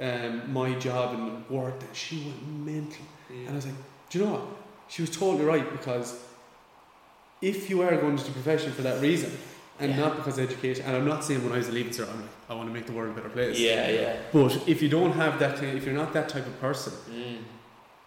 um, 0.00 0.52
my 0.52 0.74
job 0.86 1.14
and 1.16 1.48
work. 1.48 1.80
And 1.86 1.94
she 1.94 2.16
went 2.26 2.42
mental. 2.66 3.04
And 3.28 3.50
I 3.50 3.54
was 3.54 3.66
like, 3.66 3.76
do 4.08 4.18
you 4.18 4.24
know 4.24 4.32
what? 4.32 4.42
She 4.90 5.02
was 5.02 5.10
totally 5.10 5.44
right 5.44 5.70
because 5.72 6.08
if 7.40 7.70
you 7.70 7.80
are 7.82 7.96
going 7.96 8.12
into 8.18 8.24
the 8.24 8.32
profession 8.32 8.72
for 8.72 8.82
that 8.82 9.00
reason 9.00 9.30
and 9.78 9.92
Yeah. 9.92 10.00
not 10.00 10.16
because 10.16 10.36
of 10.38 10.44
education, 10.50 10.84
and 10.84 10.94
I'm 10.96 11.06
not 11.06 11.24
saying 11.24 11.42
when 11.42 11.52
I 11.52 11.58
was 11.58 11.68
a 11.68 11.72
leaving 11.72 11.92
cert, 11.92 12.10
I'm 12.10 12.20
like, 12.20 12.30
I 12.50 12.54
want 12.54 12.68
to 12.68 12.74
make 12.74 12.86
the 12.86 12.92
world 12.92 13.10
a 13.12 13.14
better 13.14 13.30
place. 13.30 13.58
Yeah, 13.58 13.88
yeah. 13.88 14.16
But 14.32 14.68
if 14.68 14.82
you 14.82 14.88
don't 14.88 15.12
have 15.12 15.38
that, 15.38 15.62
if 15.62 15.84
you're 15.86 15.94
not 15.94 16.12
that 16.12 16.28
type 16.28 16.46
of 16.46 16.60
person, 16.60 16.92
Mm. 17.10 17.38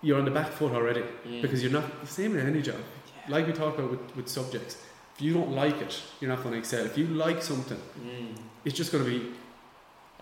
you're 0.01 0.19
on 0.19 0.25
the 0.25 0.31
back 0.39 0.51
foot 0.51 0.73
already 0.73 1.03
Mm. 1.25 1.41
because 1.41 1.63
you're 1.63 1.71
not 1.71 1.87
the 2.01 2.07
same 2.07 2.37
in 2.37 2.45
any 2.45 2.61
job. 2.61 2.75
Yeah. 2.77 3.33
Like 3.35 3.47
we 3.47 3.53
talked 3.53 3.79
about 3.79 3.89
with, 3.91 4.15
with 4.17 4.27
subjects, 4.27 4.77
if 5.15 5.21
you 5.21 5.33
don't 5.33 5.53
like 5.55 5.81
it, 5.81 5.99
you're 6.19 6.29
not 6.29 6.43
going 6.43 6.53
to 6.53 6.59
excel. 6.59 6.85
If 6.85 6.97
you 6.97 7.07
like 7.07 7.41
something, 7.41 7.79
Mm. 7.99 8.35
it's 8.65 8.75
just 8.77 8.91
going 8.91 9.03
to 9.05 9.09
be 9.09 9.31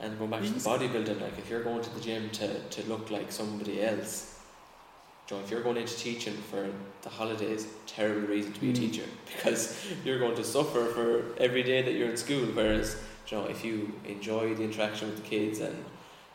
And 0.04 0.18
going 0.18 0.32
back 0.32 0.42
to 0.42 0.50
the 0.50 0.60
bodybuilding, 0.60 1.22
like 1.22 1.38
if 1.38 1.48
you're 1.50 1.62
going 1.64 1.80
to 1.84 1.90
the 1.94 2.00
gym 2.02 2.30
to, 2.32 2.48
to 2.76 2.82
look 2.90 3.12
like 3.12 3.32
somebody 3.32 3.84
else, 3.84 4.31
know, 5.32 5.40
if 5.44 5.50
you're 5.52 5.62
going 5.62 5.78
into 5.78 5.96
teaching 5.98 6.34
for 6.50 6.68
the 7.02 7.10
holidays, 7.10 7.68
terrible 7.88 8.28
reason 8.28 8.54
to 8.54 8.60
be 8.60 8.70
a 8.70 8.74
Mm. 8.74 8.76
teacher 8.76 9.04
because 9.26 9.86
you're 10.06 10.20
going 10.20 10.36
to 10.36 10.44
suffer 10.44 10.86
for 10.86 11.24
every 11.38 11.64
day 11.64 11.82
that 11.82 11.94
you're 11.94 12.10
in 12.10 12.18
school. 12.18 12.46
Whereas, 12.54 12.98
you 13.28 13.38
know, 13.38 13.46
if 13.46 13.64
you 13.66 13.94
enjoy 14.06 14.54
the 14.56 14.64
interaction 14.64 15.10
with 15.10 15.22
the 15.24 15.28
kids 15.30 15.60
and 15.60 15.86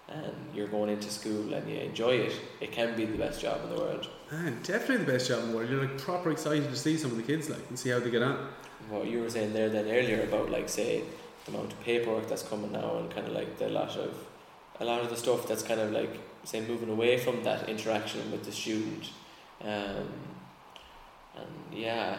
and 0.09 0.32
you're 0.55 0.68
going 0.68 0.88
into 0.88 1.11
school 1.11 1.53
and 1.53 1.68
you 1.68 1.78
enjoy 1.78 2.12
it, 2.12 2.32
it 2.61 2.70
can 2.70 2.94
be 2.97 3.05
the 3.07 3.18
best 3.18 3.40
job 3.40 3.61
in 3.64 3.70
the 3.74 3.80
world. 3.82 4.09
man, 4.30 4.57
definitely 4.62 5.05
the 5.05 5.12
best 5.12 5.26
job 5.28 5.42
in 5.42 5.51
the 5.51 5.57
world. 5.57 5.68
You're 5.68 5.80
like 5.84 5.99
proper 5.99 6.30
excited 6.30 6.70
to 6.70 6.76
see 6.76 6.97
some 6.97 7.11
of 7.11 7.16
the 7.16 7.24
kids 7.24 7.51
like 7.51 7.68
and 7.68 7.76
see 7.76 7.90
how 7.90 7.99
they 7.99 8.11
get 8.11 8.22
on. 8.22 8.36
What 8.88 9.09
you 9.09 9.20
were 9.22 9.30
saying 9.30 9.53
there 9.53 9.68
then 9.68 9.86
earlier 9.88 10.22
about 10.22 10.49
like 10.49 10.68
say 10.68 11.03
the 11.44 11.51
amount 11.51 11.72
of 11.72 11.80
paperwork 11.80 12.28
that's 12.28 12.44
coming 12.44 12.70
now 12.70 12.99
and 12.99 13.11
kind 13.11 13.26
of 13.26 13.32
like 13.32 13.59
the 13.59 13.68
lot 13.68 13.97
of 13.97 14.14
a 14.78 14.84
lot 14.84 15.01
of 15.03 15.11
the 15.11 15.16
stuff 15.16 15.49
that's 15.49 15.64
kind 15.64 15.80
of 15.80 15.90
like 15.90 16.14
say 16.47 16.61
moving 16.72 16.88
away 16.97 17.18
from 17.18 17.42
that 17.44 17.68
interaction 17.68 18.30
with 18.32 18.42
the 18.44 18.53
student 18.53 19.05
um, 19.62 20.09
and 21.40 21.55
yeah 21.72 22.16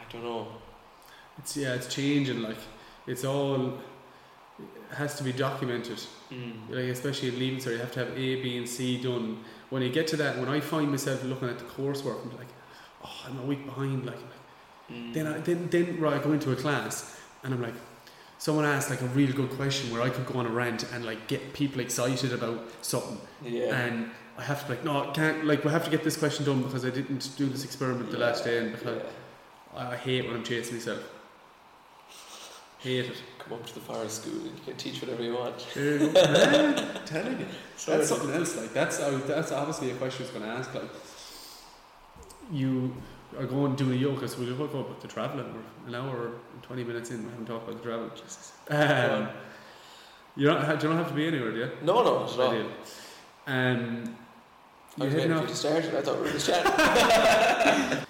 I 0.00 0.12
don't 0.12 0.24
know 0.24 0.46
It's 1.38 1.56
yeah, 1.56 1.74
it's 1.78 1.88
changing. 1.98 2.42
Like 2.42 2.62
it's 3.06 3.24
all 3.24 3.78
it 4.58 4.94
has 4.96 5.16
to 5.18 5.24
be 5.24 5.32
documented. 5.32 6.00
Like 6.70 6.88
especially 6.96 7.28
in 7.32 7.38
leaving, 7.38 7.60
so 7.60 7.70
you 7.70 7.78
have 7.78 7.92
to 7.92 8.00
have 8.04 8.10
A, 8.26 8.42
B, 8.42 8.56
and 8.56 8.68
C 8.68 9.00
done. 9.02 9.38
When 9.70 9.82
you 9.82 9.90
get 9.90 10.06
to 10.08 10.16
that, 10.22 10.38
when 10.38 10.48
I 10.56 10.60
find 10.60 10.88
myself 10.90 11.24
looking 11.24 11.48
at 11.48 11.58
the 11.58 11.64
coursework, 11.76 12.18
I'm 12.22 12.36
like, 12.42 12.52
oh, 13.04 13.16
I'm 13.26 13.38
a 13.44 13.46
week 13.50 13.64
behind. 13.66 14.06
Like, 14.06 14.22
Mm. 14.92 15.14
then 15.14 15.26
I 15.26 15.38
then 15.48 15.68
then 15.70 15.86
right, 16.04 16.20
I 16.20 16.22
go 16.22 16.32
into 16.32 16.52
a 16.52 16.56
class 16.64 16.92
and 17.42 17.54
I'm 17.54 17.62
like, 17.68 17.78
someone 18.44 18.66
asked 18.66 18.90
like 18.90 19.00
a 19.00 19.10
real 19.18 19.32
good 19.32 19.50
question 19.52 19.90
where 19.90 20.02
I 20.02 20.10
could 20.10 20.26
go 20.26 20.38
on 20.38 20.44
a 20.44 20.50
rant 20.50 20.82
and 20.92 21.00
like 21.10 21.28
get 21.28 21.54
people 21.54 21.80
excited 21.80 22.30
about 22.38 22.60
something, 22.82 23.18
yeah 23.42 23.74
and 23.74 24.10
I 24.36 24.42
have 24.42 24.62
to 24.62 24.68
be 24.68 24.74
like, 24.74 24.84
no, 24.84 25.08
I 25.08 25.12
can't. 25.12 25.44
Like, 25.44 25.64
we 25.64 25.70
have 25.70 25.84
to 25.84 25.90
get 25.90 26.02
this 26.02 26.16
question 26.16 26.44
done 26.44 26.62
because 26.62 26.84
I 26.84 26.90
didn't 26.90 27.30
do 27.36 27.46
this 27.46 27.64
experiment 27.64 28.10
the 28.10 28.18
last 28.18 28.44
day, 28.44 28.58
and 28.58 28.72
because 28.72 29.00
yeah. 29.76 29.88
I, 29.90 29.96
hate 29.96 30.26
when 30.26 30.34
I'm 30.36 30.42
chasing 30.42 30.74
myself. 30.74 31.02
Hate 32.80 33.06
it. 33.06 33.22
come 33.38 33.52
up 33.54 33.66
to 33.66 33.74
the 33.74 33.80
forest 33.80 34.22
school 34.22 34.40
and 34.40 34.58
you 34.58 34.64
can 34.64 34.76
teach 34.76 35.00
whatever 35.00 35.22
you 35.22 35.34
want 35.34 35.66
There 35.72 36.02
you 36.02 36.12
go. 36.12 36.22
Telling 37.06 37.40
you. 37.40 37.46
Sorry. 37.76 37.96
That's 37.96 38.08
something 38.10 38.30
else. 38.30 38.56
Like 38.56 38.74
that's 38.74 38.98
that's 38.98 39.52
obviously 39.52 39.90
a 39.92 39.94
question 39.94 40.26
I 40.26 40.26
was 40.26 40.36
going 40.36 40.50
to 40.50 40.58
ask. 40.58 40.74
Like 40.74 40.90
you 42.52 42.94
are 43.38 43.46
going 43.46 43.74
doing 43.76 43.92
a 43.92 43.96
yoga, 43.96 44.28
so 44.28 44.38
we'll 44.40 44.56
talk 44.56 44.72
about 44.72 45.00
the 45.00 45.08
travelling. 45.08 45.46
We're 45.52 45.88
an 45.88 45.94
hour 45.94 46.26
and 46.26 46.62
twenty 46.62 46.84
minutes 46.84 47.10
in. 47.10 47.24
We 47.24 47.30
haven't 47.30 47.46
talked 47.46 47.68
about 47.68 47.82
the 47.82 47.88
travel. 47.88 48.10
Um, 48.70 49.28
you 50.36 50.46
don't. 50.46 50.60
You 50.60 50.88
don't 50.88 50.96
have 50.96 51.08
to 51.08 51.14
be 51.14 51.26
anywhere, 51.26 51.52
do 51.52 51.58
you? 51.58 51.70
no 51.82 52.02
no 52.02 52.20
not 52.20 52.54
at 52.54 52.62
all 52.62 52.70
Um, 53.46 54.16
I 55.00 55.04
was 55.04 55.14
waiting 55.14 55.36
for 55.36 55.42
you 55.42 55.48
to 55.48 55.56
start 55.56 55.84
I 55.84 56.02
thought 56.02 56.16
we 56.16 56.22
were 56.22 56.30
just 56.30 56.46
chatting 56.46 58.06